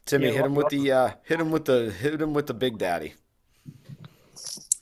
Timmy. 0.08 0.30
Yeah, 0.30 0.34
hit 0.34 0.46
him 0.46 0.56
with 0.56 0.70
the 0.70 0.92
uh, 0.92 1.12
hit 1.24 1.40
him 1.40 1.52
with 1.52 1.66
the 1.66 1.92
hit 1.92 2.20
him 2.20 2.34
with 2.34 2.48
the 2.48 2.56
big 2.56 2.80
daddy. 2.80 3.14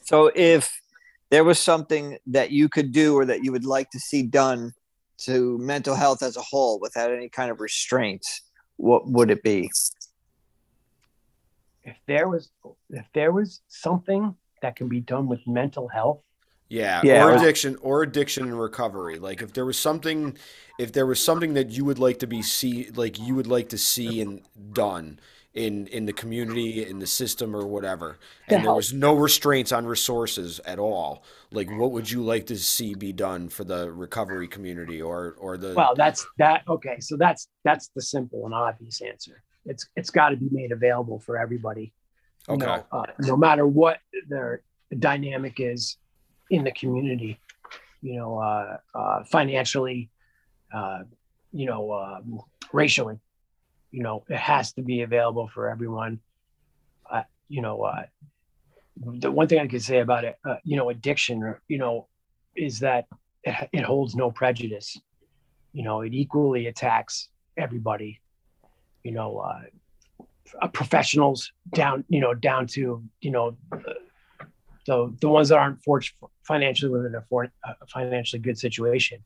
So 0.04 0.32
if 0.34 0.82
there 1.30 1.44
was 1.44 1.60
something 1.60 2.18
that 2.28 2.52
you 2.52 2.70
could 2.70 2.94
do 2.94 3.16
or 3.18 3.26
that 3.26 3.44
you 3.44 3.52
would 3.52 3.66
like 3.66 3.90
to 3.92 4.00
see 4.00 4.24
done 4.24 4.74
to 5.20 5.58
mental 5.58 5.96
health 5.96 6.22
as 6.22 6.38
a 6.38 6.42
whole 6.42 6.80
without 6.80 7.12
any 7.12 7.30
kind 7.30 7.52
of 7.52 7.60
restraints, 7.60 8.42
what 8.78 9.08
would 9.08 9.32
it 9.32 9.44
be? 9.44 9.70
If 11.84 11.98
there 12.08 12.28
was, 12.28 12.50
if 12.90 13.06
there 13.14 13.32
was 13.32 13.62
something 13.68 14.36
that 14.62 14.76
can 14.76 14.88
be 14.90 15.00
done 15.00 15.28
with 15.28 15.40
mental 15.48 15.88
health, 15.88 16.22
Yeah, 16.70 17.02
Yeah, 17.04 17.24
or 17.24 17.36
addiction, 17.36 17.78
or 17.82 18.04
addiction 18.04 18.44
and 18.44 18.60
recovery. 18.60 19.20
Like 19.20 19.42
if 19.42 19.54
there 19.54 19.66
was 19.66 19.80
something, 19.80 20.38
if 20.78 20.92
there 20.92 21.06
was 21.06 21.24
something 21.24 21.54
that 21.54 21.70
you 21.70 21.86
would 21.86 22.00
like 22.00 22.20
to 22.20 22.28
be 22.28 22.42
see, 22.42 22.90
like 22.92 23.18
you 23.18 23.36
would 23.36 23.48
like 23.48 23.70
to 23.70 23.78
see 23.78 24.20
and 24.22 24.42
done 24.74 25.20
in 25.54 25.88
in 25.88 26.06
the 26.06 26.14
community, 26.14 26.86
in 26.86 27.00
the 27.00 27.08
system, 27.08 27.56
or 27.56 27.66
whatever, 27.66 28.20
and 28.48 28.64
there 28.64 28.74
was 28.74 28.94
no 28.94 29.14
restraints 29.14 29.72
on 29.72 29.86
resources 29.86 30.60
at 30.66 30.80
all. 30.80 31.24
Like, 31.52 31.70
what 31.70 31.92
would 31.92 32.12
you 32.12 32.22
like 32.24 32.46
to 32.48 32.58
see 32.58 32.94
be 32.94 33.12
done 33.14 33.50
for 33.50 33.64
the 33.64 33.92
recovery 33.92 34.48
community, 34.48 35.02
or 35.02 35.36
or 35.40 35.58
the? 35.58 35.74
well, 35.74 35.96
that's 35.96 36.26
that. 36.38 36.64
Okay, 36.68 37.00
so 37.00 37.18
that's 37.18 37.48
that's 37.64 37.90
the 37.96 38.02
simple 38.02 38.46
and 38.46 38.54
obvious 38.54 39.02
answer. 39.02 39.44
It's 39.66 39.88
it's 39.96 40.10
got 40.12 40.30
to 40.30 40.38
be 40.38 40.48
made 40.52 40.72
available 40.72 41.20
for 41.20 41.38
everybody. 41.38 41.94
You 42.50 42.56
Okay. 42.56 42.66
know, 42.66 42.86
uh, 42.92 43.06
no 43.20 43.36
matter 43.36 43.66
what 43.68 44.00
their 44.30 44.62
dynamic 44.98 45.60
is 45.60 45.98
in 46.50 46.64
the 46.64 46.72
community, 46.72 47.40
you 48.02 48.16
know, 48.16 48.38
uh, 48.38 48.78
uh, 48.96 49.24
financially, 49.26 50.10
uh, 50.74 51.00
you 51.52 51.66
know, 51.66 51.92
um, 51.94 52.40
racially, 52.72 53.20
you 53.92 54.04
know, 54.04 54.24
it 54.30 54.38
has 54.38 54.74
to 54.74 54.82
be 54.82 55.02
available 55.02 55.48
for 55.48 55.70
everyone. 55.70 56.20
Uh, 57.10 57.24
you 57.48 57.62
know, 57.62 57.84
uh, 57.84 58.06
the 58.98 59.32
one 59.32 59.48
thing 59.48 59.60
I 59.60 59.68
could 59.68 59.84
say 59.84 60.00
about 60.00 60.26
it, 60.26 60.38
uh, 60.46 60.56
you 60.64 60.76
know, 60.76 60.90
addiction, 60.90 61.56
you 61.68 61.78
know, 61.78 62.08
is 62.56 62.80
that 62.80 63.08
it, 63.44 63.70
it 63.72 63.84
holds 63.84 64.16
no 64.16 64.32
prejudice. 64.32 65.00
You 65.74 65.84
know, 65.84 66.02
it 66.02 66.14
equally 66.14 66.68
attacks 66.68 67.30
everybody. 67.56 68.22
You 69.04 69.12
know, 69.12 69.38
uh, 69.38 70.24
uh, 70.62 70.68
professionals 70.68 71.52
down, 71.74 72.04
you 72.10 72.20
know, 72.20 72.34
down 72.34 72.68
to 72.68 73.04
you 73.22 73.32
know, 73.32 73.58
uh, 73.72 73.78
the 74.86 75.16
the 75.22 75.30
ones 75.30 75.50
that 75.50 75.58
aren't 75.58 75.84
fortunate 75.84 76.30
financially 76.44 76.92
within 76.92 77.16
a, 77.16 77.22
for, 77.30 77.52
a 77.64 77.88
financially 77.88 78.42
good 78.42 78.58
situation. 78.58 79.24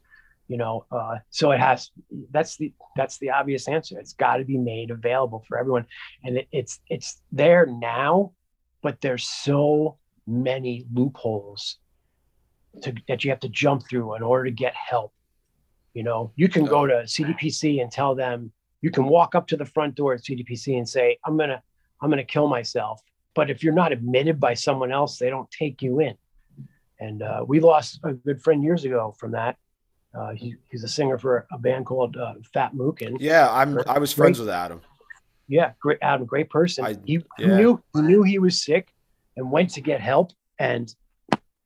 You 0.51 0.57
know, 0.57 0.85
uh, 0.91 1.19
so 1.29 1.51
it 1.51 1.61
has. 1.61 1.91
That's 2.32 2.57
the 2.57 2.73
that's 2.97 3.17
the 3.19 3.29
obvious 3.29 3.69
answer. 3.69 3.97
It's 3.97 4.11
got 4.11 4.36
to 4.36 4.43
be 4.43 4.57
made 4.57 4.91
available 4.91 5.45
for 5.47 5.57
everyone, 5.57 5.86
and 6.25 6.39
it, 6.39 6.49
it's 6.51 6.82
it's 6.89 7.21
there 7.32 7.65
now, 7.65 8.33
but 8.82 8.99
there's 8.99 9.23
so 9.23 9.97
many 10.28 10.86
loopholes 10.93 11.78
to, 12.82 12.93
that 13.07 13.23
you 13.23 13.29
have 13.29 13.39
to 13.39 13.47
jump 13.47 13.87
through 13.87 14.15
in 14.15 14.23
order 14.23 14.43
to 14.43 14.51
get 14.51 14.73
help. 14.75 15.13
You 15.93 16.03
know, 16.03 16.33
you 16.36 16.49
can 16.49 16.65
go 16.65 16.86
to 16.86 17.03
CDPC 17.03 17.82
and 17.82 17.89
tell 17.89 18.13
them 18.13 18.51
you 18.82 18.91
can 18.91 19.05
walk 19.05 19.36
up 19.36 19.47
to 19.47 19.55
the 19.55 19.65
front 19.65 19.95
door 19.95 20.15
at 20.15 20.19
CDPC 20.19 20.78
and 20.78 20.89
say, 20.89 21.17
"I'm 21.25 21.37
gonna, 21.37 21.63
I'm 22.01 22.09
gonna 22.09 22.25
kill 22.25 22.49
myself." 22.49 23.01
But 23.36 23.49
if 23.49 23.63
you're 23.63 23.71
not 23.71 23.93
admitted 23.93 24.37
by 24.37 24.55
someone 24.55 24.91
else, 24.91 25.17
they 25.17 25.29
don't 25.29 25.49
take 25.49 25.82
you 25.82 26.01
in. 26.01 26.17
And 26.99 27.23
uh, 27.23 27.45
we 27.47 27.61
lost 27.61 28.01
a 28.03 28.11
good 28.11 28.43
friend 28.43 28.61
years 28.61 28.83
ago 28.83 29.15
from 29.17 29.32
that. 29.32 29.55
Uh, 30.13 30.32
he, 30.32 30.55
he's 30.70 30.83
a 30.83 30.88
singer 30.88 31.17
for 31.17 31.47
a 31.54 31.58
band 31.58 31.86
called 31.86 32.17
uh, 32.17 32.33
Fat 32.54 32.74
Mookin. 32.74 33.17
yeah, 33.20 33.50
I'm. 33.51 33.79
I 33.88 33.97
was 33.97 34.12
friends 34.12 34.39
with 34.39 34.50
Adam. 34.50 34.82
Yeah, 35.47 35.71
great 35.82 36.00
Adam, 36.01 36.25
great 36.25 36.50
person. 36.50 36.86
I- 36.86 36.97
he 37.05 37.24
he 37.38 37.46
yeah. 37.46 37.58
knew 37.58 37.83
he 37.93 38.01
knew 38.01 38.24
he 38.24 38.39
was 38.39 38.62
sick 38.62 38.93
and 39.38 39.51
went 39.51 39.71
to 39.71 39.82
get 39.82 40.01
help. 40.01 40.32
And 40.59 40.93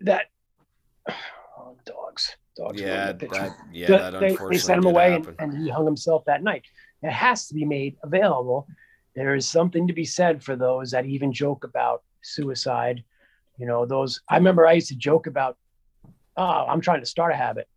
that 0.01 0.25
oh, 1.09 1.75
dogs, 1.85 2.35
dogs. 2.55 2.79
Yeah, 2.79 3.11
that. 3.13 3.55
Yeah, 3.71 3.87
The- 3.87 3.97
that 3.97 4.19
they, 4.19 4.37
they 4.49 4.57
sent 4.57 4.79
him 4.79 4.85
away 4.85 5.15
and, 5.15 5.35
and 5.39 5.57
he 5.57 5.69
hung 5.69 5.85
himself 5.85 6.25
that 6.25 6.43
night. 6.43 6.63
It 7.01 7.11
has 7.11 7.47
to 7.47 7.53
be 7.53 7.65
made 7.65 7.97
available. 8.03 8.67
There 9.15 9.35
is 9.35 9.47
something 9.47 9.87
to 9.87 9.93
be 9.93 10.05
said 10.05 10.43
for 10.43 10.55
those 10.55 10.91
that 10.91 11.05
even 11.05 11.31
joke 11.31 11.63
about 11.63 12.03
suicide. 12.21 13.03
You 13.57 13.65
know, 13.65 13.85
those 13.85 14.21
I 14.29 14.37
remember 14.37 14.65
I 14.67 14.73
used 14.73 14.89
to 14.89 14.95
joke 14.95 15.27
about, 15.27 15.57
oh, 16.37 16.65
I'm 16.67 16.81
trying 16.81 17.01
to 17.01 17.05
start 17.05 17.31
a 17.33 17.35
habit. 17.35 17.67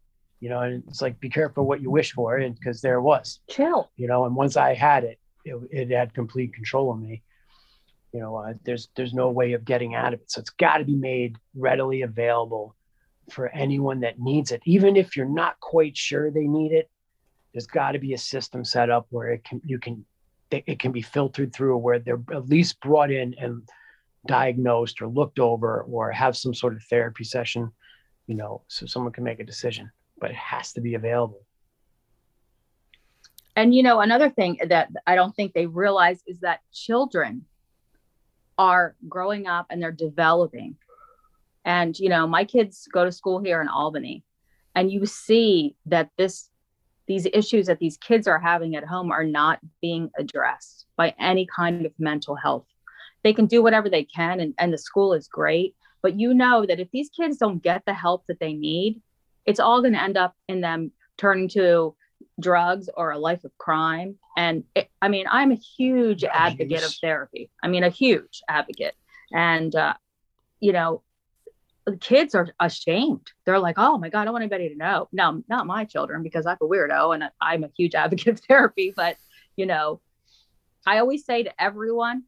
You 0.40 0.50
know, 0.50 0.60
and 0.60 0.84
it's 0.88 1.02
like 1.02 1.18
be 1.20 1.28
careful 1.28 1.64
what 1.64 1.80
you 1.80 1.90
wish 1.90 2.12
for, 2.12 2.36
and 2.36 2.54
because 2.54 2.80
there 2.80 2.96
it 2.96 3.02
was. 3.02 3.40
Chill. 3.48 3.90
You 3.96 4.06
know 4.06 4.24
and 4.24 4.36
once 4.36 4.56
i 4.56 4.74
had 4.74 5.04
it 5.04 5.18
it, 5.44 5.56
it 5.70 5.90
had 5.90 6.14
complete 6.14 6.54
control 6.54 6.92
of 6.92 7.00
me. 7.00 7.22
You 8.12 8.20
know 8.20 8.36
uh, 8.36 8.54
there's 8.64 8.88
there's 8.96 9.14
no 9.14 9.30
way 9.30 9.52
of 9.52 9.64
getting 9.64 9.94
out 9.94 10.14
of 10.14 10.20
it. 10.20 10.30
So 10.30 10.40
it's 10.40 10.50
got 10.50 10.78
to 10.78 10.84
be 10.84 10.96
made 10.96 11.36
readily 11.54 12.02
available 12.02 12.74
for 13.30 13.48
anyone 13.48 14.00
that 14.00 14.18
needs 14.18 14.52
it. 14.52 14.62
Even 14.64 14.96
if 14.96 15.16
you're 15.16 15.26
not 15.26 15.60
quite 15.60 15.96
sure 15.96 16.30
they 16.30 16.46
need 16.46 16.72
it 16.72 16.90
there's 17.52 17.66
got 17.66 17.92
to 17.92 17.98
be 17.98 18.12
a 18.14 18.18
system 18.18 18.64
set 18.64 18.90
up 18.90 19.06
where 19.10 19.30
it 19.30 19.44
can 19.44 19.60
you 19.64 19.78
can 19.78 20.04
it 20.50 20.78
can 20.78 20.92
be 20.92 21.02
filtered 21.02 21.52
through 21.52 21.76
where 21.76 21.98
they're 21.98 22.22
at 22.32 22.48
least 22.48 22.80
brought 22.80 23.10
in 23.10 23.34
and 23.38 23.68
diagnosed 24.26 25.02
or 25.02 25.06
looked 25.08 25.38
over 25.38 25.82
or 25.82 26.10
have 26.10 26.36
some 26.36 26.54
sort 26.54 26.74
of 26.74 26.82
therapy 26.84 27.22
session, 27.22 27.70
you 28.26 28.34
know, 28.34 28.62
so 28.66 28.86
someone 28.86 29.12
can 29.12 29.24
make 29.24 29.40
a 29.40 29.44
decision, 29.44 29.90
but 30.20 30.30
it 30.30 30.36
has 30.36 30.72
to 30.74 30.80
be 30.80 30.94
available. 30.94 31.42
And 33.56 33.74
you 33.74 33.82
know, 33.82 34.00
another 34.00 34.30
thing 34.30 34.58
that 34.68 34.88
I 35.06 35.16
don't 35.16 35.34
think 35.34 35.52
they 35.52 35.66
realize 35.66 36.22
is 36.26 36.40
that 36.40 36.60
children 36.72 37.44
are 38.56 38.94
growing 39.08 39.46
up 39.46 39.66
and 39.70 39.82
they're 39.82 39.90
developing. 39.90 40.76
And 41.64 41.98
you 41.98 42.08
know, 42.08 42.26
my 42.26 42.44
kids 42.44 42.88
go 42.92 43.04
to 43.04 43.12
school 43.12 43.40
here 43.40 43.60
in 43.60 43.68
Albany, 43.68 44.22
and 44.74 44.90
you 44.90 45.06
see 45.06 45.74
that 45.86 46.10
this 46.16 46.50
these 47.08 47.26
issues 47.32 47.66
that 47.66 47.78
these 47.78 47.96
kids 47.96 48.28
are 48.28 48.38
having 48.38 48.76
at 48.76 48.84
home 48.84 49.10
are 49.10 49.24
not 49.24 49.58
being 49.80 50.10
addressed 50.18 50.86
by 50.96 51.14
any 51.18 51.46
kind 51.46 51.84
of 51.84 51.92
mental 51.98 52.36
health. 52.36 52.66
They 53.24 53.32
can 53.32 53.46
do 53.46 53.62
whatever 53.62 53.90
they 53.90 54.04
can, 54.04 54.38
and, 54.40 54.54
and 54.58 54.72
the 54.72 54.78
school 54.78 55.14
is 55.14 55.26
great. 55.26 55.74
But 56.00 56.14
you 56.14 56.32
know 56.32 56.64
that 56.64 56.78
if 56.78 56.90
these 56.92 57.10
kids 57.10 57.38
don't 57.38 57.62
get 57.62 57.82
the 57.86 57.94
help 57.94 58.24
that 58.28 58.38
they 58.38 58.52
need, 58.52 59.00
it's 59.48 59.60
all 59.60 59.80
going 59.80 59.94
to 59.94 60.02
end 60.02 60.18
up 60.18 60.36
in 60.46 60.60
them 60.60 60.92
turning 61.16 61.48
to 61.48 61.96
drugs 62.38 62.90
or 62.94 63.12
a 63.12 63.18
life 63.18 63.44
of 63.44 63.56
crime. 63.56 64.16
And 64.36 64.64
it, 64.74 64.90
I 65.00 65.08
mean, 65.08 65.24
I'm 65.28 65.50
a 65.52 65.56
huge 65.56 66.22
advocate 66.22 66.84
of 66.84 66.94
therapy. 67.00 67.50
I 67.62 67.68
mean, 67.68 67.82
a 67.82 67.88
huge 67.88 68.42
advocate. 68.46 68.94
And, 69.32 69.74
uh, 69.74 69.94
you 70.60 70.72
know, 70.74 71.02
the 71.86 71.96
kids 71.96 72.34
are 72.34 72.48
ashamed. 72.60 73.32
They're 73.46 73.58
like, 73.58 73.76
oh 73.78 73.96
my 73.96 74.10
God, 74.10 74.20
I 74.20 74.24
don't 74.26 74.34
want 74.34 74.42
anybody 74.42 74.68
to 74.68 74.76
know. 74.76 75.08
No, 75.12 75.42
not 75.48 75.66
my 75.66 75.86
children, 75.86 76.22
because 76.22 76.44
I'm 76.44 76.58
a 76.60 76.66
weirdo 76.66 77.14
and 77.14 77.24
I'm 77.40 77.64
a 77.64 77.70
huge 77.74 77.94
advocate 77.94 78.34
of 78.34 78.40
therapy. 78.40 78.92
But, 78.94 79.16
you 79.56 79.64
know, 79.64 80.02
I 80.86 80.98
always 80.98 81.24
say 81.24 81.44
to 81.44 81.62
everyone, 81.62 82.24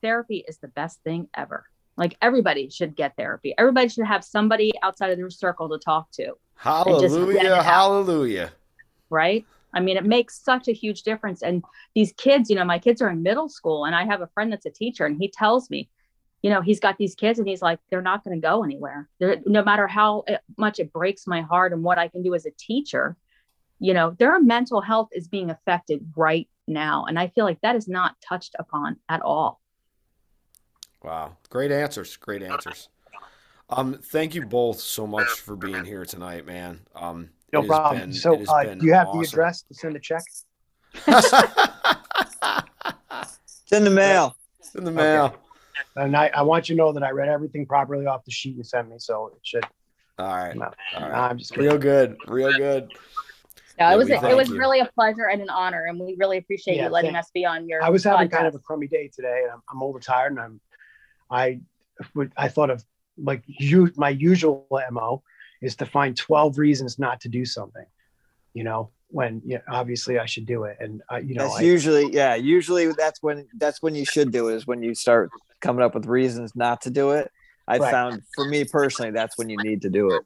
therapy 0.00 0.42
is 0.48 0.56
the 0.56 0.68
best 0.68 1.02
thing 1.02 1.28
ever. 1.34 1.66
Like 1.98 2.16
everybody 2.22 2.70
should 2.70 2.96
get 2.96 3.14
therapy. 3.16 3.54
Everybody 3.58 3.88
should 3.90 4.06
have 4.06 4.24
somebody 4.24 4.72
outside 4.82 5.10
of 5.10 5.18
their 5.18 5.28
circle 5.28 5.68
to 5.68 5.78
talk 5.78 6.10
to. 6.12 6.34
Hallelujah. 6.56 7.62
Hallelujah. 7.62 8.52
Right. 9.10 9.46
I 9.72 9.80
mean, 9.80 9.96
it 9.96 10.04
makes 10.04 10.38
such 10.42 10.68
a 10.68 10.72
huge 10.72 11.02
difference. 11.02 11.42
And 11.42 11.62
these 11.94 12.12
kids, 12.12 12.48
you 12.48 12.56
know, 12.56 12.64
my 12.64 12.78
kids 12.78 13.02
are 13.02 13.10
in 13.10 13.22
middle 13.22 13.48
school, 13.48 13.84
and 13.84 13.94
I 13.94 14.04
have 14.04 14.22
a 14.22 14.26
friend 14.28 14.50
that's 14.50 14.66
a 14.66 14.70
teacher, 14.70 15.04
and 15.04 15.18
he 15.20 15.28
tells 15.28 15.70
me, 15.70 15.88
you 16.42 16.50
know, 16.50 16.60
he's 16.60 16.80
got 16.80 16.96
these 16.96 17.14
kids, 17.14 17.38
and 17.38 17.46
he's 17.46 17.62
like, 17.62 17.78
they're 17.90 18.02
not 18.02 18.24
going 18.24 18.40
to 18.40 18.46
go 18.46 18.64
anywhere. 18.64 19.08
They're, 19.18 19.40
no 19.44 19.62
matter 19.62 19.86
how 19.86 20.24
eh, 20.28 20.38
much 20.56 20.78
it 20.78 20.92
breaks 20.92 21.26
my 21.26 21.42
heart 21.42 21.72
and 21.72 21.82
what 21.82 21.98
I 21.98 22.08
can 22.08 22.22
do 22.22 22.34
as 22.34 22.46
a 22.46 22.50
teacher, 22.52 23.16
you 23.78 23.92
know, 23.92 24.16
their 24.18 24.40
mental 24.40 24.80
health 24.80 25.08
is 25.12 25.28
being 25.28 25.50
affected 25.50 26.12
right 26.16 26.48
now. 26.66 27.04
And 27.04 27.18
I 27.18 27.28
feel 27.28 27.44
like 27.44 27.60
that 27.60 27.76
is 27.76 27.88
not 27.88 28.16
touched 28.26 28.56
upon 28.58 28.96
at 29.08 29.20
all. 29.20 29.60
Wow. 31.02 31.36
Great 31.50 31.70
answers. 31.70 32.16
Great 32.16 32.42
answers. 32.42 32.88
Um, 33.68 33.98
thank 34.00 34.34
you 34.34 34.46
both 34.46 34.78
so 34.80 35.06
much 35.06 35.28
for 35.28 35.56
being 35.56 35.84
here 35.84 36.04
tonight, 36.04 36.46
man. 36.46 36.80
Um, 36.94 37.30
no 37.52 37.62
problem. 37.62 38.00
Been, 38.00 38.12
so, 38.12 38.40
uh, 38.44 38.74
do 38.74 38.86
you 38.86 38.92
have 38.94 39.08
awesome. 39.08 39.20
the 39.20 39.26
address 39.26 39.62
to 39.62 39.74
send 39.74 39.96
a 39.96 40.00
check? 40.00 40.22
Send 43.66 43.84
the 43.84 43.90
mail. 43.90 44.36
Send 44.60 44.86
the 44.86 44.92
mail. 44.92 45.24
Okay. 45.24 45.36
And 45.96 46.16
I, 46.16 46.30
I 46.32 46.42
want 46.42 46.68
you 46.68 46.76
to 46.76 46.78
know 46.78 46.92
that 46.92 47.02
I 47.02 47.10
read 47.10 47.28
everything 47.28 47.66
properly 47.66 48.06
off 48.06 48.24
the 48.24 48.30
sheet 48.30 48.56
you 48.56 48.62
sent 48.62 48.88
me, 48.88 48.96
so 48.98 49.32
it 49.34 49.40
should. 49.42 49.64
All 50.18 50.28
right. 50.28 50.56
No, 50.56 50.66
All 50.94 51.02
right. 51.02 51.12
No, 51.12 51.18
I'm 51.18 51.36
just 51.36 51.52
kidding. 51.52 51.68
real 51.68 51.78
good. 51.78 52.16
Real 52.28 52.56
good. 52.56 52.92
No, 53.78 53.92
it 53.92 53.96
was 53.96 54.08
a, 54.08 54.30
it 54.30 54.36
was 54.36 54.48
you. 54.48 54.58
really 54.58 54.80
a 54.80 54.86
pleasure 54.94 55.28
and 55.30 55.42
an 55.42 55.50
honor, 55.50 55.86
and 55.86 55.98
we 56.00 56.16
really 56.18 56.38
appreciate 56.38 56.76
yeah, 56.76 56.84
you 56.84 56.90
letting 56.90 57.14
us 57.14 57.30
be 57.34 57.44
on 57.44 57.68
your. 57.68 57.82
I 57.82 57.90
was 57.90 58.04
having 58.04 58.28
kind 58.28 58.46
of 58.46 58.54
a 58.54 58.58
crummy 58.58 58.86
day 58.86 59.10
today, 59.14 59.40
and 59.42 59.52
I'm, 59.52 59.62
I'm 59.70 59.82
overtired, 59.82 60.32
and 60.32 60.40
I'm, 60.40 60.60
I, 61.28 61.60
I 62.36 62.48
thought 62.48 62.70
of 62.70 62.82
like 63.22 63.42
you 63.46 63.90
my 63.96 64.10
usual 64.10 64.66
mo 64.90 65.22
is 65.62 65.76
to 65.76 65.86
find 65.86 66.16
12 66.16 66.58
reasons 66.58 66.98
not 66.98 67.20
to 67.20 67.28
do 67.28 67.44
something 67.44 67.86
you 68.54 68.64
know 68.64 68.90
when 69.08 69.40
you 69.44 69.56
know, 69.56 69.62
obviously 69.68 70.18
i 70.18 70.26
should 70.26 70.46
do 70.46 70.64
it 70.64 70.76
and 70.80 71.02
uh, 71.12 71.16
you 71.16 71.34
know 71.34 71.44
that's 71.44 71.60
I, 71.60 71.62
usually 71.62 72.12
yeah 72.12 72.34
usually 72.34 72.92
that's 72.92 73.22
when 73.22 73.46
that's 73.56 73.82
when 73.82 73.94
you 73.94 74.04
should 74.04 74.32
do 74.32 74.48
it 74.48 74.56
is 74.56 74.66
when 74.66 74.82
you 74.82 74.94
start 74.94 75.30
coming 75.60 75.84
up 75.84 75.94
with 75.94 76.06
reasons 76.06 76.54
not 76.54 76.82
to 76.82 76.90
do 76.90 77.12
it 77.12 77.30
i 77.68 77.78
right. 77.78 77.90
found 77.90 78.22
for 78.34 78.44
me 78.46 78.64
personally 78.64 79.10
that's 79.10 79.38
when 79.38 79.48
you 79.48 79.56
need 79.58 79.82
to 79.82 79.90
do 79.90 80.10
it 80.10 80.22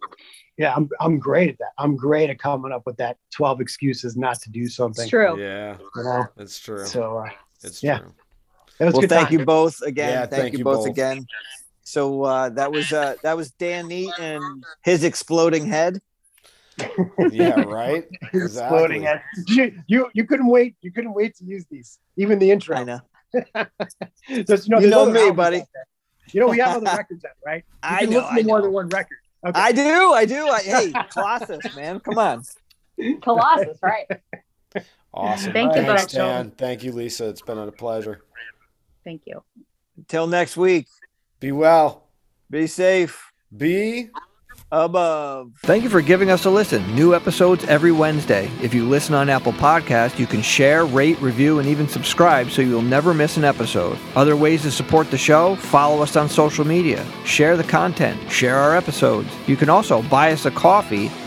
yeah 0.56 0.74
I'm, 0.74 0.88
I'm 1.00 1.18
great 1.18 1.50
at 1.50 1.58
that 1.58 1.72
i'm 1.78 1.96
great 1.96 2.30
at 2.30 2.38
coming 2.38 2.72
up 2.72 2.86
with 2.86 2.96
that 2.96 3.18
12 3.32 3.60
excuses 3.60 4.16
not 4.16 4.40
to 4.42 4.50
do 4.50 4.66
something 4.68 5.02
it's 5.02 5.10
true 5.10 5.38
yeah 5.38 5.76
you 5.96 6.02
know? 6.02 6.26
it's 6.38 6.58
true 6.58 6.86
so 6.86 7.18
uh, 7.18 7.30
it's 7.62 7.82
yeah 7.82 7.98
true. 7.98 8.12
well 8.80 8.92
thank 8.92 9.10
time. 9.10 9.32
you 9.32 9.44
both 9.44 9.82
again 9.82 10.10
yeah, 10.10 10.20
thank, 10.20 10.42
thank, 10.42 10.58
you 10.58 10.64
both, 10.64 10.78
both. 10.78 10.86
again 10.86 11.26
so 11.82 12.22
uh, 12.24 12.48
that 12.50 12.72
was 12.72 12.92
uh, 12.92 13.14
that 13.22 13.36
was 13.36 13.50
Dan 13.52 13.88
Neet 13.88 14.12
and 14.18 14.64
his 14.82 15.04
exploding 15.04 15.66
head. 15.66 16.00
yeah, 17.30 17.60
right. 17.62 18.04
Exactly. 18.32 18.42
Exploding 18.42 19.02
head. 19.02 19.22
You, 19.48 19.82
you 19.86 20.10
you 20.14 20.26
couldn't 20.26 20.48
wait. 20.48 20.76
You 20.82 20.92
couldn't 20.92 21.14
wait 21.14 21.36
to 21.36 21.44
use 21.44 21.66
these. 21.70 21.98
Even 22.16 22.38
the 22.38 22.50
intro. 22.50 22.76
I 22.76 22.84
know. 22.84 23.00
so, 23.34 23.44
you 24.28 24.44
know, 24.68 24.78
you 24.80 24.88
know 24.88 25.10
me, 25.10 25.30
buddy. 25.30 25.62
You 26.32 26.40
know 26.40 26.48
we 26.48 26.58
have 26.58 26.76
other 26.76 26.86
records 26.96 27.24
out, 27.24 27.32
right? 27.44 27.64
You 27.66 27.74
I 27.82 28.00
know. 28.04 28.20
Listen 28.20 28.36
to 28.36 28.42
more 28.44 28.62
than 28.62 28.72
one 28.72 28.88
record. 28.88 29.18
Okay. 29.46 29.58
I 29.58 29.72
do. 29.72 30.12
I 30.12 30.24
do. 30.26 30.48
I, 30.48 30.60
hey, 30.60 30.92
Colossus, 31.10 31.74
man, 31.74 31.98
come 32.00 32.18
on. 32.18 32.42
Colossus, 33.22 33.78
right? 33.82 34.06
Awesome. 35.12 35.52
Thank 35.52 35.74
you, 35.74 35.82
Thanks, 35.82 36.12
Dan. 36.12 36.50
Thank 36.52 36.84
you, 36.84 36.92
Lisa. 36.92 37.28
It's 37.28 37.40
been 37.40 37.58
a 37.58 37.72
pleasure. 37.72 38.22
Thank 39.04 39.22
you. 39.26 39.42
Until 39.96 40.26
next 40.26 40.56
week. 40.56 40.86
Be 41.40 41.52
well. 41.52 42.06
Be 42.50 42.66
safe. 42.66 43.32
Be 43.56 44.10
above. 44.70 45.52
Thank 45.62 45.82
you 45.82 45.88
for 45.88 46.02
giving 46.02 46.30
us 46.30 46.44
a 46.44 46.50
listen. 46.50 46.94
New 46.94 47.14
episodes 47.14 47.64
every 47.64 47.92
Wednesday. 47.92 48.50
If 48.62 48.74
you 48.74 48.86
listen 48.86 49.14
on 49.14 49.30
Apple 49.30 49.54
Podcast, 49.54 50.18
you 50.18 50.26
can 50.26 50.42
share, 50.42 50.84
rate, 50.84 51.18
review, 51.20 51.58
and 51.58 51.66
even 51.66 51.88
subscribe 51.88 52.50
so 52.50 52.62
you'll 52.62 52.82
never 52.82 53.14
miss 53.14 53.36
an 53.36 53.44
episode. 53.44 53.98
Other 54.14 54.36
ways 54.36 54.62
to 54.62 54.70
support 54.70 55.10
the 55.10 55.18
show, 55.18 55.56
follow 55.56 56.02
us 56.02 56.14
on 56.14 56.28
social 56.28 56.66
media, 56.66 57.04
share 57.24 57.56
the 57.56 57.64
content, 57.64 58.30
share 58.30 58.56
our 58.56 58.76
episodes. 58.76 59.30
You 59.46 59.56
can 59.56 59.70
also 59.70 60.02
buy 60.02 60.32
us 60.32 60.44
a 60.44 60.50
coffee 60.50 61.10